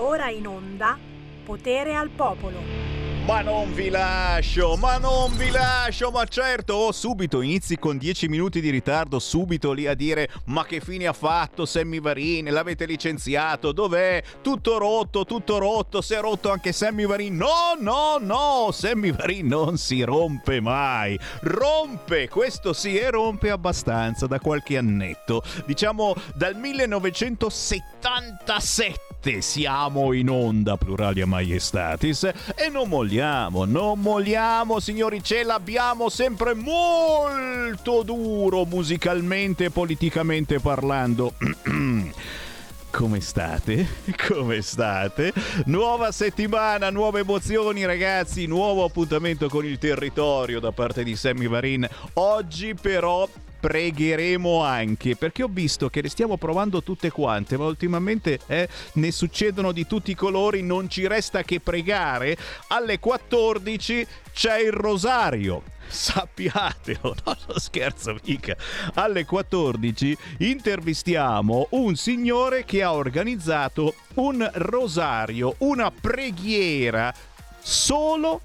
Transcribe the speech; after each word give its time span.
Ora 0.00 0.30
in 0.30 0.46
onda 0.46 0.96
Potere 1.44 1.94
al 1.94 2.08
Popolo. 2.10 2.96
Ma 3.24 3.40
non 3.42 3.74
vi 3.74 3.90
lascio, 3.90 4.76
ma 4.76 4.96
non 4.96 5.36
vi 5.36 5.50
lascio, 5.50 6.10
ma 6.10 6.24
certo, 6.24 6.74
oh, 6.74 6.92
subito 6.92 7.42
inizi 7.42 7.78
con 7.78 7.98
10 7.98 8.28
minuti 8.28 8.60
di 8.60 8.70
ritardo, 8.70 9.18
subito 9.18 9.72
lì 9.72 9.86
a 9.86 9.94
dire 9.94 10.30
ma 10.46 10.64
che 10.64 10.80
fine 10.80 11.06
ha 11.06 11.12
fatto 11.12 11.66
Sammy 11.66 12.00
Varin, 12.00 12.50
l'avete 12.50 12.86
licenziato, 12.86 13.72
dov'è? 13.72 14.22
Tutto 14.40 14.78
rotto, 14.78 15.24
tutto 15.24 15.58
rotto, 15.58 16.00
si 16.00 16.14
è 16.14 16.20
rotto 16.20 16.50
anche 16.50 16.72
Sammy 16.72 17.04
Varin. 17.04 17.36
No, 17.36 17.76
no, 17.78 18.16
no, 18.18 18.70
Sammy 18.72 19.12
Varin 19.12 19.46
non 19.46 19.76
si 19.76 20.02
rompe 20.02 20.60
mai, 20.60 21.18
rompe, 21.40 22.28
questo 22.28 22.72
sì, 22.72 22.96
e 22.96 23.10
rompe 23.10 23.50
abbastanza 23.50 24.26
da 24.26 24.38
qualche 24.38 24.78
annetto, 24.78 25.42
diciamo 25.66 26.14
dal 26.34 26.56
1977 26.56 29.07
siamo 29.40 30.12
in 30.12 30.30
onda, 30.30 30.76
pluralia 30.76 31.26
maiestatis, 31.26 32.24
e 32.54 32.68
non 32.70 32.88
molliamo, 32.88 33.64
non 33.64 34.00
molliamo, 34.00 34.80
signori, 34.80 35.22
ce 35.22 35.42
l'abbiamo 35.42 36.08
sempre 36.08 36.54
molto 36.54 38.02
duro 38.02 38.64
musicalmente 38.64 39.66
e 39.66 39.70
politicamente 39.70 40.60
parlando. 40.60 41.34
Come 42.90 43.20
state? 43.20 43.86
Come 44.26 44.62
state? 44.62 45.32
Nuova 45.66 46.10
settimana, 46.10 46.90
nuove 46.90 47.20
emozioni 47.20 47.84
ragazzi, 47.84 48.46
nuovo 48.46 48.82
appuntamento 48.84 49.48
con 49.48 49.64
il 49.64 49.78
territorio 49.78 50.58
da 50.58 50.72
parte 50.72 51.04
di 51.04 51.14
Sammy 51.14 51.48
Varin. 51.48 51.86
Oggi 52.14 52.74
però 52.74 53.28
pregheremo 53.58 54.62
anche 54.62 55.16
perché 55.16 55.42
ho 55.42 55.48
visto 55.50 55.88
che 55.88 56.02
le 56.02 56.08
stiamo 56.08 56.36
provando 56.36 56.82
tutte 56.82 57.10
quante 57.10 57.56
ma 57.56 57.66
ultimamente 57.66 58.38
eh, 58.46 58.68
ne 58.94 59.10
succedono 59.10 59.72
di 59.72 59.86
tutti 59.86 60.12
i 60.12 60.14
colori 60.14 60.62
non 60.62 60.88
ci 60.88 61.06
resta 61.06 61.42
che 61.42 61.60
pregare 61.60 62.36
alle 62.68 62.98
14 62.98 64.06
c'è 64.32 64.58
il 64.58 64.72
rosario 64.72 65.62
sappiatelo, 65.88 67.16
no, 67.24 67.36
scherzo 67.56 68.18
mica. 68.24 68.54
Alle 68.94 69.24
14 69.24 70.16
intervistiamo 70.38 71.68
un 71.70 71.96
signore 71.96 72.64
che 72.64 72.82
ha 72.82 72.92
organizzato 72.92 73.94
un 74.14 74.48
rosario, 74.54 75.54
una 75.58 75.90
preghiera 75.90 77.12
solo 77.60 78.42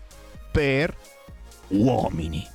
per 0.51 0.95
uomini. 1.69 2.47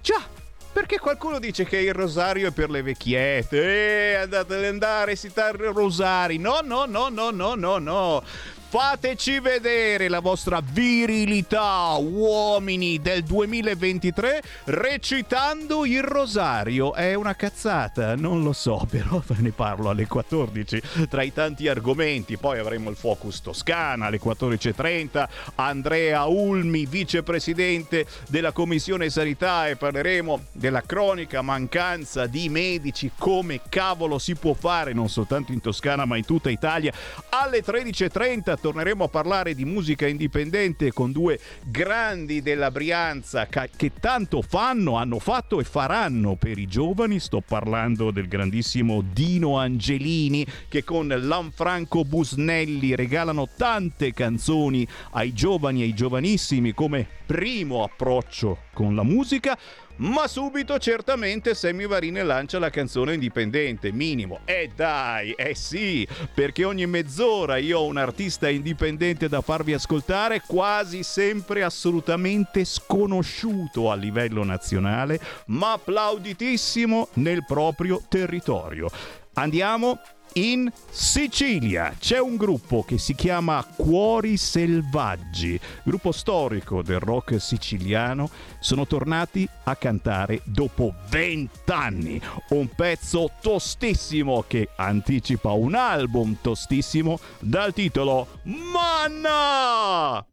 Già, 0.00 0.26
perché 0.72 0.98
qualcuno 0.98 1.38
dice 1.38 1.64
che 1.64 1.78
il 1.78 1.92
rosario 1.92 2.48
è 2.48 2.50
per 2.52 2.70
le 2.70 2.82
vecchiette. 2.82 4.12
Eh, 4.12 4.14
andate 4.14 4.54
ad 4.54 4.64
andare 4.64 5.02
a 5.02 5.04
recitare 5.04 5.72
rosari. 5.72 6.38
No, 6.38 6.60
no, 6.62 6.84
no, 6.86 7.08
no, 7.08 7.30
no, 7.30 7.54
no, 7.54 7.78
no. 7.78 8.22
Fateci 8.70 9.40
vedere 9.40 10.08
la 10.08 10.20
vostra 10.20 10.60
virilità, 10.62 11.94
uomini 11.98 13.00
del 13.00 13.22
2023, 13.22 14.42
recitando 14.64 15.86
il 15.86 16.02
rosario. 16.02 16.92
È 16.92 17.14
una 17.14 17.34
cazzata, 17.34 18.14
non 18.14 18.42
lo 18.42 18.52
so, 18.52 18.84
però 18.90 19.22
ne 19.38 19.52
parlo 19.52 19.88
alle 19.88 20.06
14 20.06 20.82
tra 21.08 21.22
i 21.22 21.32
tanti 21.32 21.66
argomenti. 21.66 22.36
Poi 22.36 22.58
avremo 22.58 22.90
il 22.90 22.96
Focus 22.96 23.40
Toscana 23.40 24.04
alle 24.04 24.20
14.30, 24.20 25.26
Andrea 25.54 26.26
Ulmi, 26.26 26.84
vicepresidente 26.84 28.04
della 28.28 28.52
Commissione 28.52 29.08
Sanità 29.08 29.66
e 29.66 29.76
parleremo 29.76 30.44
della 30.52 30.82
cronica 30.82 31.40
mancanza 31.40 32.26
di 32.26 32.50
medici, 32.50 33.12
come 33.16 33.62
cavolo 33.70 34.18
si 34.18 34.34
può 34.34 34.52
fare 34.52 34.92
non 34.92 35.08
soltanto 35.08 35.52
in 35.52 35.62
Toscana 35.62 36.04
ma 36.04 36.18
in 36.18 36.26
tutta 36.26 36.50
Italia. 36.50 36.92
Alle 37.30 37.64
13.30 37.64 38.56
torneremo 38.60 39.04
a 39.04 39.08
parlare 39.08 39.54
di 39.54 39.64
musica 39.64 40.06
indipendente 40.06 40.92
con 40.92 41.12
due 41.12 41.38
grandi 41.64 42.42
della 42.42 42.70
Brianza 42.70 43.46
che 43.46 43.92
tanto 44.00 44.42
fanno, 44.42 44.96
hanno 44.96 45.18
fatto 45.18 45.60
e 45.60 45.64
faranno 45.64 46.36
per 46.36 46.58
i 46.58 46.66
giovani. 46.66 47.18
Sto 47.20 47.40
parlando 47.40 48.10
del 48.10 48.28
grandissimo 48.28 49.02
Dino 49.02 49.58
Angelini 49.58 50.46
che 50.68 50.84
con 50.84 51.08
Lanfranco 51.08 52.04
Busnelli 52.04 52.94
regalano 52.94 53.48
tante 53.56 54.12
canzoni 54.12 54.86
ai 55.10 55.32
giovani 55.32 55.80
e 55.80 55.84
ai 55.84 55.94
giovanissimi 55.94 56.72
come 56.72 57.06
primo 57.26 57.82
approccio 57.84 58.58
con 58.72 58.94
la 58.94 59.02
musica 59.02 59.58
ma 59.98 60.26
subito 60.28 60.78
certamente 60.78 61.54
Sammy 61.54 61.86
Varine 61.86 62.22
lancia 62.22 62.58
la 62.58 62.70
canzone 62.70 63.14
indipendente, 63.14 63.92
minimo. 63.92 64.40
E 64.44 64.62
eh 64.62 64.70
dai, 64.74 65.32
eh 65.32 65.54
sì, 65.54 66.06
perché 66.34 66.64
ogni 66.64 66.86
mezz'ora 66.86 67.56
io 67.56 67.78
ho 67.80 67.86
un 67.86 67.96
artista 67.96 68.48
indipendente 68.48 69.28
da 69.28 69.40
farvi 69.40 69.72
ascoltare, 69.72 70.42
quasi 70.46 71.02
sempre 71.02 71.62
assolutamente 71.62 72.64
sconosciuto 72.64 73.90
a 73.90 73.94
livello 73.94 74.44
nazionale, 74.44 75.20
ma 75.46 75.72
applauditissimo 75.72 77.08
nel 77.14 77.44
proprio 77.44 78.02
territorio. 78.08 78.90
Andiamo 79.38 80.00
in 80.32 80.68
Sicilia 80.90 81.94
c'è 81.96 82.18
un 82.18 82.34
gruppo 82.34 82.82
che 82.82 82.98
si 82.98 83.14
chiama 83.14 83.64
Cuori 83.64 84.36
Selvaggi, 84.36 85.58
gruppo 85.84 86.10
storico 86.10 86.82
del 86.82 86.98
rock 86.98 87.40
siciliano. 87.40 88.28
Sono 88.58 88.84
tornati 88.84 89.48
a 89.62 89.76
cantare 89.76 90.42
dopo 90.44 90.92
vent'anni. 91.08 92.20
Un 92.48 92.68
pezzo 92.74 93.30
tostissimo 93.40 94.44
che 94.44 94.70
anticipa 94.74 95.52
un 95.52 95.76
album 95.76 96.38
tostissimo 96.40 97.20
dal 97.38 97.72
titolo 97.72 98.40
Manna! 98.42 100.26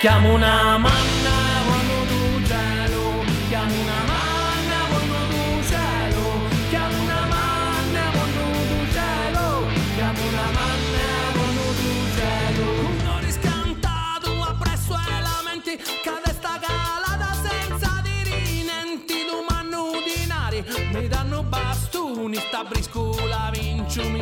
Chiamo 0.00 0.32
una 0.32 0.78
manna 0.78 1.36
quando 1.66 1.94
tu 2.06 2.46
cielo, 2.46 3.24
chiamo 3.48 3.74
una 3.74 4.00
manna 4.06 4.78
quando 4.90 5.16
tu 5.28 5.62
cielo, 5.66 6.22
chiamo 6.68 7.02
una 7.02 7.26
manna 7.26 8.10
quando 8.12 8.42
tu 8.68 8.92
cielo, 8.92 9.66
chiamo 9.96 10.22
una 10.28 10.48
manna 10.54 11.06
quando 11.34 11.62
tu 11.80 11.90
cielo. 12.14 12.64
Un 12.86 13.08
ore 13.16 13.30
scantato 13.32 14.30
appresso 14.40 14.94
ai 14.94 15.20
lamenti, 15.20 15.76
cade 16.04 16.32
sta 16.32 16.60
calata 16.60 17.34
senza 17.42 18.00
dirinenti, 18.04 19.26
domani 19.28 20.02
dinari, 20.06 20.64
mi 20.92 21.08
danno 21.08 21.42
bastoni, 21.42 22.36
sta 22.36 22.62
briscola 22.62 23.07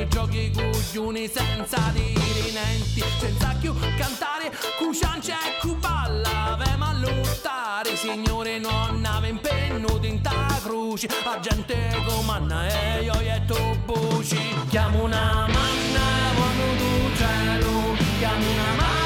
giochi 0.09 0.51
coglioni 0.51 1.29
senza 1.29 1.79
dirinenti, 1.93 3.03
senza 3.19 3.57
più 3.61 3.75
cantare, 3.97 4.53
cuciance 4.79 5.33
e 5.33 5.59
cuballa, 5.61 6.57
vema 6.59 6.89
a 6.89 6.93
lottare, 6.95 7.97
signore 7.97 8.59
non 8.59 9.05
ave 9.05 9.29
impenno 9.29 9.99
tinta 9.99 10.33
croce, 10.63 11.09
a 11.25 11.39
gente 11.41 12.03
comanna 12.07 12.67
e 12.69 13.03
io 13.03 13.19
e 13.21 13.43
tu 13.47 13.57
voci, 13.85 14.39
chiamo 14.69 15.05
una 15.05 15.47
manna 15.47 16.05
quando 16.35 16.65
tu 16.79 17.17
cielo, 17.17 17.97
chiamo 18.19 18.51
una 18.51 18.75
manna 18.77 19.06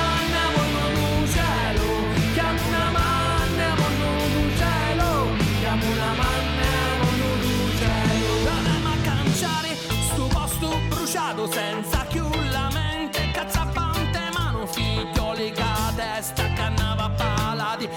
bruciato 11.10 11.50
senza 11.50 12.04
più 12.08 12.24
la 12.52 12.68
mente, 12.72 13.32
cazzapante 13.32 14.30
mano, 14.32 14.64
figlioli 14.64 15.50
che 15.50 15.60
a 15.60 15.92
testa 15.96 16.52
cannava 16.52 17.10
palati, 17.10 17.88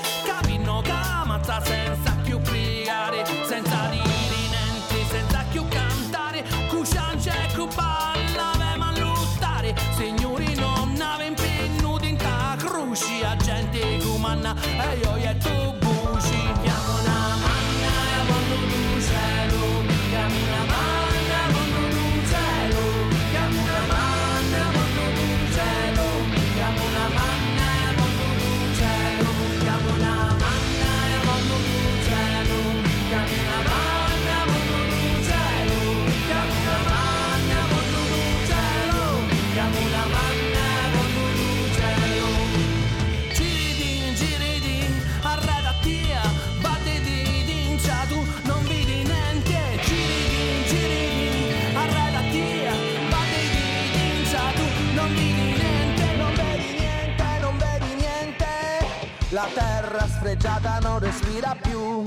terra 60.04 60.08
sfregiata 60.08 60.80
non 60.80 61.00
respira 61.00 61.56
più, 61.62 62.04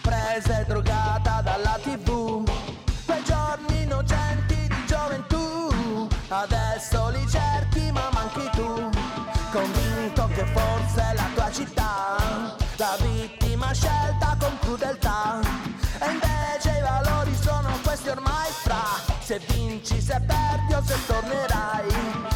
presa 0.00 0.60
e 0.60 0.64
drogata 0.64 1.40
dalla 1.42 1.78
tv. 1.82 2.48
Quei 3.04 3.22
giorni 3.24 3.82
innocenti 3.82 4.54
di 4.54 4.86
gioventù, 4.86 6.08
adesso 6.28 7.08
li 7.10 7.26
cerchi 7.28 7.90
ma 7.92 8.08
manchi 8.12 8.48
tu. 8.52 8.88
Convinto 9.52 10.28
che 10.34 10.44
forse 10.46 11.12
la 11.14 11.28
tua 11.34 11.50
città, 11.50 12.16
la 12.76 12.96
vittima 13.00 13.72
scelta 13.72 14.36
con 14.38 14.58
crudeltà. 14.60 15.40
E 16.00 16.10
invece 16.10 16.78
i 16.78 16.82
valori 16.82 17.34
sono 17.40 17.68
questi 17.82 18.08
ormai 18.08 18.50
fra, 18.62 18.82
se 19.20 19.40
vinci, 19.48 20.00
se 20.00 20.20
perdi 20.26 20.72
o 20.72 20.82
se 20.82 20.96
tornerai. 21.06 22.29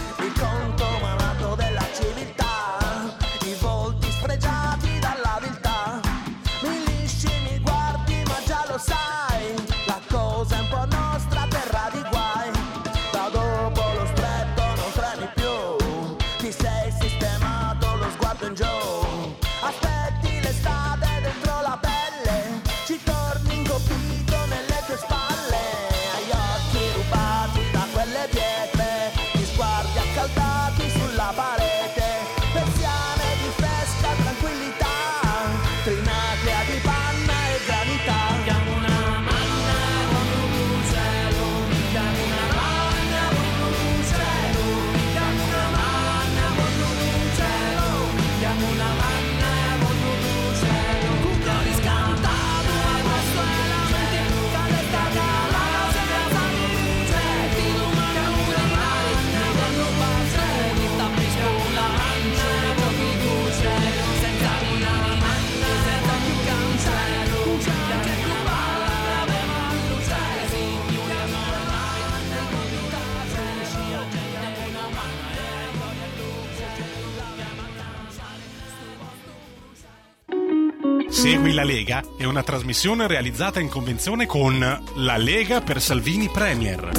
Segui 81.25 81.55
la 81.55 81.65
Lega 81.65 82.03
è 82.19 82.25
una 82.25 82.43
trasmissione 82.43 83.07
realizzata 83.07 83.59
in 83.59 83.71
convenzione 83.71 84.27
con 84.27 84.59
La 84.59 85.17
Lega 85.17 85.63
per 85.63 85.81
Salvini 85.81 86.29
Premier. 86.29 86.91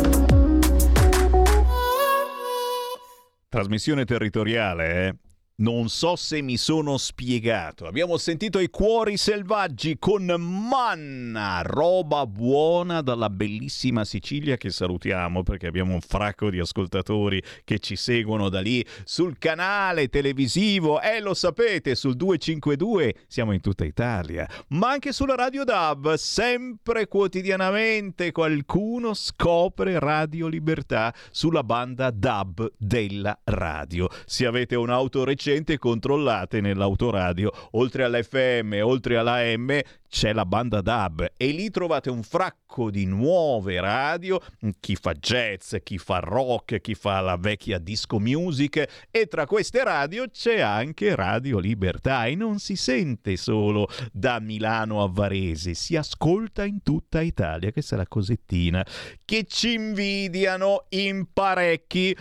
Trasmissione 3.48 4.04
territoriale, 4.04 5.06
eh? 5.06 5.16
Non 5.57 5.88
so 5.88 6.18
se 6.18 6.42
mi 6.42 6.57
sono 6.57 6.98
spiegato. 6.98 7.88
Abbiamo 7.88 8.18
sentito 8.18 8.60
i 8.60 8.69
cuori 8.69 9.16
selvaggi 9.16 9.96
con 9.98 10.25
manna, 10.25 11.62
roba 11.63 12.28
buona 12.28 13.00
dalla 13.00 13.30
bellissima 13.30 14.04
Sicilia 14.04 14.57
che 14.57 14.69
salutiamo 14.69 15.44
perché 15.44 15.68
abbiamo 15.68 15.94
un 15.94 16.02
fracco 16.02 16.50
di 16.50 16.60
ascoltatori 16.60 17.42
che 17.63 17.80
ci 17.80 17.96
seguono 17.96 18.50
da 18.50 18.60
lì 18.60 18.86
sul 19.06 19.38
canale 19.38 20.10
televisivo 20.10 21.00
e 21.00 21.22
lo 21.22 21.34
sapete 21.34 21.96
sul 21.96 22.18
252 22.18 23.24
siamo 23.25 23.54
in 23.54 23.62
tutta 23.62 23.86
Italia, 23.86 24.46
ma 24.69 24.90
anche 24.90 25.13
sulla 25.13 25.36
Radio 25.36 25.63
DAB, 25.63 26.16
sempre 26.16 27.07
quotidianamente 27.07 28.34
qualcuno 28.34 29.13
scopre 29.13 30.00
Radio 30.00 30.48
Libertà 30.48 31.13
sulla 31.31 31.63
banda 31.63 32.12
DAB 32.12 32.74
della 32.78 33.40
radio. 33.46 34.10
Se 34.25 34.46
avete 34.46 34.75
un'auto 34.75 35.24
recente 35.24 35.44
controllate 35.77 36.62
nell'autoradio, 36.62 37.51
oltre 37.71 38.03
all'FM, 38.03 38.80
oltre 38.81 39.18
alla 39.18 39.44
M, 39.56 39.80
c'è 40.09 40.31
la 40.31 40.45
banda 40.45 40.80
DAB 40.81 41.33
e 41.36 41.47
lì 41.47 41.69
trovate 41.69 42.09
un 42.09 42.24
fracco 42.24 42.89
di 42.89 43.06
nuove 43.06 43.81
radio, 43.81 44.39
chi 44.80 44.95
fa 44.95 45.13
jazz, 45.13 45.75
chi 45.83 45.97
fa 45.97 46.19
rock, 46.19 46.80
chi 46.80 46.95
fa 46.95 47.19
la 47.19 47.36
vecchia 47.36 47.80
disco 47.80 48.19
music. 48.19 49.07
E 49.12 49.27
tra 49.27 49.45
queste 49.45 49.83
radio 49.83 50.27
c'è 50.30 50.62
anche 50.62 51.15
Radio 51.15 51.59
Libertà. 51.59 52.25
E 52.25 52.36
non 52.36 52.59
si 52.59 52.75
sente 52.75 53.36
solo 53.36 53.88
da 54.12 54.39
Milano 54.39 55.03
a 55.03 55.09
Varese, 55.12 55.74
si 55.74 55.95
ascolta 55.95 56.63
in 56.63 56.81
tutta 56.81 57.21
Italia, 57.21 57.69
è 57.74 57.95
la 57.95 58.07
cosettina 58.07 58.86
che 59.25 59.45
ci 59.45 59.74
invidiano 59.74 60.86
in 60.89 61.27
parecchi. 61.33 62.15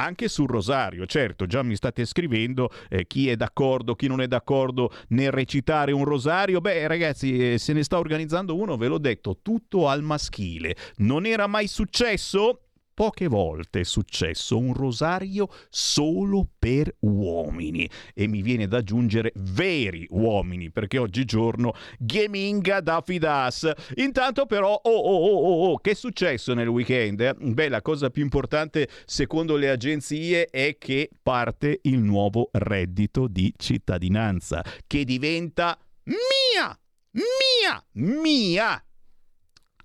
anche 0.00 0.28
sul 0.28 0.48
rosario, 0.48 1.04
certo, 1.04 1.46
già 1.46 1.62
mi 1.62 1.76
state 1.76 2.06
scrivendo 2.06 2.70
eh, 2.88 3.06
chi 3.06 3.28
è 3.28 3.36
d'accordo, 3.36 3.94
chi 3.94 4.06
non 4.06 4.22
è 4.22 4.26
d'accordo 4.26 4.90
nel 5.08 5.30
recitare 5.30 5.92
un 5.92 6.04
rosario. 6.04 6.62
Beh, 6.62 6.86
ragazzi, 6.86 7.52
eh, 7.52 7.58
se 7.58 7.74
ne 7.74 7.82
sta 7.82 7.98
organizzando 7.98 8.56
uno, 8.56 8.78
ve 8.78 8.86
l'ho 8.86 8.98
detto, 8.98 9.40
tutto 9.42 9.88
al 9.88 10.02
maschile. 10.02 10.74
Non 10.98 11.26
era 11.26 11.46
mai 11.46 11.66
successo? 11.66 12.69
Poche 13.00 13.28
volte 13.28 13.80
è 13.80 13.84
successo 13.84 14.58
un 14.58 14.74
rosario 14.74 15.48
solo 15.70 16.46
per 16.58 16.96
uomini 16.98 17.88
e 18.12 18.26
mi 18.26 18.42
viene 18.42 18.68
da 18.68 18.76
aggiungere 18.76 19.32
veri 19.36 20.06
uomini 20.10 20.70
perché 20.70 20.98
oggigiorno 20.98 21.72
gaminga 21.98 22.80
da 22.82 23.00
fidas. 23.00 23.72
Intanto 23.94 24.44
però, 24.44 24.74
oh 24.74 24.90
oh 24.90 25.16
oh 25.16 25.38
oh, 25.38 25.70
oh 25.70 25.78
che 25.78 25.92
è 25.92 25.94
successo 25.94 26.52
nel 26.52 26.68
weekend? 26.68 27.22
eh? 27.22 27.34
Beh, 27.38 27.70
la 27.70 27.80
cosa 27.80 28.10
più 28.10 28.22
importante 28.22 28.86
secondo 29.06 29.56
le 29.56 29.70
agenzie 29.70 30.44
è 30.44 30.76
che 30.76 31.08
parte 31.22 31.78
il 31.84 32.00
nuovo 32.00 32.50
reddito 32.52 33.28
di 33.28 33.50
cittadinanza 33.56 34.62
che 34.86 35.04
diventa 35.04 35.78
mia, 36.02 36.78
mia, 37.12 37.82
mia. 37.92 38.84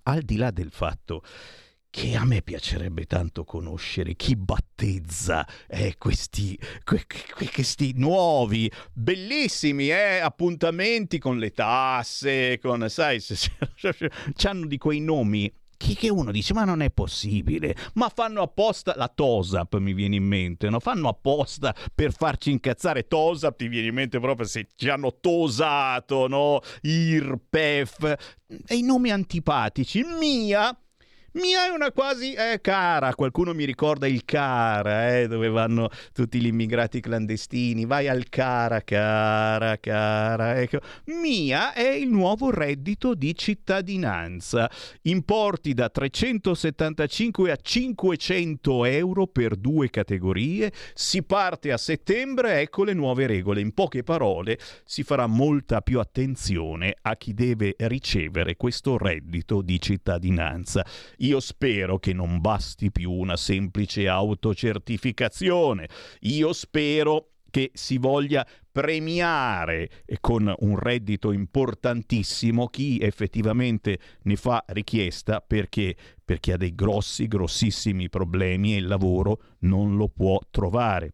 Al 0.03 0.21
di 0.21 0.35
là 0.35 0.51
del 0.51 0.69
fatto 0.69 1.23
che 1.95 2.17
a 2.17 2.25
me 2.25 2.41
piacerebbe 2.41 3.05
tanto 3.05 3.45
conoscere 3.45 4.15
chi 4.15 4.35
battezza 4.35 5.47
eh, 5.65 5.95
questi, 5.97 6.59
que- 6.83 7.05
que- 7.07 7.49
questi 7.49 7.93
nuovi, 7.95 8.69
bellissimi 8.91 9.87
eh, 9.87 10.19
appuntamenti 10.19 11.19
con 11.19 11.37
le 11.37 11.51
tasse, 11.51 12.59
con, 12.59 12.89
sai, 12.89 13.23
hanno 14.43 14.65
di 14.65 14.77
quei 14.77 14.99
nomi 14.99 15.49
che 15.77 16.09
uno 16.09 16.31
dice 16.31 16.53
ma 16.53 16.65
non 16.65 16.81
è 16.81 16.91
possibile, 16.91 17.73
ma 17.93 18.09
fanno 18.13 18.41
apposta, 18.41 18.93
la 18.97 19.07
TOSAP 19.07 19.77
mi 19.77 19.93
viene 19.93 20.17
in 20.17 20.25
mente, 20.25 20.69
no? 20.69 20.81
fanno 20.81 21.07
apposta 21.07 21.73
per 21.93 22.11
farci 22.11 22.51
incazzare, 22.51 23.07
TOSAP 23.07 23.55
ti 23.55 23.67
viene 23.69 23.87
in 23.87 23.93
mente 23.93 24.19
proprio 24.19 24.45
se 24.45 24.67
ci 24.75 24.89
hanno 24.89 25.17
tosato, 25.21 26.27
no? 26.27 26.59
IRPEF, 26.81 28.15
e 28.67 28.75
i 28.75 28.81
nomi 28.81 29.11
antipatici, 29.11 30.03
mia 30.19 30.77
Mia 31.35 31.65
è 31.65 31.69
una 31.69 31.91
quasi 31.91 32.31
eh, 32.31 32.61
cara, 32.61 33.13
qualcuno 33.13 33.53
mi 33.53 33.65
ricorda 33.65 34.07
il 34.07 34.23
cara, 34.23 35.17
eh, 35.17 35.27
dove 35.27 35.49
vanno 35.49 35.89
tutti 36.13 36.39
gli 36.39 36.45
immigrati 36.45 37.01
clandestini, 37.01 37.83
vai 37.83 38.07
al 38.07 38.29
cara, 38.29 38.79
cara, 38.79 39.77
cara. 39.77 40.61
Ecco. 40.61 40.79
Mia 41.07 41.73
è 41.73 41.89
il 41.89 42.07
nuovo 42.07 42.51
reddito 42.51 43.13
di 43.15 43.35
cittadinanza, 43.35 44.71
importi 45.01 45.73
da 45.73 45.89
375 45.89 47.51
a 47.51 47.57
500 47.57 48.85
euro 48.85 49.27
per 49.27 49.57
due 49.57 49.89
categorie, 49.89 50.71
si 50.93 51.21
parte 51.21 51.73
a 51.73 51.77
settembre, 51.77 52.61
ecco 52.61 52.85
le 52.85 52.93
nuove 52.93 53.27
regole. 53.27 53.59
In 53.59 53.73
poche 53.73 54.03
parole 54.03 54.57
si 54.85 55.03
farà 55.03 55.27
molta 55.27 55.81
più 55.81 55.99
attenzione 55.99 56.95
a 57.01 57.17
chi 57.17 57.33
deve 57.33 57.75
ricevere 57.79 58.55
questo 58.55 58.97
reddito 58.97 59.61
di 59.61 59.81
cittadinanza. 59.81 60.85
Io 61.25 61.39
spero 61.39 61.97
che 61.97 62.13
non 62.13 62.39
basti 62.39 62.91
più 62.91 63.11
una 63.11 63.35
semplice 63.35 64.07
autocertificazione. 64.07 65.89
Io 66.21 66.53
spero 66.53 67.29
che 67.49 67.71
si 67.73 67.97
voglia 67.97 68.45
premiare 68.71 70.03
con 70.19 70.53
un 70.59 70.77
reddito 70.77 71.31
importantissimo 71.31 72.67
chi 72.67 72.99
effettivamente 72.99 73.97
ne 74.23 74.35
fa 74.35 74.63
richiesta 74.67 75.41
perché, 75.41 75.95
perché 76.23 76.53
ha 76.53 76.57
dei 76.57 76.75
grossi, 76.75 77.27
grossissimi 77.27 78.07
problemi 78.07 78.75
e 78.75 78.77
il 78.77 78.85
lavoro 78.85 79.41
non 79.59 79.95
lo 79.95 80.09
può 80.09 80.39
trovare 80.51 81.11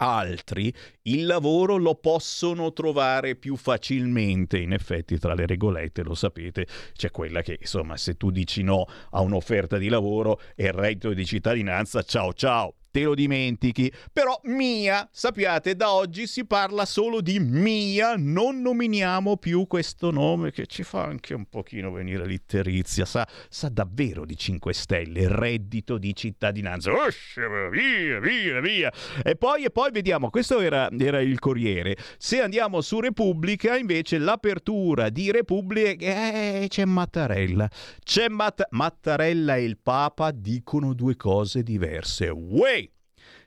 altri 0.00 0.72
il 1.02 1.26
lavoro 1.26 1.76
lo 1.76 1.94
possono 1.94 2.72
trovare 2.72 3.36
più 3.36 3.56
facilmente. 3.56 4.58
In 4.58 4.72
effetti, 4.72 5.18
tra 5.18 5.34
le 5.34 5.46
regolette, 5.46 6.02
lo 6.02 6.14
sapete, 6.14 6.66
c'è 6.94 7.10
quella 7.10 7.42
che, 7.42 7.58
insomma, 7.60 7.96
se 7.96 8.16
tu 8.16 8.30
dici 8.30 8.62
no 8.62 8.86
a 9.10 9.20
un'offerta 9.20 9.78
di 9.78 9.88
lavoro 9.88 10.40
e 10.54 10.66
il 10.66 10.72
reddito 10.72 11.12
di 11.12 11.24
cittadinanza, 11.24 12.02
ciao 12.02 12.32
ciao, 12.32 12.74
te 12.90 13.02
lo 13.02 13.14
dimentichi. 13.14 13.92
Però 14.12 14.40
Mia, 14.44 15.08
sappiate, 15.10 15.74
da 15.74 15.92
oggi 15.92 16.26
si 16.26 16.44
parla 16.44 16.84
solo 16.84 17.20
di 17.20 17.38
Mia, 17.38 18.14
non 18.16 18.60
nominiamo 18.60 19.36
più 19.36 19.66
questo 19.66 20.10
nome 20.10 20.50
che 20.50 20.66
ci 20.66 20.82
fa 20.82 21.04
anche 21.04 21.34
un 21.34 21.46
pochino 21.46 21.90
venire 21.90 22.26
l'itterizia, 22.26 23.04
sa, 23.04 23.26
sa 23.48 23.68
davvero 23.68 24.24
di 24.24 24.36
5 24.36 24.72
Stelle, 24.72 25.28
reddito 25.28 25.98
di 25.98 26.14
cittadinanza. 26.14 26.92
Ush, 26.92 27.36
via, 27.70 28.18
via, 28.20 28.60
via. 28.60 28.92
E 29.22 29.36
poi, 29.36 29.64
e 29.64 29.70
poi 29.70 29.90
vediamo, 29.90 30.30
questo 30.30 30.60
era, 30.60 30.88
era 30.98 31.20
il 31.20 31.38
Corriere. 31.38 31.96
Se 32.18 32.40
andiamo 32.40 32.80
su 32.80 33.00
Repubblica, 33.00 33.76
invece, 33.76 34.18
l'apertura 34.18 35.08
di 35.08 35.30
Repubblica, 35.30 36.04
eh, 36.04 36.66
c'è 36.68 36.84
Mattarella. 36.84 37.68
C'è 38.02 38.28
Matt- 38.28 38.68
Mattarella 38.70 39.56
e 39.56 39.64
il 39.64 39.78
Papa 39.78 40.30
dicono 40.30 40.94
due 40.94 41.16
cose 41.16 41.62
diverse. 41.62 42.28
Uè! 42.28 42.79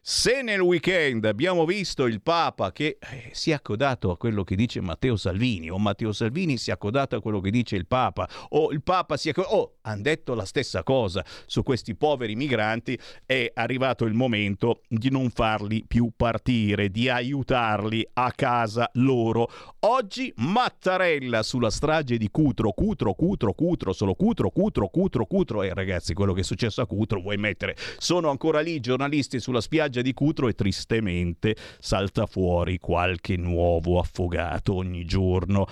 Se 0.06 0.42
nel 0.42 0.60
weekend 0.60 1.24
abbiamo 1.24 1.64
visto 1.64 2.08
il 2.08 2.22
Papa 2.22 2.74
che 2.74 2.98
eh, 3.00 3.30
si 3.32 3.52
è 3.52 3.54
accodato 3.54 4.12
a 4.12 4.18
quello 4.18 4.44
che 4.44 4.58
dice 4.58 4.82
Matteo 4.82 5.16
Salvini, 5.16 5.70
o 5.70 5.78
Matteo 5.78 6.12
Salvini 6.12 6.58
si 6.58 6.72
è 6.72 6.74
accodato 6.74 7.16
a 7.16 7.22
quello 7.22 7.40
che 7.40 7.50
dice 7.50 7.78
il 7.78 7.88
Papa, 7.88 8.28
o 8.50 8.72
il 8.72 8.84
Papa 8.84 9.16
si 9.16 9.30
è 9.30 9.32
accodato, 9.32 9.56
oh, 9.56 9.74
hanno 9.84 10.02
detto 10.02 10.34
la 10.34 10.44
stessa 10.44 10.84
cosa 10.84 11.24
su 11.46 11.64
questi 11.64 11.96
poveri 11.96 12.36
migranti, 12.36 13.00
è 13.26 13.50
arrivato 13.54 14.04
il 14.04 14.14
momento 14.14 14.82
di 14.90 15.10
non 15.10 15.30
farli 15.30 15.86
più 15.88 16.12
partire, 16.18 16.90
di 16.90 17.08
aiutarli 17.08 18.06
a 18.16 18.34
casa 18.34 18.90
loro. 18.96 19.50
Oggi 19.86 20.34
Mattarella 20.36 21.44
sulla 21.44 21.70
strage 21.70 22.18
di 22.18 22.30
Cutro, 22.30 22.74
Cutro, 22.74 23.14
Cutro, 23.14 23.54
Cutro, 23.54 23.94
solo 23.94 24.16
Cutro, 24.16 24.50
Cutro, 24.50 24.90
Cutro, 24.90 25.26
Cutro, 25.26 25.64
e 25.64 25.74
ragazzi 25.74 26.14
quello 26.14 26.34
che 26.34 26.42
è 26.42 26.44
successo 26.44 26.82
a 26.82 26.88
Cutro 26.88 27.22
vuoi 27.22 27.38
mettere, 27.38 27.78
sono 28.00 28.30
ancora 28.30 28.60
lì 28.60 28.82
giornalisti 28.82 29.40
sulla 29.40 29.62
spiaggia 29.62 29.92
di 30.02 30.14
Cutro 30.14 30.48
e 30.48 30.54
tristemente 30.54 31.56
salta 31.80 32.26
fuori 32.26 32.78
qualche 32.80 33.38
nuovo 33.38 34.00
affogato 34.00 34.74
ogni 34.74 35.06
giorno. 35.06 35.68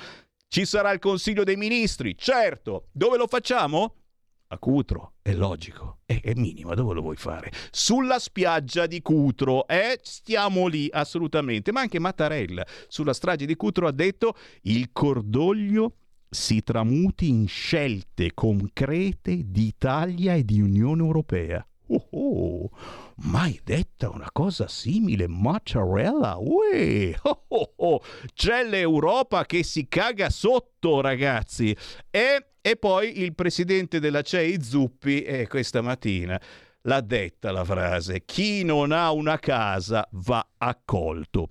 Ci 0.48 0.66
sarà 0.66 0.92
il 0.92 1.00
Consiglio 1.00 1.44
dei 1.44 1.56
Ministri, 1.56 2.16
certo. 2.18 2.88
Dove 2.92 3.18
lo 3.18 3.28
facciamo? 3.28 3.96
A 4.48 4.58
Cutro, 4.58 5.14
è 5.22 5.32
logico, 5.32 6.00
è, 6.06 6.20
è 6.22 6.34
minimo, 6.36 6.76
dove 6.76 6.94
lo 6.94 7.02
vuoi 7.02 7.16
fare? 7.16 7.52
Sulla 7.72 8.20
spiaggia 8.20 8.86
di 8.86 9.02
Cutro, 9.02 9.66
eh? 9.66 9.98
Stiamo 10.04 10.68
lì, 10.68 10.90
assolutamente. 10.92 11.72
Ma 11.72 11.80
anche 11.80 12.00
Mattarella, 12.00 12.66
sulla 12.90 13.14
strage 13.14 13.46
di 13.46 13.56
Cutro, 13.56 13.88
ha 13.88 13.92
detto 13.92 14.36
il 14.64 14.90
cordoglio 14.92 15.96
si 16.34 16.64
tramuti 16.64 17.28
in 17.28 17.46
scelte 17.46 18.34
concrete 18.34 19.50
di 19.52 19.68
Italia 19.68 20.34
e 20.34 20.46
di 20.46 20.62
Unione 20.62 21.02
Europea. 21.02 21.66
Oh, 21.94 22.08
oh, 22.12 22.70
mai 23.18 23.60
detta 23.66 24.10
una 24.10 24.30
cosa 24.32 24.70
simile, 24.70 25.28
Mattarella? 25.28 26.38
Uè, 26.38 27.14
oh, 27.24 27.44
oh, 27.50 27.74
oh. 27.76 28.04
C'è 28.34 28.64
l'Europa 28.64 29.46
che 29.46 29.64
si 29.64 29.90
caga 29.90 30.30
sotto, 30.30 31.02
ragazzi. 31.02 31.76
E, 32.10 32.54
e 32.62 32.76
poi 32.78 33.20
il 33.20 33.36
presidente 33.36 34.00
della 34.00 34.22
CEI 34.22 34.64
Zuppi, 34.64 35.22
eh, 35.22 35.48
questa 35.48 35.82
mattina, 35.82 36.40
l'ha 36.84 37.02
detta 37.02 37.52
la 37.52 37.66
frase: 37.66 38.24
chi 38.24 38.64
non 38.64 38.94
ha 38.94 39.12
una 39.12 39.38
casa 39.38 40.08
va 40.12 40.48
accolto. 40.58 41.50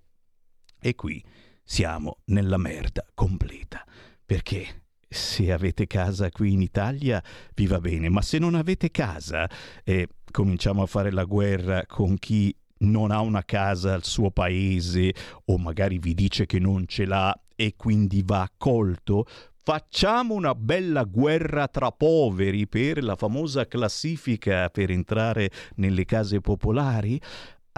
E 0.81 0.95
qui 0.95 1.23
siamo 1.63 2.21
nella 2.27 2.57
merda 2.57 3.05
completa. 3.13 3.85
Perché 4.25 4.85
se 5.13 5.51
avete 5.51 5.89
casa 5.89 6.31
qui 6.31 6.53
in 6.53 6.63
Italia 6.63 7.21
vi 7.55 7.67
va 7.67 7.81
bene, 7.81 8.09
ma 8.09 8.23
se 8.23 8.39
non 8.39 8.55
avete 8.55 8.93
casa 8.93 9.51
eh, 9.83 10.07
cominciamo 10.31 10.83
a 10.83 10.87
fare 10.87 11.11
la 11.11 11.25
guerra 11.25 11.85
con 11.87 12.19
chi 12.19 12.55
non 12.79 13.11
ha 13.11 13.21
una 13.21 13.45
casa 13.45 13.93
al 13.93 14.05
suo 14.05 14.31
paese 14.31 15.15
o 15.47 15.59
magari 15.59 15.99
vi 15.99 16.15
dice 16.15 16.47
che 16.47 16.59
non 16.59 16.87
ce 16.87 17.05
l'ha 17.05 17.39
e 17.55 17.75
quindi 17.77 18.23
va 18.25 18.43
accolto, 18.43 19.27
facciamo 19.63 20.35
una 20.35 20.55
bella 20.55 21.05
guerra 21.05 21.69
tra 21.69 21.93
poveri 21.93 22.67
per 22.67 23.03
la 23.03 23.17
famosa 23.17 23.67
classifica 23.67 24.71
per 24.71 24.91
entrare 24.91 25.51
nelle 25.77 26.07
case 26.07 26.41
popolari? 26.41 27.21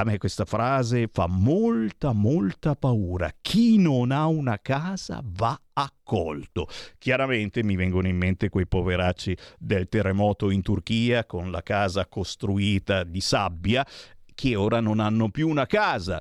A 0.03 0.05
me 0.05 0.19
questa 0.19 0.45
frase 0.45 1.07
fa 1.07 1.29
molta, 1.29 2.11
molta 2.11 2.75
paura. 2.75 3.33
Chi 3.41 3.79
non 3.79 4.11
ha 4.11 4.27
una 4.27 4.59
casa 4.59 5.23
va 5.25 5.57
accolto. 5.75 6.67
Chiaramente 6.99 7.63
mi 7.63 7.77
vengono 7.77 8.09
in 8.09 8.17
mente 8.17 8.49
quei 8.49 8.67
poveracci 8.67 9.37
del 9.61 9.89
terremoto 9.89 10.51
in 10.51 10.61
Turchia 10.61 11.25
con 11.25 11.53
la 11.53 11.63
casa 11.63 12.09
costruita 12.09 13.05
di 13.05 13.21
sabbia 13.21 13.87
che 14.35 14.57
ora 14.57 14.81
non 14.81 14.99
hanno 14.99 15.31
più 15.31 15.49
una 15.49 15.67
casa. 15.67 16.21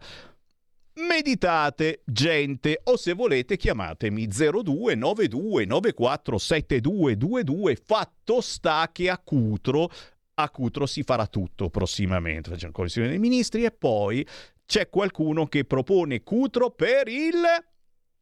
Meditate, 0.94 2.04
gente, 2.06 2.82
o 2.84 2.98
se 2.98 3.14
volete 3.14 3.58
chiamatemi 3.58 4.28
0292 4.28 5.66
947222. 5.66 7.82
Fatto 7.84 8.42
sta 8.42 8.88
che 8.92 9.10
a 9.10 9.18
Cutro 9.18 9.90
a 10.36 10.50
Cutro 10.50 10.86
si 10.86 11.04
farà 11.04 11.28
tutto 11.28 11.70
prossimamente, 11.70 12.50
facciamo 12.50 12.70
il 12.70 12.76
Consiglio 12.76 13.08
dei 13.08 13.20
Ministri 13.20 13.64
e 13.64 13.72
poi 13.72 14.26
c'è 14.66 14.90
qualcuno 14.90 15.48
che 15.48 15.66
propone 15.66 16.24
Cutro 16.24 16.72
per 16.72 17.08
il... 17.08 17.42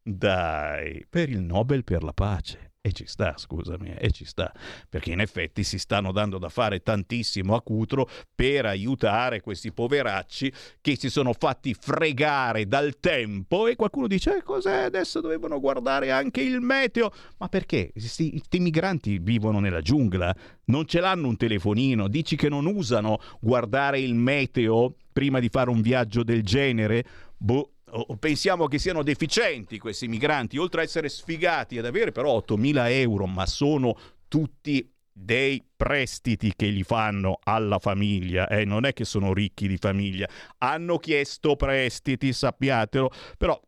Dai, 0.02 1.06
per 1.08 1.28
il 1.28 1.40
Nobel 1.40 1.84
per 1.84 2.02
la 2.02 2.12
pace. 2.12 2.69
E 2.82 2.92
ci 2.92 3.04
sta, 3.04 3.34
scusami, 3.36 3.92
e 3.98 4.10
ci 4.10 4.24
sta, 4.24 4.50
perché 4.88 5.12
in 5.12 5.20
effetti 5.20 5.64
si 5.64 5.78
stanno 5.78 6.12
dando 6.12 6.38
da 6.38 6.48
fare 6.48 6.80
tantissimo 6.80 7.54
a 7.54 7.60
Cutro 7.60 8.08
per 8.34 8.64
aiutare 8.64 9.42
questi 9.42 9.70
poveracci 9.70 10.50
che 10.80 10.96
si 10.96 11.10
sono 11.10 11.34
fatti 11.34 11.74
fregare 11.78 12.66
dal 12.66 12.98
tempo 12.98 13.66
e 13.66 13.76
qualcuno 13.76 14.06
dice 14.06 14.38
eh, 14.38 14.42
cos'è? 14.42 14.84
Adesso 14.84 15.20
dovevano 15.20 15.60
guardare 15.60 16.10
anche 16.10 16.40
il 16.40 16.62
meteo, 16.62 17.12
ma 17.36 17.48
perché? 17.48 17.90
Questi 17.92 18.40
migranti 18.60 19.18
vivono 19.18 19.60
nella 19.60 19.82
giungla, 19.82 20.34
non 20.64 20.86
ce 20.86 21.00
l'hanno 21.00 21.28
un 21.28 21.36
telefonino, 21.36 22.08
dici 22.08 22.34
che 22.34 22.48
non 22.48 22.64
usano 22.64 23.18
guardare 23.42 24.00
il 24.00 24.14
meteo 24.14 24.94
prima 25.12 25.38
di 25.38 25.50
fare 25.50 25.68
un 25.68 25.82
viaggio 25.82 26.22
del 26.22 26.42
genere? 26.42 27.04
Boh, 27.36 27.72
o 27.92 28.16
pensiamo 28.16 28.66
che 28.66 28.78
siano 28.78 29.02
deficienti 29.02 29.78
questi 29.78 30.08
migranti, 30.08 30.58
oltre 30.58 30.80
a 30.80 30.84
essere 30.84 31.08
sfigati 31.08 31.78
ad 31.78 31.86
avere 31.86 32.12
però 32.12 32.36
8.000 32.38 32.90
euro, 32.90 33.26
ma 33.26 33.46
sono 33.46 33.96
tutti 34.28 34.88
dei 35.12 35.62
prestiti 35.76 36.54
che 36.56 36.68
gli 36.70 36.82
fanno 36.82 37.38
alla 37.42 37.78
famiglia, 37.78 38.48
eh? 38.48 38.64
non 38.64 38.86
è 38.86 38.92
che 38.92 39.04
sono 39.04 39.32
ricchi 39.34 39.68
di 39.68 39.76
famiglia, 39.76 40.28
hanno 40.58 40.98
chiesto 40.98 41.56
prestiti, 41.56 42.32
sappiatelo, 42.32 43.10
però 43.36 43.60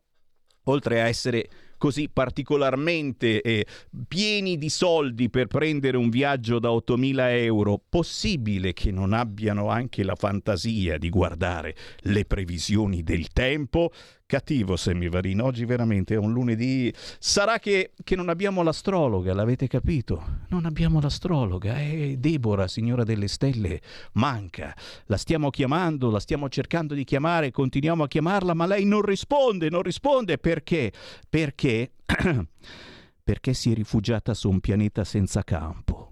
oltre 0.65 1.01
a 1.01 1.07
essere 1.07 1.49
così 1.83 2.07
particolarmente 2.07 3.41
eh, 3.41 3.65
pieni 4.07 4.57
di 4.57 4.69
soldi 4.69 5.29
per 5.29 5.47
prendere 5.47 5.97
un 5.97 6.09
viaggio 6.09 6.57
da 6.57 6.69
8.000 6.69 7.15
euro, 7.41 7.77
possibile 7.89 8.71
che 8.71 8.89
non 8.89 9.11
abbiano 9.11 9.67
anche 9.67 10.01
la 10.05 10.15
fantasia 10.15 10.97
di 10.97 11.09
guardare 11.09 11.75
le 12.03 12.23
previsioni 12.23 13.03
del 13.03 13.27
tempo? 13.33 13.91
Cattivo 14.33 14.75
Semivarin, 14.77 15.43
oggi 15.43 15.63
veramente 15.63 16.15
è 16.15 16.17
un 16.17 16.33
lunedì. 16.33 16.91
Sarà 17.19 17.59
che, 17.59 17.91
che 18.03 18.15
non 18.15 18.29
abbiamo 18.29 18.63
l'astrologa, 18.63 19.31
l'avete 19.31 19.67
capito? 19.67 20.39
Non 20.47 20.65
abbiamo 20.65 20.99
l'astrologa. 20.99 21.79
E 21.79 22.15
Deborah, 22.17 22.67
signora 22.67 23.03
delle 23.03 23.27
stelle, 23.27 23.79
manca. 24.13 24.75
La 25.05 25.17
stiamo 25.17 25.51
chiamando, 25.51 26.09
la 26.09 26.19
stiamo 26.19 26.49
cercando 26.49 26.95
di 26.95 27.03
chiamare, 27.03 27.51
continuiamo 27.51 28.01
a 28.01 28.07
chiamarla, 28.07 28.55
ma 28.55 28.65
lei 28.65 28.85
non 28.85 29.03
risponde, 29.03 29.69
non 29.69 29.83
risponde. 29.83 30.39
Perché? 30.39 30.91
Perché? 31.29 31.91
perché 33.23 33.53
si 33.53 33.71
è 33.71 33.75
rifugiata 33.75 34.33
su 34.33 34.49
un 34.49 34.61
pianeta 34.61 35.03
senza 35.03 35.43
campo. 35.43 36.07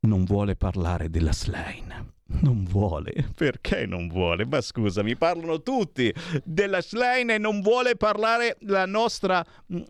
Non 0.00 0.24
vuole 0.24 0.56
parlare 0.56 1.08
della 1.08 1.32
Slane. 1.32 2.13
Non 2.40 2.64
vuole. 2.64 3.12
Perché 3.34 3.86
non 3.86 4.08
vuole? 4.08 4.44
Ma 4.46 4.60
scusami, 4.60 5.16
parlano 5.16 5.62
tutti 5.62 6.12
della 6.44 6.80
Slane 6.80 7.34
e 7.34 7.38
non 7.38 7.60
vuole 7.60 7.96
parlare 7.96 8.56
la 8.60 8.86
nostra 8.86 9.44
mm, 9.72 9.82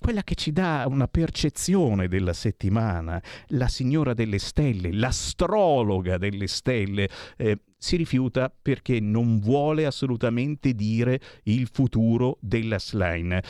quella 0.00 0.22
che 0.22 0.34
ci 0.34 0.52
dà 0.52 0.84
una 0.88 1.08
percezione 1.08 2.08
della 2.08 2.32
settimana, 2.32 3.22
la 3.48 3.68
signora 3.68 4.14
delle 4.14 4.38
stelle, 4.38 4.92
l'astrologa 4.92 6.18
delle 6.18 6.46
stelle, 6.46 7.08
eh, 7.36 7.58
si 7.76 7.96
rifiuta 7.96 8.52
perché 8.62 9.00
non 9.00 9.40
vuole 9.40 9.86
assolutamente 9.86 10.72
dire 10.74 11.20
il 11.44 11.68
futuro 11.70 12.38
della 12.40 12.78
Slane. 12.78 13.42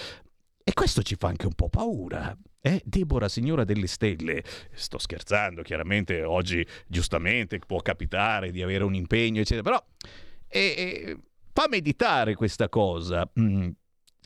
E 0.65 0.73
questo 0.73 1.03
ci 1.03 1.17
fa 1.19 1.29
anche 1.29 1.47
un 1.47 1.55
po' 1.55 1.69
paura. 1.69 2.37
Eh, 2.65 2.81
Deborah, 2.85 3.29
signora 3.29 3.65
delle 3.65 3.89
stelle. 3.89 4.43
Sto 4.73 4.99
scherzando, 4.99 5.63
chiaramente 5.63 6.23
oggi 6.23 6.65
giustamente 6.87 7.59
può 7.59 7.81
capitare 7.81 8.53
di 8.53 8.63
avere 8.63 8.85
un 8.85 8.95
impegno, 8.95 9.41
eccetera, 9.41 9.63
però 9.63 9.85
eh, 10.47 10.61
eh, 10.77 11.17
fa 11.53 11.67
meditare 11.69 12.37
questa 12.37 12.69
cosa. 12.69 13.29
Mm, 13.41 13.71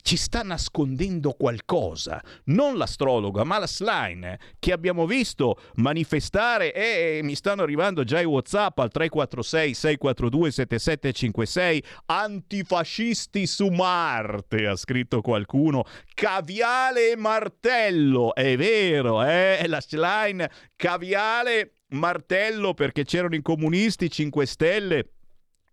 ci 0.07 0.15
sta 0.15 0.41
nascondendo 0.41 1.33
qualcosa, 1.33 2.23
non 2.45 2.77
l'astrologa, 2.77 3.43
ma 3.43 3.57
la 3.57 3.67
slime 3.67 4.39
che 4.57 4.71
abbiamo 4.71 5.05
visto 5.05 5.59
manifestare 5.75 6.73
e 6.73 7.19
mi 7.23 7.35
stanno 7.35 7.61
arrivando 7.61 8.05
già 8.05 8.21
i 8.21 8.23
WhatsApp 8.23 8.79
al 8.79 8.89
346 8.89 9.73
642 9.73 10.51
7756 10.51 11.83
antifascisti 12.05 13.45
su 13.45 13.67
Marte, 13.67 14.67
ha 14.67 14.77
scritto 14.77 15.19
qualcuno, 15.19 15.83
caviale 16.13 17.11
e 17.11 17.17
martello, 17.17 18.33
è 18.33 18.55
vero, 18.55 19.21
eh? 19.25 19.61
la 19.67 19.81
slime 19.81 20.49
caviale 20.77 21.79
martello 21.89 22.73
perché 22.73 23.03
c'erano 23.03 23.35
i 23.35 23.41
comunisti 23.41 24.09
5 24.09 24.45
stelle 24.45 25.09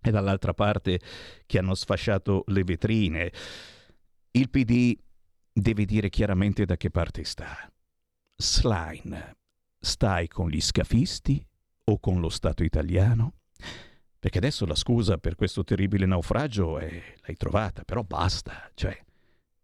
e 0.02 0.10
dall'altra 0.10 0.54
parte 0.54 0.98
che 1.46 1.58
hanno 1.58 1.76
sfasciato 1.76 2.42
le 2.48 2.64
vetrine. 2.64 3.30
Il 4.36 4.50
PD 4.50 4.98
deve 5.52 5.84
dire 5.84 6.10
chiaramente 6.10 6.64
da 6.64 6.76
che 6.76 6.90
parte 6.90 7.22
sta. 7.22 7.72
Slime, 8.34 9.36
stai 9.78 10.26
con 10.26 10.50
gli 10.50 10.60
scafisti 10.60 11.46
o 11.84 12.00
con 12.00 12.18
lo 12.18 12.28
Stato 12.28 12.64
italiano? 12.64 13.34
Perché 14.18 14.38
adesso 14.38 14.66
la 14.66 14.74
scusa 14.74 15.18
per 15.18 15.36
questo 15.36 15.62
terribile 15.62 16.04
naufragio 16.04 16.80
è, 16.80 16.90
l'hai 17.20 17.36
trovata, 17.36 17.84
però 17.84 18.02
basta, 18.02 18.68
cioè 18.74 19.00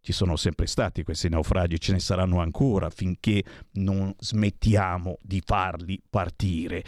ci 0.01 0.13
sono 0.13 0.37
sempre 0.37 0.69
stati 0.69 1.03
questi 1.03 1.29
naufragi, 1.29 1.81
ce 1.81 1.91
ne 1.91 1.99
saranno 1.99 2.41
ancora 2.41 2.91
finché 2.91 3.43
non 3.73 4.15
smettiamo 4.17 5.17
di 5.21 5.43
farli 5.45 6.01
partire. 6.09 6.85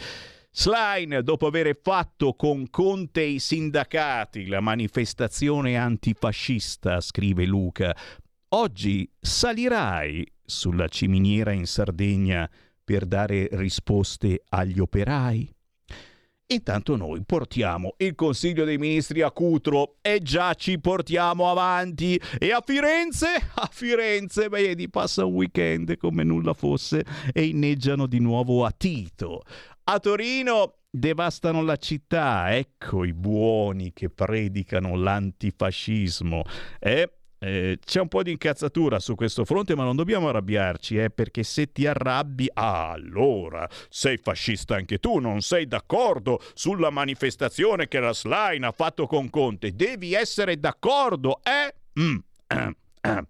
Slime, 0.55 1.23
dopo 1.23 1.47
aver 1.47 1.75
fatto 1.81 2.35
con 2.35 2.69
Conte 2.69 3.23
i 3.23 3.39
sindacati 3.39 4.45
la 4.45 4.59
manifestazione 4.59 5.77
antifascista, 5.77 7.01
scrive 7.01 7.43
Luca, 7.43 7.95
oggi 8.49 9.09
salirai 9.19 10.23
sulla 10.45 10.87
ciminiera 10.89 11.53
in 11.53 11.65
Sardegna 11.65 12.47
per 12.83 13.05
dare 13.07 13.47
risposte 13.53 14.43
agli 14.49 14.77
operai? 14.77 15.51
Intanto 16.45 16.97
noi 16.97 17.23
portiamo 17.25 17.95
il 17.97 18.13
Consiglio 18.13 18.63
dei 18.63 18.77
Ministri 18.77 19.21
a 19.21 19.31
Cutro 19.31 19.95
e 20.01 20.21
già 20.21 20.53
ci 20.53 20.79
portiamo 20.79 21.49
avanti. 21.49 22.19
E 22.37 22.51
a 22.51 22.61
Firenze, 22.63 23.27
a 23.55 23.67
Firenze, 23.71 24.49
vedi, 24.49 24.87
passa 24.87 25.25
un 25.25 25.33
weekend 25.33 25.97
come 25.97 26.23
nulla 26.23 26.53
fosse 26.53 27.03
e 27.33 27.45
inneggiano 27.45 28.05
di 28.05 28.19
nuovo 28.19 28.65
a 28.65 28.71
Tito. 28.71 29.41
A 29.85 29.99
Torino 29.99 30.77
devastano 30.89 31.61
la 31.61 31.75
città, 31.75 32.55
ecco 32.55 33.03
i 33.03 33.11
buoni 33.11 33.91
che 33.91 34.09
predicano 34.09 34.95
l'antifascismo. 34.95 36.43
E 36.79 37.17
eh, 37.39 37.77
c'è 37.83 37.99
un 37.99 38.07
po' 38.07 38.23
di 38.23 38.31
incazzatura 38.31 38.99
su 38.99 39.15
questo 39.15 39.43
fronte, 39.43 39.75
ma 39.75 39.83
non 39.83 39.97
dobbiamo 39.97 40.29
arrabbiarci, 40.29 40.99
eh, 40.99 41.09
perché 41.09 41.43
se 41.43 41.73
ti 41.73 41.85
arrabbi, 41.85 42.49
ah, 42.53 42.91
allora 42.91 43.67
sei 43.89 44.17
fascista 44.17 44.75
anche 44.75 44.99
tu, 44.99 45.19
non 45.19 45.41
sei 45.41 45.67
d'accordo 45.67 46.39
sulla 46.53 46.89
manifestazione 46.89 47.89
che 47.89 47.99
la 47.99 48.13
Slime 48.13 48.65
ha 48.65 48.71
fatto 48.71 49.05
con 49.05 49.29
Conte. 49.29 49.75
Devi 49.75 50.13
essere 50.13 50.57
d'accordo, 50.57 51.41
eh? 51.43 51.75
Mm, 51.99 52.17
eh, 52.47 52.75
eh. 53.01 53.23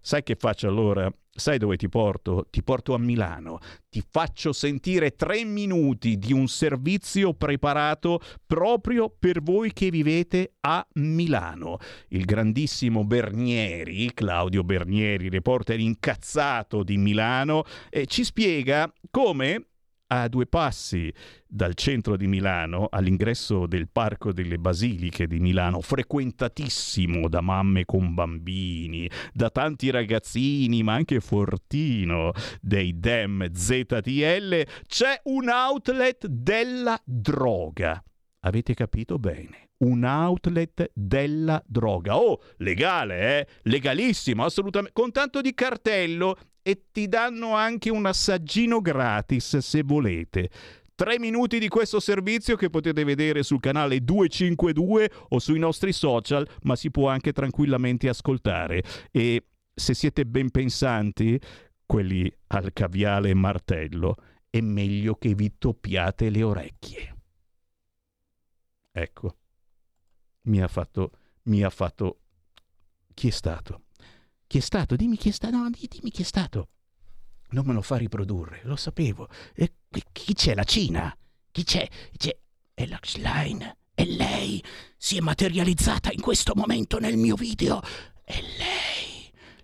Sai 0.00 0.22
che 0.22 0.36
faccio 0.36 0.68
allora? 0.68 1.12
Sai 1.38 1.56
dove 1.56 1.76
ti 1.76 1.88
porto? 1.88 2.46
Ti 2.50 2.64
porto 2.64 2.94
a 2.94 2.98
Milano. 2.98 3.60
Ti 3.88 4.02
faccio 4.10 4.52
sentire 4.52 5.12
tre 5.12 5.44
minuti 5.44 6.18
di 6.18 6.32
un 6.32 6.48
servizio 6.48 7.32
preparato 7.32 8.20
proprio 8.44 9.08
per 9.16 9.40
voi 9.40 9.72
che 9.72 9.88
vivete 9.88 10.54
a 10.62 10.84
Milano. 10.94 11.78
Il 12.08 12.24
grandissimo 12.24 13.04
Bernieri, 13.04 14.12
Claudio 14.14 14.64
Bernieri, 14.64 15.28
reporter 15.28 15.78
incazzato 15.78 16.82
di 16.82 16.96
Milano, 16.96 17.62
eh, 17.88 18.06
ci 18.06 18.24
spiega 18.24 18.92
come 19.08 19.66
a 20.08 20.28
due 20.28 20.46
passi 20.46 21.12
dal 21.46 21.74
centro 21.74 22.16
di 22.16 22.26
Milano, 22.26 22.88
all'ingresso 22.90 23.66
del 23.66 23.88
Parco 23.88 24.32
delle 24.32 24.58
Basiliche 24.58 25.26
di 25.26 25.38
Milano, 25.38 25.80
frequentatissimo 25.80 27.28
da 27.28 27.40
mamme 27.40 27.84
con 27.84 28.14
bambini, 28.14 29.10
da 29.32 29.50
tanti 29.50 29.90
ragazzini, 29.90 30.82
ma 30.82 30.94
anche 30.94 31.20
fortino 31.20 32.32
dei 32.60 32.98
DEM 32.98 33.52
ZTL, 33.52 34.62
c'è 34.86 35.20
un 35.24 35.48
outlet 35.48 36.26
della 36.26 37.00
droga. 37.04 38.02
Avete 38.40 38.74
capito 38.74 39.18
bene? 39.18 39.68
un 39.78 40.04
outlet 40.04 40.90
della 40.94 41.62
droga. 41.66 42.16
Oh, 42.16 42.40
legale, 42.58 43.40
eh? 43.40 43.46
Legalissimo, 43.62 44.44
assolutamente. 44.44 44.92
Con 44.92 45.12
tanto 45.12 45.40
di 45.40 45.54
cartello 45.54 46.36
e 46.62 46.86
ti 46.92 47.08
danno 47.08 47.54
anche 47.54 47.90
un 47.90 48.06
assaggino 48.06 48.80
gratis 48.80 49.58
se 49.58 49.82
volete. 49.82 50.50
Tre 50.94 51.18
minuti 51.20 51.60
di 51.60 51.68
questo 51.68 52.00
servizio 52.00 52.56
che 52.56 52.70
potete 52.70 53.04
vedere 53.04 53.44
sul 53.44 53.60
canale 53.60 54.02
252 54.02 55.10
o 55.28 55.38
sui 55.38 55.58
nostri 55.58 55.92
social, 55.92 56.44
ma 56.62 56.74
si 56.74 56.90
può 56.90 57.08
anche 57.08 57.32
tranquillamente 57.32 58.08
ascoltare. 58.08 58.82
E 59.12 59.46
se 59.72 59.94
siete 59.94 60.26
ben 60.26 60.50
pensanti, 60.50 61.40
quelli 61.86 62.28
al 62.48 62.72
caviale 62.72 63.30
e 63.30 63.34
martello, 63.34 64.16
è 64.50 64.60
meglio 64.60 65.14
che 65.14 65.34
vi 65.34 65.54
toppiate 65.56 66.30
le 66.30 66.42
orecchie. 66.42 67.16
Ecco, 68.90 69.36
mi 70.42 70.60
ha 70.60 70.68
fatto, 70.68 71.12
mi 71.44 71.62
ha 71.62 71.70
fatto... 71.70 72.22
Chi 73.14 73.28
è 73.28 73.30
stato? 73.30 73.82
Chi 74.48 74.58
è 74.58 74.60
stato? 74.60 74.96
Dimmi 74.96 75.16
chi 75.16 75.28
è 75.28 75.32
stato. 75.32 75.56
No, 75.56 75.70
dimmi 75.70 76.10
chi 76.10 76.22
è 76.22 76.24
stato. 76.24 76.68
Non 77.50 77.66
me 77.66 77.74
lo 77.74 77.82
fa 77.82 77.96
riprodurre, 77.96 78.62
lo 78.64 78.76
sapevo. 78.76 79.28
E 79.54 79.74
chi 80.10 80.32
c'è? 80.32 80.54
La 80.54 80.64
Cina? 80.64 81.14
Chi 81.52 81.64
c'è? 81.64 81.86
C'è 82.16 82.36
Elax 82.74 83.16
Line. 83.16 83.76
E 83.94 84.06
lei 84.06 84.62
si 84.96 85.18
è 85.18 85.20
materializzata 85.20 86.10
in 86.12 86.20
questo 86.20 86.54
momento 86.56 86.98
nel 86.98 87.16
mio 87.16 87.36
video. 87.36 87.82
E 88.24 88.40
lei 88.56 89.08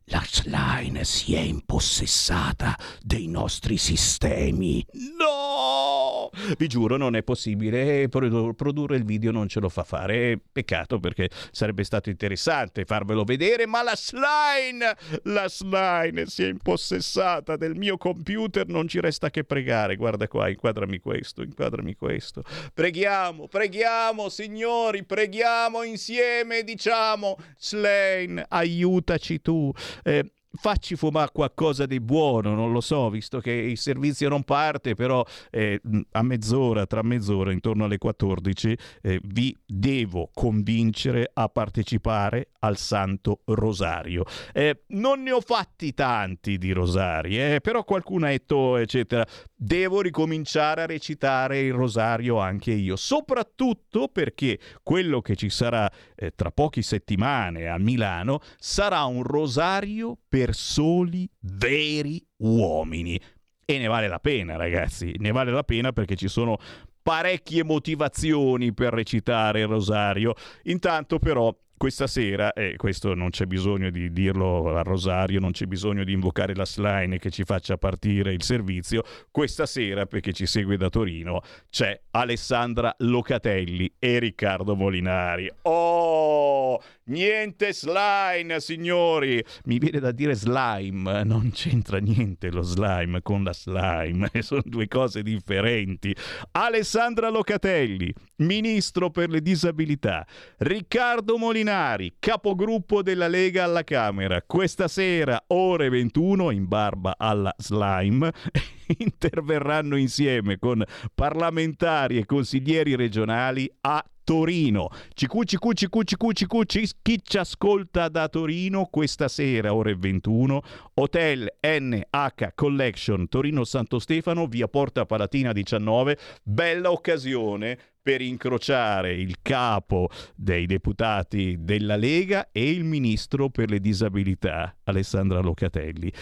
L'Archline 0.09 1.03
si 1.05 1.35
è 1.35 1.41
impossessata 1.41 2.79
dei 3.01 3.27
nostri 3.27 3.79
sistemi. 3.79 4.85
No! 5.19 6.14
Vi 6.57 6.67
giuro, 6.67 6.97
non 6.97 7.17
è 7.17 7.23
possibile. 7.23 8.09
Produrre 8.09 8.97
il 8.97 9.05
video 9.05 9.31
non 9.31 9.49
ce 9.49 9.61
lo 9.61 9.69
fa 9.69 9.85
fare. 9.85 10.39
Peccato 10.53 10.99
perché 11.01 11.31
sarebbe 11.51 11.85
stato 11.85 12.11
interessante 12.11 12.85
farvelo 12.85 13.25
vedere, 13.25 13.67
ma 13.67 13.83
la 13.83 13.97
Slime, 13.97 14.97
la 15.25 15.49
Slime 15.49 16.27
si 16.27 16.43
è 16.45 16.49
impossessata 16.49 17.57
del 17.57 17.75
mio 17.75 17.97
computer. 17.97 18.67
Non 18.67 18.89
ci 18.89 19.01
resta 19.01 19.31
che 19.31 19.45
pregare. 19.45 19.97
Guarda 19.97 20.29
qua, 20.29 20.49
inquadrami 20.49 20.99
questo, 20.99 21.43
inquadrami 21.43 21.95
questo. 21.95 22.43
Preghiamo, 22.73 23.49
preghiamo, 23.49 24.29
signori, 24.29 25.05
preghiamo 25.05 25.83
insieme, 25.83 26.63
diciamo, 26.63 27.37
Slane, 27.59 28.45
aiutaci 28.49 29.41
tu. 29.41 29.73
Eh, 30.03 30.31
facci 30.57 30.97
fumare 30.97 31.31
qualcosa 31.33 31.87
di 31.87 32.01
buono, 32.01 32.55
non 32.55 32.73
lo 32.73 32.81
so, 32.81 33.11
visto 33.11 33.41
che 33.41 33.51
il 33.51 33.79
servizio 33.79 34.29
non 34.29 34.43
parte, 34.43 34.95
però 34.95 35.25
eh, 35.51 35.81
a 36.13 36.23
mezz'ora, 36.23 36.87
tra 36.87 37.03
mezz'ora, 37.03 37.53
intorno 37.53 37.85
alle 37.85 37.99
14, 37.99 38.79
eh, 39.03 39.21
vi 39.25 39.57
devo 39.67 40.31
convincere 40.33 41.31
a 41.33 41.49
partecipare 41.49 42.51
al 42.61 42.77
Santo 42.77 43.41
Rosario. 43.47 44.25
Eh, 44.53 44.85
non 44.89 45.23
ne 45.23 45.33
ho 45.33 45.41
fatti 45.41 45.93
tanti 45.93 46.59
di 46.59 46.73
rosari, 46.73 47.39
eh, 47.39 47.61
però 47.61 47.85
qualcuno 47.85 48.27
ha 48.27 48.31
detto, 48.31 48.77
eccetera. 48.77 49.27
Devo 49.65 50.03
ricominciare 50.03 50.83
a 50.83 50.87
recitare 50.87 51.61
il 51.61 51.73
rosario 51.73 52.39
anche 52.39 52.73
io, 52.73 52.97
soprattutto 52.97 54.09
perché 54.09 54.59
quello 54.83 55.23
che 55.23 55.37
ci 55.37 55.49
sarà 55.49 55.91
eh, 56.15 56.33
tra 56.35 56.51
poche 56.51 56.83
settimane 56.83 57.69
a 57.69 57.79
Milano 57.79 58.41
sarà 58.59 59.05
un 59.05 59.23
rosario 59.23 60.19
per 60.29 60.55
soli 60.55 61.27
veri 61.41 62.23
uomini. 62.43 63.19
E 63.65 63.79
ne 63.79 63.87
vale 63.87 64.07
la 64.07 64.19
pena, 64.19 64.57
ragazzi, 64.57 65.15
ne 65.17 65.33
vale 65.33 65.51
la 65.51 65.65
pena 65.65 65.93
perché 65.93 66.15
ci 66.15 66.29
sono 66.29 66.59
parecchie 67.03 67.65
motivazioni 67.65 68.75
per 68.75 68.93
recitare 68.93 69.61
il 69.61 69.67
rosario. 69.67 70.35
Intanto 70.65 71.19
però 71.19 71.57
questa 71.85 72.07
sera, 72.07 72.55
e 72.55 72.77
questo 72.77 73.13
non 73.13 73.29
c'è 73.29 73.45
bisogno 73.45 73.91
di 73.91 74.11
dirlo 74.11 74.75
al 74.75 74.85
Rosario, 74.85 75.39
non 75.39 75.51
c'è 75.51 75.67
bisogno 75.67 76.03
di 76.03 76.13
invocare 76.13 76.55
la 76.55 76.65
slime 76.65 77.19
che 77.19 77.29
ci 77.29 77.45
faccia 77.45 77.77
partire 77.77 78.33
il 78.33 78.43
servizio, 78.43 79.03
questa 79.31 79.67
sera, 79.67 80.07
perché 80.07 80.33
ci 80.33 80.47
segue 80.47 80.79
da 80.79 80.89
Torino, 80.89 81.43
c'è 81.69 82.01
Alessandra 82.13 82.95
Locatelli 83.01 83.97
e 83.99 84.19
Riccardo 84.19 84.75
Molinari. 84.75 85.47
Oh, 85.61 86.81
niente 87.07 87.73
slime, 87.73 88.61
signori! 88.61 89.45
Mi 89.65 89.79
viene 89.79 89.99
da 89.99 90.13
dire 90.13 90.35
slime, 90.35 91.25
non 91.25 91.51
c'entra 91.53 91.99
niente 91.99 92.51
lo 92.51 92.63
slime 92.63 93.21
con 93.23 93.43
la 93.43 93.53
slime, 93.53 94.31
sono 94.41 94.63
due 94.65 94.89
cose 94.89 95.23
differenti. 95.23 96.15
Alessandra 96.53 97.29
Locatelli, 97.29 98.13
ministro 98.37 99.11
per 99.11 99.31
le 99.31 99.43
disabilità, 99.43 100.27
Riccardo 100.59 101.37
Molinari, 101.37 102.17
capogruppo 102.19 103.03
della 103.03 103.29
Lega 103.29 103.65
alla 103.65 103.85
Camera. 103.85 104.43
Questa 104.43 104.89
sera, 104.89 105.43
ore 105.49 105.89
21, 105.89 106.51
in 106.51 106.67
barba 106.67 107.17
alla 107.19 107.55
slime, 107.59 108.33
interverranno 108.99 109.97
insieme 109.97 110.59
con 110.59 110.83
parlamentari 111.15 112.19
e 112.19 112.27
consiglieri 112.27 112.95
regionali 112.95 113.71
a 113.83 114.05
Torino. 114.25 114.89
CQ, 115.15 115.45
CQ, 115.45 115.73
CQ, 115.73 116.03
CQ, 116.03 116.33
CQ, 116.33 116.91
chi 117.03 117.21
ci 117.23 117.39
ascolta 117.39 118.09
da 118.09 118.29
Torino 118.29 118.87
questa 118.91 119.29
sera, 119.29 119.75
ore 119.75 119.95
21, 119.95 120.63
Hotel 120.95 121.49
NH 121.61 122.49
Collection 122.55 123.29
Torino 123.29 123.65
Santo 123.65 123.99
Stefano, 123.99 124.47
via 124.47 124.67
Porta 124.67 125.07
Palatina 125.07 125.53
19, 125.53 126.19
bella 126.43 126.91
occasione 126.91 127.79
per 128.05 128.21
incrociare 128.21 129.15
il 129.15 129.37
capo 129.41 130.11
dei 130.35 130.67
deputati 130.67 131.57
della 131.61 131.97
Lega 131.97 132.49
e 132.53 132.71
il 132.71 132.85
ministro 132.85 133.49
per 133.49 133.71
le 133.71 133.81
disabilità, 133.81 134.77
Alessandra 134.85 135.41
Locatelli. 135.41 136.13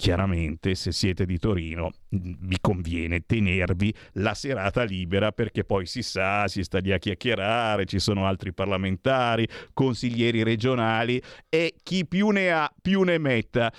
Chiaramente, 0.00 0.76
se 0.76 0.92
siete 0.92 1.26
di 1.26 1.38
Torino, 1.38 1.90
vi 2.08 2.56
conviene 2.58 3.26
tenervi 3.26 3.94
la 4.12 4.32
serata 4.32 4.82
libera 4.82 5.30
perché 5.30 5.62
poi 5.62 5.84
si 5.84 6.00
sa, 6.02 6.48
si 6.48 6.62
sta 6.62 6.78
lì 6.78 6.90
a 6.90 6.96
chiacchierare, 6.96 7.84
ci 7.84 7.98
sono 7.98 8.24
altri 8.24 8.54
parlamentari, 8.54 9.46
consiglieri 9.74 10.42
regionali 10.42 11.20
e 11.50 11.74
chi 11.82 12.06
più 12.06 12.30
ne 12.30 12.50
ha 12.50 12.72
più 12.80 13.02
ne 13.02 13.18
metta. 13.18 13.70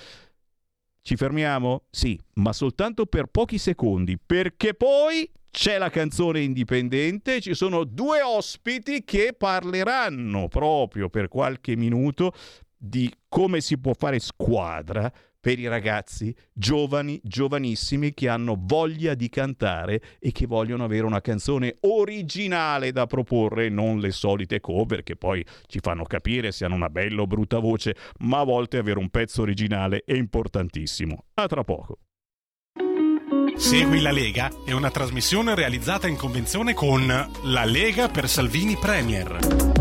Ci 1.01 1.15
fermiamo? 1.15 1.85
Sì, 1.89 2.21
ma 2.33 2.53
soltanto 2.53 3.07
per 3.07 3.25
pochi 3.25 3.57
secondi, 3.57 4.19
perché 4.23 4.75
poi 4.75 5.27
c'è 5.49 5.79
la 5.79 5.89
canzone 5.89 6.41
indipendente, 6.41 7.41
ci 7.41 7.55
sono 7.55 7.83
due 7.83 8.21
ospiti 8.21 9.03
che 9.03 9.33
parleranno 9.35 10.49
proprio 10.49 11.09
per 11.09 11.29
qualche 11.29 11.75
minuto 11.75 12.31
di 12.77 13.11
come 13.27 13.59
si 13.59 13.79
può 13.79 13.93
fare 13.95 14.19
squadra 14.19 15.11
per 15.41 15.59
i 15.59 15.67
ragazzi 15.67 16.33
giovani, 16.53 17.19
giovanissimi 17.23 18.13
che 18.13 18.29
hanno 18.29 18.55
voglia 18.57 19.15
di 19.15 19.27
cantare 19.27 20.01
e 20.19 20.31
che 20.31 20.45
vogliono 20.45 20.83
avere 20.83 21.05
una 21.05 21.19
canzone 21.19 21.77
originale 21.81 22.91
da 22.91 23.07
proporre, 23.07 23.67
non 23.69 23.99
le 23.99 24.11
solite 24.11 24.59
cover 24.59 25.01
che 25.03 25.15
poi 25.15 25.43
ci 25.65 25.79
fanno 25.81 26.03
capire 26.03 26.51
se 26.51 26.63
hanno 26.63 26.75
una 26.75 26.89
bella 26.89 27.23
o 27.23 27.27
brutta 27.27 27.57
voce, 27.57 27.95
ma 28.19 28.39
a 28.39 28.43
volte 28.43 28.77
avere 28.77 28.99
un 28.99 29.09
pezzo 29.09 29.41
originale 29.41 30.03
è 30.05 30.13
importantissimo. 30.13 31.25
A 31.33 31.47
tra 31.47 31.63
poco. 31.63 31.97
Segui 33.55 34.01
la 34.01 34.11
Lega 34.11 34.49
è 34.65 34.71
una 34.71 34.91
trasmissione 34.91 35.55
realizzata 35.55 36.07
in 36.07 36.15
convenzione 36.15 36.73
con 36.73 37.05
La 37.07 37.65
Lega 37.65 38.07
per 38.07 38.27
Salvini 38.27 38.75
Premier. 38.75 39.80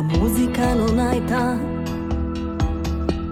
La 0.00 0.16
musica 0.16 0.72
non 0.72 0.98
ha 0.98 1.12
età, 1.12 1.58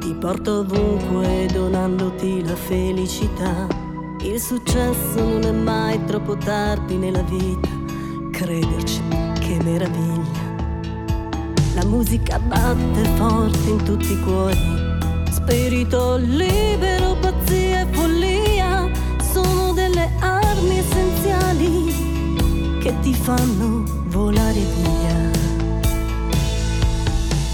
ti 0.01 0.15
porta 0.21 0.59
ovunque 0.59 1.49
donandoti 1.51 2.45
la 2.45 2.55
felicità. 2.55 3.67
Il 4.21 4.39
successo 4.39 5.17
non 5.17 5.45
è 5.45 5.51
mai 5.51 6.05
troppo 6.05 6.37
tardi 6.37 6.97
nella 6.97 7.23
vita, 7.23 7.71
crederci, 8.33 9.01
che 9.41 9.59
meraviglia. 9.65 10.45
La 11.73 11.87
musica 11.87 12.39
batte 12.39 13.03
forte 13.17 13.71
in 13.71 13.83
tutti 13.85 14.13
i 14.13 14.21
cuori, 14.21 14.59
spirito 15.31 16.17
libero, 16.17 17.17
pazzia 17.19 17.81
e 17.81 17.87
follia, 17.93 18.91
sono 19.33 19.73
delle 19.73 20.11
armi 20.19 20.81
essenziali 20.81 21.95
che 22.79 22.95
ti 23.01 23.15
fanno 23.15 23.85
volare 24.09 24.61
via. 24.61 25.38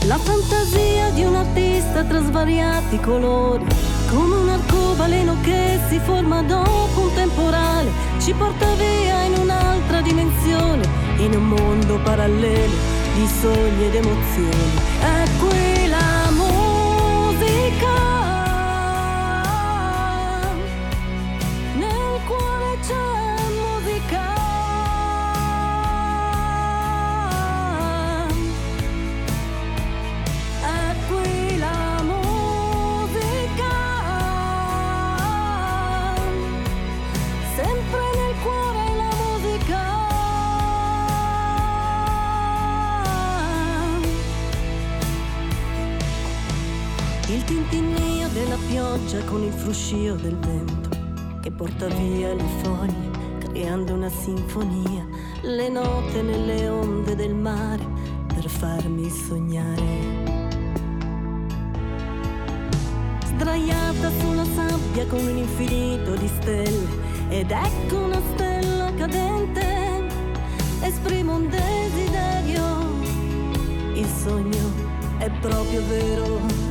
La 0.06 0.18
fantasia 0.18 1.08
di 1.12 1.24
un 1.24 1.34
artista 1.34 2.04
tra 2.04 2.22
svariati 2.22 3.00
colori, 3.00 3.64
come 4.10 4.36
un 4.36 4.48
arcobaleno 4.50 5.36
che 5.40 5.78
si 5.88 5.98
forma 5.98 6.42
dopo 6.42 7.00
un 7.00 7.14
temporale, 7.14 7.90
ci 8.20 8.34
porta 8.34 8.66
via 8.74 9.22
in 9.22 9.34
un'altra 9.38 10.02
dimensione, 10.02 10.86
in 11.16 11.34
un 11.34 11.48
mondo 11.48 11.98
parallelo 12.02 12.74
di 13.14 13.26
sogni 13.40 13.86
ed 13.86 13.94
emozioni. 13.94 14.72
È 15.00 15.24
qui 15.38 15.88
pioggia 49.14 49.24
con 49.26 49.42
il 49.42 49.52
fruscio 49.52 50.14
del 50.14 50.36
vento 50.36 50.88
che 51.40 51.50
porta 51.50 51.86
via 51.86 52.34
le 52.34 52.44
foglie 52.62 53.12
creando 53.38 53.94
una 53.94 54.08
sinfonia, 54.08 55.06
le 55.42 55.68
note 55.68 56.22
nelle 56.22 56.68
onde 56.68 57.14
del 57.14 57.34
mare 57.34 57.84
per 58.26 58.48
farmi 58.48 59.08
sognare. 59.10 60.32
sdraiata 63.26 64.10
sulla 64.20 64.44
sabbia 64.44 65.06
con 65.06 65.20
un 65.20 65.36
infinito 65.36 66.14
di 66.14 66.28
stelle 66.40 66.88
ed 67.28 67.50
ecco 67.50 67.96
una 67.98 68.20
stella 68.34 68.92
cadente, 68.94 70.08
esprimo 70.80 71.36
un 71.36 71.48
desiderio, 71.48 72.62
il 73.94 74.06
sogno 74.06 74.72
è 75.18 75.30
proprio 75.40 75.82
vero. 75.86 76.63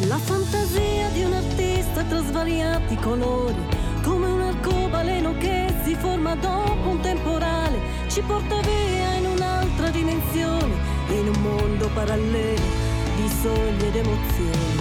La 0.00 0.18
fantasia 0.18 1.08
di 1.08 1.24
un 1.24 1.32
artista 1.32 2.02
tra 2.04 2.20
svariati 2.20 2.96
colori, 2.96 3.56
come 4.02 4.26
un 4.26 4.42
arcobaleno 4.42 5.34
che 5.38 5.72
si 5.84 5.94
forma 5.94 6.36
dopo 6.36 6.90
un 6.90 7.00
temporale, 7.00 7.78
ci 8.08 8.20
porta 8.20 8.60
via 8.60 9.14
in 9.14 9.26
un'altra 9.26 9.88
dimensione, 9.88 10.74
in 11.08 11.28
un 11.34 11.40
mondo 11.40 11.88
parallelo 11.94 12.60
di 13.16 13.28
sogni 13.40 13.86
ed 13.86 13.96
emozioni. 13.96 14.75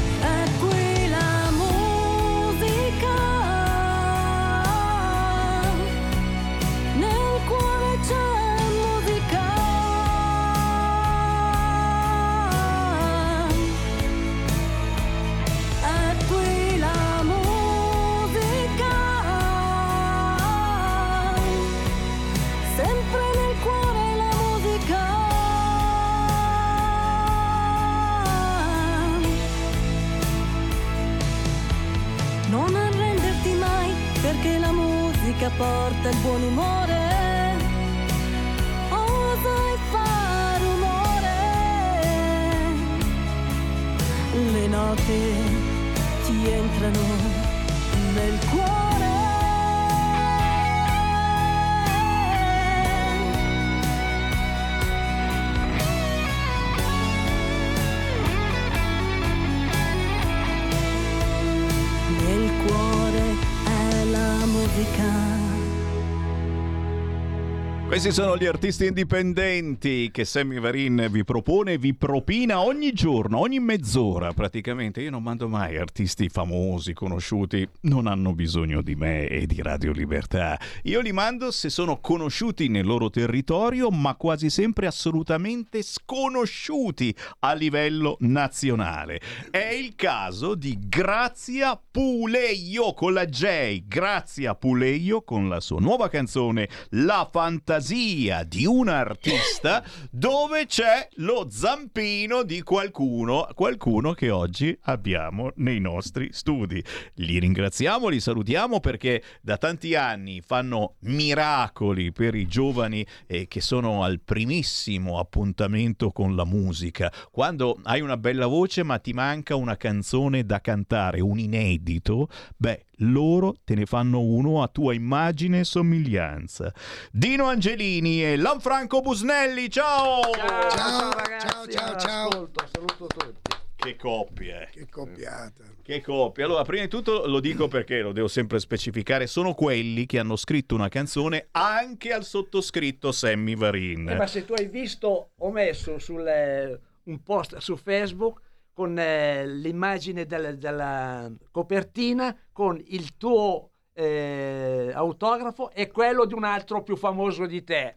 Questi 68.05 68.21
sono 68.21 68.37
gli 68.37 68.45
artisti 68.45 68.85
indipendenti 68.85 70.11
che 70.11 70.25
Sammy 70.25 70.59
Varin 70.59 71.07
vi 71.09 71.23
propone 71.23 71.79
vi 71.79 71.95
propina 71.95 72.61
ogni 72.61 72.93
giorno, 72.93 73.39
ogni 73.39 73.59
mezz'ora 73.59 74.31
praticamente. 74.31 75.01
Io 75.01 75.09
non 75.09 75.23
mando 75.23 75.47
mai 75.47 75.79
artisti 75.79 76.29
famosi, 76.29 76.93
conosciuti, 76.93 77.67
non 77.81 78.05
hanno 78.05 78.33
bisogno 78.33 78.83
di 78.83 78.93
me 78.93 79.25
e 79.27 79.47
di 79.47 79.59
Radio 79.59 79.91
Libertà. 79.91 80.59
Io 80.83 81.01
li 81.01 81.11
mando 81.13 81.49
se 81.49 81.71
sono 81.71 81.99
conosciuti 81.99 82.67
nel 82.67 82.85
loro 82.85 83.09
territorio, 83.09 83.89
ma 83.89 84.13
quasi 84.13 84.51
sempre 84.51 84.85
assolutamente 84.85 85.81
sconosciuti 85.81 87.15
a 87.39 87.53
livello 87.53 88.17
nazionale. 88.19 89.19
È 89.49 89.57
il 89.57 89.95
caso 89.95 90.53
di 90.53 90.77
Grazia 90.79 91.81
Puleio 91.89 92.93
con 92.93 93.13
la 93.13 93.25
J. 93.25 93.81
Grazia 93.87 94.53
Puleio 94.53 95.23
con 95.23 95.49
la 95.49 95.59
sua 95.59 95.79
nuova 95.79 96.07
canzone 96.07 96.69
La 96.89 97.27
fantasia 97.31 97.93
di 97.95 98.65
un 98.65 98.89
artista 98.89 99.81
dove 100.11 100.65
c'è 100.65 101.07
lo 101.15 101.47
zampino 101.49 102.43
di 102.43 102.61
qualcuno, 102.61 103.47
qualcuno 103.53 104.11
che 104.11 104.29
oggi 104.31 104.77
abbiamo 104.83 105.51
nei 105.55 105.79
nostri 105.79 106.27
studi. 106.33 106.83
Li 107.15 107.39
ringraziamo, 107.39 108.09
li 108.09 108.19
salutiamo 108.19 108.81
perché 108.81 109.23
da 109.41 109.55
tanti 109.55 109.95
anni 109.95 110.41
fanno 110.41 110.95
miracoli 111.03 112.11
per 112.11 112.35
i 112.35 112.47
giovani 112.47 113.05
eh, 113.27 113.47
che 113.47 113.61
sono 113.61 114.03
al 114.03 114.19
primissimo 114.19 115.17
appuntamento 115.17 116.11
con 116.11 116.35
la 116.35 116.43
musica. 116.43 117.09
Quando 117.31 117.79
hai 117.83 118.01
una 118.01 118.17
bella 118.17 118.47
voce 118.47 118.83
ma 118.83 118.99
ti 118.99 119.13
manca 119.13 119.55
una 119.55 119.77
canzone 119.77 120.45
da 120.45 120.59
cantare, 120.59 121.21
un 121.21 121.39
inedito, 121.39 122.27
beh, 122.57 122.84
loro 122.99 123.55
te 123.63 123.75
ne 123.75 123.85
fanno 123.85 124.19
uno 124.19 124.61
a 124.61 124.67
tua 124.67 124.93
immagine 124.93 125.59
e 125.59 125.63
somiglianza. 125.63 126.73
Dino 127.11 127.45
Angelini 127.45 128.23
e 128.23 128.35
Lanfranco 128.35 129.01
Busnelli, 129.01 129.69
ciao! 129.69 130.21
Ciao, 130.31 131.11
ragazzi, 131.11 131.47
ciao, 131.47 131.67
ciao, 131.67 131.99
ciao. 131.99 132.27
ascolto, 132.27 132.67
saluto 132.71 133.07
tutti. 133.07 133.55
Che 133.75 133.95
coppie! 133.97 134.69
Che 134.71 134.87
coppiata. 134.89 135.63
Che 135.83 136.01
coppia. 136.01 136.45
Allora, 136.45 136.63
prima 136.63 136.81
di 136.81 136.89
tutto 136.89 137.27
lo 137.27 137.39
dico 137.39 137.67
perché 137.67 138.01
lo 138.01 138.13
devo 138.13 138.27
sempre 138.27 138.57
specificare, 138.57 139.27
sono 139.27 139.53
quelli 139.53 140.07
che 140.07 140.17
hanno 140.17 140.35
scritto 140.35 140.73
una 140.73 140.89
canzone 140.89 141.49
anche 141.51 142.11
al 142.11 142.23
sottoscritto 142.23 143.11
Sammy 143.11 143.55
Varin. 143.55 144.09
Eh, 144.09 144.15
ma 144.15 144.25
se 144.25 144.43
tu 144.43 144.53
hai 144.53 144.67
visto, 144.67 145.29
ho 145.37 145.51
messo 145.51 145.99
sul, 145.99 146.25
eh, 146.25 146.79
un 147.03 147.21
post 147.21 147.57
su 147.57 147.75
Facebook 147.75 148.41
con 148.75 148.99
eh, 148.99 149.47
l'immagine 149.47 150.25
del- 150.25 150.57
della 150.57 151.31
copertina 151.49 152.37
con 152.51 152.79
il 152.87 153.15
tuo 153.17 153.71
eh, 153.93 154.91
autografo 154.93 155.71
e 155.71 155.89
quello 155.89 156.25
di 156.25 156.33
un 156.33 156.43
altro 156.43 156.83
più 156.83 156.97
famoso 156.97 157.45
di 157.45 157.63
te 157.63 157.95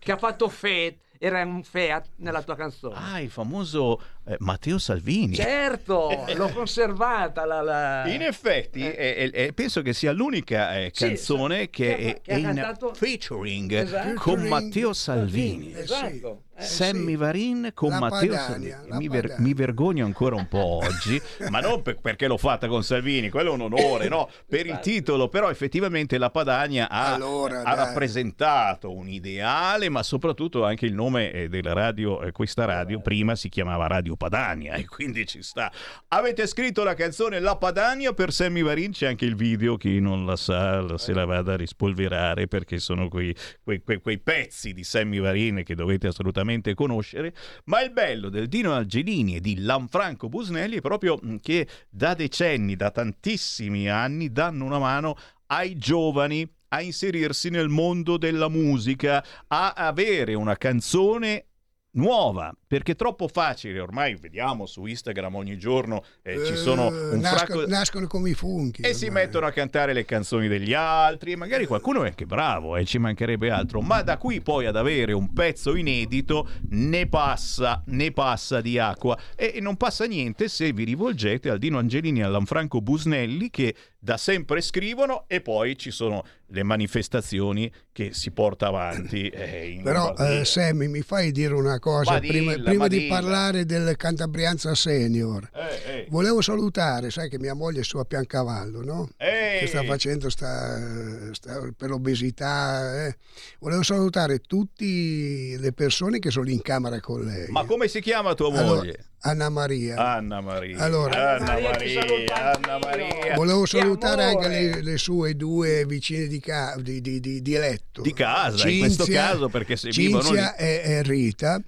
che 0.00 0.12
ha 0.12 0.16
fatto 0.16 0.48
Fiat, 0.48 0.96
era 1.18 1.44
un 1.44 1.62
Fiat 1.62 2.08
nella 2.16 2.42
tua 2.42 2.56
canzone. 2.56 2.96
Ah, 2.96 3.20
il 3.20 3.30
famoso 3.30 4.00
eh, 4.28 4.36
Matteo 4.40 4.78
Salvini. 4.78 5.34
Certo, 5.34 6.24
l'ho 6.34 6.48
conservata 6.50 7.44
la, 7.44 7.60
la- 7.62 8.06
In 8.08 8.22
effetti, 8.22 8.80
Eh. 8.80 8.94
è- 8.94 9.14
è- 9.16 9.30
è- 9.30 9.52
penso 9.52 9.82
che 9.82 9.92
sia 9.92 10.12
l'unica 10.12 10.76
eh, 10.78 10.90
canzone 10.94 11.60
sì, 11.62 11.70
che, 11.70 11.86
che 11.86 11.92
ha- 11.94 11.96
è, 12.10 12.20
che 12.20 12.30
è 12.32 12.36
in 12.36 12.42
cantato- 12.44 12.94
featuring 12.94 13.72
Esatto. 13.72 14.14
con 14.20 14.40
Matteo 14.46 14.92
Salvini. 14.92 15.72
Eh, 15.72 15.80
Esatto. 15.80 16.42
eh. 16.56 16.62
Sammy 16.62 17.10
sì. 17.10 17.16
Varin 17.16 17.70
con 17.72 17.90
La 17.90 17.98
Matteo 18.00 18.34
Padania, 18.34 18.76
Salvini. 18.80 18.96
Mi, 18.98 19.08
ver- 19.08 19.38
mi 19.38 19.54
vergogno 19.54 20.04
ancora 20.04 20.34
un 20.34 20.48
po' 20.48 20.80
oggi, 20.84 21.20
ma 21.50 21.60
non 21.60 21.82
per- 21.82 22.00
perché 22.00 22.26
l'ho 22.26 22.36
fatta 22.36 22.66
con 22.66 22.82
Salvini, 22.82 23.28
quello 23.30 23.50
è 23.50 23.54
un 23.54 23.60
onore, 23.62 24.08
no? 24.08 24.28
Per 24.48 24.66
il 24.66 24.78
titolo, 24.80 25.28
però 25.28 25.50
effettivamente 25.50 26.18
la 26.18 26.30
Padania 26.30 26.88
ha, 26.90 27.14
Allora, 27.14 27.62
ha 27.62 27.74
rappresentato 27.74 28.92
un 28.92 29.08
ideale, 29.08 29.88
ma 29.88 30.02
soprattutto 30.02 30.64
anche 30.64 30.86
il 30.86 30.94
nome 30.94 31.30
eh, 31.30 31.48
della 31.48 31.72
radio, 31.74 32.22
eh, 32.22 32.32
questa 32.32 32.64
radio 32.64 33.00
prima 33.00 33.36
si 33.36 33.48
chiamava 33.48 33.86
Radio 33.86 34.16
Padania 34.18 34.74
e 34.74 34.84
quindi 34.84 35.24
ci 35.26 35.42
sta. 35.42 35.72
Avete 36.08 36.46
scritto 36.46 36.82
la 36.82 36.92
canzone 36.92 37.40
La 37.40 37.56
Padania 37.56 38.12
per 38.12 38.30
Sammy 38.32 38.62
Varin, 38.62 38.90
c'è 38.90 39.06
anche 39.06 39.24
il 39.24 39.34
video, 39.34 39.78
chi 39.78 39.98
non 40.00 40.26
la 40.26 40.36
sa 40.36 40.98
se 40.98 41.14
la 41.14 41.24
vada 41.24 41.54
a 41.54 41.56
rispolverare 41.56 42.46
perché 42.46 42.78
sono 42.78 43.08
quei, 43.08 43.34
quei- 43.62 43.80
quei- 43.82 44.02
quei 44.02 44.18
pezzi 44.18 44.74
di 44.74 44.84
Sammy 44.84 45.20
Varin 45.20 45.62
che 45.64 45.74
dovete 45.74 46.08
assolutamente 46.08 46.74
conoscere. 46.74 47.32
Ma 47.64 47.80
il 47.80 47.92
bello 47.92 48.28
del 48.28 48.48
Dino 48.48 48.72
Angelini 48.72 49.36
e 49.36 49.40
di 49.40 49.60
Lanfranco 49.60 50.28
Busnelli 50.28 50.76
è 50.76 50.80
proprio 50.82 51.18
mm, 51.24 51.36
che 51.40 51.66
da 51.88 52.12
decenni, 52.12 52.76
da 52.76 52.90
tantissimi 52.90 53.88
anni, 53.88 54.30
danno 54.30 54.64
una 54.66 54.78
mano 54.78 55.16
ai 55.46 55.78
giovani 55.78 56.46
a 56.70 56.82
inserirsi 56.82 57.48
nel 57.48 57.68
mondo 57.68 58.18
della 58.18 58.48
musica, 58.48 59.24
a 59.46 59.72
avere 59.72 60.34
una 60.34 60.56
canzone 60.56 61.44
nuova, 61.92 62.54
perché 62.66 62.92
è 62.92 62.96
troppo 62.96 63.28
facile, 63.28 63.80
ormai 63.80 64.14
vediamo 64.16 64.66
su 64.66 64.84
Instagram 64.84 65.34
ogni 65.36 65.58
giorno 65.58 66.04
eh, 66.22 66.44
ci 66.44 66.54
sono 66.54 66.88
Eh, 66.92 67.14
un 67.14 67.20
nascono, 67.20 67.60
fracco 67.60 67.66
nascono 67.68 68.06
come 68.06 68.30
i 68.30 68.34
funghi. 68.34 68.82
e 68.82 68.94
si 68.94 69.06
ormai. 69.06 69.24
mettono 69.24 69.46
a 69.46 69.50
cantare 69.50 69.92
le 69.92 70.04
canzoni 70.04 70.48
degli 70.48 70.74
altri, 70.74 71.32
e 71.32 71.36
magari 71.36 71.66
qualcuno 71.66 72.04
è 72.04 72.08
anche 72.08 72.26
bravo, 72.26 72.76
e 72.76 72.84
ci 72.84 72.98
mancherebbe 72.98 73.50
altro, 73.50 73.80
ma 73.80 74.02
da 74.02 74.16
qui 74.18 74.40
poi 74.40 74.66
ad 74.66 74.76
avere 74.76 75.12
un 75.12 75.32
pezzo 75.32 75.74
inedito 75.74 76.48
ne 76.70 77.06
passa, 77.08 77.82
ne 77.86 78.12
passa 78.12 78.60
di 78.60 78.78
acqua 78.78 79.18
e 79.34 79.52
e 79.54 79.60
non 79.60 79.76
passa 79.76 80.04
niente 80.04 80.46
se 80.48 80.72
vi 80.72 80.84
rivolgete 80.84 81.48
al 81.50 81.58
Dino 81.58 81.78
Angelini 81.78 82.20
e 82.20 82.22
all'Anfranco 82.24 82.80
Busnelli 82.80 83.48
che 83.50 83.74
da 84.08 84.16
sempre 84.16 84.62
scrivono 84.62 85.24
e 85.26 85.42
poi 85.42 85.76
ci 85.76 85.90
sono 85.90 86.24
le 86.50 86.62
manifestazioni 86.62 87.70
che 87.92 88.14
si 88.14 88.30
porta 88.30 88.68
avanti. 88.68 89.28
eh, 89.28 89.78
Però 89.84 90.14
eh, 90.16 90.46
Sammy 90.46 90.86
mi 90.88 91.02
fai 91.02 91.30
dire 91.30 91.52
una 91.52 91.78
cosa 91.78 92.12
Ma 92.12 92.18
prima, 92.20 92.54
prima 92.54 92.72
ma 92.74 92.88
di 92.88 93.06
parlare 93.06 93.66
del 93.66 93.94
Cantabrianza 93.98 94.74
Senior. 94.74 95.50
Eh, 95.52 95.92
eh. 95.92 96.06
Volevo 96.08 96.40
salutare, 96.40 97.10
sai 97.10 97.28
che 97.28 97.38
mia 97.38 97.52
moglie 97.52 97.80
è 97.80 97.84
su 97.84 97.98
a 97.98 98.04
Piancavallo, 98.06 98.82
no? 98.82 99.10
Che 99.18 99.66
sta 99.66 99.82
facendo 99.84 100.30
sta, 100.30 101.34
sta- 101.34 101.68
per 101.76 101.90
l'obesità. 101.90 103.04
eh. 103.08 103.16
Volevo 103.58 103.82
salutare 103.82 104.38
tutte 104.38 104.84
le 104.86 105.72
persone 105.74 106.18
che 106.18 106.30
sono 106.30 106.48
in 106.48 106.62
camera 106.62 106.98
con 107.00 107.20
lei. 107.24 107.48
Ma 107.50 107.66
come 107.66 107.88
si 107.88 108.00
chiama 108.00 108.32
tua 108.32 108.48
Allora, 108.48 108.76
moglie? 108.76 109.04
Anna 109.22 109.48
Maria. 109.48 109.96
Anna 109.96 110.40
Maria. 110.40 110.78
Allora- 110.78 111.36
Anna 111.36 111.58
Maria, 111.60 112.52
Anna. 112.52 112.78
Maria. 112.78 113.34
Volevo 113.34 113.66
salutare 113.66 114.24
anche 114.24 114.48
le, 114.48 114.82
le 114.82 114.96
sue 114.98 115.34
due 115.34 115.84
vicine 115.86 116.26
di, 116.28 116.38
ca- 116.40 116.76
di, 116.80 117.00
di- 117.00 117.18
di- 117.20 117.42
di 117.42 117.52
letto. 117.56 118.00
Di 118.02 118.12
casa, 118.12 118.68
in 118.68 118.78
questo 118.78 119.04
caso, 119.06 119.48
perché 119.48 119.76
se 119.76 119.90
vivono 119.90 120.22
Cinzia 120.22 120.54
lì- 120.58 120.64
e, 120.64 120.82
e 120.84 121.02
Rita. 121.02 121.60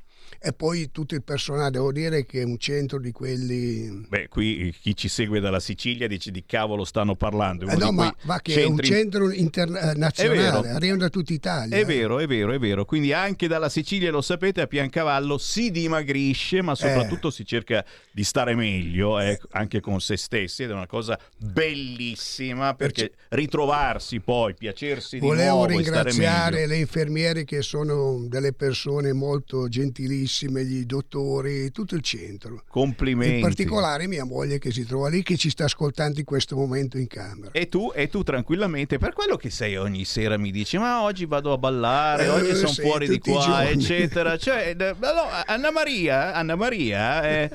E 0.42 0.54
poi 0.54 0.90
tutto 0.90 1.14
il 1.14 1.22
personale, 1.22 1.70
devo 1.70 1.92
dire 1.92 2.24
che 2.24 2.40
è 2.40 2.44
un 2.44 2.56
centro 2.56 2.98
di 2.98 3.12
quelli... 3.12 4.06
Beh, 4.08 4.28
qui 4.28 4.74
chi 4.80 4.96
ci 4.96 5.06
segue 5.06 5.38
dalla 5.38 5.60
Sicilia 5.60 6.08
dice 6.08 6.30
di 6.30 6.44
cavolo 6.46 6.86
stanno 6.86 7.14
parlando. 7.14 7.66
Eh 7.66 7.76
no, 7.76 7.92
ma 7.92 8.14
va 8.22 8.40
che 8.40 8.54
è 8.54 8.64
un 8.64 8.78
centri- 8.78 8.86
centro 8.86 9.30
internazionale, 9.30 10.38
vero. 10.38 10.74
arrivano 10.74 11.00
da 11.00 11.10
tutta 11.10 11.34
Italia. 11.34 11.76
È 11.76 11.80
eh. 11.80 11.84
vero, 11.84 12.20
è 12.20 12.26
vero, 12.26 12.52
è 12.52 12.58
vero. 12.58 12.86
Quindi 12.86 13.12
anche 13.12 13.48
dalla 13.48 13.68
Sicilia, 13.68 14.10
lo 14.10 14.22
sapete, 14.22 14.62
a 14.62 14.66
Piancavallo 14.66 15.36
si 15.36 15.70
dimagrisce, 15.70 16.62
ma 16.62 16.74
soprattutto 16.74 17.28
Eh. 17.28 17.32
si 17.32 17.44
cerca 17.44 17.84
di 18.10 18.24
stare 18.24 18.54
meglio, 18.54 19.20
eh, 19.20 19.38
anche 19.50 19.80
con 19.80 20.00
se 20.00 20.16
stessi, 20.16 20.62
ed 20.62 20.70
è 20.70 20.72
una 20.72 20.86
cosa 20.86 21.18
bellissima, 21.36 22.72
perché 22.72 23.12
ritrovarsi 23.28 24.20
poi, 24.20 24.54
piacersi 24.54 25.18
di 25.18 25.26
Volevo 25.26 25.66
nuovo 25.66 25.82
stare 25.82 25.82
ringraziare 25.82 26.66
le 26.66 26.78
infermiere 26.78 27.44
che 27.44 27.60
sono 27.60 28.24
delle 28.26 28.54
persone 28.54 29.12
molto 29.12 29.68
gentilissime, 29.68 30.28
gli 30.30 30.84
dottori, 30.84 31.70
tutto 31.70 31.94
il 31.94 32.02
centro. 32.02 32.62
Complimenti. 32.68 33.36
In 33.36 33.40
particolare 33.42 34.06
mia 34.06 34.24
moglie 34.24 34.58
che 34.58 34.70
si 34.72 34.84
trova 34.84 35.08
lì, 35.08 35.22
che 35.22 35.36
ci 35.36 35.50
sta 35.50 35.64
ascoltando 35.64 36.18
in 36.18 36.24
questo 36.24 36.56
momento 36.56 36.98
in 36.98 37.06
camera. 37.06 37.50
E 37.52 37.68
tu, 37.68 37.90
e 37.94 38.08
tu 38.08 38.22
tranquillamente, 38.22 38.98
per 38.98 39.12
quello 39.12 39.36
che 39.36 39.50
sei 39.50 39.76
ogni 39.76 40.04
sera 40.04 40.36
mi 40.38 40.50
dici, 40.50 40.78
ma 40.78 41.02
oggi 41.02 41.26
vado 41.26 41.52
a 41.52 41.58
ballare, 41.58 42.24
Eh, 42.24 42.28
oggi 42.28 42.54
sono 42.54 42.72
fuori 42.72 43.08
di 43.08 43.18
qua, 43.18 43.68
eccetera. 43.68 44.36
Cioè, 44.40 44.74
eh, 44.78 44.94
no, 44.98 45.28
Anna 45.46 45.70
Maria, 45.70 46.34
Anna 46.34 46.54
Maria, 46.56 47.28
eh, 47.28 47.50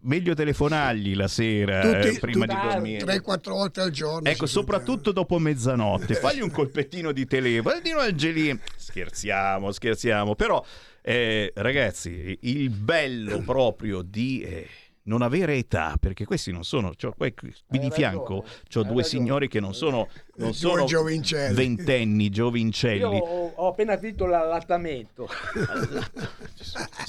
meglio 0.00 0.34
telefonargli 0.34 1.14
la 1.14 1.28
sera 1.28 1.80
eh, 1.82 2.08
Tutti- 2.08 2.20
prima 2.20 2.46
tutti- 2.46 2.58
di 2.60 2.66
dormire. 2.72 3.04
3-4 3.20 3.50
volte 3.50 3.80
al 3.80 3.90
giorno. 3.90 4.28
Ecco, 4.28 4.46
soprattutto 4.46 5.12
dopo 5.12 5.38
mezzanotte, 5.38 6.14
fagli 6.14 6.40
un 6.40 6.50
colpettino 6.50 7.12
di 7.12 7.26
telefono, 7.26 7.80
dillo 7.80 8.00
Angelino, 8.00 8.58
scherziamo, 8.76 9.70
scherziamo, 9.72 10.34
però 10.34 10.64
eh, 11.02 11.52
ragazzi, 11.54 12.38
il 12.42 12.70
bello 12.70 13.40
proprio 13.40 14.02
di 14.02 14.40
eh, 14.42 14.68
non 15.02 15.22
avere 15.22 15.56
età, 15.56 15.96
perché 15.98 16.24
questi 16.24 16.52
non 16.52 16.62
sono, 16.62 16.92
c'ho 16.94 17.12
qui, 17.16 17.32
qui 17.34 17.52
di 17.66 17.90
fianco 17.90 18.40
ragione, 18.40 18.62
c'ho 18.68 18.80
hai 18.80 18.86
due 18.86 19.02
ragione. 19.02 19.02
signori 19.04 19.48
che 19.48 19.58
non 19.58 19.74
sono, 19.74 20.08
non 20.36 20.52
sono 20.54 20.84
giovincelli. 20.84 21.54
ventenni, 21.54 22.24
Io 22.24 22.30
giovincelli. 22.30 23.02
ho, 23.04 23.52
ho 23.56 23.68
appena 23.68 23.96
finito 23.96 24.26
l'allattamento. 24.26 25.26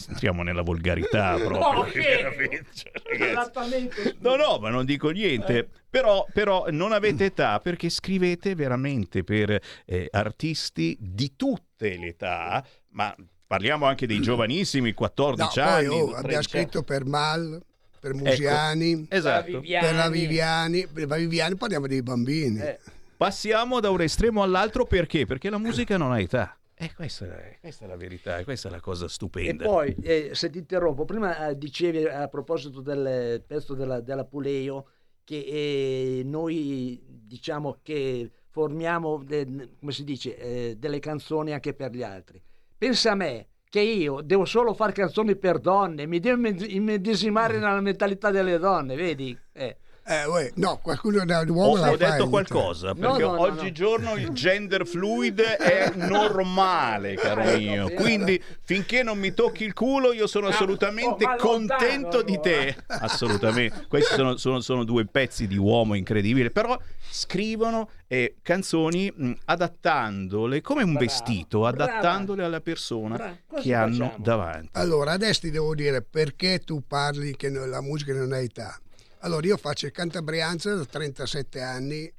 Entriamo 0.10 0.42
nella 0.44 0.62
volgarità 0.62 1.36
proprio. 1.36 1.60
No, 1.74 1.84
che- 1.84 2.66
cioè. 2.74 4.16
No, 4.20 4.36
no, 4.36 4.58
ma 4.60 4.70
non 4.70 4.86
dico 4.86 5.10
niente. 5.10 5.70
Però, 5.90 6.26
però 6.32 6.68
non 6.70 6.94
avete 6.94 7.26
età 7.26 7.60
perché 7.60 7.90
scrivete 7.90 8.56
veramente 8.56 9.24
per 9.26 9.60
eh, 9.86 10.08
artisti 10.12 10.96
di 11.00 11.36
tutte 11.36 11.98
le 11.98 12.08
età, 12.08 12.66
ma 12.92 13.14
parliamo 13.52 13.86
anche 13.86 14.08
dei 14.08 14.22
giovanissimi, 14.22 14.94
14 14.94 15.60
No, 15.60 15.66
poi 15.66 15.74
anni. 15.86 15.88
oh, 16.00 16.06
13 16.06 16.16
abbiamo 16.24 16.42
scritto 16.44 16.84
per 16.84 17.04
Mal, 17.04 17.62
per 18.00 18.14
Musiani, 18.14 19.06
Esatto. 19.10 19.60
per 19.60 19.94
la 19.94 20.08
Viviani, 20.10 20.88
per 20.88 21.08
la 21.10 21.18
Viviani 21.18 21.56
parliamo 21.56 21.86
dei 21.86 22.02
bambini. 22.02 22.60
Eh. 22.62 22.80
Passiamo 23.18 23.82
da 23.82 23.90
un 23.90 24.00
estremo 24.00 24.42
all'altro 24.42 24.86
perché? 24.86 25.26
Perché 25.26 25.50
la 25.50 25.58
musica 25.58 25.98
non 25.98 26.14
ha 26.14 26.20
età. 26.22 26.58
E 26.74 26.94
questa, 26.96 27.26
è- 27.26 27.58
questa 27.60 27.84
è 27.84 27.88
la 27.90 27.98
verità, 27.98 28.38
e 28.38 28.46
questa 28.46 28.70
è 28.70 28.72
la 28.72 28.80
cosa 28.80 29.04
E 29.06 29.10
stupenda. 29.10 29.66
poi, 29.66 29.94
eh, 30.02 30.30
se 30.32 30.50
ti 30.50 30.58
interrompo, 30.60 31.04
prima 31.04 31.50
eh, 31.50 31.58
dicevi 31.58 32.06
a 32.06 32.30
proposito 32.30 32.80
del 32.80 33.44
pezzo 33.46 33.74
della, 33.74 34.00
della 34.00 34.24
Puleo 34.24 34.86
che 35.26 35.36
eh, 35.46 36.22
noi 36.24 37.04
diciamo 37.06 37.80
che 37.84 38.32
formiamo, 38.50 39.22
de- 39.26 39.72
come 39.78 39.92
si 39.92 40.06
dice, 40.06 40.38
eh, 40.38 40.76
delle 40.80 41.00
canzoni 41.00 41.52
anche 41.52 41.74
per 41.74 41.92
gli 41.92 42.02
altri. 42.02 42.42
Pensa 42.82 43.12
a 43.12 43.16
me 43.16 43.50
che 43.70 43.80
io 43.80 44.22
devo 44.22 44.44
solo 44.44 44.74
fare 44.74 44.92
canzoni 44.92 45.36
per 45.36 45.60
donne, 45.60 46.08
mi 46.08 46.20
devo 46.20 46.38
imme- 46.38 46.66
immedesimare 46.66 47.60
nella 47.60 47.80
mentalità 47.80 48.32
delle 48.32 48.58
donne, 48.58 48.96
vedi? 48.96 49.38
Eh. 49.54 49.78
Eh, 50.12 50.26
uè, 50.26 50.52
no, 50.56 50.78
qualcuno 50.82 51.24
da 51.24 51.40
Ho, 51.40 51.46
uomo 51.54 51.70
ho 51.72 51.76
fa 51.78 51.96
detto 51.96 52.28
qualcosa 52.28 52.88
No, 52.88 52.94
perché 52.96 53.22
no, 53.22 53.32
no, 53.36 53.42
oggigiorno 53.42 54.16
il 54.16 54.30
gender 54.32 54.86
fluid 54.86 55.40
è 55.40 55.94
normale, 55.96 57.16
caro 57.16 57.42
Ecco, 57.44 57.58
mio. 57.60 57.90
Quindi 57.94 58.44
finché 58.64 59.04
non 59.04 59.18
mi 59.18 59.34
tocchi 59.34 59.64
il 59.64 59.72
culo, 59.74 60.12
io 60.12 60.28
sono 60.28 60.48
assolutamente 60.48 61.24
oh, 61.24 61.28
ma 61.30 61.36
lontano, 61.38 61.78
contento 61.80 62.22
di 62.24 62.40
te. 62.42 62.76
Assolutamente. 62.88 63.86
Questi 63.88 64.14
sono, 64.16 64.36
sono- 64.36 64.60
sono 64.60 64.84
due 64.84 65.06
pezzi 65.06 65.48
di 65.48 65.56
uomo 65.58 65.94
incredibili, 65.94 66.52
però 66.52 66.78
scrivono 67.10 67.90
eh, 68.08 68.36
canzoni 68.42 69.12
mh, 69.16 69.32
adattandole 69.46 70.62
come 70.62 70.84
un 70.84 70.92
Brava, 70.94 71.06
vestito, 71.06 71.60
brava. 71.62 71.84
adattandole 71.84 72.44
alla 72.44 72.60
persona 72.62 73.16
Brava, 73.16 73.38
che 73.62 73.74
hanno 73.74 74.06
facciamo. 74.06 74.24
davanti. 74.24 74.70
Allora, 74.74 75.12
adesso 75.14 75.40
ti 75.42 75.52
devo 75.52 75.74
dire 75.74 76.02
perché 76.02 76.60
tu 76.60 76.84
parli 76.86 77.36
che 77.36 77.50
no- 77.50 77.66
la 77.66 77.82
musica 77.82 78.14
non 78.14 78.34
ha 78.34 78.40
età. 78.40 78.78
Allora, 79.24 79.46
io 79.46 79.58
faccio 79.58 79.86
il 79.86 79.92
cantabrianza 79.92 80.74
da 80.74 80.84
37 80.84 81.62
anni, 81.62 82.12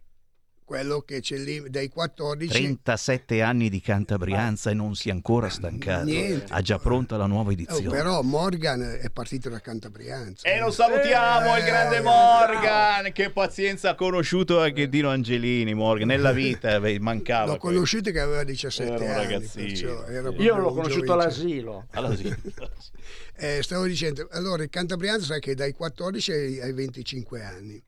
quello 0.73 1.01
che 1.03 1.21
c'è 1.21 1.37
lì 1.37 1.63
dai 1.69 1.91
14. 1.91 2.51
37 2.51 3.43
anni 3.43 3.69
di 3.69 3.83
cantabrianza 3.83 4.71
e 4.71 4.75
non 4.75 4.95
si 4.95 5.11
è 5.11 5.13
ancora 5.13 5.51
stancato. 5.51 6.05
Niente. 6.07 6.47
Ha 6.51 6.63
già 6.63 6.79
pronta 6.79 7.19
la 7.19 7.27
nuova 7.27 7.51
Oh, 7.51 7.53
edizione. 7.53 7.91
però 7.91 8.23
Morgan 8.23 8.81
è 9.03 9.11
partito 9.11 9.51
da 9.51 9.61
cantabrianza. 9.61 10.49
E 10.49 10.59
lo 10.59 10.71
salutiamo, 10.71 11.55
Eh, 11.55 11.59
il 11.59 11.65
grande 11.67 11.97
eh, 11.99 12.01
Morgan. 12.01 13.13
Che 13.13 13.29
pazienza 13.31 13.91
ha 13.91 13.95
conosciuto 13.95 14.61
anche 14.63 14.89
Dino 14.89 15.11
Angelini. 15.11 15.75
Morgan 15.75 16.07
nella 16.09 16.33
vita 16.33 16.81
beh, 16.81 16.99
mancava. 17.01 17.53
L'ho 17.53 17.59
conosciuto 17.59 18.11
che 18.11 18.21
aveva 18.21 18.45
17 18.45 18.93
Era 19.05 19.05
un 19.05 19.11
anni. 19.11 20.43
Io 20.43 20.57
l'ho 20.57 20.73
conosciuto 20.73 21.13
all'asilo. 21.13 21.87
Sì. 22.17 22.35
Eh, 23.37 23.63
stavo 23.63 23.85
dicendo, 23.87 24.27
allora 24.31 24.63
il 24.63 24.71
cantabrianza 24.71 25.27
sai 25.27 25.41
che 25.41 25.55
dai 25.55 25.73
14 25.73 26.33
ai, 26.33 26.61
ai 26.61 26.73
25 26.73 27.43
anni. 27.43 27.83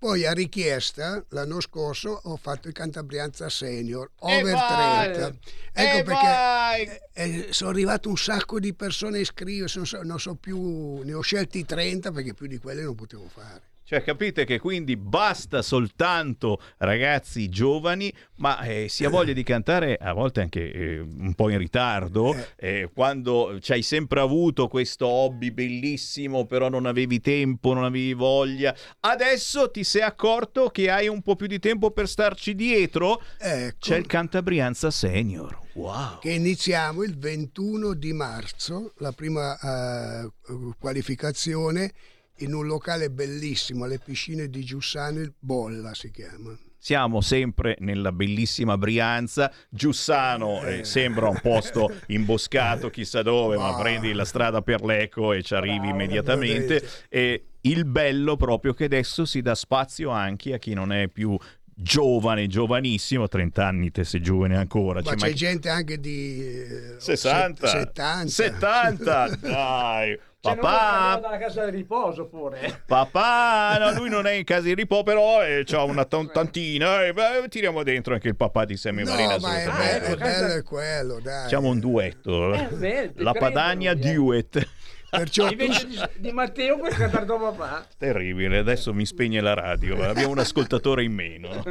Poi 0.00 0.24
a 0.24 0.32
richiesta, 0.32 1.22
l'anno 1.28 1.60
scorso, 1.60 2.18
ho 2.24 2.36
fatto 2.38 2.68
il 2.68 2.72
cantabrianza 2.72 3.50
senior, 3.50 4.10
over 4.20 4.54
vai! 4.54 5.12
30. 5.12 5.26
E 5.74 5.82
Ecco 5.84 6.02
perché 6.04 6.26
vai! 6.26 6.82
eh, 6.86 7.00
eh, 7.12 7.52
sono 7.52 7.68
arrivato 7.68 8.08
un 8.08 8.16
sacco 8.16 8.58
di 8.58 8.72
persone 8.72 9.18
a 9.18 9.20
iscriversi, 9.20 9.76
non 9.76 9.86
so, 9.86 10.02
non 10.02 10.18
so 10.18 10.36
più, 10.36 11.02
ne 11.02 11.12
ho 11.12 11.20
scelti 11.20 11.66
30 11.66 12.12
perché 12.12 12.32
più 12.32 12.46
di 12.46 12.56
quelle 12.56 12.80
non 12.82 12.94
potevo 12.94 13.28
fare. 13.28 13.60
Cioè, 13.90 14.04
capite 14.04 14.44
che 14.44 14.60
quindi 14.60 14.96
basta 14.96 15.62
soltanto 15.62 16.62
ragazzi 16.76 17.48
giovani, 17.48 18.14
ma 18.36 18.60
eh, 18.60 18.86
si 18.88 19.04
ha 19.04 19.08
voglia 19.08 19.32
di 19.32 19.42
cantare 19.42 19.96
a 20.00 20.12
volte 20.12 20.42
anche 20.42 20.70
eh, 20.70 21.00
un 21.00 21.34
po' 21.34 21.48
in 21.48 21.58
ritardo, 21.58 22.32
eh, 22.54 22.88
quando 22.94 23.58
ci 23.60 23.72
hai 23.72 23.82
sempre 23.82 24.20
avuto 24.20 24.68
questo 24.68 25.08
hobby 25.08 25.50
bellissimo, 25.50 26.46
però 26.46 26.68
non 26.68 26.86
avevi 26.86 27.20
tempo, 27.20 27.72
non 27.72 27.82
avevi 27.82 28.12
voglia. 28.12 28.72
Adesso 29.00 29.72
ti 29.72 29.82
sei 29.82 30.02
accorto 30.02 30.68
che 30.68 30.88
hai 30.88 31.08
un 31.08 31.20
po' 31.20 31.34
più 31.34 31.48
di 31.48 31.58
tempo 31.58 31.90
per 31.90 32.06
starci 32.06 32.54
dietro? 32.54 33.20
Ecco, 33.40 33.76
C'è 33.80 33.96
il 33.96 34.06
Cantabrianza 34.06 34.92
Senior. 34.92 35.58
Wow! 35.72 36.20
che 36.20 36.30
iniziamo 36.30 37.02
il 37.02 37.18
21 37.18 37.94
di 37.94 38.12
marzo, 38.12 38.92
la 38.98 39.10
prima 39.10 39.58
eh, 39.58 40.30
qualificazione, 40.78 41.92
in 42.40 42.54
un 42.54 42.66
locale 42.66 43.10
bellissimo 43.10 43.84
alle 43.84 43.98
piscine 43.98 44.48
di 44.48 44.64
Giussano, 44.64 45.20
il 45.20 45.32
Bolla 45.38 45.94
si 45.94 46.10
chiama. 46.10 46.56
Siamo 46.82 47.20
sempre 47.20 47.76
nella 47.80 48.10
bellissima 48.10 48.78
Brianza. 48.78 49.52
Giussano 49.68 50.62
eh, 50.64 50.82
sembra 50.84 51.28
un 51.28 51.38
posto 51.42 51.92
imboscato, 52.08 52.88
chissà 52.88 53.22
dove, 53.22 53.56
ma 53.58 53.72
Ma- 53.72 53.78
prendi 53.78 54.12
la 54.14 54.24
strada 54.24 54.62
per 54.62 54.82
l'eco 54.82 55.34
e 55.34 55.42
ci 55.42 55.54
arrivi 55.54 55.76
Bravo, 55.78 55.92
immediatamente. 55.92 56.66
vedete. 56.74 56.88
E 57.10 57.44
il 57.62 57.84
bello 57.84 58.36
proprio 58.36 58.72
che 58.72 58.84
adesso 58.84 59.26
si 59.26 59.42
dà 59.42 59.54
spazio 59.54 60.08
anche 60.08 60.54
a 60.54 60.58
chi 60.58 60.72
non 60.72 60.90
è 60.90 61.08
più 61.08 61.36
giovane, 61.74 62.46
giovanissimo, 62.46 63.28
30 63.28 63.66
anni 63.66 63.90
te 63.90 64.04
sei 64.04 64.22
giovane 64.22 64.56
ancora. 64.56 65.00
Ma 65.02 65.10
ci 65.10 65.16
c'è 65.16 65.20
manca- 65.20 65.34
gente 65.36 65.68
anche 65.68 66.00
di 66.00 66.40
eh, 66.42 66.94
60, 66.98 67.66
set- 67.66 67.78
70. 67.94 68.28
70, 68.28 69.36
dai. 69.40 70.18
No, 70.42 70.54
Papà, 70.54 71.18
dalla 71.20 71.36
casa 71.36 71.66
di 71.66 71.76
riposo 71.76 72.26
pure. 72.26 72.82
Papà, 72.86 73.76
no, 73.78 73.92
lui 73.92 74.08
non 74.08 74.26
è 74.26 74.32
in 74.32 74.44
casa 74.44 74.62
di 74.62 74.74
riposo, 74.74 75.02
però 75.02 75.44
eh, 75.44 75.64
c'ha 75.66 75.82
una 75.82 76.06
tantantina. 76.06 77.04
E 77.04 77.12
beh, 77.12 77.46
tiriamo 77.48 77.82
dentro 77.82 78.14
anche 78.14 78.28
il 78.28 78.36
papà 78.36 78.64
di 78.64 78.74
Sammy 78.78 79.04
No, 79.04 79.10
Marina. 79.10 79.38
ma 79.38 79.60
è, 79.60 79.66
bello, 79.66 80.06
è 80.06 80.16
bello 80.16 80.54
è 80.54 80.62
quello, 80.62 81.20
dai. 81.20 81.42
Facciamo 81.42 81.68
un 81.68 81.78
duetto. 81.78 82.54
Eh, 82.54 82.68
beh, 82.68 83.12
La 83.16 83.32
Padania 83.32 83.92
lui, 83.92 84.00
eh. 84.00 84.14
duet. 84.14 84.68
Perciò 85.10 85.50
Invece 85.50 85.86
di, 85.88 85.98
di 86.18 86.32
Matteo 86.32 86.78
puoi 86.78 86.90
cantare 86.90 87.26
tuo 87.26 87.38
papà. 87.38 87.84
Terribile, 87.98 88.58
adesso 88.58 88.94
mi 88.94 89.04
spegne 89.04 89.40
la 89.40 89.54
radio, 89.54 90.00
abbiamo 90.04 90.30
un 90.30 90.38
ascoltatore 90.38 91.02
in 91.02 91.12
meno. 91.12 91.62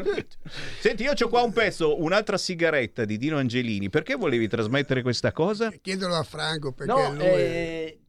Senti, 0.79 1.03
io 1.03 1.13
ho 1.17 1.27
qua 1.29 1.41
un 1.41 1.53
pezzo, 1.53 2.03
un'altra 2.03 2.37
sigaretta 2.37 3.05
di 3.05 3.17
Dino 3.17 3.37
Angelini. 3.37 3.89
Perché 3.89 4.15
volevi 4.15 4.47
trasmettere 4.47 5.01
questa 5.01 5.31
cosa? 5.31 5.71
chiedelo 5.81 6.15
a 6.15 6.23
Franco 6.23 6.73
perché 6.73 6.91
No, 6.91 7.13
lui 7.13 7.23
eh, 7.23 7.99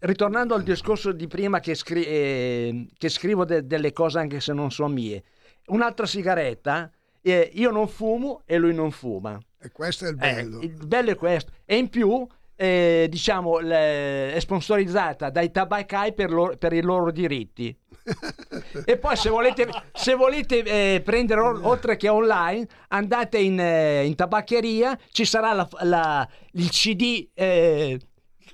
ritornando 0.00 0.54
al 0.54 0.62
discorso 0.62 1.12
di 1.12 1.26
prima 1.26 1.60
che, 1.60 1.74
scri- 1.74 2.04
eh, 2.06 2.86
che 2.96 3.08
scrivo 3.08 3.44
de- 3.44 3.66
delle 3.66 3.92
cose 3.92 4.18
anche 4.18 4.40
se 4.40 4.52
non 4.52 4.70
sono 4.70 4.88
mie, 4.88 5.22
un'altra 5.66 6.06
sigaretta, 6.06 6.90
eh, 7.22 7.50
io 7.54 7.70
non 7.70 7.88
fumo 7.88 8.42
e 8.46 8.56
lui 8.58 8.74
non 8.74 8.90
fuma. 8.90 9.38
E 9.58 9.70
questo 9.72 10.04
è 10.04 10.08
il 10.10 10.14
Eh, 10.14 10.34
bello. 10.34 10.60
il 10.60 10.86
bello 10.86 11.10
è 11.10 11.16
questo. 11.16 11.50
E 11.64 11.76
in 11.76 11.88
più, 11.88 12.24
eh, 12.54 13.06
diciamo, 13.10 13.58
le- 13.58 14.32
è 14.32 14.38
sponsorizzata 14.40 15.30
dai 15.30 15.50
tabaccai 15.50 16.14
per, 16.14 16.30
loro- 16.30 16.56
per 16.56 16.72
i 16.72 16.82
loro 16.82 17.10
diritti. 17.10 17.76
e 18.84 18.96
poi 18.98 19.16
se 19.16 19.28
volete, 19.30 19.68
se 19.92 20.14
volete 20.14 20.62
eh, 20.62 21.00
prendere 21.04 21.40
o- 21.40 21.58
oltre 21.68 21.96
che 21.96 22.08
online, 22.08 22.66
andate 22.88 23.38
in, 23.38 23.58
eh, 23.58 24.04
in 24.04 24.14
tabaccheria, 24.14 24.96
ci 25.10 25.24
sarà 25.24 25.52
la- 25.52 25.68
la- 25.80 26.28
il 26.52 26.68
CD 26.70 27.28
eh, 27.34 27.98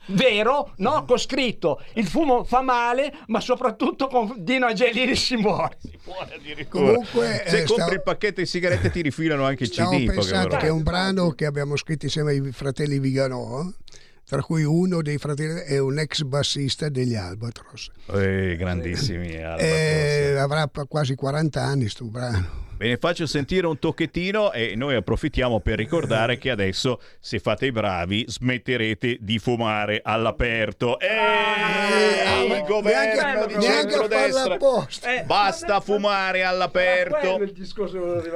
vero, 0.07 0.73
no? 0.77 1.05
Con 1.05 1.19
scritto 1.19 1.83
il 1.95 2.07
fumo 2.07 2.45
fa 2.45 2.61
male, 2.61 3.13
ma 3.29 3.41
soprattutto 3.41 4.07
con 4.09 4.35
Dino 4.39 4.67
Angelini 4.67 5.15
si 5.17 5.37
muore. 5.37 5.79
Comunque, 6.69 7.45
se 7.47 7.61
eh, 7.61 7.65
compri 7.65 7.75
stavo- 7.75 7.93
il 7.93 8.03
pacchetto 8.03 8.41
di 8.41 8.47
sigarette 8.47 8.91
ti 8.91 9.03
rifilano 9.03 9.45
anche 9.45 9.65
il 9.65 9.73
Stavo 9.73 9.91
CD. 9.91 10.05
poche 10.05 10.15
pensando 10.15 10.57
che 10.57 10.67
è 10.67 10.71
un 10.71 10.83
brano 10.83 11.31
che 11.31 11.47
abbiamo 11.47 11.77
scritto 11.77 12.05
insieme 12.07 12.31
ai 12.33 12.53
fratelli 12.53 12.99
Viganò, 12.99 13.65
tra 14.27 14.43
cui 14.43 14.65
uno 14.65 15.03
dei 15.03 15.19
fratelli 15.19 15.61
è 15.61 15.79
un 15.79 15.99
ex 15.99 16.23
bassista 16.23 16.89
degli 16.89 17.15
Albatros. 17.15 17.91
Eh, 18.13 18.57
grandissimi. 18.59 19.37
Albatros. 19.37 19.69
Eh, 19.69 20.37
avrà 20.39 20.71
quasi 20.89 21.15
40 21.15 21.63
anni 21.63 21.89
sto 21.89 22.05
brano. 22.07 22.71
Ve 22.83 22.89
ne 22.89 22.97
faccio 22.97 23.27
sentire 23.27 23.69
un 23.69 23.79
tocchettino 23.79 24.51
e 24.51 24.75
noi 24.75 24.97
approfittiamo 24.97 25.61
per 25.61 25.77
ricordare 25.77 26.37
che 26.37 26.51
adesso, 26.51 27.01
se 27.21 27.39
fate 27.39 27.67
i 27.67 27.71
bravi, 27.71 28.25
smetterete 28.27 29.19
di 29.21 29.39
fumare 29.39 30.01
all'aperto. 30.03 30.99
Eh, 30.99 32.45
il 32.45 32.65
governo 32.67 33.47
di 33.47 33.55
centrodestra. 33.61 34.59
Eh, 35.05 35.23
Basta 35.23 35.79
fumare 35.79 36.43
all'aperto. 36.43 37.39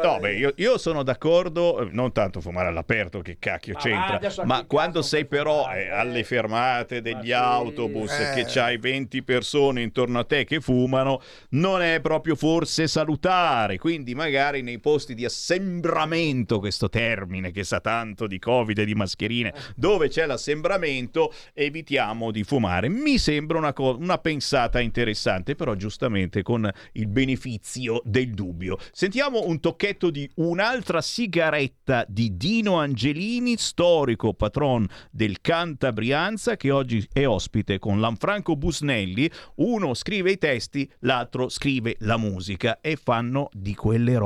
No, 0.01 0.18
beh, 0.20 0.34
io, 0.36 0.53
io 0.55 0.78
sono 0.78 1.03
d'accordo, 1.03 1.80
eh, 1.80 1.88
non 1.90 2.12
tanto 2.12 2.40
fumare 2.40 2.68
all'aperto, 2.68 3.22
che 3.22 3.38
cacchio 3.40 3.74
Ma 3.74 3.80
c'entra, 3.80 4.44
ma 4.44 4.64
quando 4.64 5.03
sei 5.03 5.24
però 5.24 5.68
eh, 5.72 5.88
alle 5.90 6.20
eh. 6.20 6.24
fermate 6.24 7.03
degli 7.03 7.14
Ma 7.14 7.22
sì. 7.24 7.32
autobus 7.32 8.12
Eh. 8.12 8.32
che 8.36 8.44
c'hai 8.47 8.76
20 8.76 9.24
persone 9.24 9.82
intorno 9.82 10.20
a 10.20 10.24
te 10.24 10.44
che 10.44 10.61
fumano, 10.61 11.20
non 11.51 11.82
è 11.82 11.99
proprio 12.01 12.36
forse 12.36 12.86
salutare, 12.86 13.78
quindi 13.78 14.14
magari 14.14 14.34
nei 14.37 14.78
posti 14.80 15.14
di 15.14 15.24
assembramento, 15.24 16.59
questo 16.59 16.91
termine 16.91 17.53
che 17.53 17.64
sa 17.64 17.80
tanto 17.80 18.26
di 18.26 18.39
Covid 18.39 18.76
e 18.76 18.84
di 18.84 18.95
mascherine, 18.95 19.55
dove 19.74 20.09
c'è 20.09 20.26
l'assembramento, 20.26 21.32
evitiamo 21.55 22.30
di 22.30 22.45
fumare. 22.45 22.91
Mi 22.91 23.16
sembra 23.16 23.57
una, 23.57 23.72
co- 23.72 23.97
una 23.99 24.18
pensata 24.18 24.78
interessante, 24.80 25.55
però 25.55 25.74
giustamente 25.74 26.43
con 26.43 26.70
il 26.93 27.07
beneficio 27.07 28.03
del 28.05 28.32
dubbio. 28.32 28.76
Sentiamo 28.93 29.47
un 29.47 29.59
tocchetto 29.59 30.11
di 30.11 30.30
un'altra 30.34 31.01
sigaretta 31.01 32.05
di 32.07 32.37
Dino 32.37 32.78
Angelini, 32.78 33.57
storico 33.57 34.34
patron 34.34 34.87
del 35.11 35.41
Cantabrianza, 35.41 36.57
che 36.57 36.70
oggi 36.70 37.09
è 37.11 37.26
ospite 37.26 37.78
con 37.78 38.01
Lanfranco 38.01 38.55
Busnelli. 38.55 39.30
Uno 39.57 39.95
scrive 39.95 40.32
i 40.32 40.39
testi, 40.39 40.89
l'altro 41.01 41.49
scrive 41.49 41.97
la 42.01 42.18
musica 42.18 42.80
e 42.82 42.97
fanno 42.97 43.49
di 43.55 43.74
quelle 43.74 44.12
robe 44.18 44.26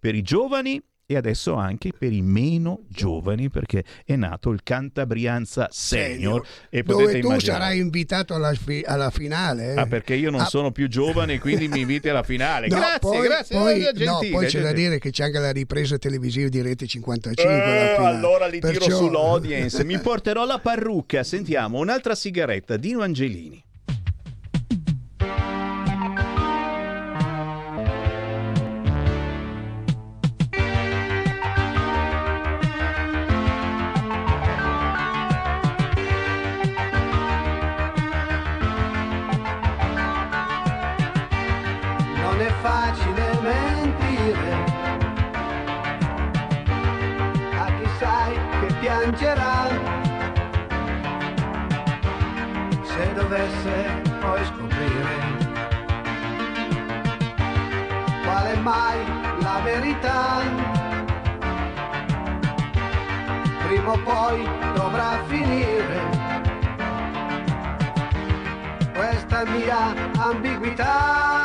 per 0.00 0.14
i 0.14 0.22
giovani 0.22 0.80
e 1.04 1.16
adesso 1.16 1.54
anche 1.54 1.90
per 1.98 2.10
i 2.12 2.22
meno 2.22 2.84
giovani 2.88 3.50
perché 3.50 3.84
è 4.06 4.14
nato 4.16 4.48
il 4.50 4.60
Cantabrianza 4.62 5.68
Senior 5.70 6.42
e 6.70 6.82
potete 6.84 7.04
dove 7.06 7.20
tu 7.20 7.26
immaginare 7.26 7.60
sarai 7.64 7.78
invitato 7.80 8.34
alla, 8.34 8.54
fi- 8.54 8.84
alla 8.86 9.10
finale. 9.10 9.74
eh. 9.74 9.78
Ah, 9.80 9.86
perché 9.86 10.14
io 10.14 10.30
non 10.30 10.40
Ah, 10.40 10.44
sono 10.46 10.70
più 10.70 10.88
giovane, 10.88 11.38
quindi 11.38 11.68
mi 11.68 11.80
inviti 11.80 12.08
alla 12.08 12.22
finale. 12.22 12.68
no, 12.70 12.76
grazie, 12.76 12.98
poi, 13.00 13.26
grazie. 13.26 13.56
poi- 13.58 13.88
no, 14.06 14.18
poi 14.30 14.46
c'è 14.46 14.60
da 14.62 14.72
dire 14.72 14.98
che 14.98 15.10
c'è 15.10 15.24
anche 15.24 15.38
la 15.38 15.50
ripresa 15.50 15.98
televisiva 15.98 16.48
di 16.48 16.62
Rete 16.62 16.86
55. 16.86 17.52
alla 17.52 17.92
Eh, 17.94 18.04
allora 18.06 18.46
li 18.46 18.60
tiro 18.60 18.72
Perciò- 18.72 18.96
sull'audience. 18.96 19.84
Mi 19.84 19.98
porterò 19.98 20.46
la 20.46 20.60
parrucca. 20.60 21.22
Sentiamo 21.24 21.78
un'altra 21.78 22.14
sigaretta. 22.14 22.76
Dino 22.78 23.02
Angelini. 23.02 23.62
Mai 58.62 58.98
la 59.40 59.60
verità. 59.64 60.40
Prima 63.66 63.92
o 63.92 63.98
poi 63.98 64.48
dovrà 64.74 65.20
finire 65.26 66.00
questa 68.94 69.44
mia 69.46 69.94
ambiguità. 70.16 71.41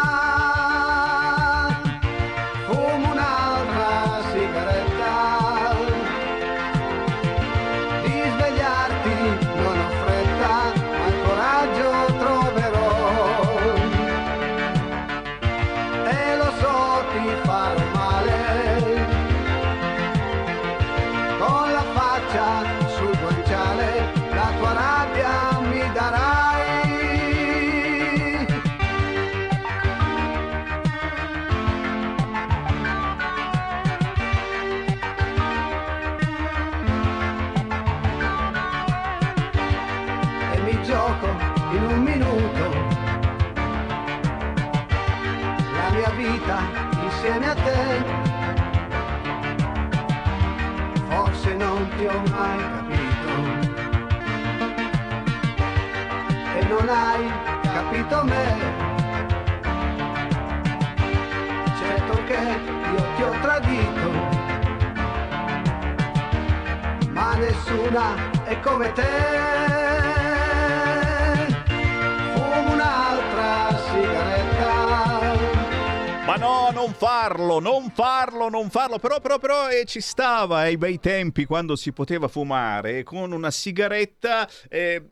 Non 51.78 51.90
ti 51.96 52.06
ho 52.08 52.24
mai 52.32 52.58
capito 52.58 53.32
e 56.58 56.66
non 56.66 56.90
hai 56.90 57.32
capito 57.62 58.24
me. 58.24 58.46
Certo 61.80 62.24
che 62.26 62.60
io 62.94 63.04
ti 63.16 63.22
ho 63.22 63.32
tradito, 63.42 64.12
ma 67.12 67.36
nessuna 67.36 68.16
è 68.46 68.60
come 68.60 68.92
te. 68.94 69.77
No, 76.38 76.70
non 76.72 76.94
farlo, 76.94 77.60
non 77.60 77.90
farlo, 77.92 78.50
non 78.50 78.70
farlo. 78.70 79.00
Però, 79.00 79.20
però, 79.20 79.38
però 79.40 79.70
eh, 79.70 79.86
ci 79.86 80.02
stava 80.02 80.60
ai 80.60 80.78
bei 80.78 81.00
tempi 81.00 81.46
quando 81.46 81.76
si 81.76 81.92
poteva 81.92 82.28
fumare 82.28 83.04
con 83.04 83.32
una 83.32 83.52
sigaretta. 83.52 84.48
eh, 84.70 85.04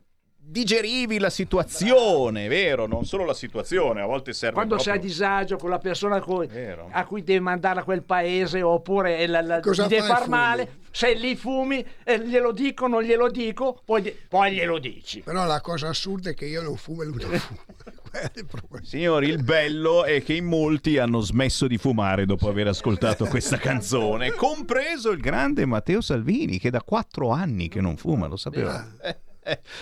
digerivi 0.48 1.18
la 1.18 1.28
situazione, 1.28 2.46
vero? 2.46 2.86
Non 2.86 3.04
solo 3.04 3.24
la 3.24 3.34
situazione, 3.34 4.00
a 4.00 4.06
volte 4.06 4.32
serve 4.32 4.54
Quando 4.54 4.78
sei 4.78 4.94
a 4.94 4.96
proprio... 4.96 5.10
disagio 5.10 5.56
con 5.56 5.70
la 5.70 5.78
persona 5.78 6.16
a 6.16 6.22
cui, 6.22 6.48
a 6.90 7.04
cui 7.04 7.24
devi 7.24 7.40
mandare 7.40 7.80
a 7.80 7.82
quel 7.82 8.02
paese 8.02 8.62
oppure 8.62 9.26
la, 9.26 9.40
la, 9.42 9.60
Cosa 9.60 9.86
devi 9.86 10.06
far 10.06 10.22
fumi? 10.22 10.30
male, 10.30 10.68
sei 10.92 11.18
lì 11.18 11.34
fumi, 11.34 11.84
eh, 12.04 12.20
glielo 12.20 12.52
dico, 12.52 12.86
non 12.86 13.02
glielo 13.02 13.28
dico, 13.28 13.82
poi, 13.84 14.16
poi 14.28 14.52
glielo 14.52 14.78
dici. 14.78 15.20
Però 15.20 15.44
la 15.44 15.60
cosa 15.60 15.88
assurda 15.88 16.30
è 16.30 16.34
che 16.34 16.46
io 16.46 16.62
non 16.62 16.76
fumo 16.76 17.02
e 17.02 17.06
lui 17.06 17.22
non 17.22 17.38
fuma. 17.38 18.80
Signori, 18.82 19.28
il 19.28 19.42
bello 19.42 20.04
è 20.04 20.22
che 20.22 20.32
in 20.32 20.46
molti 20.46 20.96
hanno 20.96 21.20
smesso 21.20 21.66
di 21.66 21.76
fumare 21.76 22.24
dopo 22.24 22.48
aver 22.48 22.68
ascoltato 22.68 23.26
questa 23.26 23.58
canzone, 23.58 24.32
compreso 24.32 25.10
il 25.10 25.20
grande 25.20 25.66
Matteo 25.66 26.00
Salvini, 26.00 26.58
che 26.58 26.70
da 26.70 26.80
quattro 26.82 27.30
anni 27.30 27.68
che 27.68 27.80
non 27.80 27.96
fuma, 27.96 28.26
lo 28.26 28.36
sapeva. 28.36 28.90
Eh, 29.02 29.16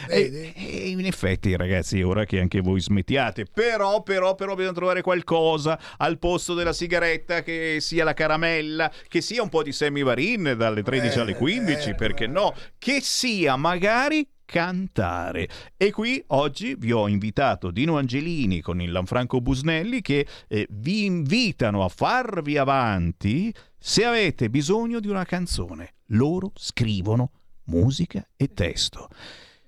e, 0.09 0.53
e 0.55 0.89
in 0.89 1.05
effetti, 1.07 1.57
ragazzi, 1.57 2.03
ora 2.03 2.25
che 2.25 2.41
anche 2.41 2.61
voi 2.61 2.81
smettiate. 2.81 3.47
Però, 3.53 4.03
però, 4.03 4.35
però, 4.35 4.55
bisogna 4.55 4.75
trovare 4.75 5.03
qualcosa 5.03 5.79
al 5.97 6.19
posto 6.19 6.55
della 6.55 6.73
sigaretta 6.73 7.43
che 7.43 7.79
sia 7.81 8.05
la 8.05 8.15
caramella, 8.15 8.91
che 9.09 9.21
sia 9.21 9.43
un 9.43 9.49
po' 9.49 9.63
di 9.63 9.73
semivarin 9.73 10.55
dalle 10.57 10.83
13 10.83 11.19
alle 11.19 11.35
15, 11.35 11.95
perché 11.95 12.27
no? 12.27 12.55
Che 12.79 13.01
sia 13.01 13.57
magari 13.57 14.29
cantare. 14.45 15.49
E 15.77 15.91
qui 15.91 16.23
oggi 16.29 16.75
vi 16.77 16.93
ho 16.93 17.09
invitato 17.09 17.71
Dino 17.71 17.97
Angelini 17.97 18.61
con 18.61 18.81
il 18.81 18.93
Lanfranco 18.93 19.41
Busnelli 19.41 20.01
che 20.01 20.27
eh, 20.49 20.67
vi 20.71 21.05
invitano 21.05 21.83
a 21.83 21.89
farvi 21.89 22.57
avanti 22.57 23.53
se 23.79 24.05
avete 24.05 24.51
bisogno 24.51 25.01
di 25.01 25.09
una 25.09 25.25
canzone. 25.25 25.95
Loro 26.09 26.53
scrivono 26.55 27.31
musica 27.65 28.27
e 28.37 28.53
testo. 28.53 29.09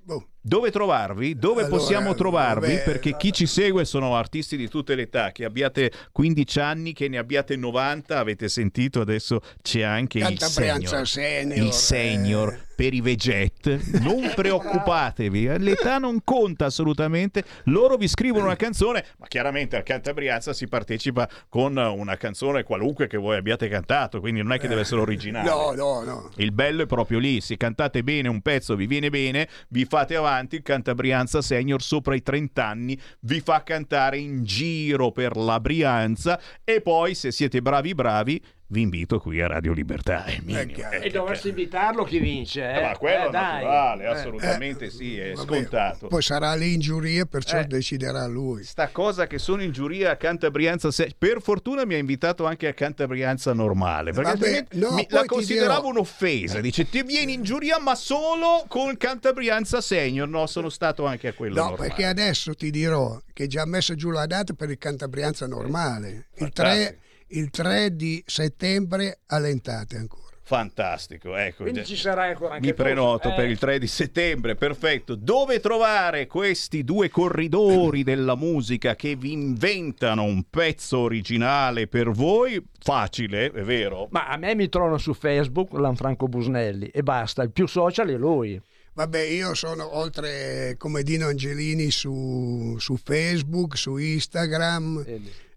Boom. 0.07 0.36
Dove 0.47 0.71
trovarvi? 0.71 1.35
Dove 1.35 1.65
Allora, 1.65 1.77
possiamo 1.77 2.15
trovarvi? 2.15 2.75
vabbè, 2.75 2.85
Perché 2.85 3.17
chi 3.17 3.33
ci 3.33 3.47
segue 3.47 3.85
sono 3.85 4.15
artisti 4.15 4.57
di 4.57 4.69
tutte 4.69 4.95
le 4.95 5.03
età, 5.03 5.33
che 5.33 5.45
abbiate 5.45 5.91
15 6.13 6.61
anni, 6.61 6.93
che 6.93 7.09
ne 7.09 7.19
abbiate 7.19 7.57
90, 7.57 8.17
avete 8.17 8.49
sentito, 8.49 9.01
adesso 9.01 9.41
c'è 9.61 9.83
anche 9.83 10.19
il 10.19 10.39
senior. 10.39 11.05
senior, 11.09 11.59
Il 11.67 11.73
senior 11.73 12.65
per 12.77 12.95
i 12.95 13.01
veget. 13.01 13.99
Non 14.01 14.31
preoccupatevi, 14.37 15.47
eh, 15.47 15.59
l'età 15.59 15.99
non 15.99 16.21
conta 16.23 16.67
assolutamente. 16.67 17.43
Loro 17.65 17.97
vi 17.97 18.07
scrivono 18.07 18.45
una 18.45 18.55
canzone, 18.55 19.05
ma 19.17 19.27
chiaramente 19.27 19.77
al 19.77 19.83
Canta 19.83 20.13
Brianza 20.13 20.53
si 20.53 20.69
partecipa 20.69 21.29
con 21.49 21.77
una 21.77 22.17
canzone 22.17 22.63
qualunque 22.63 23.09
che 23.09 23.17
voi 23.17 23.37
abbiate 23.37 23.69
cantato, 23.69 24.21
quindi 24.21 24.43
non 24.43 24.53
è 24.53 24.59
che 24.61 24.69
deve 24.69 24.83
essere 24.83 25.01
originale. 25.01 25.49
No, 25.49 25.73
no, 25.73 26.05
no. 26.05 26.31
Il 26.37 26.53
bello 26.53 26.83
è 26.83 26.87
proprio 26.87 27.19
lì, 27.19 27.41
se 27.41 27.57
cantate 27.57 28.05
bene 28.05 28.29
un 28.29 28.43
pezzo, 28.43 28.77
vi 28.77 28.87
viene 28.87 29.09
bene, 29.11 29.49
vi 29.69 29.87
fate 29.87 30.15
avanti, 30.15 30.35
il 30.41 30.63
Cantabrianza 30.63 31.41
Senior 31.41 31.83
sopra 31.83 32.15
i 32.15 32.23
30 32.23 32.65
anni 32.65 32.99
vi 33.21 33.41
fa 33.41 33.63
cantare 33.63 34.19
in 34.19 34.45
giro 34.45 35.11
per 35.13 35.37
la 35.37 35.59
Brianza 35.61 36.41
e 36.63 36.81
poi 36.81 37.15
se 37.15 37.33
siete 37.33 37.63
bravi 37.63 37.95
bravi 37.95 38.43
vi 38.69 38.81
invito 38.81 39.21
qui 39.21 39.41
a 39.41 39.47
Radio 39.47 39.73
Libertà. 39.73 40.25
È 40.25 40.41
minimo. 40.43 40.91
E 40.91 41.09
dovresti 41.11 41.49
invitarlo 41.51 42.03
chi 42.03 42.19
vince, 42.19 42.69
eh? 42.69 42.83
Ma 42.83 42.97
quello 42.97 43.25
Eh, 43.25 43.29
è 43.29 43.31
dai. 43.31 43.53
naturale, 43.63 44.03
Eh. 44.03 44.07
assolutamente 44.09 44.91
sì, 44.91 45.17
è 45.19 45.33
Vabbè, 45.35 45.47
scontato. 45.47 46.07
Poi 46.09 46.21
sarà 46.23 46.53
lì 46.55 46.75
in 46.75 46.81
giuria, 46.81 47.27
perciò 47.27 47.59
Eh. 47.61 47.65
deciderà 47.67 48.27
lui. 48.27 48.65
Sta 48.65 48.89
cosa 48.89 49.29
che 49.29 49.39
sono 49.39 49.63
in 49.63 49.71
giuria 49.71 50.11
a 50.11 50.17
Cantabrianza 50.17 50.91
Se- 50.91 51.15
per 51.17 51.41
fortuna 51.41 51.85
mi 51.85 51.95
ha 51.95 51.99
invitato 51.99 52.45
anche 52.45 52.67
a 52.67 52.73
Cantabrianza 52.75 53.53
normale 53.53 54.11
perché 54.13 54.31
Vabbè, 54.33 54.67
no, 54.73 54.95
mi- 54.95 55.07
la 55.11 55.25
consideravo 55.27 55.81
dirò- 55.83 55.89
un'offesa 55.91 56.61
dice 56.61 56.89
ti 56.89 57.03
vieni 57.03 57.35
in 57.35 57.43
giuria 57.43 57.79
ma 57.79 57.95
solo 57.95 58.65
con 58.67 58.97
Cantabrianza 58.97 59.81
Senior 59.81 60.27
no 60.29 60.47
sono 60.47 60.69
stato 60.71 61.07
anche 61.07 61.29
a 61.29 61.33
quello 61.35 61.55
No, 61.55 61.61
normale 61.69 61.89
perché 61.89 62.05
adesso 62.07 62.55
ti 62.55 62.71
dirò 62.71 63.21
che 63.33 63.47
già 63.47 63.65
messo 63.65 63.95
giù 63.95 64.11
la 64.11 64.27
data 64.27 64.55
per 64.55 64.71
il 64.71 64.79
Cantabrianza 64.79 65.47
normale. 65.47 66.27
Il 66.37 66.51
3, 66.53 66.65
Fantastico. 66.65 67.05
Il 67.29 67.51
3 67.51 67.97
di 67.97 68.23
settembre 68.27 69.21
allentate 69.27 69.97
ancora. 69.97 70.25
fantastico 70.43 71.35
ecco 71.35 71.65
Quindi 71.65 71.85
ci 71.85 71.97
sarai 71.97 72.31
ancora 72.31 72.55
anche 72.55 72.67
mi 72.69 72.73
tu, 72.73 72.83
prenoto 72.83 73.31
eh. 73.31 73.35
per 73.35 73.49
il 73.49 73.59
3 73.59 73.81
di 73.81 73.89
settembre, 73.89 74.55
perfetto. 74.55 75.17
Dove 75.17 75.59
trovare 75.59 76.29
questi 76.29 76.85
due 76.85 77.09
corridori 77.09 78.05
della 78.05 78.37
musica 78.37 78.95
che 78.95 79.17
vi 79.17 79.33
inventano 79.33 80.23
un 80.23 80.45
pezzo 80.49 80.99
originale 80.99 81.89
per 81.89 82.11
voi? 82.11 82.65
Facile, 82.79 83.51
è 83.51 83.63
vero? 83.63 84.07
Ma 84.11 84.29
a 84.29 84.37
me 84.37 84.55
mi 84.55 84.69
trovano 84.69 84.99
su 84.99 85.15
Facebook 85.15 85.73
Lanfranco 85.73 86.29
Busnelli 86.29 86.87
e 86.89 87.03
basta, 87.03 87.43
il 87.43 87.51
più 87.51 87.67
social 87.67 88.09
è 88.09 88.17
lui. 88.17 88.61
Vabbè, 88.93 89.21
io 89.21 89.53
sono 89.55 89.99
oltre 89.99 90.77
come 90.79 91.03
Dino 91.03 91.27
Angelini 91.27 91.91
su, 91.91 92.77
su 92.79 92.97
Facebook, 92.97 93.77
su 93.77 93.97
Instagram 93.97 95.05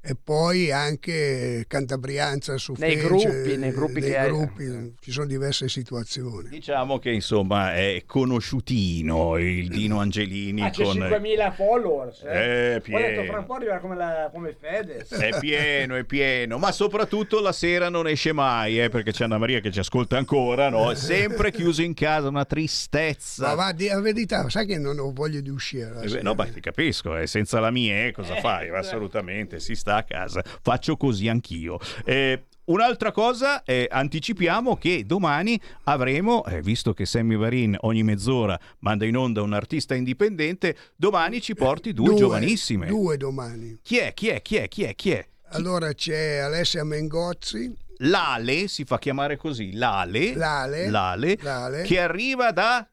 e 0.01 0.15
poi 0.21 0.71
anche 0.71 1.65
Cantabrianza 1.67 2.57
su 2.57 2.73
Nei 2.77 2.95
Facebook. 2.97 3.21
gruppi, 3.31 3.57
nei 3.57 3.71
gruppi 3.71 3.99
nei 3.99 4.09
che 4.09 4.17
hai- 4.17 4.27
gruppi, 4.29 4.95
ci 5.01 5.11
sono 5.11 5.25
diverse 5.25 5.67
situazioni. 5.67 6.47
Diciamo 6.49 6.99
che 6.99 7.11
insomma 7.11 7.75
è 7.75 8.03
conosciutino 8.05 9.37
il 9.37 9.67
Dino 9.67 9.99
Angelini 9.99 10.61
Ah, 10.61 10.71
con 10.71 10.95
5.000 10.95 11.51
followers. 11.51 12.23
Eh, 12.23 12.27
Ho 12.75 12.79
detto 12.79 12.81
pieno. 12.81 13.23
fra 13.25 13.39
un 13.39 13.45
po' 13.45 13.53
arriverà 13.55 13.79
come, 13.79 13.95
la, 13.95 14.29
come 14.33 14.55
Fedez. 14.57 15.11
È 15.13 15.37
pieno, 15.39 15.95
è 15.95 16.03
pieno, 16.05 16.57
ma 16.57 16.71
soprattutto 16.71 17.41
la 17.41 17.51
sera 17.51 17.89
non 17.89 18.07
esce 18.07 18.31
mai, 18.31 18.79
eh, 18.81 18.89
perché 18.89 19.11
c'è 19.11 19.25
Anna 19.25 19.37
Maria 19.37 19.59
che 19.59 19.69
ci 19.71 19.79
ascolta 19.79 20.17
ancora, 20.17 20.69
no? 20.69 20.91
È 20.91 20.95
sempre 20.97 21.51
chiuso 21.51 21.81
in 21.81 21.93
casa, 21.93 22.27
una 22.29 22.45
tristezza. 22.45 23.47
Ma 23.47 23.53
va, 23.55 23.75
la 23.77 23.99
verità, 23.99 24.47
sai 24.49 24.65
che 24.65 24.77
non 24.77 24.97
ho 24.97 25.11
voglia 25.11 25.41
di 25.41 25.49
uscire. 25.49 25.93
Eh 26.03 26.07
beh, 26.07 26.21
no, 26.21 26.35
beh, 26.35 26.53
ti 26.53 26.59
capisco, 26.61 27.17
eh, 27.17 27.27
senza 27.27 27.59
la 27.59 27.69
mia 27.71 28.05
eh, 28.05 28.11
cosa 28.11 28.35
fai? 28.35 28.69
Assolutamente, 28.69 29.59
si 29.59 29.75
sta 29.75 29.88
a 29.97 30.03
casa. 30.03 30.43
Faccio 30.61 30.97
così 30.97 31.27
anch'io. 31.27 31.79
Eh, 32.05 32.43
Un'altra 32.69 33.11
cosa, 33.11 33.63
eh, 33.63 33.87
anticipiamo 33.89 34.77
che 34.77 35.03
domani 35.03 35.59
avremo, 35.85 36.45
eh, 36.45 36.61
visto 36.61 36.93
che 36.93 37.07
Sammy 37.07 37.35
Varin 37.35 37.75
ogni 37.79 38.03
mezz'ora 38.03 38.59
manda 38.81 39.05
in 39.05 39.17
onda 39.17 39.41
un 39.41 39.53
artista 39.53 39.95
indipendente, 39.95 40.77
domani 40.95 41.41
ci 41.41 41.55
porti 41.55 41.93
due, 41.93 42.13
giovanissime. 42.13 42.85
Due 42.85 43.17
domani. 43.17 43.79
Chi 43.81 43.97
è? 43.97 44.13
Chi 44.13 44.27
è? 44.27 44.43
Chi 44.43 44.57
è? 44.57 44.67
Chi 44.67 44.83
è? 44.83 44.93
Chi 44.93 45.09
è? 45.09 45.27
Allora 45.53 45.91
c'è 45.93 46.37
Alessia 46.37 46.83
Mengozzi, 46.83 47.75
L'Ale, 48.01 48.67
si 48.67 48.83
fa 48.85 48.99
chiamare 48.99 49.35
così, 49.35 49.73
l'Ale, 49.73 50.35
L'Ale, 50.35 50.89
l'Ale, 50.91 51.39
l'Ale. 51.41 51.81
che 51.81 51.99
arriva 51.99 52.51
da 52.51 52.87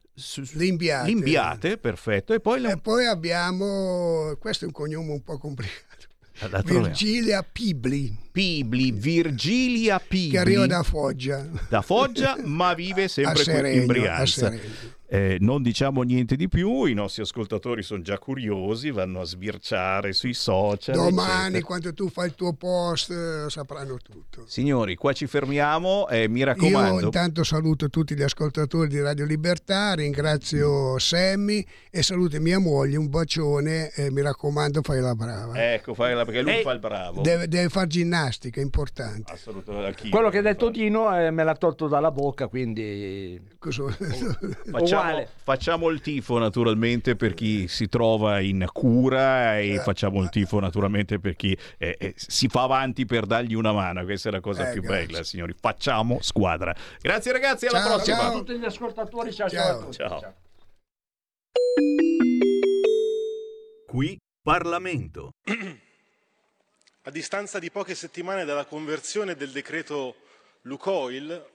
Limbiate. 0.53 1.07
Limbiate, 1.07 1.77
perfetto, 1.77 2.33
e 2.33 2.39
poi 2.39 2.59
la- 2.61 2.71
E 2.71 2.77
poi 2.79 3.05
abbiamo, 3.05 4.35
questo 4.39 4.63
è 4.63 4.67
un 4.67 4.73
cognome 4.73 5.11
un 5.11 5.21
po' 5.21 5.37
complicato. 5.37 5.85
Virgilia 6.63 7.43
Pibli, 7.43 8.15
Pibli, 8.31 8.91
Virgilia 8.91 9.99
Pibli. 9.99 10.29
che 10.29 10.37
arriva 10.37 10.67
da 10.67 10.83
Foggia. 10.83 11.45
da 11.67 11.81
Foggia, 11.81 12.37
ma 12.43 12.73
vive 12.73 13.07
sempre 13.09 13.43
qui 13.43 13.75
in 13.75 13.85
Brianza. 13.87 14.53
Eh, 15.09 15.37
non 15.39 15.61
diciamo 15.61 16.01
niente 16.01 16.35
di 16.35 16.49
più, 16.49 16.83
i 16.83 16.93
nostri 16.93 17.21
ascoltatori 17.21 17.81
sono 17.81 18.01
già 18.01 18.17
curiosi, 18.17 18.91
vanno 18.91 19.21
a 19.21 19.23
sbirciare 19.25 20.11
sui 20.11 20.33
social. 20.33 20.95
Domani, 20.95 21.43
eccetera. 21.43 21.63
quando 21.65 21.93
tu 21.93 22.09
fai 22.09 22.27
il 22.27 22.35
tuo 22.35 22.51
post, 22.53 23.11
eh, 23.11 23.49
sapranno 23.49 23.97
tutto. 24.03 24.43
Signori, 24.47 24.95
qua 24.95 25.13
ci 25.13 25.25
fermiamo, 25.25 26.09
eh, 26.09 26.27
mi 26.27 26.39
Io 26.39 26.45
raccomando. 26.45 27.05
intanto 27.05 27.45
saluto 27.45 27.89
tutti 27.89 28.15
gli 28.15 28.21
ascoltatori 28.21 28.89
di 28.89 28.99
Radio 28.99 29.23
Libertà, 29.25 29.93
ringrazio 29.93 30.99
Sammy 30.99 31.65
e 31.89 32.03
saluto 32.03 32.37
mia 32.41 32.59
moglie, 32.59 32.97
un 32.97 33.09
bacione 33.09 33.91
e 33.95 34.11
mi 34.11 34.21
raccomando 34.21 34.81
fai 34.81 34.99
la 34.99 35.15
brava. 35.15 35.73
Ecco, 35.73 35.93
fai 35.93 36.15
la- 36.15 36.25
perché 36.25 36.41
lui 36.41 36.51
Ehi. 36.51 36.63
fa 36.63 36.71
il 36.73 36.79
bravo. 36.79 37.21
Deve, 37.21 37.47
deve 37.47 37.69
fare 37.69 37.87
ginnastica, 37.87 38.59
è 38.59 38.63
importante. 38.63 39.31
Assolutamente. 39.31 40.09
Quello 40.09 40.29
che 40.29 40.39
ha 40.39 40.41
detto 40.41 40.69
Dino 40.69 41.17
eh, 41.17 41.31
me 41.31 41.45
l'ha 41.45 41.55
tolto 41.55 41.87
dalla 41.87 42.11
bocca, 42.11 42.47
quindi 42.47 43.39
Cosa- 43.57 43.85
Facciamo, 44.69 44.96
uguale. 44.99 45.29
facciamo 45.43 45.89
il 45.89 46.01
tifo 46.01 46.37
naturalmente 46.37 47.15
per 47.15 47.33
chi 47.33 47.67
si 47.67 47.87
trova 47.89 48.39
in 48.39 48.65
cura 48.71 49.59
Eh. 49.59 49.73
e 49.75 49.79
facciamo 49.79 50.21
il 50.21 50.29
tifo 50.29 50.59
naturalmente 50.59 51.19
per 51.19 51.35
chi 51.35 51.57
eh, 51.77 51.95
eh, 51.99 52.13
si 52.15 52.47
fa 52.47 52.63
avanti 52.63 53.05
per 53.05 53.25
dargli 53.25 53.53
una 53.53 53.71
mano. 53.71 54.03
Questa 54.03 54.29
è 54.29 54.31
la 54.31 54.39
cosa 54.41 54.69
Eh, 54.69 54.73
più 54.73 54.81
grazie. 54.81 55.05
bella, 55.05 55.23
signori. 55.23 55.55
Facciamo 55.59 56.19
squadra. 56.21 56.75
Grazie 57.01 57.31
ragazzi, 57.31 57.65
alla 57.67 57.79
Ciao, 57.79 57.95
prossima. 57.95 58.17
a 58.17 58.21
ciao. 58.21 58.37
tutti 58.43 58.57
gli 58.57 58.65
ascoltatori, 58.65 59.33
ciao, 59.33 59.49
ciao, 59.49 59.63
Ciao. 59.63 59.75
a 59.77 59.83
tutti. 59.83 59.95
Ciao. 59.97 60.33
Qui 63.87 64.17
Parlamento. 64.41 65.31
A 67.03 67.09
distanza 67.11 67.59
di 67.59 67.71
poche 67.71 67.95
settimane 67.95 68.43
dalla 68.45 68.65
conversione 68.65 69.35
del 69.35 69.51
decreto 69.51 70.15
Lucoil 70.63 71.45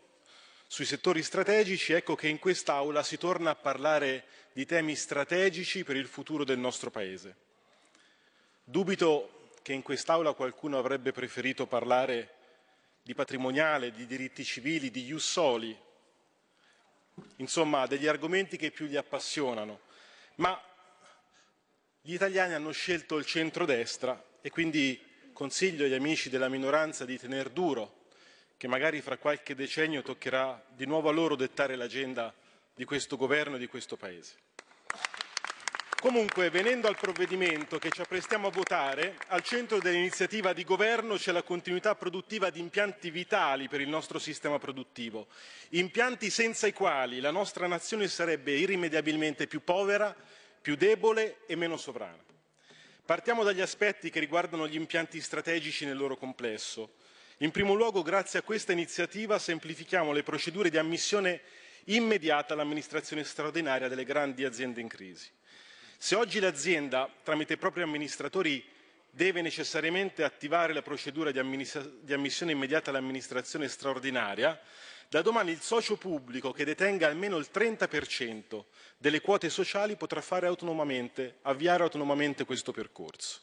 sui 0.73 0.87
settori 0.87 1.23
strategici, 1.23 1.93
ecco 1.93 2.15
che 2.15 2.29
in 2.29 2.39
quest'Aula 2.39 3.03
si 3.03 3.19
torna 3.19 3.51
a 3.51 3.55
parlare 3.55 4.25
di 4.55 4.65
temi 4.65 4.97
strategici 4.97 5.85
per 5.85 5.97
il 5.97 6.07
futuro 6.07 6.45
del 6.45 6.57
nostro 6.57 6.91
Paese. 6.91 7.37
Dubito 8.65 9.51
che 9.61 9.75
in 9.75 9.83
quest'Aula 9.83 10.33
qualcuno 10.33 10.79
avrebbe 10.79 11.13
preferito 11.13 11.67
parlare 11.67 12.33
di 13.03 13.13
patrimoniale, 13.13 13.93
di 13.93 14.07
diritti 14.07 14.45
civili, 14.45 14.91
di 14.91 15.05
ius 15.05 15.31
soli, 15.31 15.79
insomma 17.37 17.87
degli 17.87 18.07
argomenti 18.07 18.57
che 18.57 18.71
più 18.71 18.87
gli 18.87 18.97
appassionano, 18.97 19.81
ma 20.37 20.59
gli 22.01 22.15
italiani 22.15 22.55
hanno 22.55 22.73
scelto 22.73 23.19
il 23.19 23.27
centrodestra 23.27 24.39
e 24.41 24.49
quindi 24.49 24.99
consiglio 25.35 25.85
agli 25.85 25.93
amici 25.93 26.31
della 26.31 26.49
minoranza 26.49 27.05
di 27.05 27.19
tener 27.19 27.51
duro, 27.51 28.01
che 28.63 28.69
magari 28.69 29.01
fra 29.01 29.17
qualche 29.17 29.57
decennio 29.57 30.03
toccherà 30.03 30.65
di 30.69 30.87
nuovo 30.87 31.09
a 31.09 31.13
loro 31.13 31.35
dettare 31.35 31.75
l'agenda 31.75 32.33
di 32.73 32.85
questo 32.85 33.17
governo 33.17 33.57
e 33.57 33.59
di 33.59 33.67
questo 33.67 33.97
Paese. 33.97 34.37
Comunque, 36.01 36.49
venendo 36.49 36.87
al 36.87 36.97
provvedimento 36.97 37.79
che 37.79 37.91
ci 37.91 38.03
apprestiamo 38.03 38.47
a 38.47 38.51
votare, 38.53 39.17
al 39.27 39.43
centro 39.43 39.81
dell'iniziativa 39.81 40.53
di 40.53 40.63
governo 40.63 41.17
c'è 41.17 41.33
la 41.33 41.43
continuità 41.43 41.97
produttiva 41.97 42.51
di 42.51 42.61
impianti 42.61 43.11
vitali 43.11 43.67
per 43.67 43.81
il 43.81 43.89
nostro 43.89 44.21
sistema 44.21 44.61
produttivo, 44.61 45.27
impianti 45.71 46.31
senza 46.31 46.69
i 46.69 46.73
quali 46.73 47.19
la 47.19 47.33
nostra 47.33 47.67
nazione 47.67 48.07
sarebbe 48.07 48.53
irrimediabilmente 48.53 49.49
più 49.49 49.65
povera, 49.65 50.15
più 50.61 50.77
debole 50.77 51.39
e 51.47 51.57
meno 51.57 51.77
sovrana. 51.77 52.23
Partiamo 53.05 53.43
dagli 53.43 53.61
aspetti 53.61 54.09
che 54.09 54.21
riguardano 54.21 54.69
gli 54.69 54.77
impianti 54.77 55.21
strategici 55.21 55.85
nel 55.85 55.97
loro 55.97 56.17
complesso. 56.17 56.93
In 57.43 57.51
primo 57.51 57.75
luogo, 57.75 58.03
grazie 58.03 58.39
a 58.39 58.43
questa 58.43 58.71
iniziativa, 58.71 59.37
semplifichiamo 59.37 60.13
le 60.13 60.23
procedure 60.23 60.71
di 60.71 60.79
ammissione 60.79 61.41
immediata 61.87 62.55
all'amministrazione 62.55 63.25
straordinaria 63.25 63.89
delle 63.89 64.05
grandi 64.05 64.45
aziende 64.45 64.81
in 64.81 64.87
crisi. 64.87 65.29
Se 65.99 66.15
oggi 66.15 66.39
l'azienda, 66.39 67.13
tramite 67.25 67.55
i 67.55 67.57
propri 67.57 67.83
amministratori, 67.83 68.65
deve 69.11 69.43
necessariamente 69.43 70.23
attivare 70.23 70.73
la 70.73 70.83
procedura 70.83 71.33
di, 71.33 71.41
ammissione 71.41 72.53
immediata 72.53 72.91
all'amministrazione 72.91 73.67
straordinaria, 73.67 74.57
da 75.13 75.21
domani 75.21 75.51
il 75.51 75.61
socio 75.61 75.97
pubblico 75.97 76.53
che 76.53 76.65
detenga 76.65 77.07
almeno 77.07 77.37
il 77.37 77.51
30% 77.53 78.65
delle 78.97 79.21
quote 79.21 79.51
sociali 79.51 79.95
potrà 79.95 80.23
fare 80.23 80.47
autonomamente, 80.47 81.37
avviare 81.43 81.83
autonomamente 81.83 82.47
questo 82.47 82.73
percorso. 82.73 83.41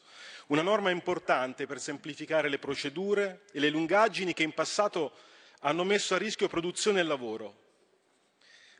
Una 0.48 0.62
norma 0.62 0.90
importante 0.90 1.66
per 1.66 1.78
semplificare 1.78 2.48
le 2.48 2.58
procedure 2.58 3.42
e 3.52 3.60
le 3.60 3.70
lungaggini 3.70 4.34
che 4.34 4.42
in 4.42 4.50
passato 4.50 5.12
hanno 5.60 5.84
messo 5.84 6.16
a 6.16 6.18
rischio 6.18 6.48
produzione 6.48 6.98
e 6.98 7.04
lavoro. 7.04 7.54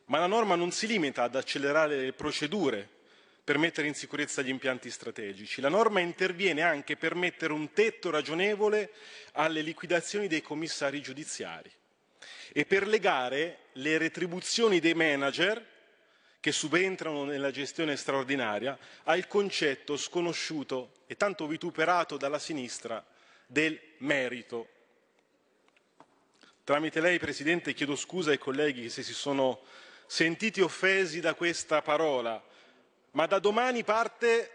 Ma 0.07 0.19
la 0.19 0.27
norma 0.27 0.55
non 0.55 0.71
si 0.71 0.85
limita 0.85 1.23
ad 1.23 1.37
accelerare 1.37 1.95
le 1.95 2.11
procedure 2.11 2.89
per 3.41 3.57
mettere 3.57 3.87
in 3.87 3.95
sicurezza 3.95 4.41
gli 4.41 4.49
impianti 4.49 4.91
strategici. 4.91 5.61
La 5.61 5.69
norma 5.69 6.01
interviene 6.01 6.61
anche 6.61 6.97
per 6.97 7.15
mettere 7.15 7.53
un 7.53 7.71
tetto 7.71 8.09
ragionevole 8.09 8.91
alle 9.35 9.61
liquidazioni 9.61 10.27
dei 10.27 10.41
commissari 10.41 11.01
giudiziari 11.01 11.71
e 12.53 12.65
per 12.65 12.87
legare 12.87 13.57
le 13.73 13.97
retribuzioni 13.97 14.79
dei 14.79 14.93
manager 14.93 15.65
che 16.39 16.51
subentrano 16.51 17.23
nella 17.23 17.51
gestione 17.51 17.95
straordinaria 17.95 18.77
al 19.03 19.27
concetto 19.27 19.95
sconosciuto 19.95 20.91
e 21.07 21.15
tanto 21.15 21.47
vituperato 21.47 22.17
dalla 22.17 22.39
sinistra 22.39 23.03
del 23.45 23.79
merito. 23.99 24.67
Tramite 26.63 26.99
lei, 26.99 27.19
Presidente, 27.19 27.73
chiedo 27.73 27.95
scusa 27.95 28.31
ai 28.31 28.37
colleghi 28.37 28.89
se 28.89 29.03
si 29.03 29.13
sono 29.13 29.61
sentiti 30.05 30.61
offesi 30.61 31.19
da 31.19 31.35
questa 31.35 31.81
parola, 31.81 32.43
ma 33.11 33.25
da 33.27 33.39
domani 33.39 33.83
parte 33.83 34.51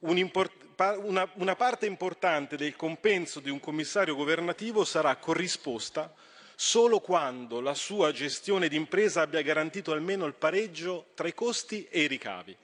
una, 0.00 1.56
parte 1.56 1.86
importante 1.86 2.56
del 2.56 2.76
compenso 2.76 3.40
di 3.40 3.50
un 3.50 3.60
commissario 3.60 4.14
governativo 4.14 4.84
sarà 4.84 5.16
corrisposta 5.16 6.14
solo 6.62 7.00
quando 7.00 7.62
la 7.62 7.72
sua 7.72 8.12
gestione 8.12 8.68
d'impresa 8.68 9.22
abbia 9.22 9.40
garantito 9.40 9.92
almeno 9.92 10.26
il 10.26 10.34
pareggio 10.34 11.06
tra 11.14 11.26
i 11.26 11.32
costi 11.32 11.88
e 11.88 12.02
i 12.02 12.06
ricavi. 12.06 12.54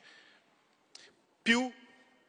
Più, 1.41 1.73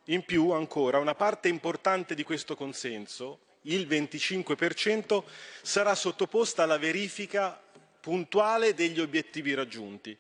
in 0.06 0.24
più 0.24 0.52
ancora, 0.52 0.98
una 0.98 1.14
parte 1.14 1.50
importante 1.50 2.16
di 2.16 2.24
questo 2.24 2.56
consenso, 2.56 3.40
il 3.64 3.86
25%, 3.86 5.24
sarà 5.62 5.94
sottoposta 5.94 6.64
alla 6.64 6.78
verifica 6.78 7.62
puntuale 8.00 8.74
degli 8.74 9.02
obiettivi 9.02 9.54
raggiunti 9.54 10.18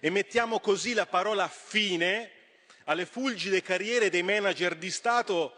e 0.00 0.08
mettiamo 0.08 0.60
così 0.60 0.94
la 0.94 1.04
parola 1.04 1.46
fine 1.46 2.30
alle 2.84 3.04
fulgide 3.04 3.60
carriere 3.60 4.08
dei 4.08 4.22
manager 4.22 4.74
di 4.74 4.90
Stato 4.90 5.56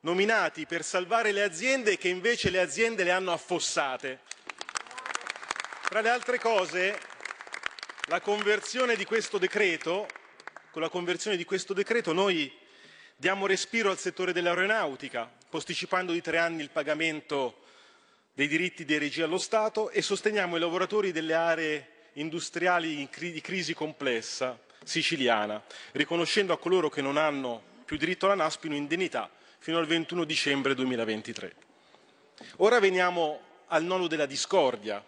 nominati 0.00 0.66
per 0.66 0.82
salvare 0.82 1.30
le 1.30 1.44
aziende 1.44 1.96
che 1.96 2.08
invece 2.08 2.50
le 2.50 2.58
aziende 2.58 3.04
le 3.04 3.12
hanno 3.12 3.30
affossate. 3.30 4.31
Tra 5.92 6.00
le 6.00 6.08
altre 6.08 6.38
cose, 6.38 6.98
la 8.06 8.22
conversione 8.22 8.96
di 8.96 9.04
questo 9.04 9.36
decreto, 9.36 10.08
con 10.70 10.80
la 10.80 10.88
conversione 10.88 11.36
di 11.36 11.44
questo 11.44 11.74
decreto 11.74 12.14
noi 12.14 12.50
diamo 13.14 13.46
respiro 13.46 13.90
al 13.90 13.98
settore 13.98 14.32
dell'aeronautica, 14.32 15.30
posticipando 15.50 16.12
di 16.12 16.22
tre 16.22 16.38
anni 16.38 16.62
il 16.62 16.70
pagamento 16.70 17.58
dei 18.32 18.48
diritti 18.48 18.86
di 18.86 18.96
regia 18.96 19.26
allo 19.26 19.36
Stato 19.36 19.90
e 19.90 20.00
sosteniamo 20.00 20.56
i 20.56 20.60
lavoratori 20.60 21.12
delle 21.12 21.34
aree 21.34 21.88
industriali 22.14 23.06
di 23.18 23.40
crisi 23.42 23.74
complessa 23.74 24.58
siciliana, 24.82 25.62
riconoscendo 25.90 26.54
a 26.54 26.58
coloro 26.58 26.88
che 26.88 27.02
non 27.02 27.18
hanno 27.18 27.62
più 27.84 27.98
diritto 27.98 28.24
alla 28.24 28.42
NASPI 28.42 28.68
un'indennità 28.68 29.30
fino 29.58 29.76
al 29.76 29.84
21 29.84 30.24
dicembre 30.24 30.74
2023. 30.74 31.54
Ora 32.56 32.80
veniamo 32.80 33.40
al 33.66 33.84
nodo 33.84 34.06
della 34.06 34.24
discordia. 34.24 35.04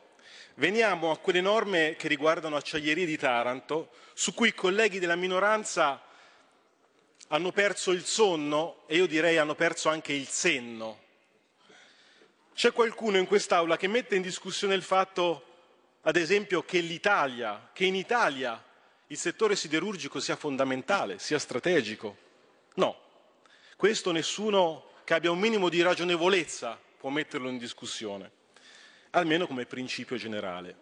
Veniamo 0.54 1.10
a 1.10 1.18
quelle 1.18 1.40
norme 1.40 1.96
che 1.96 2.08
riguardano 2.08 2.56
Acciaierie 2.56 3.06
di 3.06 3.16
Taranto, 3.16 3.90
su 4.14 4.34
cui 4.34 4.48
i 4.48 4.54
colleghi 4.54 4.98
della 4.98 5.16
minoranza 5.16 6.00
hanno 7.28 7.50
perso 7.50 7.90
il 7.90 8.04
sonno 8.04 8.84
e 8.86 8.96
io 8.96 9.06
direi 9.06 9.38
hanno 9.38 9.54
perso 9.54 9.88
anche 9.88 10.12
il 10.12 10.28
senno. 10.28 11.00
C'è 12.54 12.72
qualcuno 12.72 13.18
in 13.18 13.26
quest'Aula 13.26 13.76
che 13.76 13.88
mette 13.88 14.14
in 14.14 14.22
discussione 14.22 14.74
il 14.74 14.82
fatto 14.82 15.52
ad 16.06 16.16
esempio, 16.16 16.62
che 16.62 16.80
l'Italia, 16.80 17.70
che 17.72 17.86
in 17.86 17.94
Italia 17.94 18.62
il 19.06 19.16
settore 19.16 19.56
siderurgico 19.56 20.20
sia 20.20 20.36
fondamentale, 20.36 21.18
sia 21.18 21.38
strategico. 21.38 22.16
No, 22.74 22.98
questo 23.76 24.12
nessuno 24.12 24.90
che 25.04 25.14
abbia 25.14 25.30
un 25.30 25.38
minimo 25.38 25.70
di 25.70 25.80
ragionevolezza 25.80 26.78
può 26.98 27.08
metterlo 27.08 27.48
in 27.48 27.56
discussione, 27.56 28.30
almeno 29.14 29.46
come 29.46 29.64
principio 29.64 30.16
generale. 30.16 30.76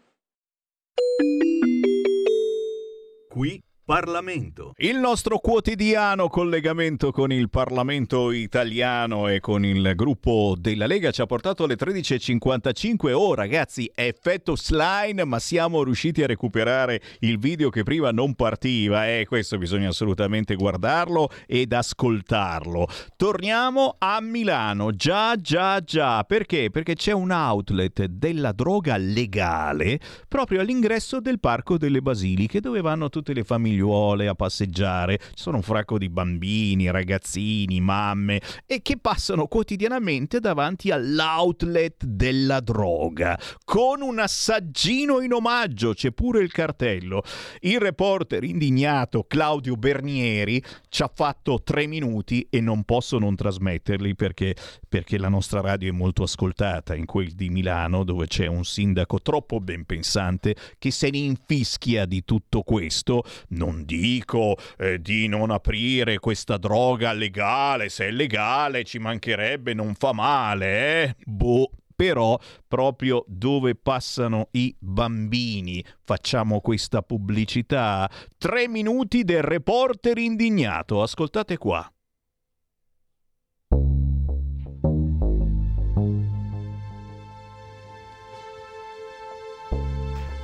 Qui 3.29 3.63
Parlamento. 3.85 4.75
Il 4.77 4.97
nostro 4.97 5.39
quotidiano 5.39 6.29
collegamento 6.29 7.11
con 7.11 7.33
il 7.33 7.51
Parlamento 7.51 8.31
italiano 8.31 9.27
e 9.27 9.41
con 9.41 9.65
il 9.65 9.95
gruppo 9.97 10.55
della 10.57 10.87
Lega 10.87 11.11
ci 11.11 11.21
ha 11.21 11.27
portato 11.27 11.65
alle 11.65 11.75
13.55. 11.75 13.13
Oh 13.13 13.35
ragazzi, 13.35 13.91
effetto 13.93 14.55
slime, 14.55 15.25
ma 15.25 15.41
siamo 15.41 15.83
riusciti 15.83 16.23
a 16.23 16.29
recuperare 16.29 17.03
il 17.21 17.41
video 17.41 17.71
che 17.71 17.83
prima 17.83 18.13
non 18.13 18.35
partiva 18.35 19.09
e 19.09 19.21
eh, 19.21 19.27
questo 19.27 19.59
bisogna 19.59 19.89
assolutamente 19.89 20.55
guardarlo 20.55 21.29
ed 21.49 21.73
ascoltarlo. 21.73 22.87
Torniamo 23.17 23.97
a 23.99 24.21
Milano. 24.21 24.93
Già, 24.93 25.35
già, 25.35 25.81
già. 25.81 26.23
Perché? 26.23 26.71
Perché 26.71 26.95
c'è 26.95 27.13
un 27.13 27.33
outlet 27.33 28.05
della 28.05 28.53
droga 28.53 28.97
legale 28.97 29.99
proprio 30.29 30.61
all'ingresso 30.61 31.21
del 31.21 31.41
Parco 31.41 31.77
delle 31.77 32.01
Basiliche 32.01 32.61
dove 32.61 32.81
vanno 32.81 33.09
tutte 33.09 33.33
le 33.33 33.43
famiglie 33.43 33.71
famigliuole 33.73 34.29
a 34.29 34.35
passeggiare, 34.35 35.19
ci 35.19 35.43
sono 35.43 35.57
un 35.57 35.63
fracco 35.63 35.99
di 35.99 36.09
bambini, 36.09 36.91
ragazzini, 36.91 37.81
mamme 37.81 38.41
e 38.67 38.83
che 38.83 38.99
passano 38.99 39.47
quotidianamente 39.47 40.39
davanti 40.41 40.91
all'outlet 40.91 42.05
della 42.05 42.61
droga 42.61 43.39
con 43.65 44.03
un 44.03 44.19
assaggino 44.19 45.21
in 45.21 45.33
omaggio, 45.33 45.95
c'è 45.95 46.13
pure 46.13 46.43
il 46.43 46.53
cartello. 46.53 47.23
Il 47.61 47.81
reporter 47.81 48.45
indignato 48.45 49.25
Claudio 49.27 49.77
Bernieri 49.77 50.63
ci 50.89 51.03
ha 51.03 51.11
fatto 51.13 51.63
tre 51.63 51.87
minuti 51.87 52.47
e 52.51 52.61
non 52.61 52.85
posso 52.85 53.19
non 53.19 53.35
trasmetterli 53.35 54.15
perché, 54.15 54.55
perché 54.89 55.19
la 55.19 55.29
nostra 55.29 55.61
radio 55.61 55.91
è 55.91 55.95
molto 55.95 56.25
ascoltata 56.25 56.95
in 56.95 57.07
quel 57.07 57.33
di 57.33 57.49
Milano 57.49 58.05
dove 58.05 58.27
c'è 58.27 58.47
un 58.47 58.65
sindaco 58.65 59.21
troppo 59.21 59.61
ben 59.61 59.85
pensante 59.85 60.55
che 60.79 60.91
se 60.91 61.11
ne 61.11 61.19
infischia 61.19 62.05
di 62.05 62.25
tutto 62.25 62.63
questo. 62.63 63.25
non 63.49 63.62
dico 63.85 64.57
eh, 64.79 65.01
di 65.01 65.29
non 65.29 65.51
aprire 65.51 66.19
questa 66.19 66.57
droga 66.57 67.13
legale, 67.13 67.89
se 67.89 68.07
è 68.07 68.11
legale 68.11 68.85
ci 68.85 68.99
mancherebbe, 68.99 69.75
non 69.75 69.95
fa 69.95 70.13
male, 70.13 71.03
eh? 71.03 71.17
Boh 71.25 71.71
però 71.95 72.37
proprio 72.67 73.25
dove 73.29 73.77
passano 73.77 74.49
i 74.53 74.75
bambini. 74.77 75.85
Facciamo 76.03 76.61
questa 76.61 77.01
pubblicità. 77.03 78.11
Tre 78.39 78.67
minuti 78.67 79.23
del 79.23 79.43
reporter 79.43 80.19
indignato. 80.19 81.01
Ascoltate 81.01 81.59
qua. 81.59 81.89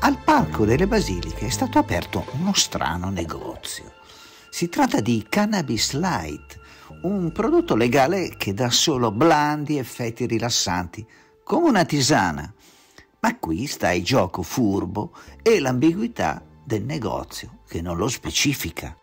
Al 0.00 0.16
Parco 0.16 0.64
delle 0.64 0.86
Basiliche 0.86 1.46
è 1.46 1.50
stato 1.50 1.78
aperto 1.78 2.24
uno 2.38 2.52
strano 2.54 3.10
negozio. 3.10 3.94
Si 4.48 4.68
tratta 4.68 5.00
di 5.00 5.26
Cannabis 5.28 5.92
Light, 5.94 6.60
un 7.02 7.32
prodotto 7.32 7.74
legale 7.74 8.36
che 8.36 8.54
dà 8.54 8.70
solo 8.70 9.10
blandi 9.10 9.76
effetti 9.76 10.24
rilassanti, 10.26 11.04
come 11.42 11.68
una 11.68 11.84
tisana. 11.84 12.52
Ma 13.20 13.36
qui 13.38 13.66
sta 13.66 13.90
il 13.90 14.04
gioco 14.04 14.42
furbo 14.42 15.12
e 15.42 15.58
l'ambiguità 15.58 16.44
del 16.64 16.84
negozio 16.84 17.62
che 17.66 17.82
non 17.82 17.96
lo 17.96 18.06
specifica. 18.06 18.96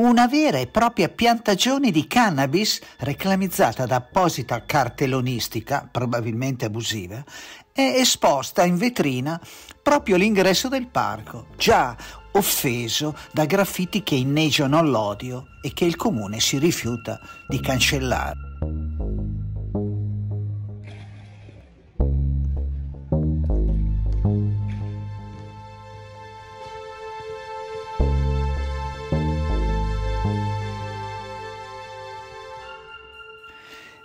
Una 0.00 0.26
vera 0.26 0.58
e 0.58 0.66
propria 0.66 1.10
piantagione 1.10 1.90
di 1.90 2.06
cannabis 2.06 2.80
reclamizzata 3.00 3.84
da 3.84 3.96
apposita 3.96 4.64
cartellonistica, 4.64 5.86
probabilmente 5.90 6.64
abusiva, 6.64 7.22
è 7.70 7.82
esposta 7.82 8.64
in 8.64 8.76
vetrina 8.76 9.38
proprio 9.82 10.16
all'ingresso 10.16 10.68
del 10.68 10.86
parco, 10.86 11.48
già 11.56 11.94
offeso 12.32 13.14
da 13.30 13.44
graffiti 13.44 14.02
che 14.02 14.14
inneggiano 14.14 14.82
l'odio 14.82 15.46
e 15.62 15.72
che 15.74 15.84
il 15.84 15.96
comune 15.96 16.40
si 16.40 16.58
rifiuta 16.58 17.20
di 17.46 17.60
cancellare. 17.60 18.99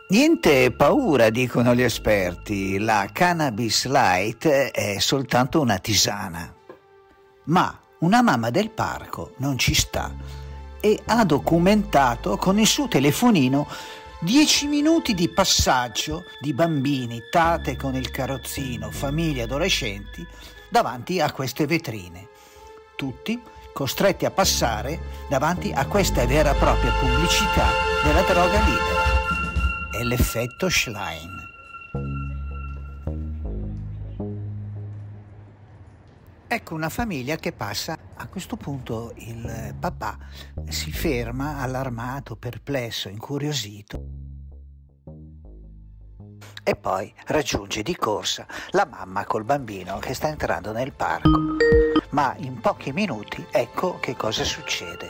Niente 0.08 0.72
paura, 0.72 1.32
dicono 1.32 1.74
gli 1.74 1.82
esperti, 1.82 2.78
la 2.78 3.10
cannabis 3.12 3.88
light 3.88 4.45
è 4.45 4.99
soltanto 4.99 5.60
una 5.60 5.80
tisana. 5.80 6.53
Ma 7.45 7.80
una 7.99 8.22
mamma 8.22 8.51
del 8.51 8.70
parco 8.70 9.34
non 9.38 9.58
ci 9.58 9.74
sta 9.74 10.14
e 10.80 11.01
ha 11.06 11.26
documentato 11.26 12.38
con 12.38 12.60
il 12.60 12.68
suo 12.68 12.88
telefonino 12.88 13.68
10 14.20 14.68
minuti 14.68 15.16
di 15.16 15.28
passaggio 15.28 16.26
di 16.39 16.53
bambini, 16.53 17.24
tate 17.32 17.76
con 17.76 17.95
il 17.95 18.12
carrozzino, 18.12 18.91
famiglie, 18.91 19.41
adolescenti 19.41 20.24
davanti 20.70 21.20
a 21.20 21.32
queste 21.32 21.66
vetrine. 21.66 22.28
Tutti 22.95 23.41
costretti 23.74 24.26
a 24.26 24.32
passare 24.32 24.99
davanti 25.30 25.72
a 25.74 25.88
questa 25.88 26.28
vera 26.28 26.51
e 26.51 26.60
propria 26.60 26.91
pubblicità 26.91 27.66
della 28.03 28.22
droga 28.22 28.60
libera. 28.60 29.14
È 29.97 30.03
l'effetto 30.03 30.67
Schlein. 30.67 31.31
Ecco 36.47 36.73
una 36.75 36.89
famiglia 36.89 37.37
che 37.37 37.53
passa, 37.53 37.97
a 38.15 38.27
questo 38.27 38.57
punto 38.57 39.13
il 39.15 39.73
papà 39.79 40.17
si 40.67 40.91
ferma 40.91 41.59
allarmato, 41.59 42.35
perplesso, 42.35 43.07
incuriosito 43.07 44.03
e 46.61 46.75
poi 46.75 47.13
raggiunge 47.27 47.81
di 47.81 47.95
corsa 47.95 48.45
la 48.71 48.85
mamma 48.85 49.23
col 49.23 49.45
bambino 49.45 49.99
che 49.99 50.13
sta 50.13 50.27
entrando 50.27 50.73
nel 50.73 50.91
parco. 50.91 51.55
Ma 52.09 52.35
in 52.39 52.59
pochi 52.59 52.91
minuti 52.91 53.45
ecco 53.49 53.97
che 53.99 54.17
cosa 54.17 54.43
succede. 54.43 55.09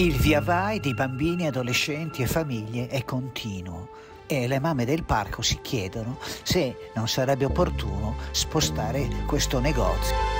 Il 0.00 0.16
via 0.16 0.40
vai 0.40 0.80
di 0.80 0.94
bambini, 0.94 1.46
adolescenti 1.46 2.22
e 2.22 2.26
famiglie 2.26 2.88
è 2.88 3.04
continuo 3.04 3.88
e 4.26 4.48
le 4.48 4.58
mamme 4.58 4.86
del 4.86 5.04
parco 5.04 5.42
si 5.42 5.58
chiedono 5.60 6.16
se 6.42 6.90
non 6.94 7.06
sarebbe 7.06 7.44
opportuno 7.44 8.16
spostare 8.30 9.06
questo 9.26 9.60
negozio. 9.60 10.39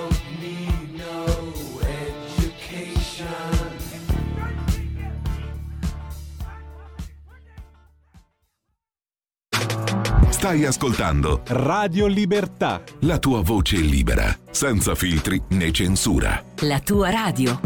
Stai 10.41 10.65
ascoltando 10.65 11.43
Radio 11.49 12.07
Libertà. 12.07 12.81
la 13.01 13.19
tua 13.19 13.41
voce 13.41 13.77
libera, 13.77 14.35
senza 14.49 14.95
filtri 14.95 15.39
né 15.49 15.71
censura. 15.71 16.43
La 16.61 16.79
tua 16.79 17.11
radio. 17.11 17.59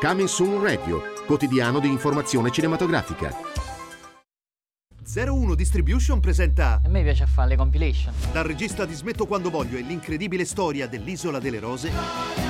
Coming 0.00 0.26
Soon 0.26 0.60
Radio, 0.60 1.00
quotidiano 1.24 1.78
di 1.78 1.86
informazione 1.86 2.50
cinematografica. 2.50 3.32
01 5.14 5.54
Distribution 5.54 6.18
presenta 6.18 6.80
A 6.84 6.88
me 6.88 7.04
piace 7.04 7.26
fare 7.26 7.50
le 7.50 7.56
compilation. 7.56 8.12
Dal 8.32 8.42
regista 8.42 8.86
di 8.86 8.94
Smetto 8.94 9.24
quando 9.26 9.50
voglio 9.50 9.78
e 9.78 9.82
l'incredibile 9.82 10.44
storia 10.44 10.88
dell'Isola 10.88 11.38
delle 11.38 11.60
Rose 11.60 12.49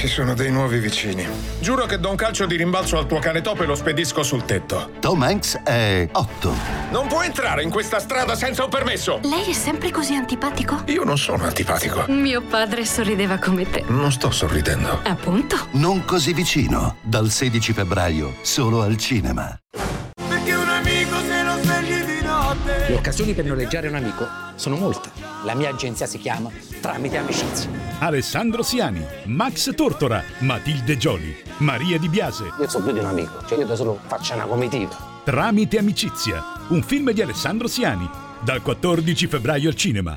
Ci 0.00 0.08
sono 0.08 0.32
dei 0.32 0.50
nuovi 0.50 0.78
vicini. 0.78 1.28
Giuro 1.58 1.84
che 1.84 1.98
do 1.98 2.08
un 2.08 2.16
calcio 2.16 2.46
di 2.46 2.56
rimbalzo 2.56 2.96
al 2.96 3.06
tuo 3.06 3.18
cane 3.18 3.42
topo 3.42 3.64
e 3.64 3.66
lo 3.66 3.74
spedisco 3.74 4.22
sul 4.22 4.46
tetto. 4.46 4.92
Tom 4.98 5.20
Hanks 5.20 5.60
è 5.62 6.08
8. 6.10 6.54
Non 6.90 7.06
può 7.06 7.20
entrare 7.20 7.62
in 7.62 7.68
questa 7.68 7.98
strada 7.98 8.34
senza 8.34 8.64
un 8.64 8.70
permesso! 8.70 9.20
Lei 9.24 9.50
è 9.50 9.52
sempre 9.52 9.90
così 9.90 10.14
antipatico? 10.14 10.84
Io 10.86 11.04
non 11.04 11.18
sono 11.18 11.44
antipatico. 11.44 12.06
Mio 12.08 12.40
padre 12.40 12.86
sorrideva 12.86 13.36
come 13.36 13.68
te. 13.68 13.84
Non 13.88 14.10
sto 14.10 14.30
sorridendo. 14.30 15.00
Appunto. 15.02 15.66
Non 15.72 16.02
così 16.06 16.32
vicino. 16.32 16.96
Dal 17.02 17.28
16 17.28 17.74
febbraio, 17.74 18.36
solo 18.40 18.80
al 18.80 18.96
cinema. 18.96 19.54
Le 22.90 22.96
occasioni 22.96 23.34
per 23.34 23.44
noleggiare 23.44 23.86
un 23.86 23.94
amico 23.94 24.26
sono 24.56 24.74
molte. 24.74 25.10
La 25.44 25.54
mia 25.54 25.68
agenzia 25.68 26.06
si 26.06 26.18
chiama 26.18 26.50
Tramite 26.80 27.18
Amicizia. 27.18 27.70
Alessandro 28.00 28.64
Siani, 28.64 29.06
Max 29.26 29.72
Tortora, 29.76 30.24
Matilde 30.40 30.96
Gioli, 30.96 31.32
Maria 31.58 32.00
Di 32.00 32.08
Biase. 32.08 32.50
Io 32.58 32.68
so 32.68 32.82
più 32.82 32.90
di 32.90 32.98
un 32.98 33.04
amico, 33.04 33.46
cioè 33.46 33.58
io 33.58 33.66
da 33.66 33.76
solo 33.76 33.96
faccio 34.08 34.34
una 34.34 34.46
comitiva. 34.46 35.22
Tramite 35.22 35.78
amicizia, 35.78 36.42
un 36.70 36.82
film 36.82 37.12
di 37.12 37.22
Alessandro 37.22 37.68
Siani, 37.68 38.10
dal 38.42 38.60
14 38.60 39.26
febbraio 39.28 39.68
al 39.68 39.76
cinema. 39.76 40.16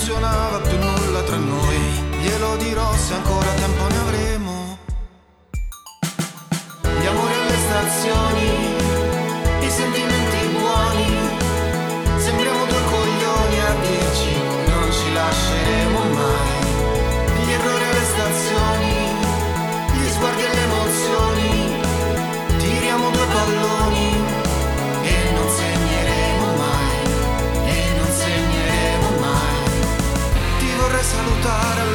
funzionava 0.00 0.60
più 0.60 0.78
nulla 0.78 1.22
tra 1.24 1.36
noi. 1.36 1.76
Glielo 2.22 2.56
dirò 2.56 2.90
se 2.94 3.12
ancora 3.12 3.52
tempo 3.52 3.86
ne 3.86 3.96
avremo. 3.98 4.78
Gli 7.00 7.06
amori 7.06 7.34
alle 7.34 7.56
stazioni 7.56 8.59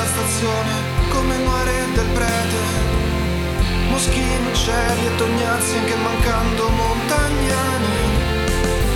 alla 0.05 0.13
stazione 0.13 0.71
come 1.09 1.37
Noire 1.37 1.85
del 1.93 2.05
prete. 2.13 2.61
Moschini, 3.89 4.47
uccelli 4.47 5.05
e 5.07 5.15
tognazzi 5.15 5.79
che 5.85 5.95
mancando 5.95 6.69
montagnani. 6.69 7.95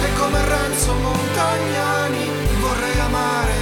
E 0.03 0.13
come 0.13 0.39
Renzo 0.45 0.93
Montagnani 0.93 2.29
vorrei 2.59 2.99
amare 2.99 3.53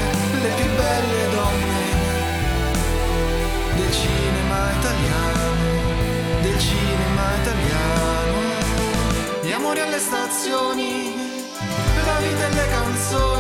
le 0.42 0.50
più 0.56 0.70
belle 0.76 1.30
donne 1.32 1.86
del 3.76 3.92
cinema 3.92 4.72
italiano, 4.80 5.56
del 6.42 6.60
cinema 6.60 7.24
italiano. 7.42 8.36
Gli 9.42 9.52
amori 9.52 9.80
alle 9.80 10.00
stazioni, 10.00 11.16
la 12.06 12.18
vita 12.20 12.48
e 12.48 12.54
le 12.54 12.68
canzoni, 12.70 13.37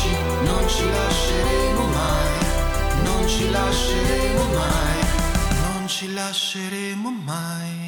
dirci 0.00 0.16
non 0.44 0.68
ci 0.68 0.90
lasceremo 0.90 1.84
mai, 1.86 3.02
non 3.04 3.28
ci 3.28 3.50
lasceremo 3.50 4.44
mai, 4.54 5.00
non 5.62 5.88
ci 5.88 6.12
lasceremo 6.12 7.10
mai. 7.10 7.79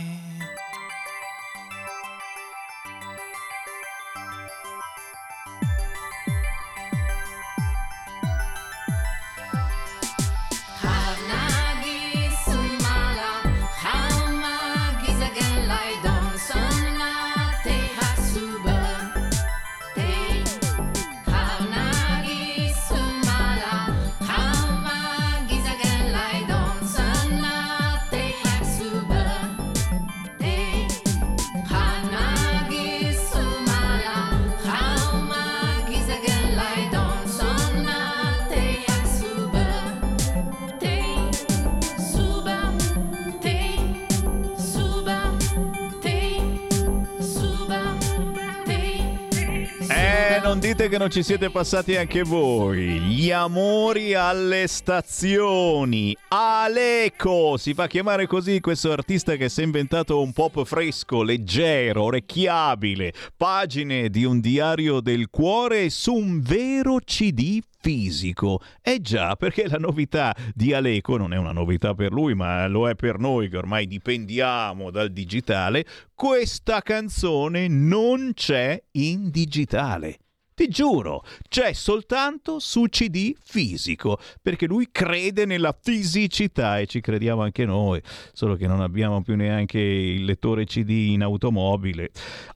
Non 51.02 51.10
ci 51.10 51.24
siete 51.24 51.50
passati 51.50 51.96
anche 51.96 52.22
voi. 52.22 53.00
Gli 53.00 53.32
amori 53.32 54.14
alle 54.14 54.68
stazioni. 54.68 56.16
Aleco 56.28 57.56
si 57.56 57.74
fa 57.74 57.88
chiamare 57.88 58.28
così 58.28 58.60
questo 58.60 58.92
artista 58.92 59.34
che 59.34 59.48
si 59.48 59.62
è 59.62 59.64
inventato 59.64 60.22
un 60.22 60.32
pop 60.32 60.64
fresco, 60.64 61.24
leggero, 61.24 62.04
orecchiabile. 62.04 63.12
Pagine 63.36 64.10
di 64.10 64.22
un 64.22 64.38
diario 64.38 65.00
del 65.00 65.28
cuore 65.28 65.90
su 65.90 66.14
un 66.14 66.40
vero 66.40 66.98
CD 67.04 67.58
fisico. 67.80 68.60
Eh 68.80 69.00
già, 69.00 69.34
perché 69.34 69.66
la 69.66 69.78
novità 69.78 70.32
di 70.54 70.72
Aleco 70.72 71.16
non 71.16 71.32
è 71.32 71.36
una 71.36 71.50
novità 71.50 71.94
per 71.94 72.12
lui, 72.12 72.36
ma 72.36 72.68
lo 72.68 72.88
è 72.88 72.94
per 72.94 73.18
noi 73.18 73.48
che 73.48 73.56
ormai 73.56 73.88
dipendiamo 73.88 74.92
dal 74.92 75.10
digitale. 75.10 75.84
Questa 76.14 76.80
canzone 76.80 77.66
non 77.66 78.30
c'è 78.34 78.80
in 78.92 79.30
digitale. 79.30 80.18
Ti 80.62 80.68
giuro, 80.68 81.24
c'è 81.48 81.72
soltanto 81.72 82.60
su 82.60 82.84
CD 82.84 83.34
fisico, 83.42 84.20
perché 84.40 84.66
lui 84.66 84.90
crede 84.92 85.44
nella 85.44 85.76
fisicità 85.76 86.78
e 86.78 86.86
ci 86.86 87.00
crediamo 87.00 87.42
anche 87.42 87.64
noi, 87.64 88.00
solo 88.32 88.54
che 88.54 88.68
non 88.68 88.80
abbiamo 88.80 89.22
più 89.22 89.34
neanche 89.34 89.80
il 89.80 90.24
lettore 90.24 90.64
CD 90.64 90.90
in 90.90 91.22
automobile. 91.22 92.12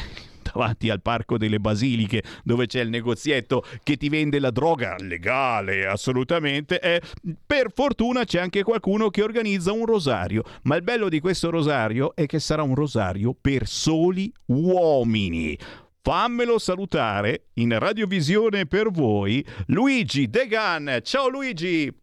davanti 0.54 0.90
al 0.90 1.02
Parco 1.02 1.38
delle 1.38 1.60
Basiliche, 1.60 2.24
dove 2.44 2.66
c'è 2.66 2.82
il 2.82 2.90
negozietto 2.90 3.64
che 3.84 3.98
ti 3.98 4.10
vende 4.10 4.40
la 4.40 4.52
droga 4.52 4.96
legale, 5.00 5.86
assolutamente. 5.86 6.80
E 6.80 7.02
per 7.46 7.72
fortuna 7.74 8.24
c'è 8.24 8.40
anche 8.40 8.64
qualcuno 8.64 9.10
che 9.10 9.24
organizza 9.24 9.72
un 9.72 9.86
rosario, 9.86 10.44
ma 10.64 10.76
il 10.76 10.84
bello 10.84 11.10
di 11.10 11.20
questo 11.20 11.50
rosario 11.50 12.16
è 12.16 12.26
che 12.26 12.40
sarà 12.40 12.64
un 12.64 12.76
rosario 12.76 13.36
per 13.40 13.68
soli 13.68 14.32
uomini. 14.46 15.58
Fammelo 16.02 16.58
salutare 16.58 17.48
in 17.56 17.78
radiovisione 17.78 18.66
per 18.66 18.90
voi 18.90 19.46
Luigi 19.68 20.30
Degan. 20.30 21.00
Ciao 21.04 21.28
Luigi! 21.28 21.94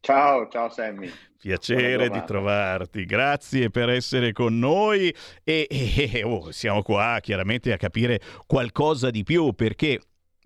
Ciao, 0.00 0.48
ciao 0.48 0.68
Sammy. 0.70 1.10
Piacere 1.40 2.10
di 2.10 2.22
trovarti, 2.26 3.06
grazie 3.06 3.70
per 3.70 3.88
essere 3.88 4.32
con 4.32 4.58
noi. 4.58 5.14
E, 5.42 5.66
e 5.70 6.22
oh, 6.22 6.50
siamo 6.50 6.82
qua 6.82 7.18
chiaramente 7.22 7.72
a 7.72 7.78
capire 7.78 8.20
qualcosa 8.46 9.08
di 9.08 9.22
più 9.22 9.54
perché 9.54 10.00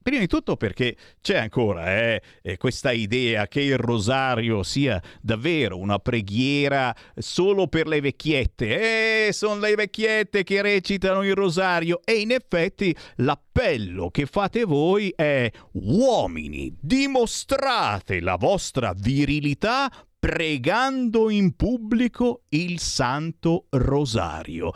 Prima 0.05 0.21
di 0.21 0.27
tutto 0.27 0.59
perché 0.59 0.97
c'è 1.23 1.39
ancora 1.39 2.21
eh, 2.43 2.59
questa 2.59 2.93
idea 2.93 3.49
che 3.49 3.63
il 3.63 3.79
rosario 3.79 4.63
sia 4.63 5.01
davvero 5.23 5.79
una 5.79 5.99
preghiera 5.99 6.95
solo 7.17 7.69
per 7.69 7.87
le 7.87 8.03
vecchiette. 8.03 9.29
Eh, 9.29 9.33
sono 9.33 9.61
le 9.61 9.75
vecchiette 9.75 10.43
che 10.43 10.61
recitano 10.61 11.23
il 11.23 11.35
rosario. 11.35 12.03
E 12.05 12.21
in 12.21 12.33
effetti 12.33 12.95
l'appello 13.17 14.11
che 14.11 14.27
fate 14.27 14.65
voi 14.65 15.11
è 15.17 15.51
uomini, 15.73 16.77
dimostrate 16.79 18.21
la 18.21 18.37
vostra 18.37 18.93
virilità 18.95 19.91
pregando 20.25 21.29
in 21.29 21.55
pubblico 21.55 22.45
il 22.49 22.79
Santo 22.79 23.67
Rosario. 23.69 24.71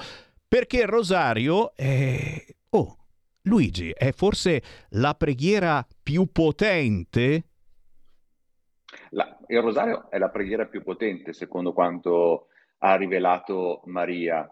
Perché 0.46 0.80
il 0.80 0.86
rosario 0.86 1.74
è... 1.74 2.44
Oh, 2.68 2.96
Luigi, 3.44 3.90
è 3.96 4.12
forse 4.12 4.62
la 4.90 5.14
preghiera 5.14 5.86
più 6.02 6.30
potente? 6.30 7.44
La, 9.10 9.38
il 9.46 9.62
rosario 9.62 10.10
è 10.10 10.18
la 10.18 10.28
preghiera 10.28 10.66
più 10.66 10.82
potente, 10.82 11.32
secondo 11.32 11.72
quanto 11.72 12.48
ha 12.80 12.94
rivelato 12.96 13.80
Maria, 13.86 14.46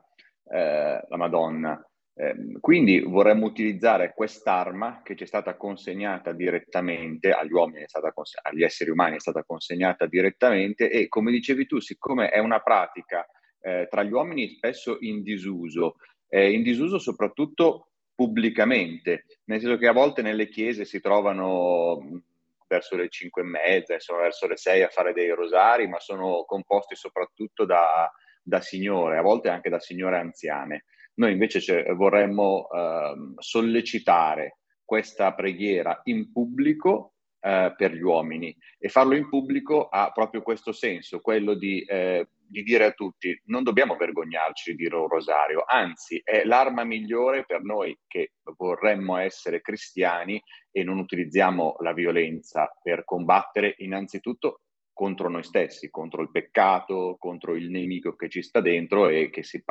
eh, 0.50 1.04
la 1.06 1.16
Madonna. 1.18 1.85
Eh, 2.18 2.58
quindi 2.60 3.00
vorremmo 3.00 3.44
utilizzare 3.44 4.14
quest'arma 4.14 5.02
che 5.04 5.14
ci 5.14 5.24
è 5.24 5.26
stata 5.26 5.54
consegnata 5.54 6.32
direttamente 6.32 7.30
agli 7.30 7.52
uomini, 7.52 7.84
cons- 8.14 8.38
agli 8.40 8.62
esseri 8.62 8.88
umani 8.88 9.16
è 9.16 9.20
stata 9.20 9.44
consegnata 9.44 10.06
direttamente 10.06 10.88
e 10.90 11.08
come 11.08 11.30
dicevi 11.30 11.66
tu, 11.66 11.78
siccome 11.78 12.30
è 12.30 12.38
una 12.38 12.60
pratica 12.60 13.26
eh, 13.60 13.86
tra 13.90 14.02
gli 14.02 14.12
uomini 14.12 14.48
spesso 14.48 14.96
in 15.00 15.22
disuso, 15.22 15.96
eh, 16.28 16.52
in 16.52 16.62
disuso 16.62 16.98
soprattutto 16.98 17.90
pubblicamente, 18.14 19.26
nel 19.44 19.60
senso 19.60 19.76
che 19.76 19.86
a 19.86 19.92
volte 19.92 20.22
nelle 20.22 20.48
chiese 20.48 20.86
si 20.86 21.00
trovano 21.00 22.22
verso 22.66 22.96
le 22.96 23.10
cinque 23.10 23.42
e 23.42 23.44
mezza, 23.44 23.92
insomma 23.92 24.22
verso 24.22 24.46
le 24.46 24.56
sei 24.56 24.82
a 24.82 24.88
fare 24.88 25.12
dei 25.12 25.28
rosari, 25.30 25.86
ma 25.86 26.00
sono 26.00 26.44
composti 26.46 26.96
soprattutto 26.96 27.66
da, 27.66 28.10
da 28.42 28.60
signore, 28.62 29.18
a 29.18 29.22
volte 29.22 29.50
anche 29.50 29.68
da 29.68 29.78
signore 29.78 30.16
anziane. 30.16 30.84
Noi 31.16 31.32
invece 31.32 31.82
vorremmo 31.94 32.68
eh, 32.70 33.14
sollecitare 33.38 34.58
questa 34.84 35.34
preghiera 35.34 36.00
in 36.04 36.30
pubblico 36.30 37.14
eh, 37.40 37.74
per 37.76 37.92
gli 37.92 38.02
uomini. 38.02 38.56
E 38.78 38.88
farlo 38.88 39.14
in 39.14 39.28
pubblico 39.28 39.88
ha 39.88 40.10
proprio 40.12 40.42
questo 40.42 40.72
senso, 40.72 41.20
quello 41.20 41.54
di, 41.54 41.80
eh, 41.82 42.28
di, 42.34 42.62
dire 42.62 42.86
a 42.86 42.92
tutti 42.92 43.40
non 43.46 43.62
dobbiamo 43.62 43.96
vergognarci 43.96 44.72
di 44.72 44.84
dire 44.84 44.96
un 44.96 45.08
rosario, 45.08 45.64
anzi 45.66 46.20
è 46.24 46.44
l'arma 46.44 46.84
migliore 46.84 47.44
per 47.44 47.62
noi 47.62 47.96
che 48.06 48.32
vorremmo 48.56 49.16
essere 49.16 49.60
cristiani 49.60 50.42
e 50.70 50.82
non 50.82 50.98
utilizziamo 50.98 51.76
la 51.80 51.92
violenza 51.92 52.68
per 52.82 53.04
combattere 53.04 53.74
innanzitutto 53.78 54.62
contro 54.92 55.28
noi 55.28 55.42
stessi, 55.42 55.90
contro 55.90 56.22
il 56.22 56.30
peccato, 56.30 57.16
contro 57.18 57.54
il 57.54 57.68
nemico 57.68 58.16
che 58.16 58.30
ci 58.30 58.42
sta 58.42 58.60
dentro 58.60 59.08
e 59.08 59.28
che 59.28 59.42
si, 59.42 59.62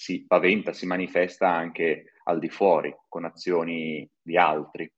si 0.00 0.24
paventa, 0.26 0.72
si 0.72 0.86
manifesta 0.86 1.52
anche 1.52 2.14
al 2.24 2.38
di 2.38 2.48
fuori 2.48 2.90
con 3.06 3.26
azioni 3.26 4.08
di 4.22 4.38
altri. 4.38 4.90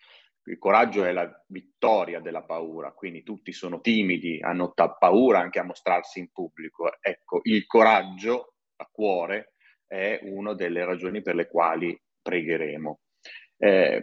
Il 0.45 0.59
coraggio 0.59 1.05
è 1.05 1.12
la 1.12 1.28
vittoria 1.49 2.20
della 2.20 2.45
paura, 2.45 2.93
quindi 2.93 3.24
tutti 3.24 3.53
sono 3.53 3.80
timidi, 3.80 4.39
hanno 4.41 4.72
ta- 4.74 4.93
paura 4.93 5.41
anche 5.41 5.59
a 5.59 5.64
mostrarsi 5.64 6.20
in 6.20 6.30
pubblico. 6.30 6.89
Ecco, 7.01 7.41
il 7.43 7.66
coraggio 7.66 8.55
a 8.76 8.89
cuore 8.91 9.55
è 9.87 10.20
una 10.22 10.55
delle 10.55 10.84
ragioni 10.84 11.20
per 11.22 11.34
le 11.34 11.49
quali 11.49 12.01
pregheremo. 12.22 13.01
Eh, 13.59 14.02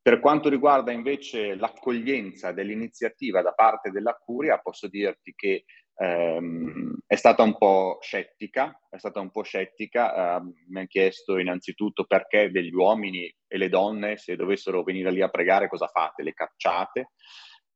per 0.00 0.20
quanto 0.20 0.48
riguarda 0.48 0.92
invece 0.92 1.56
l'accoglienza 1.56 2.52
dell'iniziativa 2.52 3.42
da 3.42 3.52
parte 3.52 3.90
della 3.90 4.14
Curia, 4.14 4.58
posso 4.58 4.86
dirti 4.88 5.32
che 5.34 5.64
ehm, 5.96 6.98
è 7.06 7.14
stata 7.16 7.42
un 7.42 7.56
po' 7.56 7.98
scettica, 8.00 8.78
è 8.90 8.98
stata 8.98 9.20
un 9.20 9.30
po' 9.30 9.42
scettica, 9.42 10.36
eh, 10.36 10.42
mi 10.68 10.80
ha 10.80 10.86
chiesto 10.86 11.38
innanzitutto 11.38 12.04
perché 12.04 12.50
degli 12.50 12.72
uomini 12.74 13.32
e 13.46 13.56
le 13.56 13.68
donne, 13.68 14.16
se 14.16 14.36
dovessero 14.36 14.82
venire 14.82 15.10
lì 15.10 15.22
a 15.22 15.28
pregare, 15.28 15.68
cosa 15.68 15.86
fate? 15.86 16.22
Le 16.22 16.32
cacciate? 16.32 17.10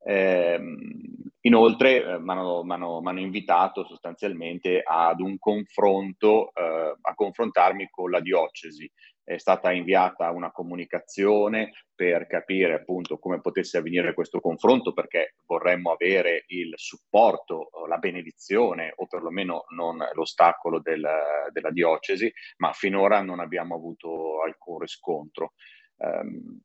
Eh, 0.05 0.61
inoltre 1.41 2.05
eh, 2.05 2.19
mi 2.19 2.31
hanno 2.31 3.21
invitato 3.21 3.85
sostanzialmente 3.85 4.81
ad 4.85 5.21
un 5.21 5.39
confronto, 5.39 6.53
eh, 6.55 6.95
a 7.01 7.15
confrontarmi 7.15 7.89
con 7.91 8.11
la 8.11 8.21
diocesi 8.21 8.91
è 9.29 9.37
stata 9.37 9.73
inviata 9.73 10.31
una 10.31 10.51
comunicazione 10.51 11.73
per 11.95 12.27
capire 12.27 12.73
appunto 12.73 13.19
come 13.19 13.43
potesse 13.43 13.77
avvenire 13.77 14.15
questo 14.15 14.41
confronto 14.41 14.95
perché 14.95 15.35
vorremmo 15.45 15.93
avere 15.93 16.45
il 16.47 16.73
supporto, 16.77 17.69
la 17.87 17.99
benedizione 17.99 18.91
o 18.97 19.07
perlomeno 19.07 19.65
non 19.75 19.99
l'ostacolo 20.15 20.81
del, 20.81 21.07
della 21.53 21.71
diocesi, 21.71 22.33
ma 22.57 22.73
finora 22.73 23.21
non 23.21 23.41
abbiamo 23.41 23.75
avuto 23.75 24.41
alcun 24.43 24.79
riscontro. 24.79 25.53
Um, 25.97 26.61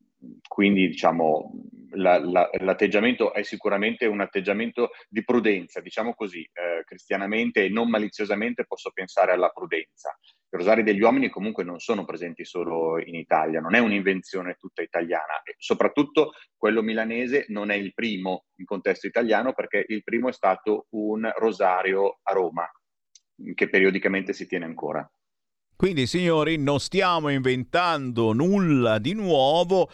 quindi 0.48 0.88
diciamo 0.88 1.52
la, 1.96 2.18
la, 2.18 2.50
l'atteggiamento 2.62 3.34
è 3.34 3.44
sicuramente 3.44 4.06
un 4.06 4.22
atteggiamento 4.22 4.92
di 5.10 5.22
prudenza, 5.26 5.82
diciamo 5.82 6.14
così, 6.14 6.44
eh, 6.44 6.86
cristianamente 6.86 7.66
e 7.66 7.70
non 7.70 7.90
maliziosamente 7.90 8.66
posso 8.66 8.92
pensare 8.92 9.34
alla 9.34 9.50
prudenza. 9.50 10.18
I 10.54 10.58
rosari 10.58 10.84
degli 10.84 11.02
uomini 11.02 11.30
comunque 11.30 11.64
non 11.64 11.80
sono 11.80 12.06
presenti 12.06 12.46
solo 12.46 13.00
in 13.00 13.16
Italia, 13.16 13.60
non 13.60 13.74
è 13.74 13.80
un'invenzione 13.80 14.56
tutta 14.60 14.84
italiana 14.84 15.42
e 15.44 15.56
soprattutto 15.58 16.34
quello 16.56 16.84
milanese 16.84 17.46
non 17.48 17.72
è 17.72 17.76
il 17.76 17.92
primo 17.96 18.46
in 18.58 18.66
contesto 18.66 19.08
italiano 19.08 19.54
perché 19.54 19.84
il 19.88 20.04
primo 20.04 20.30
è 20.30 20.32
stato 20.32 20.86
un 20.92 21.28
rosario 21.38 22.20
a 22.22 22.34
Roma 22.34 22.70
che 23.56 23.68
periodicamente 23.68 24.32
si 24.32 24.46
tiene 24.46 24.66
ancora. 24.66 25.12
Quindi 25.76 26.06
signori 26.06 26.58
non 26.58 26.80
stiamo 26.80 27.30
inventando 27.30 28.32
nulla 28.32 29.00
di 29.00 29.14
nuovo, 29.14 29.90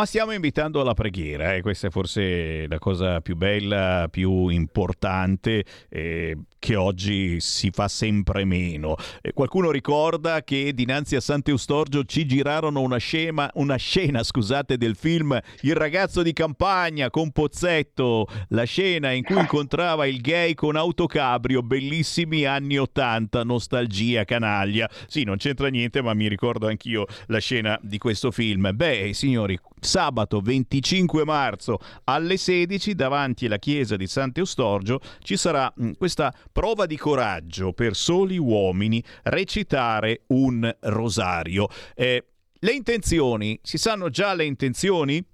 ma 0.00 0.06
stiamo 0.06 0.32
invitando 0.32 0.80
alla 0.80 0.94
preghiera, 0.94 1.52
eh? 1.52 1.60
questa 1.60 1.88
è 1.88 1.90
forse 1.90 2.66
la 2.68 2.78
cosa 2.78 3.20
più 3.20 3.36
bella, 3.36 4.08
più 4.10 4.48
importante 4.48 5.62
eh, 5.90 6.38
che 6.58 6.74
oggi 6.74 7.38
si 7.40 7.68
fa 7.70 7.86
sempre 7.86 8.46
meno. 8.46 8.96
Eh, 9.20 9.34
qualcuno 9.34 9.70
ricorda 9.70 10.42
che 10.42 10.72
dinanzi 10.72 11.16
a 11.16 11.20
Sant'Eustorgio 11.20 12.04
ci 12.04 12.24
girarono 12.24 12.80
una, 12.80 12.96
scema, 12.96 13.50
una 13.56 13.76
scena 13.76 14.22
scusate, 14.22 14.78
del 14.78 14.96
film 14.96 15.38
Il 15.60 15.74
ragazzo 15.74 16.22
di 16.22 16.32
campagna 16.32 17.10
con 17.10 17.30
Pozzetto, 17.30 18.26
la 18.48 18.64
scena 18.64 19.10
in 19.10 19.22
cui 19.22 19.38
incontrava 19.38 20.06
il 20.06 20.22
gay 20.22 20.54
con 20.54 20.76
autocabrio, 20.76 21.62
bellissimi 21.62 22.46
anni 22.46 22.78
80, 22.78 23.44
nostalgia, 23.44 24.24
canaglia. 24.24 24.88
Sì, 25.08 25.24
non 25.24 25.36
c'entra 25.36 25.68
niente, 25.68 26.00
ma 26.00 26.14
mi 26.14 26.26
ricordo 26.26 26.68
anch'io 26.68 27.04
la 27.26 27.38
scena 27.38 27.78
di 27.82 27.98
questo 27.98 28.30
film. 28.30 28.70
Beh, 28.72 29.10
signori, 29.12 29.58
sabato 29.80 30.40
25 30.40 31.24
marzo 31.24 31.78
alle 32.04 32.36
16 32.36 32.94
davanti 32.94 33.46
alla 33.46 33.58
chiesa 33.58 33.96
di 33.96 34.06
Sant'Eustorgio 34.06 35.00
ci 35.22 35.36
sarà 35.36 35.72
mm, 35.80 35.92
questa 35.98 36.32
prova 36.52 36.86
di 36.86 36.96
coraggio 36.96 37.72
per 37.72 37.94
soli 37.94 38.38
uomini 38.38 39.02
recitare 39.24 40.22
un 40.28 40.74
rosario. 40.80 41.68
Eh, 41.94 42.24
le 42.58 42.72
intenzioni, 42.72 43.58
si 43.62 43.78
sanno 43.78 44.10
già 44.10 44.34
le 44.34 44.44
intenzioni? 44.44 45.24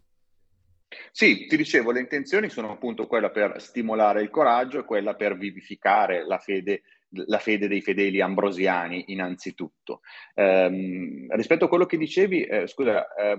Sì, 1.11 1.47
ti 1.47 1.57
dicevo, 1.57 1.90
le 1.90 2.01
intenzioni 2.01 2.49
sono 2.49 2.70
appunto 2.70 3.07
quella 3.07 3.30
per 3.30 3.61
stimolare 3.61 4.22
il 4.22 4.30
coraggio 4.30 4.78
e 4.78 4.84
quella 4.84 5.14
per 5.14 5.36
vivificare 5.36 6.24
la 6.24 6.38
fede 6.38 6.82
la 7.26 7.38
fede 7.38 7.68
dei 7.68 7.80
fedeli 7.80 8.20
ambrosiani 8.20 9.05
innanzitutto. 9.09 10.01
Eh, 10.34 11.26
rispetto 11.30 11.64
a 11.64 11.68
quello 11.68 11.86
che 11.86 11.97
dicevi, 11.97 12.42
eh, 12.44 12.66
scusa, 12.66 13.14
eh, 13.14 13.38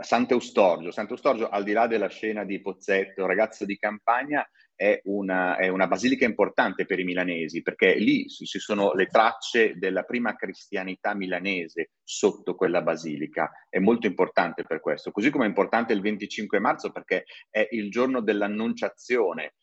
Sant'Eustorgio. 0.00 0.90
Sant'Eustorgio, 0.90 1.48
al 1.48 1.62
di 1.62 1.72
là 1.72 1.86
della 1.86 2.08
scena 2.08 2.44
di 2.44 2.60
Pozzetto, 2.60 3.26
ragazzo 3.26 3.64
di 3.64 3.76
campagna, 3.78 4.48
è 4.74 5.00
una, 5.04 5.56
è 5.56 5.68
una, 5.68 5.86
basilica 5.86 6.24
importante 6.24 6.84
per 6.84 6.98
i 6.98 7.04
milanesi, 7.04 7.62
perché 7.62 7.94
lì 7.94 8.28
ci 8.28 8.58
sono 8.58 8.92
le 8.92 9.06
tracce 9.06 9.78
della 9.78 10.02
prima 10.02 10.34
cristianità 10.36 11.14
milanese 11.14 11.92
sotto 12.02 12.54
quella 12.54 12.82
basilica. 12.82 13.50
È 13.68 13.78
molto 13.78 14.06
importante 14.06 14.64
per 14.64 14.80
questo. 14.80 15.12
Così 15.12 15.30
come 15.30 15.44
è 15.44 15.48
importante 15.48 15.92
il 15.92 16.00
25 16.00 16.58
marzo, 16.58 16.90
perché 16.90 17.24
è 17.48 17.66
il 17.70 17.90
giorno 17.90 18.20
dell'annunciazione. 18.20 19.54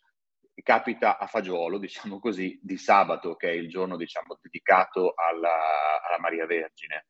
Capita 0.64 1.18
a 1.18 1.28
fagiolo, 1.28 1.78
diciamo 1.80 2.20
così, 2.20 2.60
di 2.62 2.78
sabato, 2.78 3.36
che 3.36 3.50
è 3.50 3.54
il 3.54 3.68
giorno 3.70 3.98
diciamo, 3.98 4.38
dedicato 4.42 5.14
alla, 5.16 5.58
alla 6.08 6.20
Maria 6.20 6.46
Vergine. 6.46 7.08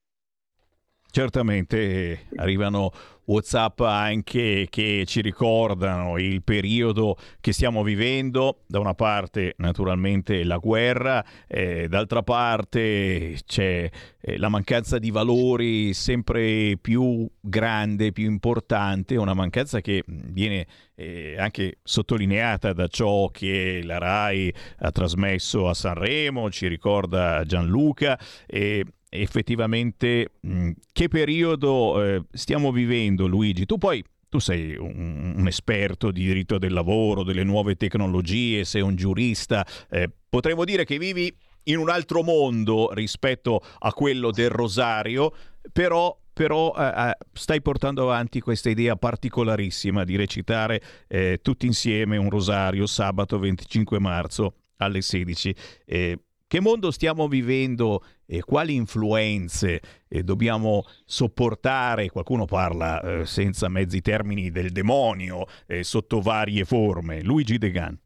Certamente 1.15 2.25
arrivano 2.37 2.91
WhatsApp 3.25 3.81
anche 3.81 4.65
che 4.67 5.03
ci 5.05 5.21
ricordano 5.21 6.17
il 6.17 6.41
periodo 6.41 7.17
che 7.39 7.53
stiamo 7.53 7.83
vivendo. 7.83 8.61
Da 8.65 8.79
una 8.79 8.95
parte 8.95 9.53
naturalmente 9.57 10.43
la 10.43 10.57
guerra, 10.57 11.23
eh, 11.45 11.87
d'altra 11.87 12.23
parte 12.23 13.37
c'è 13.45 13.87
eh, 14.19 14.37
la 14.39 14.49
mancanza 14.49 14.97
di 14.97 15.11
valori 15.11 15.93
sempre 15.93 16.79
più 16.81 17.29
grande, 17.39 18.11
più 18.11 18.25
importante, 18.25 19.15
una 19.15 19.35
mancanza 19.35 19.81
che 19.81 20.03
viene 20.07 20.65
eh, 20.95 21.35
anche 21.37 21.77
sottolineata 21.83 22.73
da 22.73 22.87
ciò 22.87 23.27
che 23.27 23.81
la 23.83 23.99
RAI 23.99 24.51
ha 24.79 24.89
trasmesso 24.89 25.69
a 25.69 25.75
Sanremo, 25.75 26.49
ci 26.49 26.67
ricorda 26.67 27.43
Gianluca. 27.45 28.19
E 28.47 28.83
effettivamente 29.21 30.31
mh, 30.41 30.71
che 30.91 31.07
periodo 31.07 32.03
eh, 32.03 32.23
stiamo 32.31 32.71
vivendo, 32.71 33.27
Luigi. 33.27 33.65
Tu 33.65 33.77
poi 33.77 34.03
tu 34.29 34.39
sei 34.39 34.75
un, 34.75 35.33
un, 35.37 35.47
esperto 35.47 36.09
di 36.09 36.25
diritto 36.25 36.57
del 36.57 36.73
lavoro, 36.73 37.23
delle 37.23 37.43
nuove 37.43 37.75
tecnologie, 37.75 38.65
sei 38.65 38.81
un 38.81 38.95
giurista, 38.95 39.63
eh, 39.91 40.09
potremmo 40.27 40.65
dire 40.65 40.85
che 40.85 40.97
vivi 40.97 41.31
in 41.65 41.77
un 41.77 41.87
altro 41.87 42.23
mondo 42.23 42.91
rispetto 42.93 43.61
a 43.77 43.93
quello 43.93 44.31
del 44.31 44.49
rosario, 44.49 45.31
però 45.71 46.17
però 46.33 46.73
eh, 46.75 47.09
eh 47.09 47.17
stai 47.31 47.61
portando 47.61 48.01
avanti 48.01 48.39
questa 48.39 48.71
idea 48.71 48.95
particolarissima 48.95 50.03
di 50.03 50.15
recitare 50.15 50.81
eh, 51.07 51.39
tutti 51.43 51.67
insieme 51.67 52.17
un 52.17 52.31
rosario 52.31 52.87
sabato 52.87 53.37
25 53.37 53.99
marzo 53.99 54.55
alle 54.77 55.01
16. 55.01 55.55
Eh, 55.85 56.19
che 56.53 56.61
mondo 56.61 56.91
stiamo 56.91 57.27
vivendo 57.27 58.03
e 58.27 58.41
quali 58.43 58.75
influenze 58.75 59.81
eh, 60.07 60.21
dobbiamo 60.21 60.83
sopportare? 61.03 62.11
Qualcuno 62.11 62.45
parla 62.45 63.01
eh, 63.01 63.25
senza 63.25 63.69
mezzi 63.69 64.01
termini 64.01 64.51
del 64.51 64.71
demonio 64.71 65.47
eh, 65.65 65.81
sotto 65.83 66.21
varie 66.21 66.63
forme. 66.63 67.23
Luigi 67.23 67.57
Degan. 67.57 67.99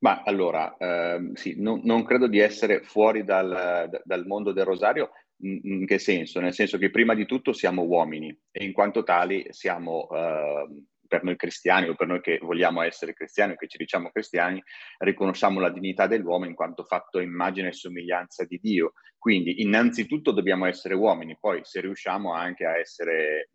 Ma 0.00 0.22
allora, 0.24 0.76
ehm, 0.76 1.34
sì, 1.34 1.54
no, 1.56 1.80
non 1.84 2.02
credo 2.02 2.26
di 2.26 2.40
essere 2.40 2.82
fuori 2.82 3.22
dal, 3.22 3.88
dal 4.02 4.26
mondo 4.26 4.50
del 4.50 4.64
rosario. 4.64 5.10
In, 5.42 5.86
che 5.86 6.00
senso? 6.00 6.40
Nel 6.40 6.52
senso 6.52 6.78
che 6.78 6.90
prima 6.90 7.14
di 7.14 7.26
tutto 7.26 7.52
siamo 7.52 7.82
uomini 7.82 8.36
e 8.50 8.64
in 8.64 8.72
quanto 8.72 9.04
tali 9.04 9.46
siamo 9.50 10.08
eh, 10.10 10.66
per 11.14 11.22
noi 11.22 11.36
cristiani 11.36 11.88
o 11.88 11.94
per 11.94 12.08
noi 12.08 12.20
che 12.20 12.40
vogliamo 12.42 12.82
essere 12.82 13.14
cristiani 13.14 13.52
o 13.52 13.56
che 13.56 13.68
ci 13.68 13.78
diciamo 13.78 14.10
cristiani, 14.10 14.60
riconosciamo 14.98 15.60
la 15.60 15.70
dignità 15.70 16.08
dell'uomo 16.08 16.44
in 16.44 16.54
quanto 16.56 16.82
fatto 16.82 17.20
immagine 17.20 17.68
e 17.68 17.72
somiglianza 17.72 18.44
di 18.44 18.58
Dio. 18.60 18.94
Quindi 19.16 19.62
innanzitutto 19.62 20.32
dobbiamo 20.32 20.66
essere 20.66 20.94
uomini, 20.94 21.36
poi 21.38 21.60
se 21.62 21.80
riusciamo 21.80 22.32
anche 22.34 22.66
a 22.66 22.76
essere 22.78 23.50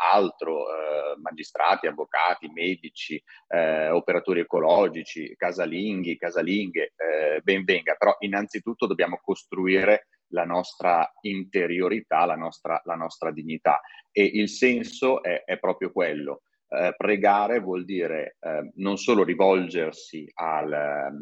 altro, 0.00 0.66
eh, 0.66 1.16
magistrati, 1.18 1.86
avvocati, 1.86 2.50
medici, 2.52 3.20
eh, 3.48 3.88
operatori 3.88 4.40
ecologici, 4.40 5.34
casalinghi, 5.34 6.18
casalinghe, 6.18 6.92
eh, 6.94 7.40
ben 7.42 7.64
venga, 7.64 7.94
però 7.94 8.14
innanzitutto 8.20 8.86
dobbiamo 8.86 9.18
costruire 9.22 10.08
la 10.32 10.44
nostra 10.44 11.10
interiorità, 11.22 12.26
la 12.26 12.36
nostra, 12.36 12.80
la 12.84 12.96
nostra 12.96 13.32
dignità 13.32 13.80
e 14.12 14.24
il 14.24 14.50
senso 14.50 15.22
è, 15.22 15.44
è 15.44 15.58
proprio 15.58 15.90
quello. 15.90 16.42
Eh, 16.70 16.94
pregare 16.96 17.60
vuol 17.60 17.84
dire 17.84 18.36
eh, 18.40 18.72
non 18.74 18.98
solo 18.98 19.24
rivolgersi 19.24 20.30
al, 20.34 20.70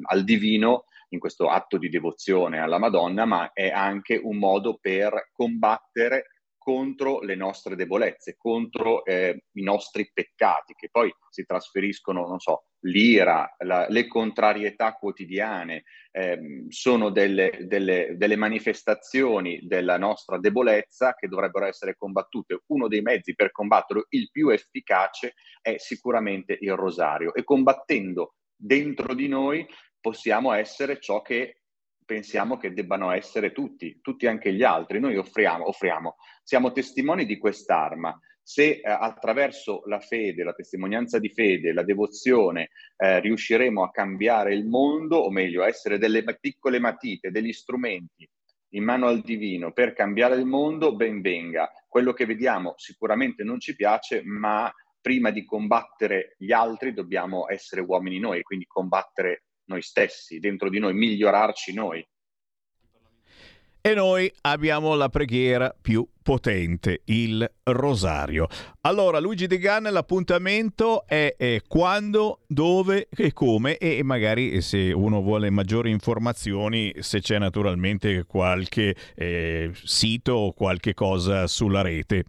al 0.03 0.25
divino, 0.25 0.85
in 1.11 1.19
questo 1.19 1.49
atto 1.49 1.79
di 1.79 1.89
devozione 1.89 2.59
alla 2.59 2.79
Madonna, 2.79 3.25
ma 3.25 3.53
è 3.53 3.71
anche 3.71 4.21
un 4.21 4.39
modo 4.39 4.79
per 4.81 5.31
combattere 5.33 6.27
contro 6.67 7.21
le 7.21 7.37
nostre 7.37 7.77
debolezze, 7.77 8.35
contro 8.37 9.05
eh, 9.05 9.45
i 9.53 9.63
nostri 9.63 10.11
peccati, 10.13 10.75
che 10.75 10.89
poi 10.91 11.15
si 11.31 11.45
trasferiscono, 11.47 12.27
non 12.27 12.41
so, 12.41 12.65
l'ira, 12.81 13.55
la, 13.59 13.87
le 13.89 14.09
contrarietà 14.09 14.95
quotidiane, 14.95 15.85
eh, 16.11 16.65
sono 16.71 17.11
delle, 17.11 17.57
delle, 17.69 18.17
delle, 18.17 18.35
manifestazioni 18.35 19.61
della 19.63 19.97
nostra 19.97 20.41
debolezza 20.41 21.15
che 21.15 21.29
dovrebbero 21.29 21.67
essere 21.67 21.95
combattute. 21.95 22.63
Uno 22.67 22.89
dei 22.89 23.01
mezzi 23.01 23.37
per 23.37 23.53
combatterlo, 23.53 24.07
il 24.09 24.29
più 24.33 24.49
efficace, 24.49 25.35
è 25.63 25.77
sicuramente 25.79 26.59
il 26.61 26.75
rosario 26.75 27.33
e 27.33 27.45
combattendo 27.45 28.35
dentro 28.57 29.15
di 29.15 29.29
noi 29.29 29.65
possiamo 30.01 30.53
essere 30.53 30.99
ciò 30.99 31.23
che 31.23 31.61
pensiamo 32.07 32.57
che 32.57 32.73
debbano 32.73 33.11
essere 33.11 33.53
tutti, 33.53 33.99
tutti 34.01 34.27
anche 34.27 34.53
gli 34.55 34.63
altri. 34.63 35.01
Noi 35.01 35.17
offriamo, 35.17 35.69
offriamo 35.69 36.17
siamo 36.43 36.73
testimoni 36.73 37.27
di 37.27 37.37
quest'arma. 37.37 38.19
Se 38.41 38.63
eh, 38.63 38.83
attraverso 38.85 39.83
la 39.87 39.99
fede, 39.99 40.45
la 40.45 40.55
testimonianza 40.55 41.19
di 41.19 41.29
fede, 41.31 41.73
la 41.73 41.83
devozione 41.83 42.71
eh, 42.97 43.19
riusciremo 43.19 43.83
a 43.83 43.91
cambiare 43.91 44.55
il 44.55 44.65
mondo, 44.67 45.19
o 45.19 45.31
meglio, 45.31 45.65
a 45.65 45.67
essere 45.67 45.99
delle 45.99 46.23
piccole 46.39 46.79
matite, 46.79 47.33
degli 47.33 47.53
strumenti 47.53 48.27
in 48.71 48.85
mano 48.85 49.07
al 49.07 49.21
divino 49.23 49.73
per 49.73 49.93
cambiare 49.93 50.37
il 50.37 50.45
mondo, 50.45 50.95
ben 50.95 51.21
venga. 51.21 51.71
Quello 51.89 52.13
che 52.13 52.27
vediamo 52.27 52.75
sicuramente 52.77 53.43
non 53.43 53.59
ci 53.59 53.75
piace, 53.75 54.23
ma 54.25 54.73
prima 55.01 55.31
di 55.31 55.45
combattere 55.45 56.35
gli 56.39 56.53
altri 56.53 56.93
dobbiamo 56.93 57.49
essere 57.49 57.81
uomini 57.81 58.19
noi, 58.19 58.43
quindi 58.43 58.67
combattere 58.67 59.46
noi 59.67 59.83
stessi, 59.83 60.39
dentro 60.39 60.69
di 60.69 60.79
noi, 60.79 60.95
migliorarci 60.95 61.73
noi. 61.73 62.07
E 63.87 63.95
noi 63.95 64.29
abbiamo 64.41 64.97
la 64.97 65.09
preghiera 65.09 65.73
più 65.81 66.05
potente, 66.21 67.03
il 67.05 67.49
rosario. 67.63 68.49
Allora, 68.81 69.21
Luigi 69.21 69.47
De 69.47 69.59
Gan, 69.59 69.85
l'appuntamento 69.85 71.07
è, 71.07 71.37
è, 71.39 71.61
quando, 71.69 72.41
dove 72.49 73.07
e 73.09 73.33
come 73.33 73.77
e 73.77 74.03
magari 74.03 74.61
se 74.61 74.91
uno 74.91 75.23
vuole 75.23 75.51
maggiori 75.51 75.93
informazioni, 75.93 76.93
se 76.99 77.21
c'è 77.21 77.39
naturalmente 77.39 78.25
qualche 78.25 78.97
eh, 79.15 79.71
sito 79.73 80.33
o 80.33 80.53
qualche 80.53 80.93
cosa 80.93 81.47
sulla 81.47 81.83
rete. 81.83 82.25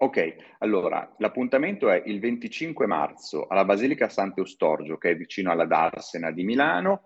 Ok, 0.00 0.36
allora 0.58 1.12
l'appuntamento 1.18 1.90
è 1.90 2.00
il 2.06 2.20
25 2.20 2.86
marzo 2.86 3.48
alla 3.48 3.64
Basilica 3.64 4.08
Sant'Eustorgio, 4.08 4.96
che 4.96 5.10
è 5.10 5.16
vicino 5.16 5.50
alla 5.50 5.64
Darsena 5.64 6.30
di 6.30 6.44
Milano 6.44 7.02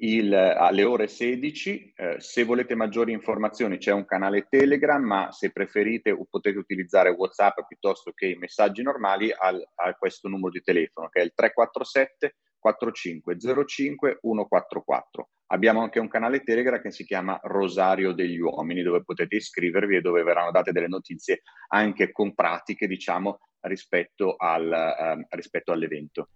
il, 0.00 0.32
alle 0.32 0.84
ore 0.84 1.08
16. 1.08 1.92
Eh, 1.94 2.16
se 2.18 2.44
volete 2.44 2.74
maggiori 2.74 3.12
informazioni 3.12 3.78
c'è 3.78 3.92
un 3.92 4.04
canale 4.04 4.46
Telegram, 4.48 5.02
ma 5.02 5.32
se 5.32 5.50
preferite 5.50 6.16
potete 6.28 6.58
utilizzare 6.58 7.10
WhatsApp 7.10 7.58
piuttosto 7.66 8.12
che 8.12 8.26
i 8.26 8.36
messaggi 8.36 8.82
normali 8.82 9.32
al, 9.32 9.62
a 9.74 9.94
questo 9.94 10.28
numero 10.28 10.50
di 10.50 10.60
telefono 10.60 11.08
che 11.08 11.20
è 11.20 11.24
il 11.24 11.32
347 11.34 12.36
4505 12.58 14.18
144. 14.20 15.28
Abbiamo 15.52 15.82
anche 15.82 15.98
un 15.98 16.08
canale 16.08 16.42
Telegram 16.44 16.80
che 16.80 16.92
si 16.92 17.04
chiama 17.04 17.38
Rosario 17.42 18.12
degli 18.12 18.38
Uomini, 18.38 18.82
dove 18.82 19.02
potete 19.02 19.36
iscrivervi 19.36 19.96
e 19.96 20.00
dove 20.00 20.22
verranno 20.22 20.52
date 20.52 20.70
delle 20.70 20.86
notizie 20.86 21.42
anche 21.68 22.12
con 22.12 22.34
pratiche, 22.34 22.86
diciamo, 22.86 23.40
rispetto, 23.62 24.36
al, 24.36 24.70
eh, 24.70 25.26
rispetto 25.30 25.72
all'evento. 25.72 26.28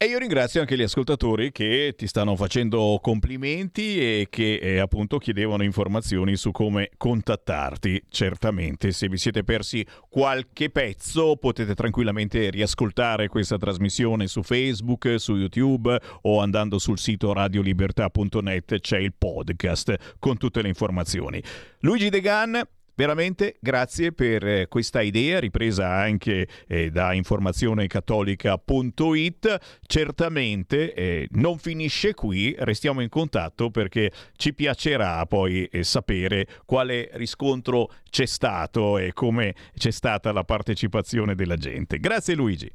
E 0.00 0.06
io 0.06 0.18
ringrazio 0.18 0.60
anche 0.60 0.76
gli 0.76 0.82
ascoltatori 0.82 1.50
che 1.50 1.94
ti 1.96 2.06
stanno 2.06 2.36
facendo 2.36 3.00
complimenti 3.02 3.98
e 3.98 4.28
che 4.30 4.54
eh, 4.54 4.78
appunto 4.78 5.18
chiedevano 5.18 5.64
informazioni 5.64 6.36
su 6.36 6.52
come 6.52 6.90
contattarti. 6.96 8.04
Certamente, 8.08 8.92
se 8.92 9.08
vi 9.08 9.16
siete 9.16 9.42
persi 9.42 9.84
qualche 10.08 10.70
pezzo, 10.70 11.34
potete 11.34 11.74
tranquillamente 11.74 12.48
riascoltare 12.48 13.26
questa 13.26 13.56
trasmissione 13.56 14.28
su 14.28 14.44
Facebook, 14.44 15.16
su 15.18 15.34
YouTube 15.34 16.00
o 16.22 16.40
andando 16.40 16.78
sul 16.78 17.00
sito 17.00 17.32
radiolibertà.net 17.32 18.78
c'è 18.78 18.98
il 18.98 19.14
podcast 19.18 20.16
con 20.20 20.36
tutte 20.36 20.62
le 20.62 20.68
informazioni. 20.68 21.42
Luigi 21.80 22.08
De 22.08 22.20
Gan 22.20 22.68
Veramente 22.98 23.56
grazie 23.60 24.10
per 24.10 24.44
eh, 24.44 24.66
questa 24.66 25.02
idea 25.02 25.38
ripresa 25.38 25.88
anche 25.88 26.48
eh, 26.66 26.90
da 26.90 27.12
informazionecattolica.it. 27.12 29.58
Certamente 29.86 30.94
eh, 30.94 31.28
non 31.34 31.58
finisce 31.58 32.14
qui, 32.14 32.56
restiamo 32.58 33.00
in 33.00 33.08
contatto 33.08 33.70
perché 33.70 34.10
ci 34.34 34.52
piacerà 34.52 35.24
poi 35.26 35.66
eh, 35.66 35.84
sapere 35.84 36.48
quale 36.64 37.08
riscontro 37.12 37.88
c'è 38.10 38.26
stato 38.26 38.98
e 38.98 39.12
come 39.12 39.54
c'è 39.76 39.92
stata 39.92 40.32
la 40.32 40.42
partecipazione 40.42 41.36
della 41.36 41.56
gente. 41.56 42.00
Grazie 42.00 42.34
Luigi. 42.34 42.68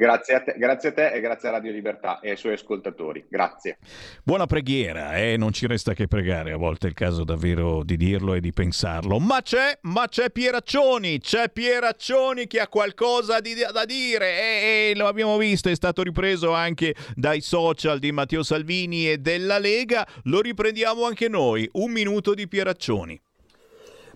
Grazie 0.00 0.34
a, 0.34 0.40
te, 0.40 0.54
grazie 0.56 0.88
a 0.88 0.92
te 0.92 1.10
e 1.10 1.20
grazie 1.20 1.48
a 1.48 1.52
Radio 1.52 1.72
Libertà 1.72 2.20
e 2.20 2.30
ai 2.30 2.36
suoi 2.38 2.54
ascoltatori. 2.54 3.26
Grazie. 3.28 3.76
Buona 4.24 4.46
preghiera, 4.46 5.18
eh? 5.18 5.36
non 5.36 5.52
ci 5.52 5.66
resta 5.66 5.92
che 5.92 6.06
pregare, 6.06 6.52
a 6.52 6.56
volte 6.56 6.86
è 6.86 6.88
il 6.88 6.96
caso 6.96 7.22
davvero 7.22 7.84
di 7.84 7.98
dirlo 7.98 8.32
e 8.32 8.40
di 8.40 8.50
pensarlo. 8.50 9.18
Ma 9.18 9.42
c'è, 9.42 9.78
ma 9.82 10.08
c'è 10.08 10.30
Pieraccioni, 10.30 11.18
c'è 11.18 11.50
Pieraccioni 11.50 12.46
che 12.46 12.60
ha 12.60 12.68
qualcosa 12.68 13.40
di, 13.40 13.52
da 13.70 13.84
dire 13.84 14.38
e, 14.40 14.90
e 14.90 14.96
lo 14.96 15.06
abbiamo 15.06 15.36
visto, 15.36 15.68
è 15.68 15.74
stato 15.74 16.02
ripreso 16.02 16.54
anche 16.54 16.94
dai 17.14 17.42
social 17.42 17.98
di 17.98 18.10
Matteo 18.10 18.42
Salvini 18.42 19.10
e 19.10 19.18
della 19.18 19.58
Lega. 19.58 20.08
Lo 20.22 20.40
riprendiamo 20.40 21.04
anche 21.04 21.28
noi. 21.28 21.68
Un 21.72 21.90
minuto 21.90 22.32
di 22.32 22.48
Pieraccioni 22.48 23.20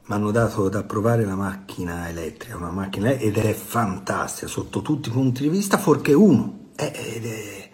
mi 0.06 0.14
hanno 0.14 0.30
dato 0.30 0.68
da 0.68 0.82
provare 0.82 1.24
la 1.24 1.34
macchina 1.34 2.08
elettrica, 2.08 2.56
una 2.56 2.70
macchina 2.70 3.10
ed 3.10 3.38
è 3.38 3.54
fantastica 3.54 4.46
sotto 4.46 4.82
tutti 4.82 5.08
i 5.08 5.12
punti 5.12 5.42
di 5.42 5.48
vista, 5.48 5.78
fuorché 5.78 6.12
uno, 6.12 6.68
è, 6.76 6.90
è 6.90 7.70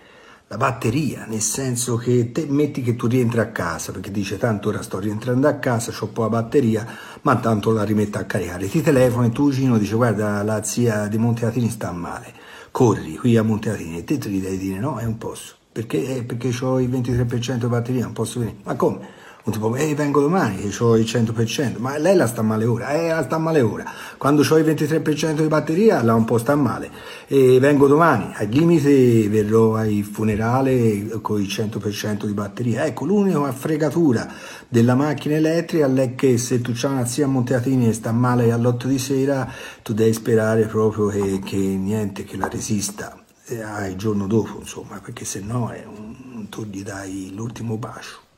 la 0.47 0.57
batteria, 0.57 1.27
nel 1.27 1.41
senso 1.41 1.97
che 1.97 2.31
te 2.31 2.47
metti 2.49 2.83
che 2.83 2.95
tu 2.95 3.09
rientri 3.09 3.41
a 3.41 3.51
casa, 3.51 3.91
perché 3.91 4.13
dice 4.13 4.39
tanto 4.39 4.69
ora 4.69 4.83
sto 4.83 5.01
rientrando 5.01 5.49
a 5.49 5.55
casa, 5.55 5.93
ho 5.93 6.05
un 6.05 6.13
po' 6.13 6.23
la 6.23 6.29
batteria, 6.29 6.87
ma 7.23 7.37
tanto 7.37 7.73
la 7.73 7.83
rimetto 7.83 8.19
a 8.19 8.25
caricare, 8.25 8.69
ti 8.69 8.81
telefono 8.81 9.27
e 9.27 9.31
tu 9.31 9.49
vicino 9.49 9.77
dice 9.77 9.95
guarda 9.95 10.43
la 10.45 10.63
zia 10.63 11.09
di 11.09 11.19
Monteatini 11.19 11.69
sta 11.69 11.91
male, 11.91 12.33
corri 12.71 13.17
qui 13.17 13.37
a 13.37 13.43
Monteatini. 13.43 13.99
E 13.99 14.05
te 14.05 14.19
ti 14.19 14.41
devi 14.41 14.59
dire 14.59 14.79
no, 14.79 14.99
è 14.99 15.05
un 15.05 15.19
posto, 15.19 15.55
perché, 15.71 16.17
eh, 16.17 16.23
perché 16.25 16.53
ho 16.65 16.81
il 16.81 16.91
23% 16.91 17.55
di 17.55 17.67
batteria, 17.67 18.05
non 18.05 18.13
posso 18.13 18.41
venire, 18.41 18.59
ma 18.65 18.75
come? 18.75 19.19
Un 19.45 19.53
tipo, 19.53 19.75
ehi 19.75 19.95
vengo 19.95 20.21
domani 20.21 20.71
ho 20.79 20.97
il 20.97 21.05
100%, 21.05 21.79
ma 21.79 21.97
lei 21.99 22.17
la 22.17 22.27
sta 22.27 22.43
male 22.43 22.65
ora, 22.65 22.91
eh 22.93 23.09
la 23.09 23.23
sta 23.23 23.39
male 23.39 23.61
ora, 23.61 23.85
quando 24.19 24.43
ho 24.49 24.59
il 24.59 24.65
23% 24.65 25.41
di 25.41 25.49
batteria 25.49 26.03
la 26.03 26.15
un 26.15 26.25
po' 26.25 26.39
sta 26.39 26.55
male, 26.55 26.91
e 27.27 27.59
vengo 27.59 27.87
domani, 27.87 28.33
al 28.35 28.49
limite 28.49 29.29
verrò 29.29 29.77
ai 29.77 30.03
funerale 30.03 31.09
con 31.21 31.41
il 31.41 31.47
100% 31.47 32.27
di 32.27 32.33
batteria, 32.33 32.85
ecco 32.85 33.05
l'unica 33.05 33.51
fregatura 33.53 34.31
della 34.69 34.95
macchina 34.95 35.37
elettrica 35.37 35.93
è 35.93 36.15
che 36.15 36.39
se 36.39 36.61
tu 36.61 36.73
c'hai 36.75 36.93
una 36.93 37.07
zia 37.07 37.25
a 37.25 37.29
Monteatini 37.29 37.89
e 37.89 37.93
sta 37.93 38.13
male 38.13 38.53
all'8 38.53 38.87
di 38.87 38.99
sera, 38.99 39.51
tu 39.83 39.93
devi 39.95 40.13
sperare 40.13 40.67
proprio 40.67 41.07
che, 41.07 41.41
che 41.45 41.57
niente, 41.57 42.25
che 42.25 42.37
la 42.37 42.49
resista 42.49 43.21
eh, 43.47 43.89
il 43.89 43.97
giorno 43.97 44.27
dopo, 44.27 44.59
insomma, 44.59 45.01
perché 45.01 45.25
se 45.25 45.41
no 45.41 45.71
è 45.71 45.85
un, 45.85 46.49
tu 46.49 46.65
gli 46.65 46.83
dai 46.83 47.33
l'ultimo 47.35 47.77
bacio. 47.77 48.29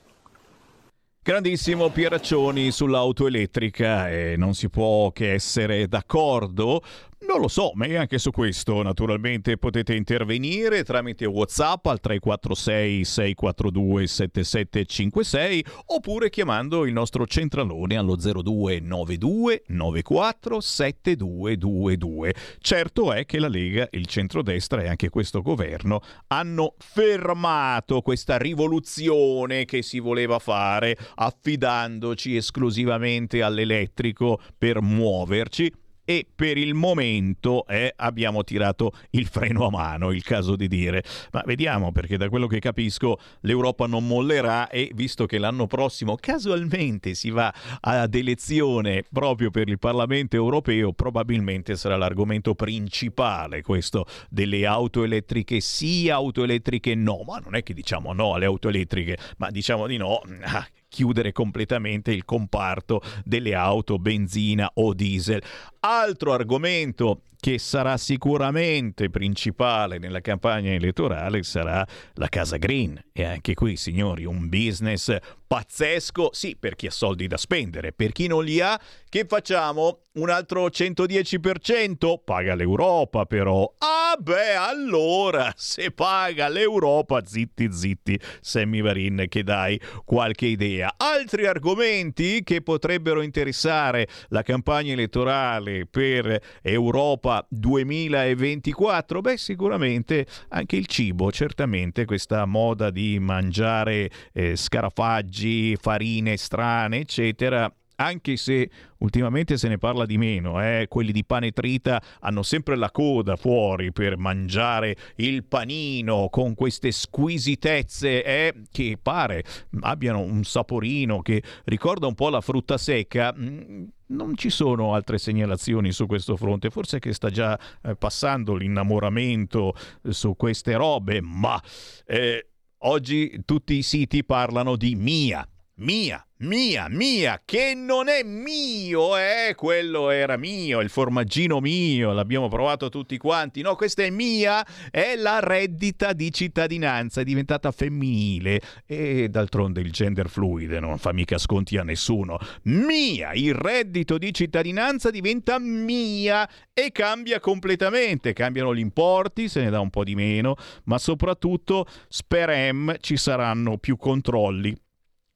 Grandissimo 1.24 1.88
Pieraccioni 1.90 2.72
sull'auto 2.72 3.28
elettrica 3.28 4.10
e 4.10 4.34
non 4.36 4.54
si 4.54 4.68
può 4.68 5.12
che 5.12 5.34
essere 5.34 5.86
d'accordo, 5.86 6.82
non 7.26 7.40
lo 7.40 7.48
so, 7.48 7.72
ma 7.74 7.86
anche 7.98 8.18
su 8.18 8.30
questo 8.30 8.82
naturalmente 8.82 9.56
potete 9.56 9.94
intervenire 9.94 10.84
tramite 10.84 11.24
WhatsApp 11.24 11.86
al 11.86 12.00
346 12.00 13.04
642 13.04 14.06
7756 14.06 15.64
oppure 15.86 16.30
chiamando 16.30 16.84
il 16.84 16.92
nostro 16.92 17.26
centralone 17.26 17.96
allo 17.96 18.16
0292 18.16 19.62
94 19.66 20.60
7222. 20.60 22.34
Certo 22.60 23.12
è 23.12 23.24
che 23.24 23.38
la 23.38 23.48
Lega, 23.48 23.88
il 23.92 24.06
centrodestra 24.06 24.82
e 24.82 24.88
anche 24.88 25.08
questo 25.08 25.42
governo 25.42 26.00
hanno 26.28 26.74
fermato 26.78 28.00
questa 28.00 28.36
rivoluzione 28.36 29.64
che 29.64 29.82
si 29.82 30.00
voleva 30.00 30.38
fare 30.38 30.96
affidandoci 31.14 32.36
esclusivamente 32.36 33.42
all'elettrico 33.42 34.40
per 34.56 34.80
muoverci 34.80 35.72
e 36.12 36.26
per 36.34 36.58
il 36.58 36.74
momento 36.74 37.66
eh, 37.66 37.92
abbiamo 37.96 38.44
tirato 38.44 38.92
il 39.10 39.26
freno 39.26 39.66
a 39.66 39.70
mano, 39.70 40.10
il 40.10 40.22
caso 40.22 40.56
di 40.56 40.68
dire. 40.68 41.02
Ma 41.32 41.42
vediamo 41.46 41.90
perché 41.90 42.18
da 42.18 42.28
quello 42.28 42.46
che 42.46 42.58
capisco 42.58 43.18
l'Europa 43.40 43.86
non 43.86 44.06
mollerà 44.06 44.68
e 44.68 44.90
visto 44.94 45.24
che 45.24 45.38
l'anno 45.38 45.66
prossimo 45.66 46.16
casualmente 46.16 47.14
si 47.14 47.30
va 47.30 47.52
ad 47.80 48.14
elezione 48.14 49.04
proprio 49.10 49.50
per 49.50 49.68
il 49.68 49.78
Parlamento 49.78 50.36
europeo, 50.36 50.92
probabilmente 50.92 51.76
sarà 51.76 51.96
l'argomento 51.96 52.54
principale 52.54 53.62
questo 53.62 54.04
delle 54.28 54.66
auto 54.66 55.04
elettriche 55.04 55.60
sì, 55.60 56.10
auto 56.10 56.42
elettriche 56.42 56.94
no, 56.94 57.22
ma 57.26 57.38
non 57.38 57.54
è 57.54 57.62
che 57.62 57.72
diciamo 57.72 58.12
no 58.12 58.34
alle 58.34 58.44
auto 58.44 58.68
elettriche, 58.68 59.16
ma 59.38 59.50
diciamo 59.50 59.86
di 59.86 59.96
no 59.96 60.20
a 60.42 60.66
chiudere 60.92 61.32
completamente 61.32 62.12
il 62.12 62.26
comparto 62.26 63.00
delle 63.24 63.54
auto 63.54 63.98
benzina 63.98 64.70
o 64.74 64.92
diesel. 64.92 65.42
Altro 65.80 66.34
argomento 66.34 67.22
che 67.42 67.58
sarà 67.58 67.96
sicuramente 67.96 69.10
principale 69.10 69.98
nella 69.98 70.20
campagna 70.20 70.70
elettorale 70.70 71.42
sarà 71.42 71.84
la 72.14 72.28
Casa 72.28 72.56
Green. 72.56 73.02
E 73.12 73.24
anche 73.24 73.54
qui, 73.54 73.76
signori, 73.76 74.24
un 74.24 74.48
business 74.48 75.16
pazzesco, 75.44 76.30
sì, 76.32 76.56
per 76.56 76.76
chi 76.76 76.86
ha 76.86 76.92
soldi 76.92 77.26
da 77.26 77.36
spendere, 77.36 77.92
per 77.92 78.12
chi 78.12 78.28
non 78.28 78.44
li 78.44 78.60
ha, 78.60 78.80
che 79.08 79.26
facciamo? 79.26 80.04
Un 80.12 80.30
altro 80.30 80.66
110%? 80.66 82.20
Paga 82.22 82.54
l'Europa 82.54 83.24
però. 83.24 83.70
Ah 83.78 84.14
beh, 84.18 84.54
allora, 84.54 85.52
se 85.56 85.90
paga 85.90 86.48
l'Europa, 86.48 87.22
zitti 87.24 87.72
zitti, 87.72 88.18
Sammy 88.40 88.82
Varin 88.82 89.24
che 89.28 89.42
dai 89.42 89.80
qualche 90.04 90.46
idea. 90.46 90.94
Altri 90.96 91.46
argomenti 91.46 92.42
che 92.44 92.62
potrebbero 92.62 93.22
interessare 93.22 94.06
la 94.28 94.42
campagna 94.42 94.92
elettorale 94.92 95.86
per 95.86 96.40
Europa 96.62 97.31
2024? 97.48 99.20
Beh, 99.20 99.36
sicuramente 99.36 100.26
anche 100.48 100.76
il 100.76 100.86
cibo, 100.86 101.30
certamente 101.30 102.04
questa 102.04 102.44
moda 102.44 102.90
di 102.90 103.18
mangiare 103.18 104.10
eh, 104.32 104.56
scarafaggi, 104.56 105.76
farine 105.76 106.36
strane, 106.36 106.98
eccetera, 106.98 107.72
anche 108.04 108.36
se 108.36 108.70
ultimamente 108.98 109.56
se 109.56 109.68
ne 109.68 109.78
parla 109.78 110.06
di 110.06 110.18
meno, 110.18 110.62
eh? 110.62 110.86
quelli 110.88 111.12
di 111.12 111.24
pane 111.24 111.52
trita 111.52 112.02
hanno 112.20 112.42
sempre 112.42 112.76
la 112.76 112.90
coda 112.90 113.36
fuori 113.36 113.92
per 113.92 114.16
mangiare 114.16 114.96
il 115.16 115.44
panino 115.44 116.28
con 116.30 116.54
queste 116.54 116.92
squisitezze 116.92 118.24
eh? 118.24 118.54
che 118.70 118.98
pare 119.00 119.44
abbiano 119.80 120.20
un 120.20 120.44
saporino 120.44 121.22
che 121.22 121.42
ricorda 121.64 122.06
un 122.06 122.14
po' 122.14 122.28
la 122.28 122.40
frutta 122.40 122.76
secca. 122.78 123.34
Mm, 123.36 123.84
non 124.12 124.36
ci 124.36 124.50
sono 124.50 124.94
altre 124.94 125.16
segnalazioni 125.16 125.90
su 125.90 126.06
questo 126.06 126.36
fronte, 126.36 126.68
forse 126.70 126.98
che 126.98 127.14
sta 127.14 127.30
già 127.30 127.58
eh, 127.82 127.96
passando 127.96 128.54
l'innamoramento 128.54 129.74
eh, 130.02 130.12
su 130.12 130.36
queste 130.36 130.74
robe, 130.74 131.22
ma 131.22 131.60
eh, 132.04 132.46
oggi 132.78 133.42
tutti 133.46 133.74
i 133.74 133.82
siti 133.82 134.22
parlano 134.24 134.76
di 134.76 134.94
Mia. 134.94 135.46
Mia, 135.76 136.24
mia, 136.42 136.88
mia, 136.88 137.40
che 137.44 137.74
non 137.74 138.08
è 138.08 138.22
mio, 138.22 139.16
eh? 139.16 139.54
Quello 139.54 140.10
era 140.10 140.36
mio, 140.36 140.80
il 140.80 140.88
formaggino 140.88 141.60
mio, 141.60 142.12
l'abbiamo 142.12 142.48
provato 142.48 142.88
tutti 142.88 143.16
quanti. 143.16 143.60
No, 143.62 143.76
questa 143.76 144.02
è 144.02 144.10
mia, 144.10 144.66
è 144.90 145.14
la 145.16 145.38
reddita 145.40 146.12
di 146.12 146.32
cittadinanza, 146.32 147.20
è 147.20 147.24
diventata 147.24 147.70
femminile 147.70 148.60
e 148.86 149.28
d'altronde 149.28 149.80
il 149.80 149.92
gender 149.92 150.28
fluide 150.28 150.80
non 150.80 150.98
fa 150.98 151.12
mica 151.12 151.38
sconti 151.38 151.76
a 151.76 151.84
nessuno. 151.84 152.38
Mia, 152.64 153.32
il 153.34 153.54
reddito 153.54 154.18
di 154.18 154.32
cittadinanza 154.32 155.10
diventa 155.10 155.58
mia 155.58 156.48
e 156.72 156.90
cambia 156.90 157.38
completamente, 157.38 158.32
cambiano 158.32 158.74
gli 158.74 158.80
importi, 158.80 159.48
se 159.48 159.62
ne 159.62 159.70
dà 159.70 159.80
un 159.80 159.90
po' 159.90 160.04
di 160.04 160.14
meno, 160.14 160.56
ma 160.84 160.98
soprattutto 160.98 161.86
sperem 162.08 162.96
ci 163.00 163.16
saranno 163.16 163.78
più 163.78 163.96
controlli 163.96 164.76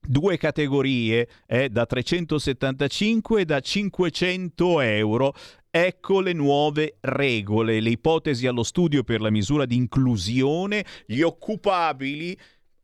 due 0.06 0.36
categorie 0.36 1.28
eh, 1.46 1.68
da 1.68 1.86
375 1.86 3.40
e 3.40 3.44
da 3.44 3.60
500 3.60 4.80
euro. 4.80 5.34
Ecco 5.70 6.20
le 6.20 6.32
nuove 6.32 6.96
regole, 7.00 7.80
le 7.80 7.90
ipotesi 7.90 8.46
allo 8.46 8.62
studio 8.62 9.04
per 9.04 9.20
la 9.20 9.28
misura 9.28 9.66
di 9.66 9.76
inclusione, 9.76 10.84
gli 11.04 11.20
occupabili 11.20 12.34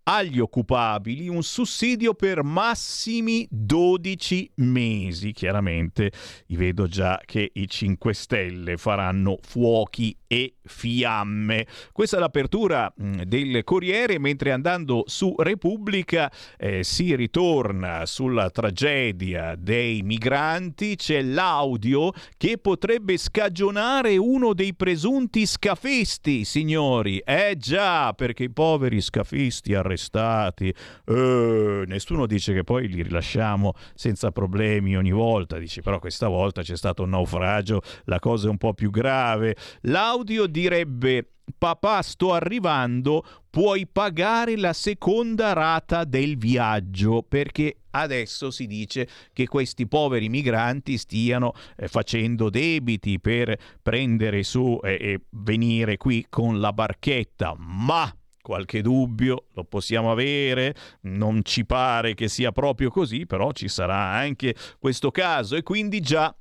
agli 0.04 0.40
occupabili 0.40 1.28
un 1.28 1.42
sussidio 1.42 2.14
per 2.14 2.42
massimi 2.42 3.46
12 3.50 4.52
mesi. 4.56 5.32
Chiaramente 5.32 6.10
vedo 6.48 6.86
già 6.86 7.20
che 7.24 7.50
i 7.54 7.68
5 7.68 8.12
Stelle 8.12 8.76
faranno 8.76 9.38
fuochi 9.42 10.16
e 10.26 10.54
fiamme. 10.62 11.66
Questa 11.92 12.16
è 12.16 12.20
l'apertura 12.20 12.92
del 12.96 13.62
Corriere, 13.64 14.18
mentre 14.18 14.52
andando 14.52 15.04
su 15.06 15.34
Repubblica 15.36 16.30
eh, 16.56 16.82
si 16.82 17.14
ritorna 17.14 18.06
sulla 18.06 18.50
tragedia 18.50 19.54
dei 19.56 20.02
migranti, 20.02 20.96
c'è 20.96 21.22
l'audio 21.22 22.12
che 22.36 22.58
potrebbe 22.58 23.16
scagionare 23.16 24.16
uno 24.16 24.52
dei 24.52 24.74
presunti 24.74 25.46
scafisti, 25.46 26.44
signori. 26.44 27.18
Eh 27.18 27.56
già, 27.56 28.12
perché 28.14 28.44
i 28.44 28.50
poveri 28.50 29.00
scafisti 29.00 29.74
arrestati 29.74 29.91
arrestati, 29.92 30.74
eh, 31.06 31.84
nessuno 31.86 32.26
dice 32.26 32.52
che 32.52 32.64
poi 32.64 32.88
li 32.88 33.02
rilasciamo 33.02 33.74
senza 33.94 34.30
problemi 34.30 34.96
ogni 34.96 35.12
volta, 35.12 35.58
dice 35.58 35.82
però 35.82 35.98
questa 35.98 36.28
volta 36.28 36.62
c'è 36.62 36.76
stato 36.76 37.02
un 37.02 37.10
naufragio, 37.10 37.80
la 38.04 38.18
cosa 38.18 38.46
è 38.46 38.50
un 38.50 38.58
po' 38.58 38.74
più 38.74 38.90
grave. 38.90 39.56
L'audio 39.82 40.46
direbbe 40.46 41.26
papà 41.58 42.02
sto 42.02 42.32
arrivando, 42.32 43.24
puoi 43.50 43.86
pagare 43.86 44.56
la 44.56 44.72
seconda 44.72 45.52
rata 45.52 46.04
del 46.04 46.36
viaggio 46.36 47.22
perché 47.22 47.76
adesso 47.90 48.50
si 48.50 48.66
dice 48.66 49.06
che 49.32 49.46
questi 49.46 49.86
poveri 49.86 50.28
migranti 50.28 50.96
stiano 50.96 51.52
eh, 51.76 51.88
facendo 51.88 52.48
debiti 52.48 53.20
per 53.20 53.56
prendere 53.82 54.42
su 54.42 54.78
eh, 54.82 54.96
e 55.00 55.20
venire 55.30 55.96
qui 55.96 56.26
con 56.28 56.60
la 56.60 56.72
barchetta, 56.72 57.54
ma 57.58 58.10
qualche 58.42 58.82
dubbio 58.82 59.46
lo 59.54 59.64
possiamo 59.64 60.10
avere, 60.10 60.74
non 61.02 61.42
ci 61.44 61.64
pare 61.64 62.14
che 62.14 62.28
sia 62.28 62.52
proprio 62.52 62.90
così, 62.90 63.24
però 63.24 63.52
ci 63.52 63.68
sarà 63.68 64.10
anche 64.12 64.54
questo 64.78 65.10
caso 65.10 65.56
e 65.56 65.62
quindi 65.62 66.00
già 66.00 66.34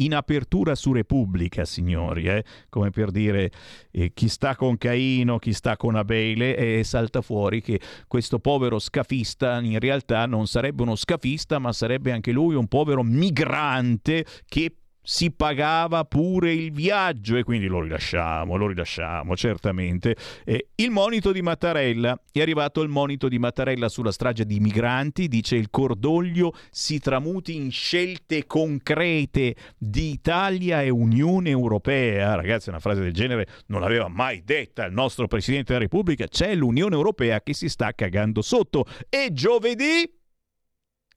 in 0.00 0.14
apertura 0.14 0.74
su 0.74 0.92
Repubblica, 0.92 1.64
signori, 1.64 2.24
eh? 2.24 2.44
come 2.68 2.90
per 2.90 3.10
dire 3.10 3.50
eh, 3.90 4.12
chi 4.12 4.28
sta 4.28 4.56
con 4.56 4.76
Caino, 4.78 5.38
chi 5.38 5.52
sta 5.52 5.76
con 5.76 5.94
Abele, 5.94 6.56
e 6.56 6.84
salta 6.84 7.20
fuori 7.20 7.60
che 7.60 7.80
questo 8.06 8.38
povero 8.38 8.78
scafista 8.78 9.60
in 9.60 9.78
realtà 9.78 10.26
non 10.26 10.46
sarebbe 10.46 10.82
uno 10.82 10.96
scafista, 10.96 11.58
ma 11.58 11.72
sarebbe 11.72 12.12
anche 12.12 12.32
lui 12.32 12.54
un 12.54 12.66
povero 12.66 13.02
migrante 13.02 14.24
che 14.46 14.74
si 15.02 15.30
pagava 15.30 16.04
pure 16.04 16.52
il 16.52 16.72
viaggio 16.72 17.36
e 17.36 17.42
quindi 17.42 17.66
lo 17.66 17.80
rilasciamo, 17.80 18.56
lo 18.56 18.66
rilasciamo 18.66 19.36
certamente. 19.36 20.16
Eh, 20.44 20.68
il 20.76 20.90
monito 20.90 21.32
di 21.32 21.42
Mattarella, 21.42 22.18
è 22.30 22.40
arrivato 22.40 22.82
il 22.82 22.88
monito 22.88 23.28
di 23.28 23.38
Mattarella 23.38 23.88
sulla 23.88 24.12
strage 24.12 24.44
di 24.44 24.60
migranti, 24.60 25.28
dice 25.28 25.56
il 25.56 25.70
cordoglio 25.70 26.52
si 26.70 26.98
tramuti 26.98 27.56
in 27.56 27.70
scelte 27.70 28.46
concrete 28.46 29.56
di 29.76 30.10
Italia 30.10 30.82
e 30.82 30.90
Unione 30.90 31.50
Europea. 31.50 32.34
Ragazzi, 32.34 32.68
una 32.68 32.78
frase 32.78 33.00
del 33.00 33.12
genere 33.12 33.46
non 33.66 33.80
l'aveva 33.80 34.08
mai 34.08 34.42
detta 34.44 34.84
il 34.84 34.92
nostro 34.92 35.26
Presidente 35.26 35.72
della 35.72 35.84
Repubblica, 35.84 36.26
c'è 36.26 36.54
l'Unione 36.54 36.94
Europea 36.94 37.40
che 37.40 37.54
si 37.54 37.68
sta 37.68 37.92
cagando 37.92 38.42
sotto 38.42 38.84
e 39.08 39.30
giovedì 39.32 40.18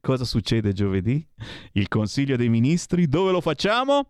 Cosa 0.06 0.26
succede 0.26 0.74
giovedì? 0.74 1.26
Il 1.72 1.88
Consiglio 1.88 2.36
dei 2.36 2.50
Ministri 2.50 3.08
dove 3.08 3.32
lo 3.32 3.40
facciamo? 3.40 4.10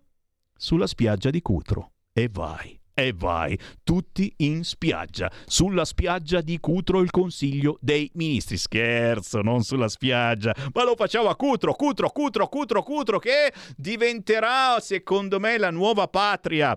Sulla 0.58 0.88
spiaggia 0.88 1.30
di 1.30 1.40
Cutro. 1.40 1.92
E 2.12 2.30
vai. 2.32 2.82
E 2.96 3.14
vai, 3.16 3.56
tutti 3.84 4.34
in 4.38 4.64
spiaggia. 4.64 5.32
Sulla 5.46 5.86
spiaggia 5.86 6.42
di 6.42 6.60
Cutro 6.60 7.00
il 7.00 7.12
Consiglio 7.12 7.78
dei 7.80 8.10
Ministri. 8.16 8.58
Scherzo, 8.58 9.42
non 9.42 9.62
sulla 9.62 9.88
spiaggia, 9.88 10.56
ma 10.74 10.84
lo 10.84 10.96
facciamo 10.96 11.30
a 11.30 11.36
Cutro, 11.36 11.76
Cutro, 11.76 12.10
Cutro, 12.10 12.48
Cutro, 12.50 12.82
Cutro, 12.82 13.20
che 13.20 13.54
diventerà, 13.78 14.80
secondo 14.80 15.40
me, 15.40 15.60
la 15.60 15.70
nuova 15.70 16.08
patria 16.08 16.76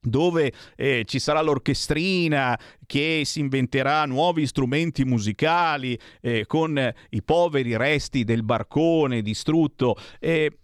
dove 0.00 0.52
eh, 0.76 1.04
ci 1.06 1.18
sarà 1.18 1.40
l'orchestrina 1.42 2.58
che 2.86 3.22
si 3.24 3.40
inventerà 3.40 4.04
nuovi 4.06 4.46
strumenti 4.46 5.04
musicali 5.04 5.98
eh, 6.20 6.46
con 6.46 6.92
i 7.10 7.22
poveri 7.22 7.76
resti 7.76 8.24
del 8.24 8.42
barcone 8.42 9.22
distrutto. 9.22 9.96
Eh, 10.18 10.58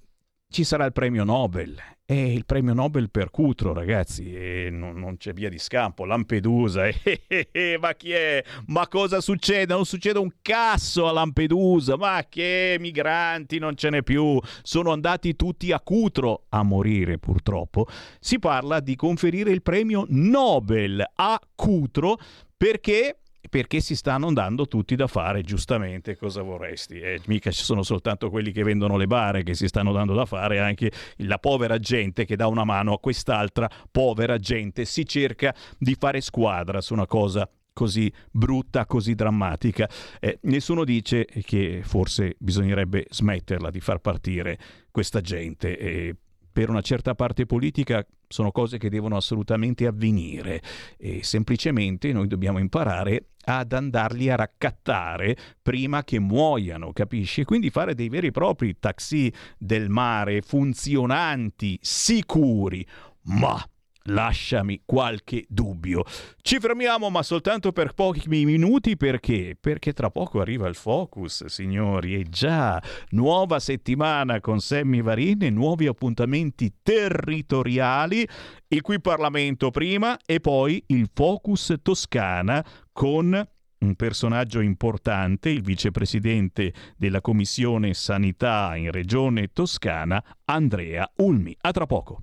ci 0.48 0.65
sarà 0.65 0.85
il 0.85 0.93
premio 0.93 1.24
Nobel. 1.24 1.93
E 2.06 2.35
il 2.35 2.44
premio 2.44 2.74
Nobel 2.74 3.10
per 3.10 3.31
Cutro, 3.31 3.72
ragazzi, 3.72 4.35
e 4.35 4.68
non, 4.70 4.98
non 4.98 5.16
c'è 5.16 5.32
via 5.32 5.48
di 5.48 5.59
scampo. 5.59 6.05
Lampedusa, 6.05 6.86
eh, 6.86 7.22
eh, 7.26 7.48
eh, 7.51 7.78
ma 7.81 7.94
chi 7.94 8.10
è? 8.10 8.44
Ma 8.66 8.86
cosa 8.89 9.22
succede? 9.22 9.72
Non 9.72 9.86
succede 9.86 10.18
un 10.18 10.31
casso 10.43 11.09
a 11.09 11.12
Lampedusa, 11.12 11.97
ma 11.97 12.26
che 12.28 12.76
migranti 12.78 13.59
non 13.59 13.74
ce 13.74 13.89
n'è 13.89 14.02
più, 14.02 14.39
sono 14.60 14.93
andati 14.93 15.35
tutti 15.35 15.72
a 15.72 15.81
Cutro 15.81 16.44
a 16.51 16.62
morire 16.62 17.16
purtroppo. 17.16 17.86
Si 18.20 18.39
parla 18.39 18.81
di 18.81 18.97
conferire 18.97 19.51
il 19.51 19.62
premio 19.62 20.05
Nobel 20.10 21.02
a 21.14 21.40
Cutro 21.55 22.18
perché 22.55 23.16
perché 23.48 23.80
si 23.80 23.96
stanno 23.96 24.28
andando 24.28 24.66
tutti 24.66 24.96
da 24.96 25.06
fare, 25.06 25.42
giustamente, 25.42 26.16
cosa 26.16 26.42
vorresti? 26.42 26.98
Eh, 26.98 27.20
mica 27.26 27.50
ci 27.50 27.62
sono 27.62 27.82
soltanto 27.82 28.30
quelli 28.30 28.52
che 28.52 28.62
vendono 28.62 28.96
le 28.96 29.06
bare 29.06 29.42
che 29.42 29.54
si 29.54 29.68
stanno 29.68 29.92
dando 29.92 30.14
da 30.14 30.24
fare, 30.24 30.60
anche 30.60 30.90
la 31.18 31.38
povera 31.38 31.78
gente 31.78 32.24
che 32.24 32.36
dà 32.36 32.46
una 32.46 32.64
mano 32.64 32.94
a 32.94 32.98
quest'altra 32.98 33.68
povera 33.90 34.38
gente. 34.38 34.84
Si 34.84 35.06
cerca 35.06 35.54
di 35.78 35.96
fare 35.98 36.20
squadra 36.20 36.80
su 36.80 36.94
una 36.94 37.06
cosa 37.06 37.48
così 37.74 38.10
brutta, 38.30 38.86
così 38.86 39.14
drammatica. 39.14 39.88
Eh, 40.20 40.38
nessuno 40.42 40.84
dice 40.84 41.26
che 41.26 41.82
forse 41.84 42.36
bisognerebbe 42.38 43.06
smetterla 43.10 43.70
di 43.70 43.80
far 43.80 43.98
partire 43.98 44.58
questa 44.90 45.20
gente. 45.20 45.76
Eh, 45.76 46.16
per 46.55 46.70
una 46.70 46.82
certa 46.82 47.16
parte 47.16 47.47
politica 47.47 48.06
sono 48.28 48.52
cose 48.52 48.78
che 48.78 48.89
devono 48.89 49.16
assolutamente 49.16 49.89
avvenire 49.89 50.62
e 50.97 51.24
semplicemente 51.24 52.12
noi 52.12 52.28
dobbiamo 52.28 52.60
imparare 52.60 53.31
ad 53.47 53.72
andarli 53.72 54.31
a 54.31 54.36
raccattare 54.36 55.36
prima 55.60 56.05
che 56.05 56.20
muoiano, 56.20 56.93
capisci? 56.93 57.43
Quindi 57.43 57.70
fare 57.70 57.97
dei 57.97 58.09
veri 58.09 58.28
e 58.28 58.31
propri 58.31 58.78
taxi 58.78 59.32
del 59.59 59.89
mare 59.89 60.43
funzionanti, 60.43 61.76
sicuri, 61.82 62.86
ma 63.22 63.60
lasciami 64.05 64.82
qualche 64.85 65.44
dubbio. 65.48 66.05
Ci 66.40 66.59
fermiamo 66.59 67.09
ma 67.10 67.22
soltanto 67.22 67.72
per 67.72 67.94
pochi 67.94 68.22
minuti 68.28 68.97
perché? 68.97 69.56
Perché 69.59 69.93
tra 69.93 70.10
poco 70.10 70.40
arriva 70.40 70.68
il 70.68 70.74
focus, 70.74 71.47
signori, 71.47 72.14
e 72.14 72.24
già 72.24 72.82
nuova 73.10 73.60
settimana 73.60 74.40
con 74.40 74.60
Sammy 74.60 75.01
Varin 75.01 75.43
e 75.43 75.51
nuovi 75.51 75.86
appuntamenti 75.86 76.72
territoriali, 76.82 78.26
il 78.68 78.81
cui 78.82 79.01
Parlamento 79.01 79.70
prima 79.70 80.18
e 80.24 80.40
poi 80.40 80.82
il 80.89 81.09
focus 81.12 81.74
Toscana 81.82 82.64
con 82.93 83.48
un 83.85 83.94
personaggio 83.97 84.60
importante, 84.60 85.51
il 85.51 85.62
vicepresidente 85.62 86.72
della 86.97 87.20
Commissione 87.20 87.93
Sanità 87.93 88.74
in 88.76 88.90
Regione 88.90 89.52
Toscana, 89.52 90.22
Andrea 90.47 91.10
Ulmi. 91.16 91.55
A 91.60 91.70
tra 91.70 91.86
poco. 91.86 92.22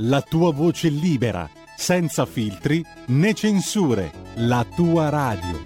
la 0.00 0.22
tua 0.22 0.52
voce 0.52 0.88
libera, 0.88 1.50
senza 1.76 2.24
filtri 2.24 2.84
né 3.08 3.34
censure, 3.34 4.12
la 4.36 4.64
tua 4.64 5.08
radio. 5.08 5.62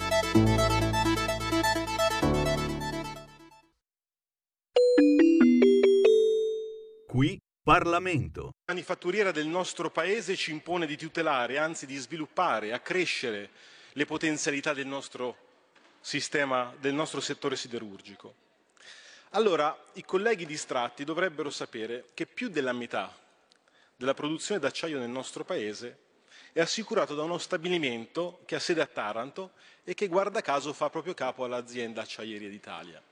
Qui 7.07 7.39
Parlamento. 7.63 8.45
La 8.65 8.73
manifatturiera 8.73 9.33
del 9.33 9.47
nostro 9.47 9.91
paese 9.91 10.35
ci 10.35 10.51
impone 10.51 10.87
di 10.87 10.97
tutelare, 10.97 11.59
anzi 11.59 11.85
di 11.85 11.97
sviluppare, 11.97 12.73
accrescere 12.73 13.51
le 13.93 14.07
potenzialità 14.07 14.73
del 14.73 14.87
nostro 14.87 15.37
sistema, 16.01 16.75
del 16.81 16.95
nostro 16.95 17.21
settore 17.21 17.55
siderurgico. 17.55 18.35
Allora, 19.33 19.79
i 19.95 20.05
colleghi 20.05 20.47
distratti 20.47 21.05
dovrebbero 21.05 21.51
sapere 21.51 22.07
che 22.15 22.25
più 22.27 22.49
della 22.49 22.73
metà 22.73 23.15
della 23.97 24.15
produzione 24.15 24.61
d'acciaio 24.61 24.99
nel 24.99 25.09
nostro 25.09 25.45
paese 25.45 25.99
è 26.53 26.61
assicurato 26.61 27.15
da 27.15 27.23
uno 27.23 27.39
stabilimento 27.39 28.41
che 28.45 28.57
ha 28.57 28.61
sede 28.61 28.83
a 28.83 28.87
Taranto 28.87 29.53
e 29.85 29.95
che 29.95 30.09
guarda 30.09 30.43
caso 30.43 30.73
fa 30.73 30.91
proprio 30.91 31.15
capo 31.15 31.45
all'azienda 31.45 32.03
Acciaierie 32.03 32.51
d'Italia. 32.51 33.03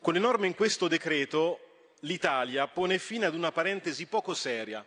Con 0.00 0.12
le 0.12 0.20
norme 0.20 0.46
in 0.46 0.54
questo 0.54 0.86
decreto 0.86 1.94
l'Italia 2.00 2.68
pone 2.68 2.98
fine 2.98 3.26
ad 3.26 3.34
una 3.34 3.52
parentesi 3.52 4.06
poco 4.06 4.34
seria 4.34 4.84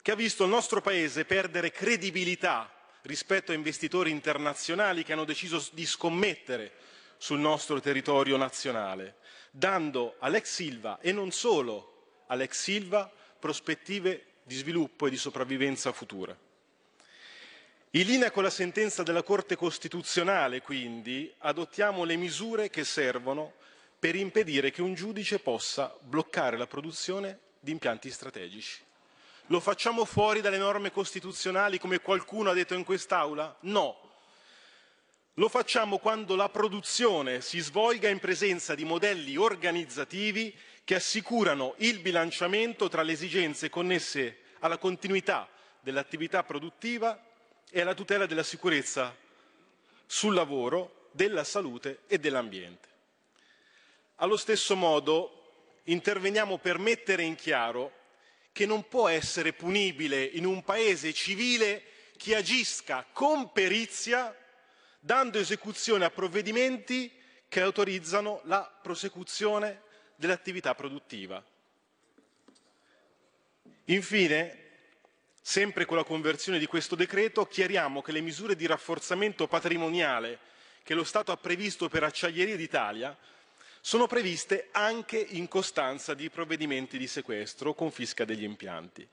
che 0.00 0.10
ha 0.10 0.14
visto 0.14 0.44
il 0.44 0.50
nostro 0.50 0.80
Paese 0.80 1.24
perdere 1.24 1.70
credibilità 1.70 2.72
rispetto 3.02 3.50
a 3.50 3.56
investitori 3.56 4.10
internazionali 4.10 5.02
che 5.02 5.12
hanno 5.12 5.24
deciso 5.24 5.64
di 5.72 5.84
scommettere 5.84 6.72
sul 7.16 7.40
nostro 7.40 7.80
territorio 7.80 8.36
nazionale, 8.36 9.16
dando 9.50 10.16
all'ex 10.18 10.44
Silva 10.44 10.98
e 11.00 11.12
non 11.12 11.30
solo 11.30 12.22
all'ex 12.26 12.52
Silva 12.52 13.10
prospettive 13.42 14.26
di 14.44 14.54
sviluppo 14.54 15.08
e 15.08 15.10
di 15.10 15.16
sopravvivenza 15.16 15.90
futura. 15.90 16.38
In 17.94 18.06
linea 18.06 18.30
con 18.30 18.44
la 18.44 18.50
sentenza 18.50 19.02
della 19.02 19.24
Corte 19.24 19.56
Costituzionale, 19.56 20.62
quindi, 20.62 21.30
adottiamo 21.38 22.04
le 22.04 22.14
misure 22.14 22.70
che 22.70 22.84
servono 22.84 23.54
per 23.98 24.14
impedire 24.14 24.70
che 24.70 24.80
un 24.80 24.94
giudice 24.94 25.40
possa 25.40 25.92
bloccare 26.02 26.56
la 26.56 26.68
produzione 26.68 27.40
di 27.58 27.72
impianti 27.72 28.12
strategici. 28.12 28.80
Lo 29.46 29.58
facciamo 29.58 30.04
fuori 30.04 30.40
dalle 30.40 30.56
norme 30.58 30.92
costituzionali 30.92 31.80
come 31.80 31.98
qualcuno 31.98 32.50
ha 32.50 32.54
detto 32.54 32.74
in 32.74 32.84
quest'Aula? 32.84 33.56
No. 33.62 33.98
Lo 35.34 35.48
facciamo 35.48 35.98
quando 35.98 36.36
la 36.36 36.48
produzione 36.48 37.40
si 37.40 37.58
svolga 37.58 38.08
in 38.08 38.20
presenza 38.20 38.76
di 38.76 38.84
modelli 38.84 39.36
organizzativi 39.36 40.54
che 40.84 40.94
assicurano 40.94 41.74
il 41.78 42.00
bilanciamento 42.00 42.88
tra 42.88 43.02
le 43.02 43.12
esigenze 43.12 43.68
connesse 43.70 44.38
alla 44.60 44.78
continuità 44.78 45.48
dell'attività 45.80 46.42
produttiva 46.42 47.20
e 47.70 47.80
alla 47.80 47.94
tutela 47.94 48.26
della 48.26 48.42
sicurezza 48.42 49.16
sul 50.06 50.34
lavoro, 50.34 51.08
della 51.12 51.44
salute 51.44 52.00
e 52.06 52.18
dell'ambiente. 52.18 52.88
Allo 54.16 54.36
stesso 54.36 54.76
modo 54.76 55.80
interveniamo 55.84 56.58
per 56.58 56.78
mettere 56.78 57.22
in 57.22 57.34
chiaro 57.34 58.00
che 58.52 58.66
non 58.66 58.86
può 58.88 59.08
essere 59.08 59.52
punibile 59.52 60.22
in 60.22 60.44
un 60.44 60.62
paese 60.62 61.12
civile 61.12 61.82
chi 62.16 62.34
agisca 62.34 63.06
con 63.12 63.50
perizia 63.52 64.36
dando 65.00 65.38
esecuzione 65.38 66.04
a 66.04 66.10
provvedimenti 66.10 67.10
che 67.48 67.60
autorizzano 67.60 68.40
la 68.44 68.62
prosecuzione 68.82 69.82
dell'attività 70.22 70.76
produttiva. 70.76 71.42
Infine, 73.86 74.58
sempre 75.40 75.84
con 75.84 75.96
la 75.96 76.04
conversione 76.04 76.60
di 76.60 76.66
questo 76.66 76.94
decreto, 76.94 77.44
chiariamo 77.44 78.00
che 78.02 78.12
le 78.12 78.20
misure 78.20 78.54
di 78.54 78.66
rafforzamento 78.66 79.48
patrimoniale 79.48 80.38
che 80.84 80.94
lo 80.94 81.02
Stato 81.02 81.32
ha 81.32 81.36
previsto 81.36 81.88
per 81.88 82.04
Acciaierie 82.04 82.56
d'Italia 82.56 83.16
sono 83.80 84.06
previste 84.06 84.68
anche 84.70 85.18
in 85.18 85.48
costanza 85.48 86.14
di 86.14 86.30
provvedimenti 86.30 86.98
di 86.98 87.08
sequestro 87.08 87.70
o 87.70 87.74
confisca 87.74 88.24
degli 88.24 88.44
impianti. 88.44 89.06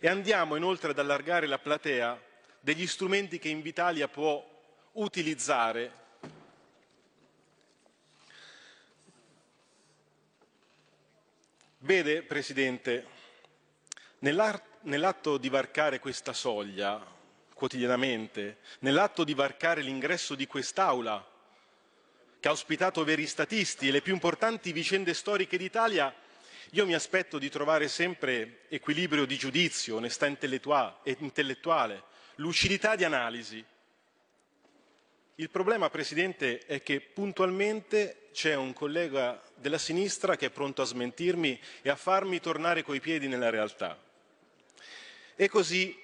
E 0.00 0.08
andiamo 0.08 0.56
inoltre 0.56 0.90
ad 0.90 0.98
allargare 0.98 1.46
la 1.46 1.60
platea 1.60 2.20
degli 2.58 2.88
strumenti 2.88 3.38
che 3.38 3.48
Invitalia 3.48 4.08
può 4.08 4.44
utilizzare 4.94 6.05
Vede, 11.86 12.22
Presidente, 12.24 13.06
nell'atto 14.18 15.38
di 15.38 15.48
varcare 15.48 16.00
questa 16.00 16.32
soglia 16.32 17.00
quotidianamente, 17.54 18.58
nell'atto 18.80 19.22
di 19.22 19.34
varcare 19.34 19.82
l'ingresso 19.82 20.34
di 20.34 20.48
quest'Aula, 20.48 21.24
che 22.40 22.48
ha 22.48 22.50
ospitato 22.50 23.04
veri 23.04 23.24
statisti 23.28 23.86
e 23.86 23.92
le 23.92 24.02
più 24.02 24.14
importanti 24.14 24.72
vicende 24.72 25.14
storiche 25.14 25.56
d'Italia, 25.56 26.12
io 26.70 26.86
mi 26.86 26.94
aspetto 26.94 27.38
di 27.38 27.48
trovare 27.48 27.86
sempre 27.86 28.62
equilibrio 28.68 29.24
di 29.24 29.36
giudizio, 29.36 29.94
onestà 29.94 30.26
intellettuale, 30.26 32.02
lucidità 32.34 32.96
di 32.96 33.04
analisi. 33.04 33.64
Il 35.38 35.50
problema, 35.50 35.90
Presidente, 35.90 36.60
è 36.60 36.82
che 36.82 37.02
puntualmente 37.02 38.28
c'è 38.32 38.54
un 38.54 38.72
collega 38.72 39.38
della 39.54 39.76
sinistra 39.76 40.34
che 40.34 40.46
è 40.46 40.50
pronto 40.50 40.80
a 40.80 40.86
smentirmi 40.86 41.60
e 41.82 41.90
a 41.90 41.94
farmi 41.94 42.40
tornare 42.40 42.82
coi 42.82 43.00
piedi 43.00 43.28
nella 43.28 43.50
realtà. 43.50 44.02
E 45.34 45.48
così 45.50 45.94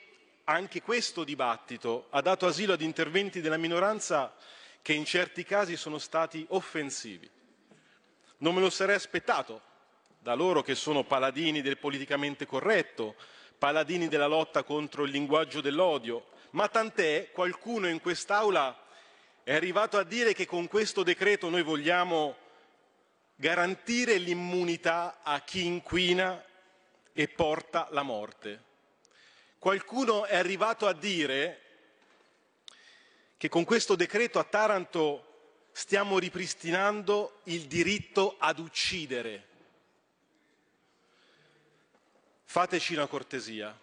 anche 0.44 0.82
questo 0.82 1.24
dibattito 1.24 2.08
ha 2.10 2.20
dato 2.20 2.44
asilo 2.44 2.74
ad 2.74 2.82
interventi 2.82 3.40
della 3.40 3.56
minoranza 3.56 4.34
che 4.82 4.92
in 4.92 5.06
certi 5.06 5.44
casi 5.44 5.78
sono 5.78 5.96
stati 5.96 6.44
offensivi. 6.50 7.30
Non 8.38 8.54
me 8.54 8.60
lo 8.60 8.68
sarei 8.68 8.96
aspettato 8.96 9.62
da 10.18 10.34
loro 10.34 10.60
che 10.60 10.74
sono 10.74 11.04
paladini 11.04 11.62
del 11.62 11.78
politicamente 11.78 12.44
corretto, 12.44 13.14
paladini 13.56 14.08
della 14.08 14.26
lotta 14.26 14.62
contro 14.62 15.04
il 15.04 15.10
linguaggio 15.10 15.62
dell'odio, 15.62 16.32
ma 16.50 16.68
tant'è 16.68 17.30
qualcuno 17.32 17.88
in 17.88 17.98
quest'Aula 17.98 18.81
è 19.44 19.52
arrivato 19.54 19.98
a 19.98 20.04
dire 20.04 20.34
che 20.34 20.46
con 20.46 20.68
questo 20.68 21.02
decreto 21.02 21.48
noi 21.48 21.62
vogliamo 21.62 22.36
garantire 23.34 24.18
l'immunità 24.18 25.20
a 25.22 25.40
chi 25.40 25.64
inquina 25.64 26.42
e 27.12 27.28
porta 27.28 27.88
la 27.90 28.02
morte. 28.02 28.70
Qualcuno 29.58 30.26
è 30.26 30.36
arrivato 30.36 30.86
a 30.86 30.92
dire 30.92 31.60
che 33.36 33.48
con 33.48 33.64
questo 33.64 33.96
decreto 33.96 34.38
a 34.38 34.44
Taranto 34.44 35.30
stiamo 35.72 36.18
ripristinando 36.18 37.40
il 37.44 37.66
diritto 37.66 38.36
ad 38.38 38.60
uccidere. 38.60 39.48
Fateci 42.44 42.94
una 42.94 43.06
cortesia, 43.06 43.76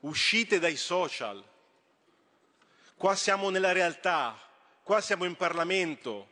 uscite 0.00 0.58
dai 0.58 0.76
social, 0.76 1.42
qua 2.96 3.16
siamo 3.16 3.50
nella 3.50 3.72
realtà, 3.72 4.38
qua 4.84 5.00
siamo 5.00 5.24
in 5.24 5.34
Parlamento, 5.34 6.28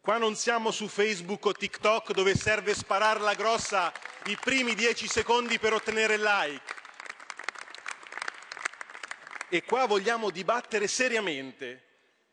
qua 0.00 0.18
non 0.18 0.36
siamo 0.36 0.70
su 0.70 0.86
Facebook 0.86 1.44
o 1.46 1.52
TikTok 1.52 2.12
dove 2.12 2.36
serve 2.36 2.74
spararla 2.74 3.34
grossa 3.34 3.92
i 4.26 4.38
primi 4.40 4.76
dieci 4.76 5.08
secondi 5.08 5.58
per 5.58 5.72
ottenere 5.72 6.14
il 6.14 6.22
like. 6.22 6.74
E 9.48 9.64
qua 9.64 9.86
vogliamo 9.86 10.30
dibattere 10.30 10.86
seriamente 10.86 11.86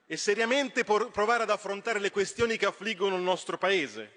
e 0.05 0.17
seriamente 0.17 0.83
provare 0.83 1.43
ad 1.43 1.49
affrontare 1.49 1.97
le 1.97 2.11
questioni 2.11 2.55
che 2.55 2.67
affliggono 2.67 3.15
il 3.15 3.23
nostro 3.23 3.57
Paese. 3.57 4.13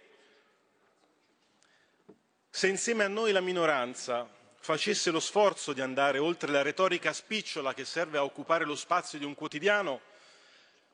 Se 2.50 2.68
insieme 2.68 3.04
a 3.04 3.08
noi 3.08 3.32
la 3.32 3.40
minoranza 3.40 4.28
facesse 4.58 5.10
lo 5.10 5.20
sforzo 5.20 5.72
di 5.72 5.80
andare 5.80 6.18
oltre 6.18 6.52
la 6.52 6.60
retorica 6.60 7.14
spicciola 7.14 7.72
che 7.72 7.86
serve 7.86 8.18
a 8.18 8.24
occupare 8.24 8.66
lo 8.66 8.74
spazio 8.74 9.18
di 9.18 9.24
un 9.24 9.34
quotidiano, 9.34 10.08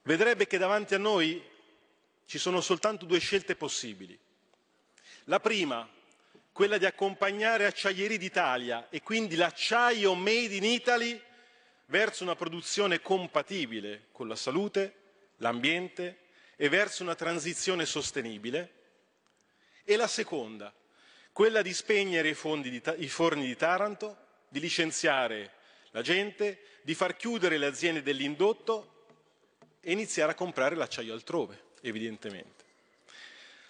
vedrebbe 0.06 0.46
che 0.46 0.58
davanti 0.58 0.94
a 0.94 0.98
noi 0.98 1.42
ci 2.26 2.38
sono 2.38 2.60
soltanto 2.60 3.06
due 3.06 3.18
scelte 3.18 3.54
possibili. 3.54 4.18
La 5.24 5.40
prima, 5.40 5.88
quella 6.52 6.78
di 6.78 6.86
accompagnare 6.86 7.66
Acciaieri 7.66 8.16
d'Italia 8.16 8.88
e 8.88 9.02
quindi 9.02 9.36
l'acciaio 9.36 10.14
made 10.14 10.54
in 10.54 10.64
Italy 10.64 11.20
verso 11.86 12.22
una 12.22 12.36
produzione 12.36 13.00
compatibile 13.00 14.06
con 14.12 14.28
la 14.28 14.36
salute, 14.36 14.94
l'ambiente 15.38 16.18
e 16.56 16.68
verso 16.68 17.02
una 17.02 17.14
transizione 17.14 17.84
sostenibile. 17.84 18.72
E 19.84 19.96
la 19.96 20.08
seconda, 20.08 20.72
quella 21.32 21.62
di 21.62 21.72
spegnere 21.72 22.28
i, 22.28 22.82
i 22.98 23.08
forni 23.08 23.46
di 23.46 23.56
Taranto, 23.56 24.16
di 24.48 24.60
licenziare 24.60 25.52
la 25.90 26.02
gente, 26.02 26.60
di 26.82 26.94
far 26.94 27.16
chiudere 27.16 27.58
le 27.58 27.66
aziende 27.66 28.02
dell'indotto 28.02 28.95
e 29.86 29.92
iniziare 29.92 30.32
a 30.32 30.34
comprare 30.34 30.74
l'acciaio 30.74 31.12
altrove, 31.12 31.66
evidentemente. 31.82 32.64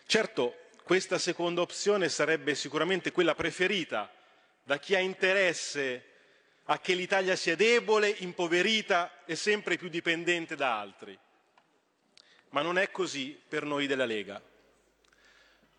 Certo, 0.06 0.68
questa 0.82 1.18
seconda 1.18 1.60
opzione 1.60 2.08
sarebbe 2.08 2.54
sicuramente 2.54 3.12
quella 3.12 3.34
preferita 3.34 4.10
da 4.62 4.78
chi 4.78 4.94
ha 4.94 4.98
interesse 4.98 6.04
a 6.64 6.78
che 6.78 6.94
l'Italia 6.94 7.36
sia 7.36 7.54
debole, 7.54 8.08
impoverita 8.08 9.26
e 9.26 9.36
sempre 9.36 9.76
più 9.76 9.90
dipendente 9.90 10.56
da 10.56 10.80
altri. 10.80 11.16
Ma 12.48 12.62
non 12.62 12.78
è 12.78 12.90
così 12.90 13.38
per 13.46 13.64
noi 13.64 13.86
della 13.86 14.06
Lega. 14.06 14.40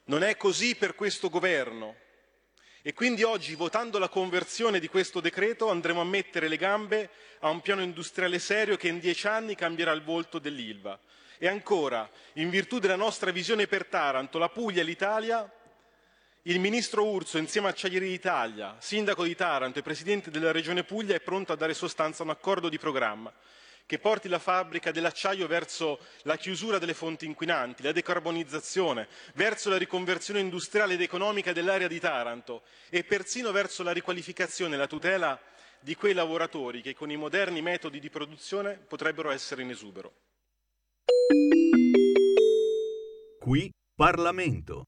Non 0.04 0.22
è 0.22 0.38
così 0.38 0.76
per 0.76 0.94
questo 0.94 1.30
governo. 1.30 1.96
E 2.82 2.94
quindi 2.94 3.24
oggi, 3.24 3.56
votando 3.56 3.98
la 4.00 4.10
conversione 4.10 4.80
di 4.80 4.88
questo 4.88 5.20
decreto, 5.20 5.70
andremo 5.70 6.02
a 6.02 6.06
mettere 6.06 6.48
le 6.48 6.58
gambe 6.58 7.10
a 7.40 7.50
un 7.50 7.62
piano 7.62 7.82
industriale 7.82 8.40
serio 8.40 8.78
che 8.78 8.88
in 8.88 9.00
dieci 9.00 9.28
anni 9.28 9.56
cambierà 9.56 9.92
il 9.92 10.04
volto 10.04 10.40
dell'Ilva. 10.40 11.00
E 11.38 11.48
ancora, 11.48 12.10
in 12.34 12.50
virtù 12.50 12.80
della 12.80 12.96
nostra 12.96 13.32
visione 13.32 13.68
per 13.68 13.86
Taranto, 13.86 14.38
la 14.38 14.50
Puglia 14.50 14.82
e 14.82 14.86
l'Italia 14.86 15.52
il 16.44 16.62
ministro 16.62 17.04
Urso, 17.06 17.38
insieme 17.38 17.68
a 17.68 17.72
Acciaieri 17.72 18.08
d'Italia, 18.08 18.78
sindaco 18.80 19.26
di 19.26 19.36
Taranto 19.36 19.80
e 19.80 19.82
presidente 19.82 20.32
della 20.32 20.54
regione 20.54 20.86
Puglia, 20.86 21.14
è 21.14 21.20
pronto 21.20 21.52
a 21.52 21.58
dare 21.58 21.74
sostanza 21.74 22.22
a 22.22 22.26
un 22.26 22.32
accordo 22.32 22.70
di 22.70 22.78
programma 22.78 23.34
che 23.88 24.00
porti 24.00 24.28
la 24.28 24.38
fabbrica 24.38 24.92
dell'acciaio 24.92 25.48
verso 25.48 26.00
la 26.24 26.36
chiusura 26.36 26.78
delle 26.78 26.94
fonti 26.94 27.26
inquinanti, 27.26 27.82
la 27.82 27.94
decarbonizzazione, 27.94 29.08
verso 29.34 29.70
la 29.70 29.78
riconversione 29.78 30.42
industriale 30.42 30.96
ed 30.96 31.02
economica 31.02 31.54
dell'area 31.54 31.88
di 31.88 32.00
Taranto 32.00 32.64
e 32.90 33.06
persino 33.06 33.52
verso 33.52 33.84
la 33.84 33.94
riqualificazione 33.94 34.76
e 34.76 34.78
la 34.78 34.88
tutela 34.88 35.40
di 35.80 35.96
quei 35.96 36.14
lavoratori 36.14 36.82
che 36.82 36.94
con 36.94 37.10
i 37.10 37.16
moderni 37.16 37.62
metodi 37.62 38.00
di 38.00 38.10
produzione 38.10 38.74
potrebbero 38.74 39.32
essere 39.32 39.62
in 39.62 39.70
esubero. 39.70 40.14
Qui 43.40 43.72
Parlamento. 43.96 44.84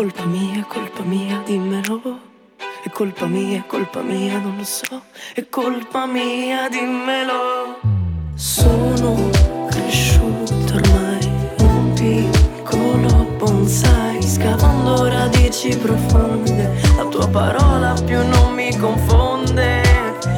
Colpa 0.00 0.24
mia, 0.24 0.64
colpa 0.66 1.02
mia, 1.02 1.42
dimmelo. 1.44 2.20
È 2.82 2.88
colpa 2.88 3.26
mia, 3.26 3.62
colpa 3.66 4.00
mia, 4.00 4.38
non 4.38 4.56
lo 4.56 4.64
so. 4.64 5.02
È 5.34 5.46
colpa 5.50 6.06
mia, 6.06 6.70
dimmelo. 6.70 7.78
Sono 8.34 9.28
cresciuto 9.68 10.72
ormai 10.72 11.30
un 11.58 11.92
piccolo 11.92 13.26
bonsai, 13.36 14.22
scavando 14.22 15.06
radici 15.06 15.76
profonde. 15.76 16.80
La 16.96 17.04
tua 17.04 17.28
parola 17.28 17.92
più 18.02 18.26
non 18.26 18.54
mi 18.54 18.74
confonde. 18.78 19.82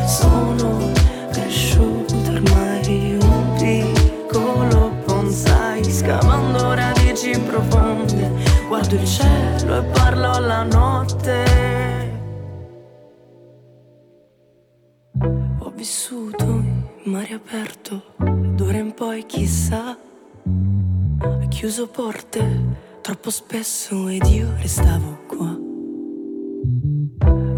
Sono 0.08 0.90
cresciuto 1.30 2.16
ormai 2.32 3.16
un 3.20 3.54
piccolo 3.60 4.90
bonsai, 5.06 5.84
scavando 5.84 6.74
radici 6.74 7.38
profonde. 7.38 8.28
Guardo 8.66 8.94
il 8.96 9.06
cielo 9.06 9.41
mare 17.22 17.34
aperto, 17.34 18.02
d'ora 18.18 18.78
in 18.78 18.94
poi 18.94 19.24
chissà. 19.26 19.96
Ho 20.44 21.48
chiuso 21.48 21.86
porte 21.86 23.00
troppo 23.00 23.30
spesso 23.30 24.08
ed 24.08 24.24
io 24.26 24.48
restavo 24.58 25.20
qua. 25.28 25.56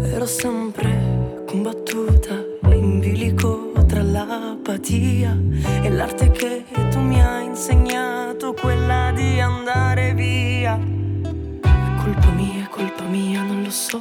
Ero 0.05 0.25
sempre 0.27 1.43
combattuta 1.47 2.35
in 2.73 2.99
bilico 2.99 3.71
tra 3.87 4.03
l'apatia 4.03 5.35
e 5.81 5.89
l'arte 5.89 6.29
che 6.29 6.63
tu 6.91 6.99
mi 6.99 7.19
hai 7.23 7.45
insegnato, 7.45 8.53
quella 8.53 9.11
di 9.15 9.39
andare 9.39 10.13
via. 10.13 10.77
È 10.77 12.03
colpa 12.03 12.29
mia, 12.35 12.65
è 12.65 12.69
colpa 12.69 13.03
mia, 13.05 13.41
non 13.41 13.63
lo 13.63 13.71
so. 13.71 13.99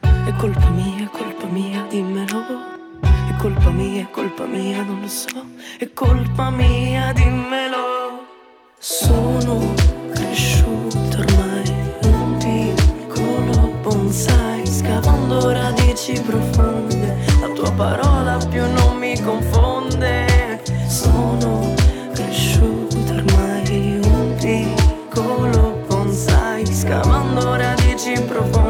È 0.00 0.32
colpa 0.38 0.70
mia, 0.70 1.04
è 1.04 1.10
colpa 1.10 1.46
mia, 1.48 1.84
dimmelo. 1.90 2.83
Colpa 3.44 3.68
mia, 3.68 4.08
colpa 4.10 4.46
mia, 4.46 4.82
non 4.84 5.02
lo 5.02 5.06
so. 5.06 5.28
È 5.78 5.92
colpa 5.92 6.48
mia, 6.48 7.12
dimmelo. 7.12 8.24
Sono 8.78 9.74
cresciuto 10.14 11.18
ormai 11.18 11.70
un 12.04 12.38
piccolo 12.38 13.68
bonsai, 13.82 14.66
scavando 14.66 15.50
radici 15.52 16.18
profonde. 16.22 17.18
La 17.38 17.48
tua 17.48 17.70
parola 17.72 18.38
più 18.48 18.62
non 18.62 18.96
mi 18.96 19.20
confonde. 19.20 20.62
Sono 20.88 21.74
cresciuto 22.14 22.96
ormai 23.12 24.00
un 24.02 24.36
piccolo 24.40 25.84
bonsai, 25.86 26.64
scavando 26.64 27.56
radici 27.56 28.18
profonde. 28.22 28.63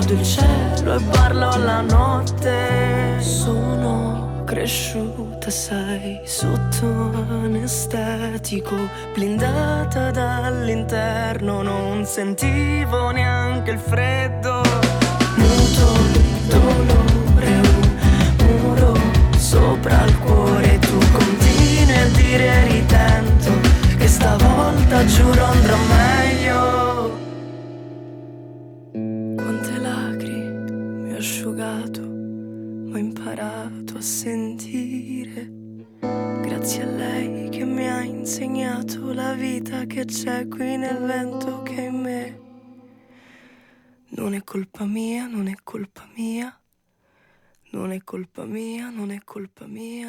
Guardo 0.00 0.18
il 0.18 0.24
cielo 0.24 0.94
e 0.94 1.02
parlo 1.10 1.48
alla 1.50 1.82
notte. 1.82 3.20
Sono 3.20 4.44
cresciuta, 4.46 5.50
sai, 5.50 6.22
sotto 6.24 6.86
anestetico, 7.44 8.76
blindata 9.12 10.10
dall'interno, 10.10 11.60
non 11.60 12.06
sentivo 12.06 13.10
neanche 13.10 13.72
il 13.72 13.78
freddo. 13.78 14.62
Muto 15.36 15.92
dolore, 16.48 17.60
un 17.60 18.36
muro 18.38 18.98
sopra 19.36 20.02
il 20.06 20.18
cuore, 20.20 20.78
tu 20.78 20.98
continui 21.12 21.98
a 21.98 22.06
dire 22.16 22.68
ritento, 22.68 23.50
che 23.98 24.08
stavolta 24.08 25.04
giuro 25.04 25.44
andrà 25.44 25.76
meglio. 25.76 26.39
Asciugato, 31.80 32.02
ho 32.02 32.96
imparato 32.96 33.96
a 33.96 34.00
sentire. 34.00 35.50
Grazie 36.00 36.82
a 36.82 36.86
lei 36.86 37.48
che 37.48 37.64
mi 37.64 37.88
ha 37.88 38.02
insegnato 38.02 39.12
la 39.12 39.32
vita 39.34 39.84
che 39.86 40.04
c'è 40.04 40.46
qui 40.48 40.76
nel 40.76 40.98
vento 40.98 41.62
che 41.62 41.76
è 41.76 41.88
in 41.88 42.00
me. 42.00 42.40
Non 44.10 44.34
è 44.34 44.42
colpa 44.44 44.84
mia, 44.84 45.26
non 45.26 45.48
è 45.48 45.54
colpa 45.62 46.06
mia. 46.14 46.59
Non 47.72 47.92
è 47.92 48.02
colpa 48.02 48.46
mia, 48.46 48.90
non 48.90 49.12
è 49.12 49.20
colpa 49.22 49.64
mia. 49.68 50.08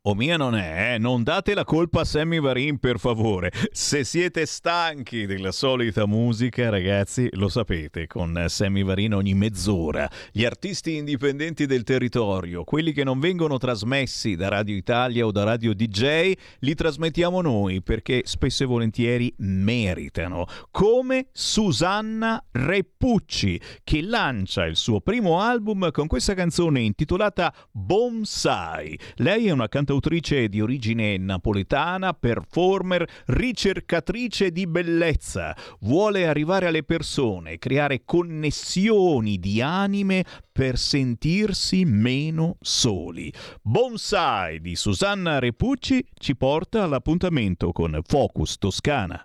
O 0.00 0.14
mia 0.14 0.38
non 0.38 0.56
è, 0.56 0.94
eh? 0.94 0.98
non 0.98 1.22
date 1.22 1.52
la 1.52 1.64
colpa 1.64 2.00
a 2.00 2.04
Sammy 2.04 2.40
Varin 2.40 2.78
per 2.78 2.98
favore. 2.98 3.52
Se 3.72 4.04
siete 4.04 4.46
stanchi 4.46 5.26
della 5.26 5.52
solita 5.52 6.06
musica, 6.06 6.70
ragazzi, 6.70 7.28
lo 7.32 7.48
sapete, 7.48 8.06
con 8.06 8.42
Sammy 8.48 8.84
Varin 8.84 9.12
ogni 9.12 9.34
mezz'ora. 9.34 10.10
Gli 10.32 10.46
artisti 10.46 10.96
indipendenti 10.96 11.66
del 11.66 11.82
territorio, 11.82 12.64
quelli 12.64 12.92
che 12.92 13.04
non 13.04 13.20
vengono 13.20 13.58
trasmessi 13.58 14.34
da 14.34 14.48
Radio 14.48 14.74
Italia 14.74 15.26
o 15.26 15.30
da 15.30 15.44
Radio 15.44 15.74
DJ, 15.74 16.32
li 16.60 16.74
trasmettiamo 16.74 17.42
noi 17.42 17.82
perché 17.82 18.22
spesso 18.24 18.62
e 18.62 18.66
volentieri 18.66 19.30
meritano. 19.40 20.46
Come 20.70 21.28
Susanna 21.32 22.42
Reppucci, 22.50 23.60
che 23.84 24.00
lancia 24.00 24.64
il 24.64 24.76
suo 24.76 25.02
primo 25.02 25.42
album 25.42 25.90
con 25.90 26.06
questa 26.06 26.32
canzone 26.32 26.76
intitolata 26.80 27.54
Bonsai. 27.70 28.98
Lei 29.16 29.46
è 29.46 29.50
una 29.50 29.68
cantautrice 29.68 30.48
di 30.48 30.60
origine 30.60 31.16
napoletana, 31.16 32.12
performer, 32.12 33.08
ricercatrice 33.26 34.50
di 34.50 34.66
bellezza. 34.66 35.56
Vuole 35.80 36.26
arrivare 36.26 36.66
alle 36.66 36.82
persone, 36.82 37.58
creare 37.58 38.02
connessioni 38.04 39.38
di 39.38 39.60
anime 39.60 40.24
per 40.52 40.76
sentirsi 40.78 41.84
meno 41.84 42.56
soli. 42.60 43.32
Bonsai 43.62 44.60
di 44.60 44.74
Susanna 44.74 45.38
Repucci 45.38 46.04
ci 46.14 46.36
porta 46.36 46.82
all'appuntamento 46.82 47.72
con 47.72 47.98
Focus 48.04 48.58
Toscana. 48.58 49.22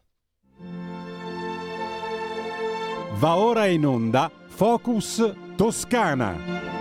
Va 3.16 3.38
ora 3.38 3.68
in 3.68 3.86
onda 3.86 4.32
Focus 4.48 5.34
Toscana. 5.56 6.73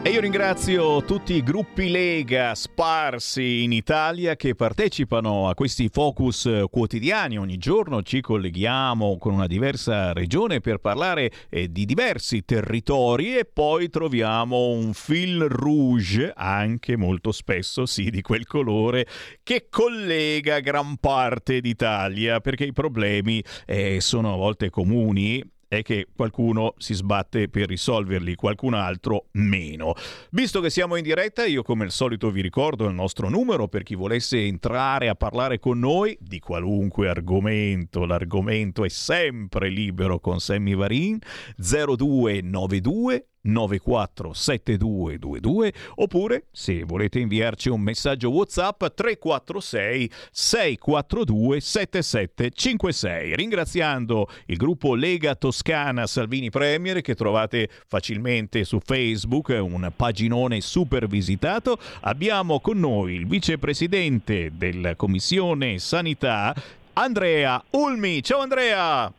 E 0.00 0.10
io 0.10 0.20
ringrazio 0.20 1.04
tutti 1.04 1.34
i 1.34 1.42
gruppi 1.42 1.90
Lega 1.90 2.54
sparsi 2.54 3.64
in 3.64 3.72
Italia 3.72 4.36
che 4.36 4.54
partecipano 4.54 5.48
a 5.48 5.54
questi 5.54 5.88
focus 5.88 6.48
quotidiani. 6.70 7.36
Ogni 7.36 7.58
giorno 7.58 8.02
ci 8.02 8.20
colleghiamo 8.20 9.18
con 9.18 9.34
una 9.34 9.48
diversa 9.48 10.12
regione 10.12 10.60
per 10.60 10.78
parlare 10.78 11.30
eh, 11.50 11.70
di 11.70 11.84
diversi 11.84 12.44
territori 12.44 13.36
e 13.36 13.44
poi 13.44 13.90
troviamo 13.90 14.68
un 14.68 14.94
fil 14.94 15.40
rouge, 15.40 16.32
anche 16.34 16.96
molto 16.96 17.32
spesso 17.32 17.84
sì 17.84 18.08
di 18.08 18.22
quel 18.22 18.46
colore, 18.46 19.06
che 19.42 19.66
collega 19.68 20.60
gran 20.60 20.96
parte 20.98 21.60
d'Italia 21.60 22.40
perché 22.40 22.64
i 22.64 22.72
problemi 22.72 23.42
eh, 23.66 24.00
sono 24.00 24.32
a 24.32 24.36
volte 24.36 24.70
comuni 24.70 25.56
è 25.68 25.82
che 25.82 26.08
qualcuno 26.14 26.74
si 26.78 26.94
sbatte 26.94 27.48
per 27.48 27.68
risolverli, 27.68 28.34
qualcun 28.34 28.72
altro 28.74 29.26
meno. 29.32 29.94
Visto 30.30 30.60
che 30.60 30.70
siamo 30.70 30.96
in 30.96 31.02
diretta, 31.02 31.44
io 31.44 31.62
come 31.62 31.84
al 31.84 31.90
solito 31.90 32.30
vi 32.30 32.40
ricordo 32.40 32.86
il 32.86 32.94
nostro 32.94 33.28
numero 33.28 33.68
per 33.68 33.82
chi 33.82 33.94
volesse 33.94 34.38
entrare 34.38 35.08
a 35.10 35.14
parlare 35.14 35.58
con 35.58 35.78
noi 35.78 36.16
di 36.20 36.38
qualunque 36.40 37.08
argomento. 37.08 38.06
L'argomento 38.06 38.84
è 38.84 38.88
sempre 38.88 39.68
libero 39.68 40.18
con 40.18 40.40
Sammy 40.40 40.74
Varin 40.74 41.18
0292 41.56 43.26
947222 43.44 45.72
oppure 45.96 46.44
se 46.50 46.82
volete 46.84 47.20
inviarci 47.20 47.68
un 47.68 47.80
messaggio 47.80 48.30
WhatsApp 48.30 48.84
346 48.94 50.10
642 50.30 51.60
7756 51.60 53.34
ringraziando 53.34 54.28
il 54.46 54.56
gruppo 54.56 54.94
Lega 54.94 55.34
Toscana 55.34 56.06
Salvini 56.06 56.50
Premier 56.50 57.00
che 57.00 57.14
trovate 57.14 57.68
facilmente 57.86 58.64
su 58.64 58.80
Facebook 58.80 59.56
un 59.60 59.90
paginone 59.94 60.60
super 60.60 61.06
visitato. 61.06 61.78
Abbiamo 62.02 62.60
con 62.60 62.78
noi 62.78 63.14
il 63.14 63.26
vicepresidente 63.26 64.52
della 64.54 64.96
Commissione 64.96 65.78
Sanità 65.78 66.54
Andrea 66.94 67.62
Ulmi. 67.70 68.22
Ciao 68.22 68.40
Andrea! 68.40 69.12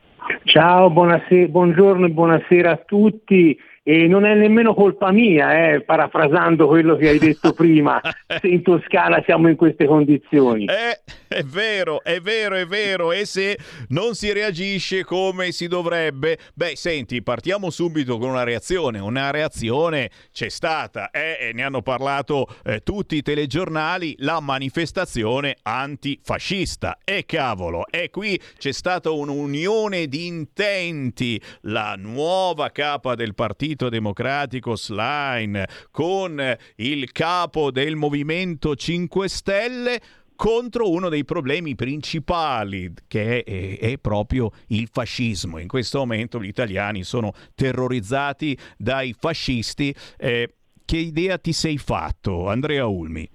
Ciao, 0.43 0.89
buonasera, 0.89 1.47
buongiorno 1.47 2.05
e 2.05 2.09
buonasera 2.09 2.71
a 2.71 2.77
tutti. 2.77 3.57
E 3.89 4.07
non 4.07 4.23
è 4.23 4.35
nemmeno 4.35 4.75
colpa 4.75 5.11
mia, 5.11 5.73
eh, 5.73 5.81
parafrasando 5.81 6.67
quello 6.67 6.95
che 6.95 7.09
hai 7.09 7.17
detto 7.17 7.53
prima, 7.53 7.99
se 8.39 8.47
in 8.47 8.61
Toscana 8.61 9.19
siamo 9.25 9.49
in 9.49 9.55
queste 9.55 9.87
condizioni. 9.87 10.65
Eh, 10.65 11.01
è 11.27 11.41
vero, 11.41 12.03
è 12.03 12.19
vero, 12.19 12.53
è 12.53 12.67
vero. 12.67 13.11
E 13.11 13.25
se 13.25 13.57
non 13.87 14.13
si 14.13 14.31
reagisce 14.31 15.03
come 15.03 15.51
si 15.51 15.67
dovrebbe, 15.67 16.37
beh, 16.53 16.73
senti, 16.75 17.23
partiamo 17.23 17.71
subito 17.71 18.19
con 18.19 18.29
una 18.29 18.43
reazione. 18.43 18.99
Una 18.99 19.31
reazione 19.31 20.11
c'è 20.31 20.49
stata, 20.49 21.09
eh, 21.09 21.49
e 21.49 21.53
ne 21.53 21.63
hanno 21.63 21.81
parlato 21.81 22.45
eh, 22.65 22.81
tutti 22.81 23.15
i 23.15 23.23
telegiornali, 23.23 24.13
la 24.19 24.39
manifestazione 24.39 25.55
antifascista. 25.63 26.99
E 27.03 27.25
cavolo, 27.25 27.87
e 27.89 28.11
qui 28.11 28.39
c'è 28.59 28.71
stata 28.71 29.09
un'unione 29.09 30.05
di 30.05 30.27
intenti. 30.27 31.41
La 31.61 31.95
nuova 31.97 32.69
capa 32.69 33.15
del 33.15 33.33
partito 33.33 33.77
Democratico 33.87 34.75
Slime 34.75 35.65
con 35.91 36.43
il 36.75 37.11
capo 37.13 37.71
del 37.71 37.95
Movimento 37.95 38.75
5 38.75 39.29
Stelle 39.29 39.99
contro 40.35 40.89
uno 40.89 41.09
dei 41.09 41.25
problemi 41.25 41.75
principali 41.75 42.93
che 43.07 43.43
è, 43.43 43.77
è, 43.77 43.91
è, 43.91 43.97
proprio 43.97 44.51
il 44.67 44.87
fascismo. 44.89 45.57
In 45.57 45.67
questo 45.67 45.99
momento 45.99 46.41
gli 46.41 46.47
italiani 46.47 47.03
sono 47.03 47.33
terrorizzati 47.55 48.57
dai 48.77 49.13
fascisti. 49.17 49.93
Eh, 50.17 50.53
che 50.85 50.97
idea 50.97 51.37
ti 51.37 51.51
sei 51.51 51.77
fatto, 51.77 52.47
Andrea 52.47 52.85
Ulmi? 52.85 53.29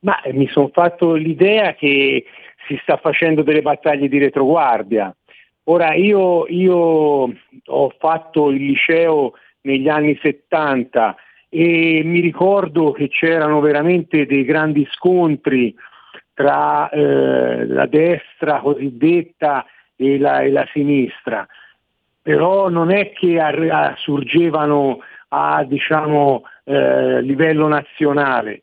Ma 0.00 0.20
eh, 0.22 0.32
mi 0.32 0.48
sono 0.48 0.70
fatto 0.72 1.14
l'idea 1.14 1.74
che 1.74 2.24
si 2.68 2.78
sta 2.82 2.98
facendo 2.98 3.42
delle 3.42 3.62
battaglie 3.62 4.08
di 4.08 4.18
retroguardia. 4.18 5.14
Ora 5.64 5.94
io, 5.94 6.46
io 6.46 6.76
ho 6.76 7.94
fatto 7.98 8.50
il 8.50 8.64
liceo 8.64 9.32
negli 9.62 9.88
anni 9.88 10.18
70 10.20 11.16
e 11.48 12.02
mi 12.04 12.20
ricordo 12.20 12.92
che 12.92 13.08
c'erano 13.08 13.60
veramente 13.60 14.26
dei 14.26 14.44
grandi 14.44 14.88
scontri 14.92 15.74
tra 16.32 16.88
eh, 16.88 17.66
la 17.66 17.86
destra 17.86 18.60
cosiddetta 18.60 19.66
e 19.94 20.18
la, 20.18 20.40
e 20.40 20.50
la, 20.50 20.66
sinistra, 20.72 21.46
però 22.22 22.68
non 22.68 22.90
è 22.90 23.12
che 23.12 23.38
ar- 23.38 23.94
sorgevano 23.98 25.00
a 25.28 25.62
diciamo, 25.64 26.44
eh, 26.64 27.20
livello 27.20 27.68
nazionale. 27.68 28.62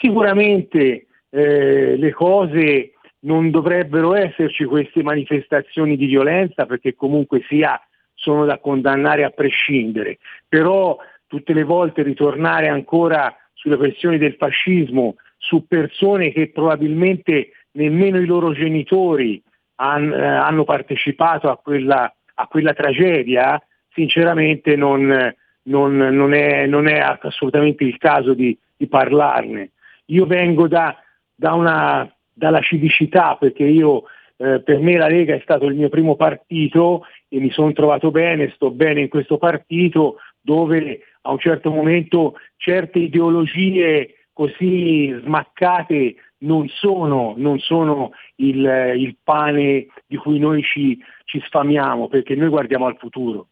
Sicuramente 0.00 1.06
eh, 1.30 1.96
le 1.96 2.12
cose 2.12 2.94
non 3.20 3.50
dovrebbero 3.50 4.14
esserci 4.14 4.64
queste 4.64 5.02
manifestazioni 5.02 5.96
di 5.96 6.06
violenza 6.06 6.66
perché 6.66 6.94
comunque 6.94 7.44
sia 7.48 7.80
sono 8.24 8.46
da 8.46 8.58
condannare 8.58 9.22
a 9.22 9.30
prescindere, 9.30 10.18
però 10.48 10.96
tutte 11.26 11.52
le 11.52 11.62
volte 11.62 12.02
ritornare 12.02 12.68
ancora 12.68 13.36
sulle 13.52 13.76
questioni 13.76 14.16
del 14.16 14.36
fascismo, 14.38 15.16
su 15.36 15.66
persone 15.66 16.32
che 16.32 16.50
probabilmente 16.50 17.50
nemmeno 17.72 18.18
i 18.18 18.24
loro 18.24 18.52
genitori 18.52 19.42
han, 19.76 20.10
eh, 20.10 20.26
hanno 20.26 20.64
partecipato 20.64 21.50
a 21.50 21.58
quella, 21.58 22.12
a 22.34 22.46
quella 22.46 22.72
tragedia, 22.72 23.60
sinceramente 23.92 24.74
non, 24.74 25.34
non, 25.64 25.96
non, 25.96 26.32
è, 26.32 26.66
non, 26.66 26.88
è, 26.88 26.98
assolutamente 26.98 27.84
il 27.84 27.98
caso 27.98 28.32
di, 28.32 28.56
di 28.74 28.86
parlarne. 28.86 29.72
Io 30.06 30.24
vengo 30.24 30.66
da, 30.66 30.96
da 31.34 31.52
una, 31.52 32.10
dalla 32.32 32.60
civicità 32.60 33.36
perché 33.38 33.64
io 33.64 34.04
eh, 34.36 34.60
per 34.60 34.78
me 34.78 34.96
la 34.96 35.08
Lega 35.08 35.34
è 35.34 35.40
stato 35.42 35.66
il 35.66 35.74
mio 35.74 35.88
primo 35.88 36.16
partito 36.16 37.04
e 37.34 37.40
mi 37.40 37.50
sono 37.50 37.72
trovato 37.72 38.12
bene, 38.12 38.52
sto 38.54 38.70
bene 38.70 39.00
in 39.00 39.08
questo 39.08 39.38
partito 39.38 40.18
dove 40.40 41.00
a 41.22 41.32
un 41.32 41.38
certo 41.40 41.72
momento 41.72 42.34
certe 42.56 43.00
ideologie 43.00 44.28
così 44.32 45.12
smaccate 45.24 46.14
non 46.44 46.68
sono, 46.68 47.34
non 47.36 47.58
sono 47.58 48.12
il, 48.36 48.92
il, 48.96 49.16
pane 49.24 49.86
di 50.06 50.16
cui 50.16 50.38
noi 50.38 50.62
ci, 50.62 50.96
ci 51.24 51.42
sfamiamo, 51.44 52.06
perché 52.06 52.36
noi 52.36 52.50
guardiamo 52.50 52.86
al 52.86 52.98
futuro. 52.98 53.48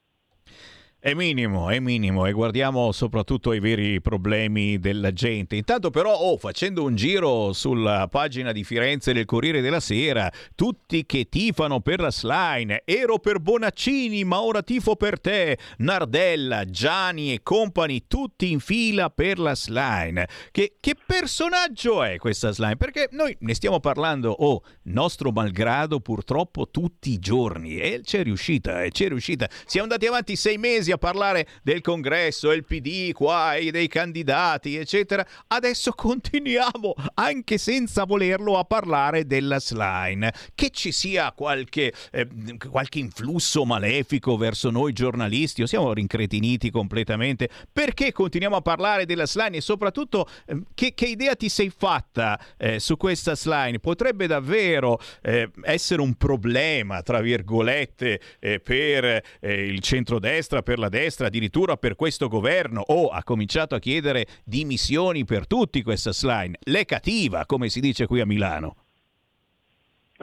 È 1.04 1.14
minimo, 1.14 1.68
è 1.68 1.80
minimo 1.80 2.26
e 2.26 2.32
guardiamo 2.32 2.92
soprattutto 2.92 3.50
ai 3.50 3.58
veri 3.58 4.00
problemi 4.00 4.78
della 4.78 5.12
gente. 5.12 5.56
Intanto 5.56 5.90
però, 5.90 6.14
oh, 6.14 6.36
facendo 6.36 6.84
un 6.84 6.94
giro 6.94 7.52
sulla 7.52 8.06
pagina 8.06 8.52
di 8.52 8.62
Firenze 8.62 9.12
del 9.12 9.24
Corriere 9.24 9.60
della 9.60 9.80
Sera, 9.80 10.30
tutti 10.54 11.04
che 11.04 11.28
tifano 11.28 11.80
per 11.80 11.98
la 11.98 12.12
slime, 12.12 12.82
ero 12.84 13.18
per 13.18 13.40
Bonaccini 13.40 14.22
ma 14.22 14.42
ora 14.42 14.62
tifo 14.62 14.94
per 14.94 15.18
te, 15.18 15.58
Nardella, 15.78 16.66
Gianni 16.66 17.32
e 17.32 17.40
compagni, 17.42 18.04
tutti 18.06 18.52
in 18.52 18.60
fila 18.60 19.10
per 19.10 19.40
la 19.40 19.56
slime. 19.56 20.28
Che, 20.52 20.74
che 20.78 20.94
personaggio 21.04 22.04
è 22.04 22.16
questa 22.18 22.52
slime? 22.52 22.76
Perché 22.76 23.08
noi 23.10 23.36
ne 23.40 23.54
stiamo 23.54 23.80
parlando, 23.80 24.30
oh, 24.30 24.62
nostro 24.82 25.32
malgrado 25.32 25.98
purtroppo 25.98 26.68
tutti 26.70 27.10
i 27.10 27.18
giorni 27.18 27.78
e 27.78 28.02
c'è 28.04 28.22
riuscita, 28.22 28.84
e 28.84 28.92
c'è 28.92 29.08
riuscita. 29.08 29.48
Siamo 29.66 29.88
andati 29.88 30.06
avanti 30.06 30.36
sei 30.36 30.58
mesi 30.58 30.90
a 30.92 30.98
parlare 30.98 31.46
del 31.62 31.80
congresso, 31.80 32.52
il 32.52 32.64
PD 32.64 33.12
qua 33.12 33.54
e 33.54 33.70
dei 33.70 33.88
candidati, 33.88 34.76
eccetera. 34.76 35.26
Adesso 35.48 35.92
continuiamo, 35.92 36.94
anche 37.14 37.58
senza 37.58 38.04
volerlo, 38.04 38.58
a 38.58 38.64
parlare 38.64 39.26
della 39.26 39.58
slime. 39.60 40.32
Che 40.54 40.70
ci 40.70 40.92
sia 40.92 41.32
qualche, 41.32 41.92
eh, 42.10 42.28
qualche 42.70 42.98
influsso 42.98 43.64
malefico 43.64 44.36
verso 44.36 44.70
noi 44.70 44.92
giornalisti 44.92 45.62
o 45.62 45.66
siamo 45.66 45.92
rincretiniti 45.92 46.70
completamente? 46.70 47.48
Perché 47.72 48.12
continuiamo 48.12 48.56
a 48.56 48.60
parlare 48.60 49.06
della 49.06 49.26
slime 49.26 49.58
e 49.58 49.60
soprattutto 49.60 50.28
eh, 50.46 50.62
che, 50.74 50.94
che, 50.94 51.06
idea 51.06 51.34
ti 51.34 51.48
sei 51.48 51.70
fatta 51.70 52.38
eh, 52.56 52.78
su 52.78 52.96
questa 52.96 53.34
slime? 53.34 53.78
Potrebbe 53.78 54.26
davvero 54.26 55.00
eh, 55.22 55.50
essere 55.62 56.00
un 56.00 56.14
problema, 56.14 57.02
tra 57.02 57.20
virgolette, 57.20 58.20
eh, 58.38 58.60
per 58.60 59.04
eh, 59.40 59.66
il 59.66 59.80
centrodestra, 59.80 60.62
per 60.62 60.78
la 60.82 60.88
destra, 60.88 61.28
addirittura 61.28 61.76
per 61.76 61.96
questo 61.96 62.28
governo, 62.28 62.82
o 62.86 63.08
ha 63.08 63.22
cominciato 63.24 63.74
a 63.74 63.78
chiedere 63.78 64.26
dimissioni 64.44 65.24
per 65.24 65.46
tutti 65.46 65.82
questa 65.82 66.12
slime. 66.12 66.58
L'è 66.64 66.84
cattiva, 66.84 67.46
come 67.46 67.68
si 67.68 67.80
dice 67.80 68.06
qui 68.06 68.20
a 68.20 68.26
Milano. 68.26 68.76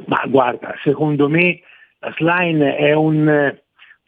Ma 0.06 0.23
guarda, 0.27 0.76
secondo 0.84 1.27
me 1.27 1.60
la 1.99 2.14
slime 2.18 2.76
è 2.77 2.94
un 2.94 3.57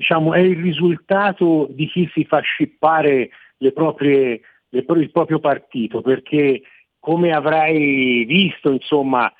diciamo, 0.02 0.34
è 0.34 0.40
il 0.40 0.60
risultato 0.60 1.68
di 1.70 1.88
chi 1.88 2.10
si 2.12 2.26
fa 2.26 2.40
scippare 2.40 3.30
le 3.58 3.72
proprie, 3.72 4.42
le, 4.70 4.86
il 4.88 5.12
proprio 5.12 5.40
partito, 5.40 6.02
perché 6.02 6.64
come 7.00 7.32
avrai 7.32 8.26
visto, 8.26 8.72
insomma, 8.72 9.32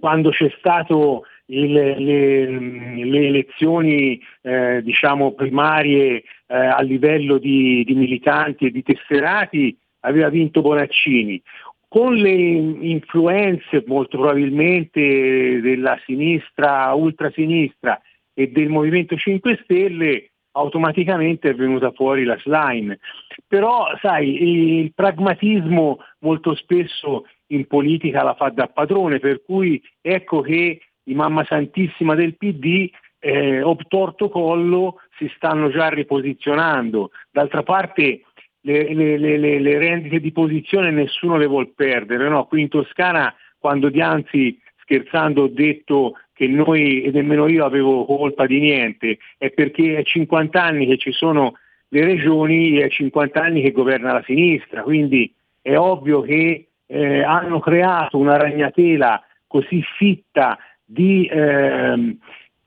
quando 0.00 0.30
c'è 0.30 0.52
stato 0.58 1.22
il, 1.50 1.72
le, 1.72 1.98
le, 1.98 3.26
elezioni 3.26 4.20
eh, 4.42 4.82
diciamo 4.82 5.32
primarie 5.32 6.22
eh, 6.46 6.56
a 6.56 6.80
livello 6.82 7.38
di, 7.38 7.84
di, 7.84 7.94
militanti 7.94 8.66
e 8.66 8.70
di 8.70 8.82
tesserati 8.82 9.76
aveva 10.00 10.28
vinto 10.28 10.60
Bonaccini. 10.60 11.40
Con 11.88 12.14
le 12.14 12.32
influenze 12.32 13.82
molto 13.86 14.18
probabilmente 14.18 15.60
della 15.62 15.98
sinistra, 16.04 16.92
ultrasinistra 16.92 17.98
e 18.34 18.48
del 18.48 18.68
Movimento 18.68 19.16
5 19.16 19.60
Stelle, 19.62 20.32
automaticamente 20.52 21.50
è 21.50 21.54
venuta 21.54 21.90
fuori 21.92 22.24
la 22.24 22.36
slime. 22.38 22.98
Però, 23.46 23.86
sai, 24.02 24.80
il 24.80 24.92
pragmatismo 24.94 25.98
molto 26.20 26.54
spesso 26.54 27.24
in 27.48 27.66
politica 27.66 28.22
la 28.22 28.34
fa 28.34 28.50
da 28.50 28.66
padrone, 28.66 29.18
per 29.18 29.42
cui 29.42 29.82
ecco 30.02 30.42
che 30.42 30.80
i 31.08 31.14
mamma 31.14 31.44
santissima 31.44 32.14
del 32.14 32.36
PD 32.36 32.90
eh, 33.18 33.62
obtorto 33.62 34.28
collo 34.28 35.00
si 35.16 35.30
stanno 35.34 35.70
già 35.70 35.88
riposizionando. 35.88 37.10
D'altra 37.30 37.62
parte 37.62 38.22
le, 38.60 38.94
le, 38.94 39.18
le, 39.18 39.58
le, 39.58 39.78
rendite 39.78 40.20
di 40.20 40.32
posizione 40.32 40.90
nessuno 40.90 41.36
le 41.36 41.46
vuol 41.46 41.72
perdere. 41.74 42.28
No? 42.28 42.44
Qui 42.46 42.62
in 42.62 42.68
Toscana 42.68 43.34
quando 43.58 43.88
Dianzi 43.88 44.58
scherzando 44.76 45.42
ho 45.42 45.48
detto 45.48 46.14
che 46.32 46.46
noi 46.46 47.02
e 47.02 47.10
nemmeno 47.10 47.48
io 47.48 47.64
avevo 47.64 48.04
colpa 48.04 48.46
di 48.46 48.60
niente, 48.60 49.18
è 49.36 49.50
perché 49.50 49.96
è 49.96 50.02
50 50.04 50.62
anni 50.62 50.86
che 50.86 50.96
ci 50.96 51.12
sono 51.12 51.54
le 51.88 52.04
regioni 52.04 52.78
e 52.78 52.84
è 52.84 52.88
50 52.88 53.42
anni 53.42 53.60
che 53.60 53.72
governa 53.72 54.12
la 54.12 54.22
sinistra, 54.24 54.82
quindi 54.82 55.32
è 55.60 55.76
ovvio 55.76 56.20
che 56.20 56.68
eh, 56.86 57.22
hanno 57.22 57.58
creato 57.58 58.18
una 58.18 58.36
ragnatela 58.36 59.22
così 59.46 59.82
fitta 59.96 60.58
di, 60.90 61.26
eh, 61.26 62.16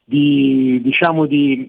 di, 0.03 0.80
diciamo 0.84 1.26
di, 1.26 1.65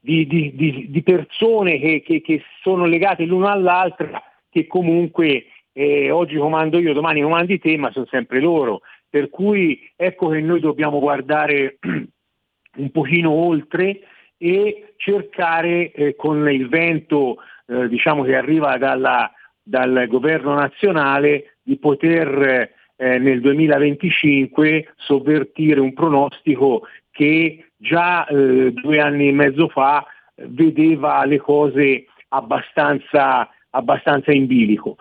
di 0.00 1.02
persone 1.02 1.78
che, 1.78 2.02
che, 2.04 2.20
che, 2.20 2.42
sono 2.60 2.84
legate 2.84 3.24
l'una 3.24 3.52
all'altra, 3.52 4.22
che 4.50 4.66
comunque 4.66 5.46
eh, 5.72 6.10
oggi 6.10 6.36
comando 6.36 6.78
io, 6.78 6.92
domani 6.92 7.22
comandi 7.22 7.58
te, 7.58 7.78
ma 7.78 7.90
sono 7.90 8.06
sempre 8.10 8.40
loro. 8.40 8.82
Per 9.08 9.30
cui 9.30 9.80
ecco 9.96 10.28
che 10.28 10.40
noi 10.40 10.60
dobbiamo 10.60 10.98
guardare 10.98 11.78
un 12.76 12.90
pochino 12.90 13.30
oltre 13.30 14.00
e 14.36 14.94
cercare 14.96 15.90
eh, 15.92 16.16
con 16.16 16.50
il 16.50 16.68
vento 16.68 17.38
eh, 17.66 17.88
diciamo 17.88 18.24
che 18.24 18.34
arriva 18.34 18.76
dalla, 18.76 19.32
dal 19.62 20.06
governo 20.08 20.52
nazionale 20.52 21.56
di 21.62 21.78
poter 21.78 22.70
eh, 22.96 23.18
nel 23.18 23.40
2025 23.40 24.94
sovvertire 24.96 25.80
un 25.80 25.92
pronostico 25.92 26.82
che 27.10 27.66
già 27.76 28.26
eh, 28.26 28.72
due 28.72 29.00
anni 29.00 29.28
e 29.28 29.32
mezzo 29.32 29.68
fa 29.68 30.04
vedeva 30.36 31.24
le 31.24 31.38
cose 31.38 32.06
abbastanza, 32.28 33.48
abbastanza 33.70 34.32
in 34.32 34.46
bilico. 34.46 34.96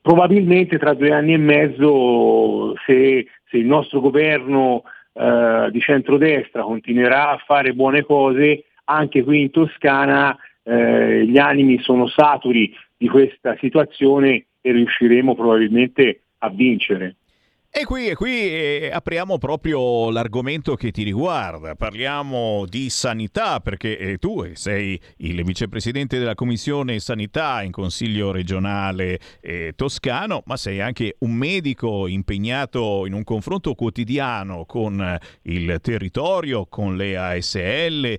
Probabilmente 0.00 0.78
tra 0.78 0.94
due 0.94 1.12
anni 1.12 1.34
e 1.34 1.38
mezzo, 1.38 2.74
se, 2.86 3.26
se 3.48 3.56
il 3.56 3.66
nostro 3.66 4.00
governo 4.00 4.84
eh, 5.12 5.68
di 5.70 5.80
centrodestra 5.80 6.62
continuerà 6.62 7.30
a 7.30 7.42
fare 7.44 7.72
buone 7.74 8.04
cose, 8.04 8.64
anche 8.84 9.22
qui 9.22 9.42
in 9.42 9.50
Toscana 9.50 10.36
eh, 10.62 11.26
gli 11.26 11.38
animi 11.38 11.78
sono 11.80 12.06
saturi 12.06 12.74
di 12.96 13.08
questa 13.08 13.56
situazione 13.58 14.46
e 14.60 14.72
riusciremo 14.72 15.34
probabilmente 15.34 16.22
a 16.38 16.48
vincere. 16.50 17.16
E 17.70 17.84
qui, 17.84 18.08
e 18.08 18.14
qui 18.14 18.30
eh, 18.30 18.90
apriamo 18.92 19.36
proprio 19.36 20.10
l'argomento 20.10 20.74
che 20.74 20.90
ti 20.90 21.02
riguarda, 21.04 21.76
parliamo 21.76 22.64
di 22.66 22.88
sanità 22.88 23.60
perché 23.60 23.96
eh, 23.98 24.16
tu 24.16 24.44
sei 24.54 25.00
il 25.18 25.44
vicepresidente 25.44 26.18
della 26.18 26.34
Commissione 26.34 26.98
Sanità 26.98 27.62
in 27.62 27.70
Consiglio 27.70 28.32
regionale 28.32 29.20
eh, 29.40 29.74
toscano, 29.76 30.42
ma 30.46 30.56
sei 30.56 30.80
anche 30.80 31.16
un 31.20 31.34
medico 31.34 32.08
impegnato 32.08 33.06
in 33.06 33.12
un 33.12 33.22
confronto 33.22 33.74
quotidiano 33.74 34.64
con 34.64 35.00
eh, 35.00 35.20
il 35.42 35.78
territorio, 35.80 36.66
con 36.66 36.96
le 36.96 37.16
ASL, 37.16 38.18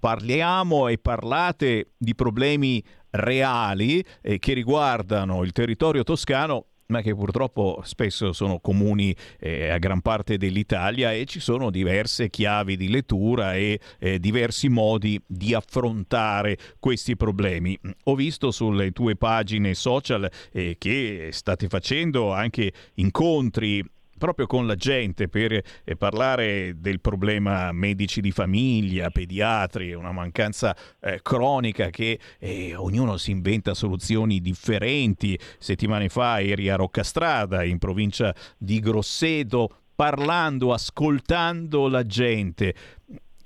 parliamo 0.00 0.88
e 0.88 0.98
parlate 0.98 1.90
di 1.96 2.14
problemi 2.14 2.82
reali 3.10 4.04
eh, 4.22 4.38
che 4.38 4.54
riguardano 4.54 5.44
il 5.44 5.52
territorio 5.52 6.02
toscano 6.02 6.64
ma 6.88 7.02
che 7.02 7.14
purtroppo 7.14 7.80
spesso 7.84 8.32
sono 8.32 8.60
comuni 8.60 9.14
eh, 9.38 9.68
a 9.68 9.78
gran 9.78 10.00
parte 10.00 10.38
dell'Italia 10.38 11.12
e 11.12 11.26
ci 11.26 11.38
sono 11.38 11.70
diverse 11.70 12.30
chiavi 12.30 12.76
di 12.76 12.88
lettura 12.88 13.54
e 13.54 13.78
eh, 13.98 14.18
diversi 14.18 14.68
modi 14.68 15.20
di 15.26 15.54
affrontare 15.54 16.56
questi 16.78 17.14
problemi. 17.14 17.78
Ho 18.04 18.14
visto 18.14 18.50
sulle 18.50 18.92
tue 18.92 19.16
pagine 19.16 19.74
social 19.74 20.30
eh, 20.50 20.76
che 20.78 21.28
state 21.30 21.68
facendo 21.68 22.32
anche 22.32 22.72
incontri 22.94 23.84
proprio 24.18 24.46
con 24.46 24.66
la 24.66 24.74
gente 24.74 25.28
per 25.28 25.52
eh, 25.52 25.96
parlare 25.96 26.74
del 26.78 27.00
problema 27.00 27.72
medici 27.72 28.20
di 28.20 28.30
famiglia, 28.30 29.10
pediatri, 29.10 29.94
una 29.94 30.12
mancanza 30.12 30.76
eh, 31.00 31.20
cronica 31.22 31.88
che 31.88 32.18
eh, 32.38 32.74
ognuno 32.74 33.16
si 33.16 33.30
inventa 33.30 33.72
soluzioni 33.72 34.40
differenti. 34.40 35.38
Settimane 35.58 36.08
fa 36.08 36.40
eri 36.40 36.68
a 36.68 36.76
Roccastrada, 36.76 37.64
in 37.64 37.78
provincia 37.78 38.34
di 38.58 38.80
Grosseto, 38.80 39.70
parlando, 39.94 40.72
ascoltando 40.72 41.88
la 41.88 42.04
gente 42.04 42.74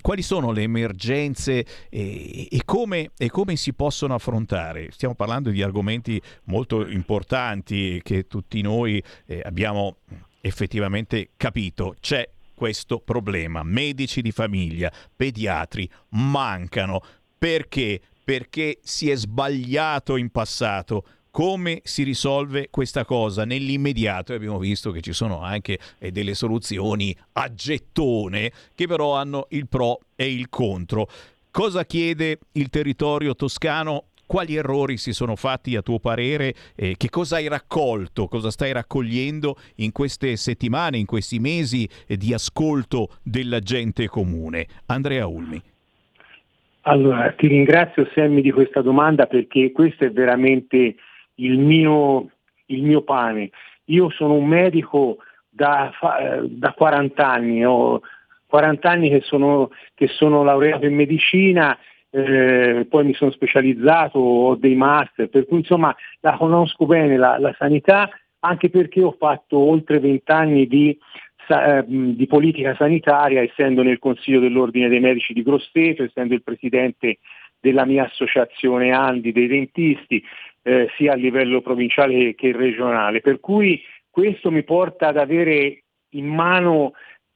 quali 0.02 0.20
sono 0.20 0.50
le 0.50 0.62
emergenze 0.62 1.64
e, 1.88 2.48
e, 2.50 2.62
come, 2.64 3.12
e, 3.16 3.30
come, 3.30 3.56
si 3.56 3.72
possono 3.72 4.14
affrontare? 4.14 4.90
Stiamo 4.90 5.14
parlando 5.14 5.48
di 5.50 5.62
argomenti 5.62 6.20
molto 6.44 6.86
importanti 6.86 8.00
che 8.02 8.26
tutti 8.26 8.60
noi 8.60 9.02
eh, 9.26 9.40
abbiamo 9.44 9.96
effettivamente 10.42 11.30
capito. 11.38 11.94
C'è 12.00 12.28
questo 12.54 12.98
problema. 12.98 13.62
Medici 13.62 14.20
di 14.20 14.32
famiglia, 14.32 14.92
pediatri 15.16 15.88
mancano. 16.10 17.00
Perché? 17.38 18.00
Perché 18.22 18.78
si 18.82 19.10
è 19.10 19.16
sbagliato 19.16 20.16
in 20.16 20.30
passato 20.30 21.04
come 21.32 21.80
si 21.82 22.02
risolve 22.02 22.68
questa 22.70 23.06
cosa 23.06 23.46
nell'immediato? 23.46 24.34
Abbiamo 24.34 24.58
visto 24.58 24.90
che 24.90 25.00
ci 25.00 25.14
sono 25.14 25.40
anche 25.40 25.78
eh, 25.98 26.12
delle 26.12 26.34
soluzioni 26.34 27.16
a 27.32 27.52
gettone 27.54 28.52
che 28.74 28.86
però 28.86 29.16
hanno 29.16 29.46
il 29.50 29.66
pro 29.66 30.00
e 30.14 30.30
il 30.30 30.50
contro. 30.50 31.08
Cosa 31.50 31.86
chiede 31.86 32.38
il 32.52 32.68
territorio 32.68 33.34
toscano? 33.34 34.08
Quali 34.26 34.56
errori 34.56 34.96
si 34.96 35.12
sono 35.12 35.36
fatti 35.36 35.76
a 35.76 35.82
tuo 35.82 35.98
parere? 35.98 36.54
Eh, 36.74 36.94
che 36.96 37.10
cosa 37.10 37.36
hai 37.36 37.48
raccolto? 37.48 38.26
Cosa 38.26 38.50
stai 38.50 38.72
raccogliendo 38.72 39.56
in 39.76 39.92
queste 39.92 40.36
settimane, 40.36 40.98
in 40.98 41.06
questi 41.06 41.38
mesi 41.38 41.88
eh, 42.06 42.16
di 42.16 42.32
ascolto 42.32 43.18
della 43.22 43.60
gente 43.60 44.06
comune? 44.08 44.66
Andrea 44.86 45.26
Ulmi. 45.26 45.60
Allora, 46.82 47.30
ti 47.32 47.46
ringrazio 47.46 48.08
Sammy 48.14 48.40
di 48.40 48.50
questa 48.50 48.80
domanda 48.80 49.26
perché 49.26 49.70
questo 49.70 50.04
è 50.04 50.10
veramente 50.10 50.96
il 51.36 51.58
mio, 51.58 52.30
il 52.66 52.82
mio 52.82 53.02
pane. 53.02 53.50
Io 53.86 54.10
sono 54.10 54.34
un 54.34 54.46
medico 54.46 55.18
da, 55.48 55.92
da 56.48 56.72
40 56.72 57.28
anni, 57.28 57.64
ho 57.64 58.00
40 58.46 58.90
anni 58.90 59.10
che 59.10 59.20
sono, 59.22 59.70
che 59.94 60.08
sono 60.08 60.42
laureato 60.42 60.86
in 60.86 60.94
medicina, 60.94 61.78
eh, 62.14 62.86
poi 62.90 63.04
mi 63.06 63.14
sono 63.14 63.30
specializzato, 63.30 64.18
ho 64.18 64.54
dei 64.54 64.74
master, 64.74 65.28
per 65.28 65.46
cui 65.46 65.58
insomma 65.58 65.96
la 66.20 66.36
conosco 66.36 66.84
bene 66.84 67.16
la, 67.16 67.38
la 67.38 67.54
sanità, 67.58 68.10
anche 68.40 68.68
perché 68.68 69.02
ho 69.02 69.16
fatto 69.18 69.56
oltre 69.56 69.98
20 69.98 70.30
anni 70.30 70.66
di, 70.66 70.96
eh, 71.48 71.84
di, 71.86 72.26
politica 72.26 72.74
sanitaria, 72.76 73.40
essendo 73.40 73.82
nel 73.82 73.98
Consiglio 73.98 74.40
dell'Ordine 74.40 74.88
dei 74.88 75.00
Medici 75.00 75.32
di 75.32 75.42
Grosseto, 75.42 76.02
essendo 76.02 76.34
il 76.34 76.42
presidente 76.42 77.18
della 77.58 77.86
mia 77.86 78.04
associazione 78.04 78.92
Andi 78.92 79.32
dei 79.32 79.46
dentisti, 79.46 80.22
eh, 80.64 80.90
sia 80.96 81.12
a 81.12 81.16
livello 81.16 81.62
provinciale 81.62 82.34
che 82.34 82.52
regionale. 82.52 83.20
Per 83.22 83.40
cui 83.40 83.80
questo 84.10 84.50
mi 84.50 84.64
porta 84.64 85.08
ad 85.08 85.16
avere 85.16 85.84
in 86.10 86.26
mano 86.26 86.92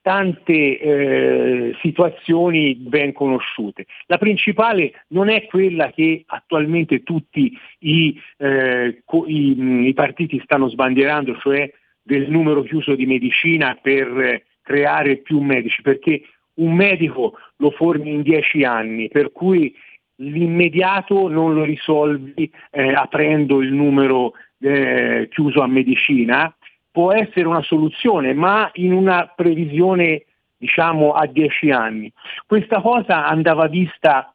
tante 0.07 0.79
eh, 0.79 1.77
situazioni 1.81 2.77
ben 2.77 3.13
conosciute. 3.13 3.87
La 4.07 4.19
principale 4.19 5.03
non 5.09 5.29
è 5.29 5.47
quella 5.47 5.91
che 5.91 6.23
attualmente 6.27 7.03
tutti 7.03 7.59
i, 7.81 8.17
eh, 8.37 9.03
i, 9.27 9.87
i 9.89 9.93
partiti 9.95 10.41
stanno 10.45 10.69
sbandierando, 10.69 11.37
cioè 11.39 11.69
del 12.01 12.31
numero 12.31 12.63
chiuso 12.63 12.95
di 12.95 13.05
medicina 13.05 13.77
per 13.83 14.45
creare 14.63 15.17
più 15.17 15.41
medici, 15.41 15.83
perché 15.83 16.23
un 16.59 16.73
medico 16.73 17.33
lo 17.57 17.73
formi 17.73 18.13
in 18.13 18.23
dieci 18.23 18.63
anni, 18.63 19.09
per 19.09 19.33
cui 19.33 19.75
l'immediato 20.19 21.27
non 21.27 21.53
lo 21.53 21.65
risolvi 21.65 22.49
eh, 22.71 22.93
aprendo 22.93 23.61
il 23.61 23.73
numero 23.73 24.35
eh, 24.61 25.29
chiuso 25.33 25.63
a 25.63 25.67
medicina, 25.67 26.57
può 26.97 27.13
essere 27.13 27.47
una 27.47 27.61
soluzione, 27.61 28.33
ma 28.33 28.71
in 28.77 28.95
una 28.95 29.31
previsione 29.37 30.25
diciamo 30.57 31.13
a 31.13 31.27
10 31.27 31.71
anni. 31.71 32.11
Questa 32.47 32.81
cosa 32.81 33.27
andava 33.27 33.67
vista 33.67 34.35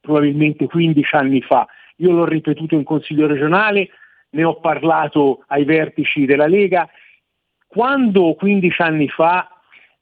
probabilmente 0.00 0.66
15 0.66 1.14
anni 1.14 1.40
fa. 1.42 1.64
Io 1.98 2.10
l'ho 2.10 2.24
ripetuto 2.24 2.74
in 2.74 2.82
Consiglio 2.82 3.28
regionale, 3.28 3.90
ne 4.30 4.42
ho 4.42 4.58
parlato 4.58 5.44
ai 5.46 5.62
vertici 5.62 6.24
della 6.26 6.48
Lega. 6.48 6.88
Quando 7.68 8.34
15 8.34 8.82
anni 8.82 9.08
fa 9.08 9.48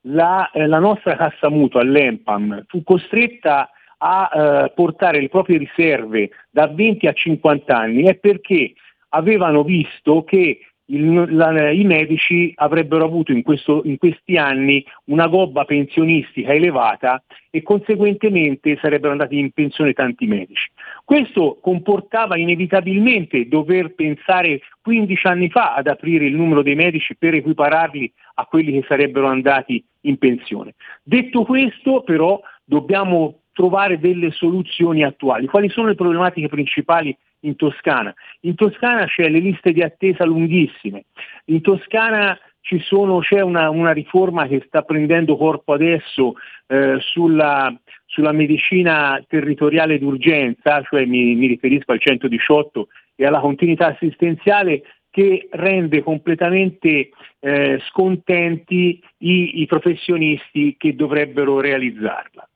la, 0.07 0.51
eh, 0.53 0.67
la 0.67 0.79
nostra 0.79 1.17
cassa 1.17 1.51
mutua, 1.51 1.83
l'EMPAM, 1.83 2.65
fu 2.67 2.83
costretta 2.83 3.69
a 3.99 4.31
eh, 4.33 4.73
portare 4.75 5.21
le 5.21 5.29
proprie 5.29 5.59
riserve 5.59 6.31
da 6.49 6.67
20 6.67 7.07
a 7.09 7.13
50 7.13 7.77
anni 7.77 8.05
è 8.05 8.15
perché 8.15 8.73
avevano 9.11 9.63
visto 9.65 10.25
che 10.25 10.61
il, 10.87 11.35
la, 11.35 11.71
i 11.71 11.85
medici 11.85 12.53
avrebbero 12.57 13.05
avuto 13.05 13.33
in, 13.33 13.43
questo, 13.43 13.83
in, 13.85 13.97
questi 13.97 14.37
anni 14.37 14.85
una 15.05 15.29
gobba 15.29 15.65
pensionistica 15.65 16.53
elevata 16.53 17.23
e 17.51 17.63
conseguentemente 17.63 18.79
sarebbero 18.81 19.13
andati 19.13 19.39
in 19.39 19.51
pensione 19.53 19.93
tanti 19.93 20.27
medici. 20.27 20.71
Questo 21.05 21.59
comportava 21.61 22.37
inevitabilmente 22.37 23.49
dover 23.49 23.95
pensare 23.95 24.61
15 24.83 25.27
anni 25.27 25.49
fa 25.49 25.75
ad 25.75 25.87
aprire 25.87 26.27
il 26.27 26.35
numero 26.35 26.63
dei 26.63 26.75
medici 26.75 27.17
per 27.17 27.35
equipararli 27.35 28.13
a 28.35 28.47
quelli 28.47 28.73
che 28.73 28.85
sarebbero 28.87 29.27
andati 29.27 29.83
in 30.03 30.19
pensione. 30.19 30.75
Detto 31.03 31.45
questo 31.45 32.03
però 32.03 32.41
dobbiamo 32.65 33.41
trovare 33.53 33.99
delle 33.99 34.33
soluzioni 34.33 35.05
attuali. 35.05 35.47
Quali 35.47 35.71
sono 35.71 35.87
le 35.87 35.95
problematiche 35.95 36.49
principali 36.49 37.17
in 37.45 37.57
Toscana? 37.57 38.15
In 38.41 38.55
Toscana 38.55 39.07
c'è 39.07 39.29
le 39.29 39.39
liste 39.39 39.73
di 39.73 39.83
attesa 39.83 40.25
lunghissime, 40.25 41.05
in 41.47 41.61
Toscana 41.61 42.39
sono, 42.81 43.19
c'è 43.19 43.41
una, 43.41 43.69
una, 43.71 43.93
riforma 43.93 44.47
che 44.47 44.63
sta 44.67 44.83
prendendo 44.83 45.37
corpo 45.37 45.75
adesso 45.75 46.35
eh, 46.67 46.97
sulla, 46.99 47.73
sulla, 48.07 48.33
medicina 48.33 49.23
territoriale 49.29 49.99
d'urgenza, 49.99 50.83
cioè 50.83 51.05
mi, 51.05 51.35
mi 51.35 51.47
riferisco 51.47 51.93
al 51.93 52.01
118 52.01 52.89
e 53.17 53.27
alla 53.27 53.41
continuità 53.41 53.89
assistenziale 53.89 54.83
che 55.11 55.47
rende 55.53 56.03
completamente 56.03 57.11
eh, 57.39 57.81
scontenti 57.89 59.01
i, 59.19 59.61
i 59.61 59.67
professionisti 59.67 60.75
che 60.77 60.97
dovrebbero 60.97 61.61
realizzarla. 61.61 62.49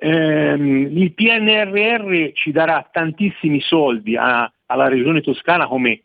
Ehm, 0.00 0.88
il 0.96 1.12
PNRR 1.12 2.30
ci 2.32 2.52
darà 2.52 2.88
tantissimi 2.90 3.60
soldi 3.60 4.16
a, 4.16 4.50
alla 4.66 4.88
regione 4.88 5.20
toscana 5.20 5.66
come 5.66 6.02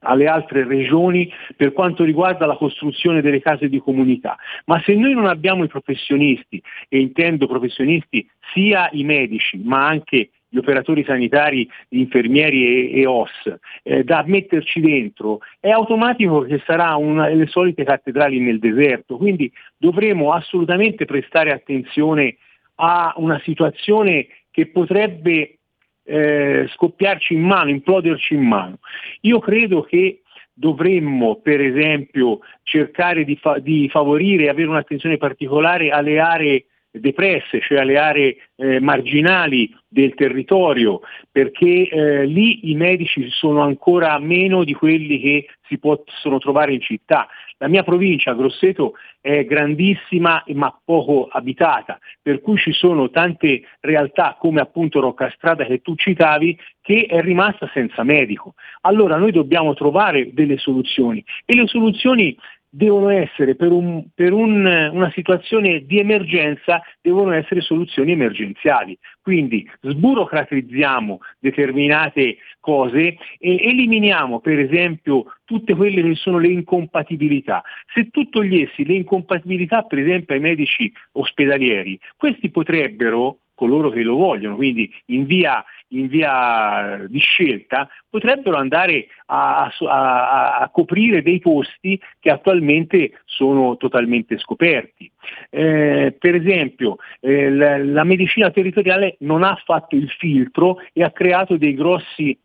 alle 0.00 0.26
altre 0.26 0.64
regioni 0.64 1.32
per 1.56 1.72
quanto 1.72 2.04
riguarda 2.04 2.46
la 2.46 2.56
costruzione 2.56 3.22
delle 3.22 3.40
case 3.40 3.68
di 3.68 3.78
comunità. 3.78 4.36
Ma 4.66 4.80
se 4.84 4.94
noi 4.94 5.14
non 5.14 5.26
abbiamo 5.26 5.64
i 5.64 5.68
professionisti, 5.68 6.62
e 6.88 7.00
intendo 7.00 7.46
professionisti 7.46 8.28
sia 8.52 8.88
i 8.92 9.02
medici, 9.02 9.58
ma 9.64 9.86
anche 9.86 10.30
gli 10.48 10.58
operatori 10.58 11.02
sanitari, 11.04 11.68
gli 11.88 11.98
infermieri 11.98 12.92
e, 12.92 13.00
e 13.00 13.06
OS, 13.06 13.56
eh, 13.82 14.04
da 14.04 14.22
metterci 14.26 14.80
dentro, 14.80 15.40
è 15.58 15.70
automatico 15.70 16.42
che 16.42 16.62
sarà 16.64 16.94
una 16.96 17.28
delle 17.28 17.46
solite 17.46 17.82
cattedrali 17.82 18.38
nel 18.38 18.58
deserto. 18.58 19.16
Quindi 19.16 19.50
dovremo 19.76 20.32
assolutamente 20.32 21.04
prestare 21.04 21.50
attenzione 21.50 22.36
a 22.76 23.14
una 23.16 23.40
situazione 23.44 24.26
che 24.50 24.68
potrebbe 24.68 25.58
eh, 26.04 26.66
scoppiarci 26.68 27.34
in 27.34 27.42
mano, 27.42 27.70
imploderci 27.70 28.34
in 28.34 28.42
mano. 28.42 28.78
Io 29.22 29.38
credo 29.38 29.82
che 29.82 30.22
dovremmo 30.52 31.40
per 31.40 31.60
esempio 31.60 32.38
cercare 32.62 33.24
di, 33.24 33.36
fa- 33.36 33.58
di 33.58 33.88
favorire 33.90 34.48
avere 34.48 34.68
un'attenzione 34.68 35.18
particolare 35.18 35.90
alle 35.90 36.18
aree 36.18 36.66
depresse, 37.00 37.60
cioè 37.60 37.78
alle 37.78 37.98
aree 37.98 38.36
eh, 38.56 38.80
marginali 38.80 39.74
del 39.88 40.14
territorio, 40.14 41.00
perché 41.30 41.88
eh, 41.88 42.26
lì 42.26 42.70
i 42.70 42.74
medici 42.74 43.28
sono 43.30 43.62
ancora 43.62 44.18
meno 44.18 44.64
di 44.64 44.74
quelli 44.74 45.20
che 45.20 45.46
si 45.68 45.78
possono 45.78 46.38
trovare 46.38 46.72
in 46.72 46.80
città. 46.80 47.28
La 47.58 47.68
mia 47.68 47.82
provincia, 47.82 48.34
Grosseto, 48.34 48.94
è 49.20 49.44
grandissima 49.46 50.44
ma 50.48 50.78
poco 50.84 51.26
abitata, 51.30 51.98
per 52.20 52.40
cui 52.40 52.58
ci 52.58 52.72
sono 52.72 53.08
tante 53.10 53.62
realtà 53.80 54.36
come 54.38 54.60
appunto 54.60 55.00
Roccastrada 55.00 55.64
che 55.64 55.80
tu 55.80 55.94
citavi 55.96 56.58
che 56.82 57.06
è 57.08 57.20
rimasta 57.22 57.68
senza 57.72 58.02
medico. 58.04 58.54
Allora 58.82 59.16
noi 59.16 59.32
dobbiamo 59.32 59.72
trovare 59.72 60.32
delle 60.32 60.58
soluzioni 60.58 61.24
e 61.44 61.56
le 61.56 61.66
soluzioni 61.66 62.36
devono 62.76 63.08
essere 63.08 63.54
per, 63.54 63.72
un, 63.72 64.04
per 64.14 64.34
un, 64.34 64.66
una 64.92 65.10
situazione 65.14 65.86
di 65.86 65.98
emergenza, 65.98 66.82
devono 67.00 67.32
essere 67.32 67.62
soluzioni 67.62 68.12
emergenziali. 68.12 68.98
Quindi 69.22 69.68
sburocratizziamo 69.80 71.18
determinate 71.38 72.36
cose 72.60 73.16
e 73.38 73.68
eliminiamo 73.68 74.40
per 74.40 74.58
esempio 74.58 75.24
tutte 75.44 75.74
quelle 75.74 76.02
che 76.02 76.14
sono 76.16 76.38
le 76.38 76.48
incompatibilità. 76.48 77.62
Se 77.94 78.10
tu 78.10 78.28
togliessi 78.28 78.84
le 78.84 78.94
incompatibilità 78.94 79.82
per 79.82 80.00
esempio 80.00 80.34
ai 80.34 80.40
medici 80.40 80.92
ospedalieri, 81.12 81.98
questi 82.16 82.50
potrebbero 82.50 83.38
coloro 83.56 83.90
che 83.90 84.02
lo 84.02 84.14
vogliono, 84.14 84.54
quindi 84.54 84.88
in 85.06 85.24
via, 85.24 85.64
in 85.88 86.06
via 86.06 87.04
di 87.08 87.18
scelta, 87.18 87.88
potrebbero 88.08 88.56
andare 88.56 89.08
a, 89.26 89.64
a, 89.64 90.58
a, 90.58 90.68
coprire 90.68 91.22
dei 91.22 91.40
posti 91.40 92.00
che 92.20 92.30
attualmente 92.30 93.22
sono 93.24 93.76
totalmente 93.76 94.38
scoperti. 94.38 95.10
Eh, 95.50 96.14
per 96.16 96.34
esempio, 96.36 96.98
eh, 97.20 97.50
la, 97.50 97.78
la 97.78 98.04
medicina 98.04 98.50
territoriale 98.50 99.16
non 99.20 99.42
ha 99.42 99.60
fatto 99.64 99.96
il 99.96 100.08
filtro 100.10 100.76
e 100.92 101.02
ha 101.02 101.10
creato 101.10 101.56
dei 101.56 101.74
grossi 101.74 102.38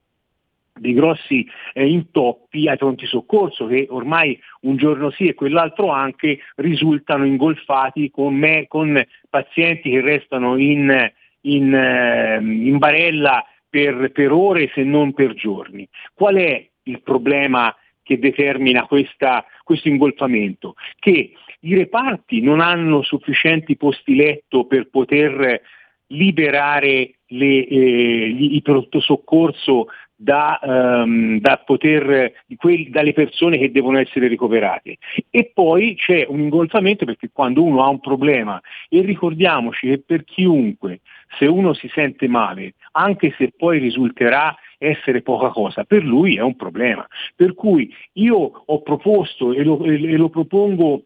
dei 0.73 0.93
grossi 0.93 1.47
eh, 1.73 1.87
intoppi 1.87 2.67
ai 2.67 2.77
pronti 2.77 3.05
soccorso 3.05 3.67
che 3.67 3.87
ormai 3.89 4.39
un 4.61 4.77
giorno 4.77 5.09
sì 5.11 5.27
e 5.27 5.33
quell'altro 5.33 5.89
anche 5.89 6.39
risultano 6.55 7.25
ingolfati 7.25 8.09
con, 8.09 8.35
me, 8.35 8.65
con 8.67 9.01
pazienti 9.29 9.89
che 9.89 10.01
restano 10.01 10.57
in, 10.57 11.11
in, 11.41 11.73
eh, 11.73 12.39
in 12.41 12.77
barella 12.77 13.45
per, 13.69 14.11
per, 14.11 14.31
ore 14.31 14.69
se 14.73 14.83
non 14.83 15.13
per 15.13 15.33
giorni. 15.33 15.87
Qual 16.13 16.35
è 16.35 16.67
il 16.83 17.01
problema 17.01 17.75
che 18.03 18.19
determina 18.19 18.85
questa, 18.85 19.45
questo 19.63 19.87
ingolfamento? 19.87 20.75
Che 20.99 21.33
i 21.63 21.75
reparti 21.75 22.41
non 22.41 22.59
hanno 22.59 23.01
sufficienti 23.03 23.77
posti 23.77 24.15
letto 24.15 24.65
per 24.65 24.89
poter 24.89 25.61
liberare 26.07 27.19
le, 27.27 27.65
eh, 27.65 28.29
gli, 28.29 28.55
i 28.55 28.61
pronto 28.61 28.99
soccorso 28.99 29.87
da, 30.21 30.59
um, 30.61 31.39
da 31.39 31.57
poter, 31.65 32.31
quelli, 32.57 32.89
dalle 32.89 33.11
persone 33.11 33.57
che 33.57 33.71
devono 33.71 33.97
essere 33.97 34.27
ricoverate. 34.27 34.97
E 35.31 35.51
poi 35.51 35.95
c'è 35.95 36.25
un 36.29 36.41
ingolfamento 36.41 37.05
perché 37.05 37.29
quando 37.33 37.63
uno 37.63 37.83
ha 37.83 37.89
un 37.89 37.99
problema, 37.99 38.61
e 38.87 39.01
ricordiamoci 39.01 39.87
che 39.87 39.99
per 39.99 40.23
chiunque, 40.23 40.99
se 41.39 41.47
uno 41.47 41.73
si 41.73 41.89
sente 41.91 42.27
male, 42.27 42.75
anche 42.91 43.33
se 43.37 43.51
poi 43.57 43.79
risulterà 43.79 44.55
essere 44.77 45.21
poca 45.21 45.49
cosa, 45.49 45.85
per 45.85 46.03
lui 46.03 46.35
è 46.35 46.41
un 46.41 46.55
problema. 46.55 47.05
Per 47.35 47.55
cui 47.55 47.91
io 48.13 48.63
ho 48.65 48.81
proposto 48.81 49.53
e 49.53 49.63
lo, 49.63 49.83
e 49.83 49.97
lo 50.17 50.29
propongo 50.29 51.05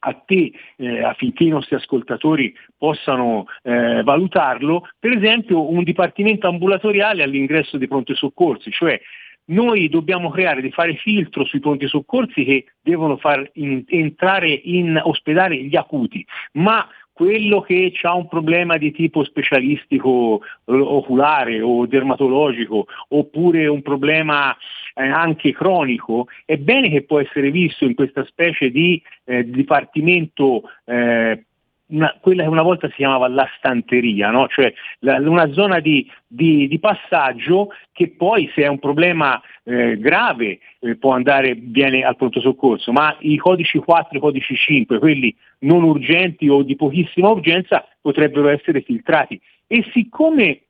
a 0.00 0.12
te 0.24 0.52
eh, 0.76 1.02
affinché 1.02 1.44
i 1.44 1.48
nostri 1.48 1.76
ascoltatori 1.76 2.54
possano 2.76 3.46
eh, 3.62 4.02
valutarlo, 4.02 4.88
per 4.98 5.12
esempio 5.12 5.70
un 5.70 5.82
dipartimento 5.82 6.46
ambulatoriale 6.46 7.22
all'ingresso 7.22 7.78
dei 7.78 7.88
pronti 7.88 8.14
soccorsi, 8.14 8.70
cioè 8.70 9.00
noi 9.48 9.88
dobbiamo 9.88 10.30
creare 10.30 10.60
di 10.60 10.70
fare 10.70 10.94
filtro 10.96 11.44
sui 11.44 11.60
pronti 11.60 11.86
soccorsi 11.86 12.44
che 12.44 12.66
devono 12.80 13.16
far 13.16 13.48
in, 13.54 13.82
entrare 13.86 14.50
in 14.50 15.00
ospedale 15.02 15.56
gli 15.56 15.76
acuti, 15.76 16.24
ma 16.52 16.86
quello 17.18 17.62
che 17.62 17.92
ha 18.02 18.14
un 18.14 18.28
problema 18.28 18.76
di 18.76 18.92
tipo 18.92 19.24
specialistico 19.24 20.40
eh, 20.40 20.72
oculare 20.72 21.60
o 21.60 21.84
dermatologico 21.84 22.86
oppure 23.08 23.66
un 23.66 23.82
problema 23.82 24.56
eh, 24.94 25.02
anche 25.02 25.50
cronico, 25.52 26.28
è 26.44 26.56
bene 26.58 26.88
che 26.88 27.02
può 27.02 27.18
essere 27.18 27.50
visto 27.50 27.84
in 27.84 27.96
questa 27.96 28.24
specie 28.24 28.70
di 28.70 29.02
eh, 29.24 29.50
dipartimento 29.50 30.62
eh, 30.84 31.46
una, 31.88 32.16
quella 32.20 32.42
che 32.42 32.48
una 32.48 32.62
volta 32.62 32.88
si 32.88 32.94
chiamava 32.96 33.28
la 33.28 33.48
stanteria, 33.56 34.30
no? 34.30 34.48
cioè 34.48 34.72
la, 35.00 35.16
una 35.16 35.50
zona 35.52 35.80
di, 35.80 36.08
di, 36.26 36.68
di, 36.68 36.78
passaggio 36.78 37.68
che 37.92 38.08
poi 38.16 38.50
se 38.54 38.62
è 38.62 38.66
un 38.66 38.78
problema 38.78 39.40
eh, 39.64 39.98
grave 39.98 40.58
eh, 40.80 40.96
può 40.96 41.12
andare 41.12 41.56
bene 41.56 42.02
al 42.02 42.16
pronto 42.16 42.40
soccorso, 42.40 42.92
ma 42.92 43.16
i 43.20 43.36
codici 43.36 43.78
4 43.78 44.18
e 44.18 44.20
codici 44.20 44.54
5, 44.54 44.98
quelli 44.98 45.34
non 45.60 45.82
urgenti 45.82 46.48
o 46.48 46.62
di 46.62 46.76
pochissima 46.76 47.28
urgenza, 47.28 47.86
potrebbero 48.00 48.48
essere 48.48 48.82
filtrati. 48.82 49.40
E 49.66 49.84
siccome 49.92 50.62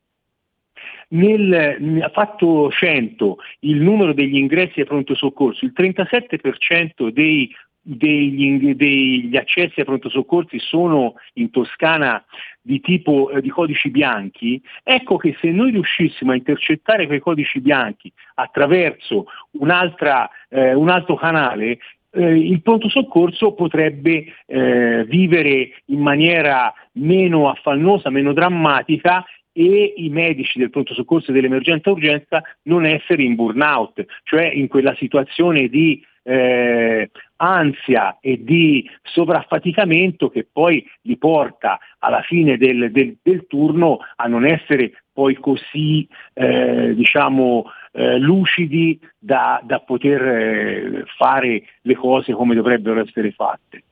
nel 1.11 2.11
fatto 2.13 2.71
100 2.71 3.39
il 3.61 3.81
numero 3.81 4.13
degli 4.13 4.37
ingressi 4.37 4.81
ai 4.81 4.87
pronto 4.87 5.15
soccorso, 5.15 5.65
il 5.65 5.73
37% 5.75 7.09
dei 7.09 7.51
degli, 7.91 8.75
degli, 8.75 9.35
accessi 9.37 9.81
ai 9.81 9.87
pronto 9.87 10.11
soccorsi 10.11 10.59
sono 10.59 11.15
in 11.35 11.51
Toscana 11.51 12.23
di 12.61 12.81
tipo 12.81 13.31
eh, 13.31 13.41
di 13.41 13.49
codici 13.49 13.91
bianchi, 13.91 14.61
ecco 14.83 15.17
che 15.17 15.35
se 15.41 15.51
noi 15.51 15.71
riuscissimo 15.71 16.33
a 16.33 16.37
intercettare 16.37 17.07
quei 17.07 17.21
codici 17.21 17.61
bianchi 17.61 18.13
attraverso 18.35 19.25
eh, 19.53 20.75
un 20.75 20.91
altro 20.91 21.17
canale, 21.17 21.79
eh, 22.11 22.39
il 22.39 22.61
pronto 22.61 22.91
soccorso 22.91 23.55
potrebbe 23.55 24.35
eh, 24.45 25.05
vivere 25.07 25.71
in 25.87 26.01
maniera 26.01 26.73
meno 26.93 27.49
affannosa, 27.49 28.11
meno 28.11 28.35
drammatica 28.35 29.25
e 29.51 29.95
i 29.97 30.11
medici 30.11 30.59
del 30.59 30.69
pronto 30.69 30.93
soccorso 30.93 31.31
e 31.31 31.35
dell'emergenza 31.35 31.91
urgenza 31.91 32.43
non 32.65 32.85
essere 32.85 33.23
in 33.23 33.35
burnout, 33.35 34.05
cioè 34.25 34.45
in 34.45 34.69
quella 34.69 34.95
situazione 34.97 35.69
di 35.69 36.05
eh, 36.29 37.11
ansia 37.37 38.19
e 38.21 38.43
di 38.45 38.89
sovraffaticamento 39.03 40.29
che 40.29 40.47
poi 40.51 40.85
li 41.03 41.17
porta 41.17 41.79
alla 42.01 42.21
fine 42.21 42.59
del, 42.59 42.91
del, 42.93 43.17
del 43.23 43.47
turno 43.47 43.99
a 44.17 44.27
non 44.27 44.45
essere 44.45 44.93
poi 45.11 45.35
così 45.37 46.07
eh, 46.35 46.93
diciamo, 46.95 47.65
eh, 47.93 48.19
lucidi 48.19 49.01
da, 49.19 49.61
da 49.65 49.81
poter 49.81 50.23
eh, 50.23 51.05
fare 51.17 51.63
le 51.81 51.95
cose 51.95 52.33
come 52.35 52.55
dovrebbero 52.55 53.01
essere 53.01 53.33
fatte 53.33 53.83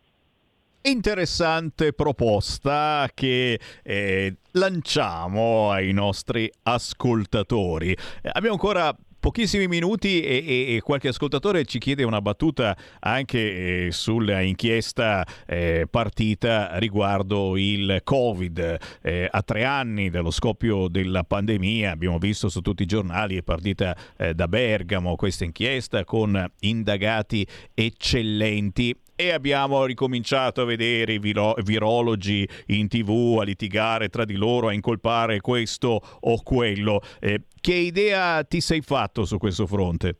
interessante 0.86 1.92
proposta 1.92 3.08
che 3.12 3.58
eh, 3.82 4.36
lanciamo 4.52 5.72
ai 5.72 5.92
nostri 5.92 6.48
ascoltatori. 6.62 7.90
Eh, 7.90 8.30
abbiamo 8.32 8.54
ancora 8.54 8.96
pochissimi 9.26 9.66
minuti 9.66 10.22
e, 10.22 10.44
e, 10.46 10.76
e, 10.76 10.80
qualche 10.82 11.08
ascoltatore 11.08 11.64
ci 11.64 11.80
chiede 11.80 12.04
una 12.04 12.20
battuta 12.20 12.76
anche 13.00 13.86
eh, 13.86 13.90
sulla 13.90 14.40
inchiesta 14.40 15.26
eh, 15.44 15.88
partita 15.90 16.78
riguardo 16.78 17.56
il 17.56 18.02
Covid. 18.04 18.78
Eh, 19.02 19.28
a 19.28 19.42
tre 19.42 19.64
anni 19.64 20.10
dallo 20.10 20.30
scoppio 20.30 20.86
della 20.86 21.24
pandemia 21.24 21.90
abbiamo 21.90 22.18
visto 22.18 22.48
su 22.48 22.60
tutti 22.60 22.84
i 22.84 22.86
giornali, 22.86 23.36
è 23.36 23.42
partita 23.42 23.96
eh, 24.16 24.32
da 24.32 24.46
Bergamo 24.46 25.16
questa 25.16 25.42
inchiesta 25.42 26.04
con 26.04 26.48
indagati 26.60 27.44
eccellenti 27.74 28.94
e 29.16 29.32
abbiamo 29.32 29.84
ricominciato 29.84 30.60
a 30.60 30.64
vedere 30.64 31.14
i 31.14 31.18
viro- 31.18 31.56
virologi 31.64 32.46
in 32.66 32.86
tv 32.86 33.38
a 33.40 33.44
litigare 33.44 34.08
tra 34.08 34.24
di 34.24 34.36
loro, 34.36 34.68
a 34.68 34.72
incolpare 34.72 35.40
questo 35.40 36.00
o 36.20 36.42
quello. 36.42 37.00
Eh, 37.20 37.44
che 37.60 37.74
idea 37.74 38.44
ti 38.44 38.60
sei 38.60 38.82
fatto 38.82 39.24
su 39.24 39.38
questo 39.38 39.66
fronte? 39.66 40.16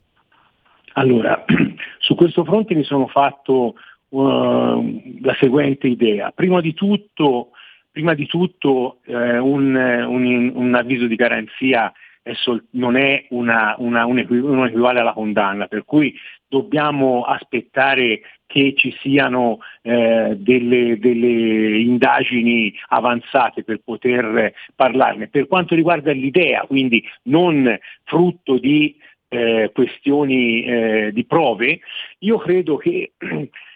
Allora, 0.94 1.44
su 2.01 2.14
questo 2.14 2.44
fronte 2.44 2.74
mi 2.74 2.85
sono 2.85 3.06
fatto 3.06 3.74
uh, 4.09 5.18
la 5.20 5.36
seguente 5.39 5.86
idea. 5.86 6.32
Prima 6.35 6.60
di 6.60 6.73
tutto, 6.73 7.51
prima 7.90 8.14
di 8.14 8.27
tutto 8.27 8.98
eh, 9.05 9.39
un, 9.39 9.74
un, 9.74 10.52
un, 10.55 10.74
avviso 10.74 11.06
di 11.06 11.14
garanzia 11.16 11.93
è 12.27 12.35
sol- 12.35 12.66
non 12.73 12.97
è 12.97 13.24
una, 13.28 13.77
una, 13.78 14.05
un, 14.05 14.19
equi- 14.19 14.40
un 14.40 14.66
equivale 14.66 14.98
alla 14.98 15.12
condanna, 15.12 15.69
per 15.69 15.85
cui 15.85 16.12
dobbiamo 16.48 17.23
aspettare 17.23 18.20
che 18.47 18.74
ci 18.77 18.93
siano 19.01 19.59
eh, 19.82 20.35
delle, 20.36 20.98
delle, 20.98 21.78
indagini 21.78 22.74
avanzate 22.89 23.62
per 23.62 23.81
poter 23.85 24.53
parlarne. 24.74 25.28
Per 25.28 25.47
quanto 25.47 25.77
riguarda 25.77 26.11
l'idea, 26.11 26.62
quindi 26.62 27.01
non 27.24 27.78
frutto 28.03 28.59
di 28.59 28.97
eh, 29.28 29.70
questioni 29.73 30.65
eh, 30.65 31.11
di 31.12 31.24
prove, 31.27 31.78
io 32.19 32.39
credo 32.39 32.77
che 32.77 33.12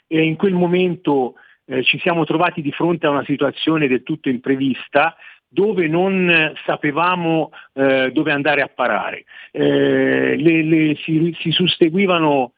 eh, 0.09 0.23
in 0.23 0.35
quel 0.35 0.55
momento 0.55 1.35
eh, 1.67 1.85
ci 1.85 2.01
siamo 2.01 2.25
trovati 2.25 2.63
di 2.63 2.73
fronte 2.73 3.07
a 3.07 3.11
una 3.11 3.25
situazione 3.25 3.87
del 3.87 4.03
tutto 4.03 4.29
imprevista 4.29 5.15
dove 5.53 5.89
non 5.89 6.53
sapevamo 6.65 7.51
eh, 7.73 8.11
dove 8.13 8.31
andare 8.31 8.63
a 8.63 8.69
parare. 8.69 9.25
Le, 9.51 10.37
le, 10.37 10.97
si, 11.03 11.37
si 11.41 11.51
susseguivano 11.51 12.53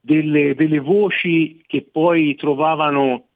delle, 0.00 0.54
delle 0.54 0.78
voci 0.78 1.62
che 1.66 1.86
poi 1.90 2.36
trovavano, 2.36 3.26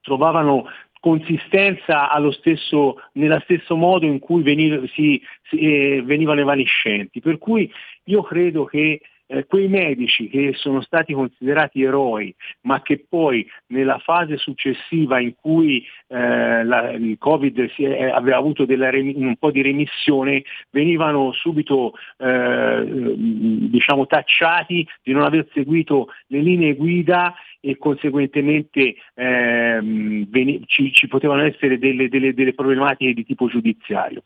trovavano 0.00 0.66
consistenza 1.00 2.08
stesso, 2.32 3.02
nello 3.12 3.40
stesso 3.40 3.76
modo 3.76 4.06
in 4.06 4.20
cui 4.20 4.42
veniv- 4.42 4.88
si, 4.92 5.20
si, 5.42 5.58
eh, 5.58 6.02
venivano 6.02 6.40
evanescenti. 6.40 7.20
Per 7.20 7.38
cui 7.38 7.70
io 8.04 8.22
credo 8.22 8.64
che 8.64 9.00
eh, 9.28 9.46
quei 9.46 9.68
medici 9.68 10.28
che 10.28 10.52
sono 10.54 10.80
stati 10.80 11.12
considerati 11.12 11.82
eroi, 11.82 12.34
ma 12.62 12.82
che 12.82 13.04
poi 13.08 13.46
nella 13.68 13.98
fase 13.98 14.38
successiva 14.38 15.20
in 15.20 15.34
cui 15.34 15.84
eh, 16.08 16.64
la, 16.64 16.92
il 16.92 17.16
Covid 17.18 17.70
è, 17.76 18.04
aveva 18.08 18.38
avuto 18.38 18.64
della, 18.64 18.88
un 18.90 19.36
po' 19.38 19.50
di 19.50 19.62
remissione, 19.62 20.42
venivano 20.70 21.32
subito 21.32 21.92
eh, 22.16 23.14
diciamo, 23.16 24.06
tacciati 24.06 24.86
di 25.02 25.12
non 25.12 25.22
aver 25.22 25.46
seguito 25.52 26.08
le 26.28 26.40
linee 26.40 26.74
guida 26.74 27.34
e 27.60 27.76
conseguentemente 27.76 28.94
ehm, 29.14 30.26
veni- 30.30 30.62
ci, 30.66 30.92
ci, 30.92 31.06
potevano 31.06 31.42
essere 31.42 31.78
delle, 31.78 32.08
delle, 32.08 32.32
delle, 32.32 32.54
problematiche 32.54 33.12
di 33.12 33.24
tipo 33.24 33.48
giudiziario, 33.48 34.22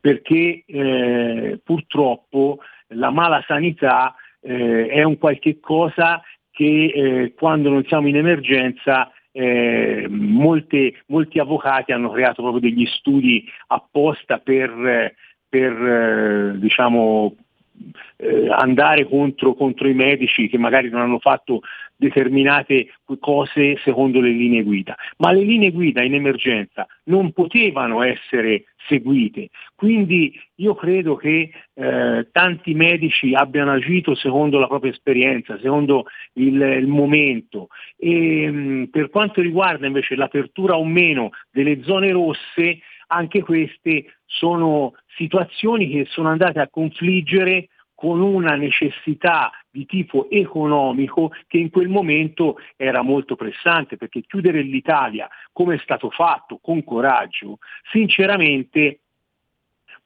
perché 0.00 0.62
eh, 0.64 1.60
purtroppo 1.62 2.60
la 2.90 3.10
mala 3.10 3.42
sanità 3.46 4.14
eh, 4.46 4.86
è 4.88 5.02
un 5.02 5.18
qualche 5.18 5.58
cosa 5.60 6.22
che 6.50 6.92
eh, 6.94 7.34
quando 7.34 7.68
non 7.68 7.84
siamo 7.84 8.08
in 8.08 8.16
emergenza 8.16 9.10
eh, 9.32 10.06
molte, 10.08 11.02
molti 11.08 11.38
avvocati 11.38 11.92
hanno 11.92 12.10
creato 12.10 12.40
proprio 12.40 12.62
degli 12.62 12.86
studi 12.86 13.44
apposta 13.66 14.38
per, 14.38 15.14
per 15.46 15.72
eh, 15.72 16.58
diciamo, 16.58 17.34
eh, 18.16 18.48
andare 18.50 19.06
contro, 19.08 19.54
contro, 19.54 19.88
i 19.88 19.94
medici 19.94 20.48
che 20.48 20.58
magari 20.58 20.88
non 20.88 21.02
hanno 21.02 21.18
fatto 21.18 21.60
determinate 21.96 22.88
cose 23.20 23.78
secondo 23.82 24.20
le 24.20 24.30
linee 24.30 24.62
guida, 24.62 24.94
ma 25.18 25.32
le 25.32 25.42
linee 25.42 25.70
guida 25.70 26.02
in 26.02 26.14
emergenza 26.14 26.86
non 27.04 27.32
potevano 27.32 28.02
essere 28.02 28.64
seguite, 28.86 29.48
quindi 29.74 30.38
io 30.56 30.74
credo 30.74 31.16
che 31.16 31.50
eh, 31.74 32.28
tanti 32.30 32.74
medici 32.74 33.34
abbiano 33.34 33.72
agito 33.72 34.14
secondo 34.14 34.58
la 34.58 34.66
propria 34.68 34.92
esperienza, 34.92 35.58
secondo 35.60 36.04
il, 36.34 36.60
il 36.60 36.86
momento. 36.86 37.68
E 37.96 38.50
mh, 38.50 38.88
per 38.90 39.10
quanto 39.10 39.40
riguarda 39.40 39.86
invece 39.86 40.14
l'apertura 40.14 40.76
o 40.76 40.84
meno 40.84 41.30
delle 41.50 41.82
zone 41.82 42.10
rosse, 42.12 42.80
anche 43.08 43.42
queste 43.42 44.16
sono 44.24 44.94
situazioni 45.16 45.88
che 45.88 46.06
sono 46.08 46.28
andate 46.28 46.60
a 46.60 46.68
confliggere 46.68 47.68
con 47.94 48.20
una 48.20 48.56
necessità 48.56 49.50
di 49.70 49.86
tipo 49.86 50.28
economico 50.30 51.32
che 51.46 51.56
in 51.56 51.70
quel 51.70 51.88
momento 51.88 52.58
era 52.76 53.00
molto 53.02 53.36
pressante, 53.36 53.96
perché 53.96 54.20
chiudere 54.20 54.60
l'Italia, 54.60 55.28
come 55.50 55.76
è 55.76 55.78
stato 55.78 56.10
fatto, 56.10 56.58
con 56.60 56.84
coraggio, 56.84 57.58
sinceramente 57.90 59.00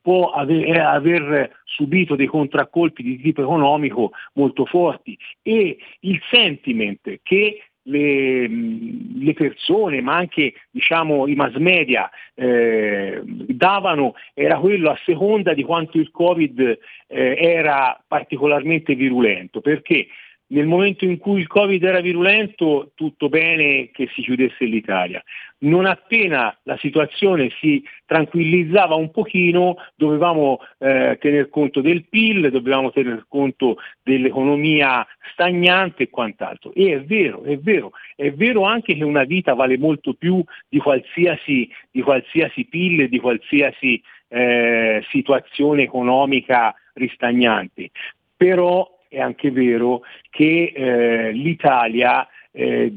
può 0.00 0.30
aver, 0.30 1.32
eh, 1.32 1.50
subito 1.64 2.14
dei 2.14 2.26
contraccolpi 2.26 3.02
di 3.02 3.20
tipo 3.20 3.42
economico 3.42 4.12
molto 4.34 4.64
forti. 4.66 5.18
E 5.42 5.76
il 6.00 6.20
sentiment 6.30 7.20
che 7.22 7.69
le, 7.84 8.46
le, 8.46 9.32
persone, 9.34 10.00
ma 10.00 10.16
anche 10.16 10.54
diciamo, 10.70 11.26
i 11.26 11.34
mass 11.34 11.54
media 11.56 12.10
eh, 12.34 13.22
davano 13.24 14.14
era 14.34 14.58
quello 14.58 14.90
a 14.90 14.98
seconda 15.04 15.54
di 15.54 15.62
quanto 15.62 15.98
il 15.98 16.10
Covid 16.10 16.60
eh, 17.06 17.36
era 17.38 18.02
particolarmente 18.06 18.94
virulento, 18.94 19.60
perché 19.60 20.06
nel 20.50 20.66
momento 20.66 21.04
in 21.04 21.18
cui 21.18 21.40
il 21.40 21.46
Covid 21.46 21.82
era 21.82 22.00
virulento, 22.00 22.92
tutto 22.94 23.28
bene 23.28 23.90
che 23.92 24.08
si 24.14 24.22
chiudesse 24.22 24.64
l'Italia. 24.64 25.22
Non 25.58 25.84
appena 25.84 26.56
la 26.64 26.76
situazione 26.78 27.50
si 27.60 27.84
tranquillizzava 28.06 28.94
un 28.94 29.10
pochino, 29.10 29.76
dovevamo 29.94 30.58
eh, 30.78 31.18
tener 31.20 31.48
conto 31.50 31.80
del 31.80 32.06
PIL, 32.08 32.50
dovevamo 32.50 32.90
tener 32.90 33.26
conto 33.28 33.76
dell'economia 34.02 35.06
stagnante 35.32 36.04
e 36.04 36.10
quant'altro. 36.10 36.72
E 36.74 36.94
è 36.94 37.02
vero, 37.02 37.44
è 37.44 37.56
vero, 37.58 37.92
è 38.16 38.32
vero 38.32 38.64
anche 38.64 38.96
che 38.96 39.04
una 39.04 39.24
vita 39.24 39.54
vale 39.54 39.78
molto 39.78 40.14
più 40.14 40.42
di 40.68 40.78
qualsiasi, 40.78 41.70
di 41.90 42.00
qualsiasi 42.00 42.64
PIL, 42.64 43.08
di 43.08 43.18
qualsiasi 43.20 44.02
eh, 44.28 45.04
situazione 45.10 45.82
economica 45.82 46.74
ristagnante. 46.94 47.90
Però 48.36 48.98
è 49.10 49.20
anche 49.20 49.50
vero 49.50 50.02
che 50.30 50.72
eh, 50.74 51.32
l'Italia 51.32 52.26
eh, 52.52 52.92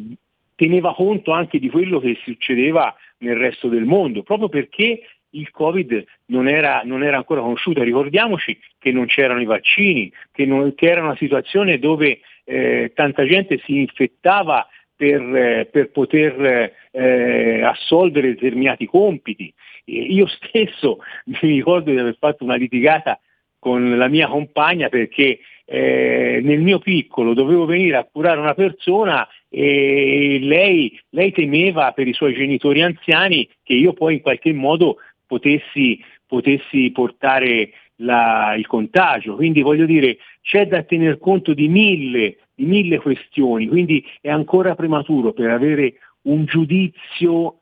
teneva 0.55 0.93
conto 0.93 1.31
anche 1.31 1.57
di 1.57 1.69
quello 1.69 1.99
che 1.99 2.17
succedeva 2.23 2.95
nel 3.17 3.35
resto 3.35 3.67
del 3.67 3.85
mondo, 3.85 4.21
proprio 4.21 4.47
perché 4.47 5.01
il 5.31 5.49
Covid 5.49 6.03
non 6.27 6.47
era, 6.47 6.83
non 6.85 7.03
era 7.03 7.17
ancora 7.17 7.41
conosciuto. 7.41 7.81
Ricordiamoci 7.81 8.57
che 8.77 8.91
non 8.91 9.07
c'erano 9.07 9.41
i 9.41 9.45
vaccini, 9.45 10.11
che, 10.31 10.45
non, 10.45 10.75
che 10.75 10.89
era 10.89 11.01
una 11.01 11.15
situazione 11.15 11.79
dove 11.79 12.19
eh, 12.43 12.91
tanta 12.93 13.25
gente 13.25 13.59
si 13.65 13.79
infettava 13.79 14.67
per, 14.95 15.21
eh, 15.35 15.65
per 15.71 15.89
poter 15.89 16.73
eh, 16.91 17.61
assolvere 17.63 18.35
determinati 18.35 18.85
compiti. 18.85 19.51
io 19.85 20.27
stesso 20.27 20.99
mi 21.25 21.39
ricordo 21.41 21.89
di 21.89 21.97
aver 21.97 22.17
fatto 22.19 22.43
una 22.43 22.55
litigata 22.55 23.19
con 23.57 23.97
la 23.97 24.07
mia 24.07 24.27
compagna 24.27 24.89
perché 24.89 25.39
eh, 25.65 26.41
nel 26.43 26.61
mio 26.61 26.79
piccolo 26.79 27.33
dovevo 27.33 27.65
venire 27.65 27.97
a 27.97 28.07
curare 28.09 28.39
una 28.39 28.53
persona 28.53 29.27
e 29.49 30.39
lei, 30.41 30.99
lei, 31.09 31.31
temeva 31.31 31.91
per 31.91 32.07
i 32.07 32.13
suoi 32.13 32.33
genitori 32.33 32.81
anziani 32.81 33.47
che 33.61 33.73
io 33.73 33.93
poi 33.93 34.15
in 34.15 34.21
qualche 34.21 34.51
modo 34.51 34.97
potessi, 35.25 36.03
potessi 36.25 36.91
portare 36.91 37.69
la, 37.97 38.55
il 38.57 38.67
contagio. 38.67 39.35
Quindi 39.35 39.61
voglio 39.61 39.85
dire, 39.85 40.17
c'è 40.41 40.67
da 40.67 40.83
tener 40.83 41.19
conto 41.19 41.53
di 41.53 41.67
mille, 41.67 42.37
di 42.53 42.65
mille 42.65 42.99
questioni, 42.99 43.67
quindi 43.67 44.03
è 44.21 44.29
ancora 44.29 44.75
prematuro 44.75 45.33
per 45.33 45.49
avere 45.49 45.95
un 46.23 46.45
giudizio 46.45 47.59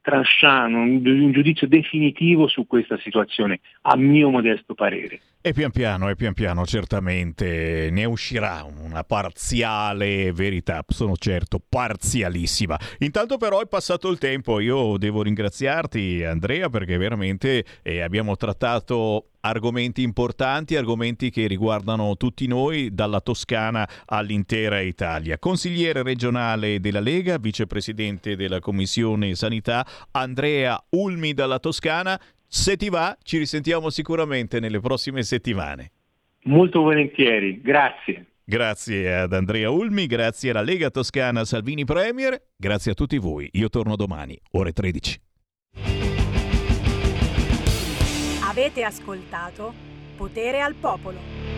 tranchant, 0.00 0.74
un, 0.74 1.02
un 1.04 1.32
giudizio 1.32 1.66
definitivo 1.66 2.46
su 2.46 2.66
questa 2.66 2.98
situazione, 2.98 3.60
a 3.82 3.96
mio 3.96 4.30
modesto 4.30 4.74
parere. 4.74 5.20
E 5.46 5.52
pian 5.52 5.72
piano, 5.72 6.08
e 6.08 6.16
pian 6.16 6.32
piano 6.32 6.64
certamente 6.64 7.90
ne 7.92 8.06
uscirà 8.06 8.64
una 8.64 9.04
parziale 9.04 10.32
verità, 10.32 10.82
sono 10.88 11.18
certo 11.18 11.60
parzialissima. 11.60 12.80
Intanto 13.00 13.36
però 13.36 13.60
è 13.60 13.66
passato 13.66 14.08
il 14.08 14.16
tempo, 14.16 14.58
io 14.58 14.96
devo 14.96 15.20
ringraziarti 15.20 16.24
Andrea 16.24 16.70
perché 16.70 16.96
veramente 16.96 17.62
eh, 17.82 18.00
abbiamo 18.00 18.36
trattato 18.36 19.32
argomenti 19.44 20.02
importanti, 20.02 20.76
argomenti 20.76 21.30
che 21.30 21.46
riguardano 21.46 22.16
tutti 22.16 22.46
noi, 22.46 22.94
dalla 22.94 23.20
Toscana 23.20 23.86
all'intera 24.06 24.80
Italia. 24.80 25.38
Consigliere 25.38 26.02
regionale 26.02 26.80
della 26.80 27.00
Lega, 27.00 27.36
vicepresidente 27.36 28.36
della 28.36 28.58
Commissione 28.58 29.34
Sanità, 29.34 29.86
Andrea 30.12 30.82
Ulmi 30.90 31.34
dalla 31.34 31.58
Toscana. 31.58 32.18
Se 32.56 32.76
ti 32.76 32.88
va, 32.88 33.18
ci 33.24 33.38
risentiamo 33.38 33.90
sicuramente 33.90 34.60
nelle 34.60 34.78
prossime 34.78 35.24
settimane. 35.24 35.90
Molto 36.44 36.82
volentieri, 36.82 37.60
grazie. 37.60 38.26
Grazie 38.44 39.12
ad 39.12 39.32
Andrea 39.32 39.70
Ulmi, 39.70 40.06
grazie 40.06 40.50
alla 40.50 40.62
Lega 40.62 40.88
Toscana 40.88 41.44
Salvini 41.44 41.84
Premier, 41.84 42.40
grazie 42.56 42.92
a 42.92 42.94
tutti 42.94 43.18
voi. 43.18 43.48
Io 43.54 43.68
torno 43.68 43.96
domani, 43.96 44.40
ore 44.52 44.70
13. 44.70 45.20
Avete 48.48 48.84
ascoltato 48.84 49.74
Potere 50.16 50.60
al 50.60 50.74
Popolo. 50.74 51.53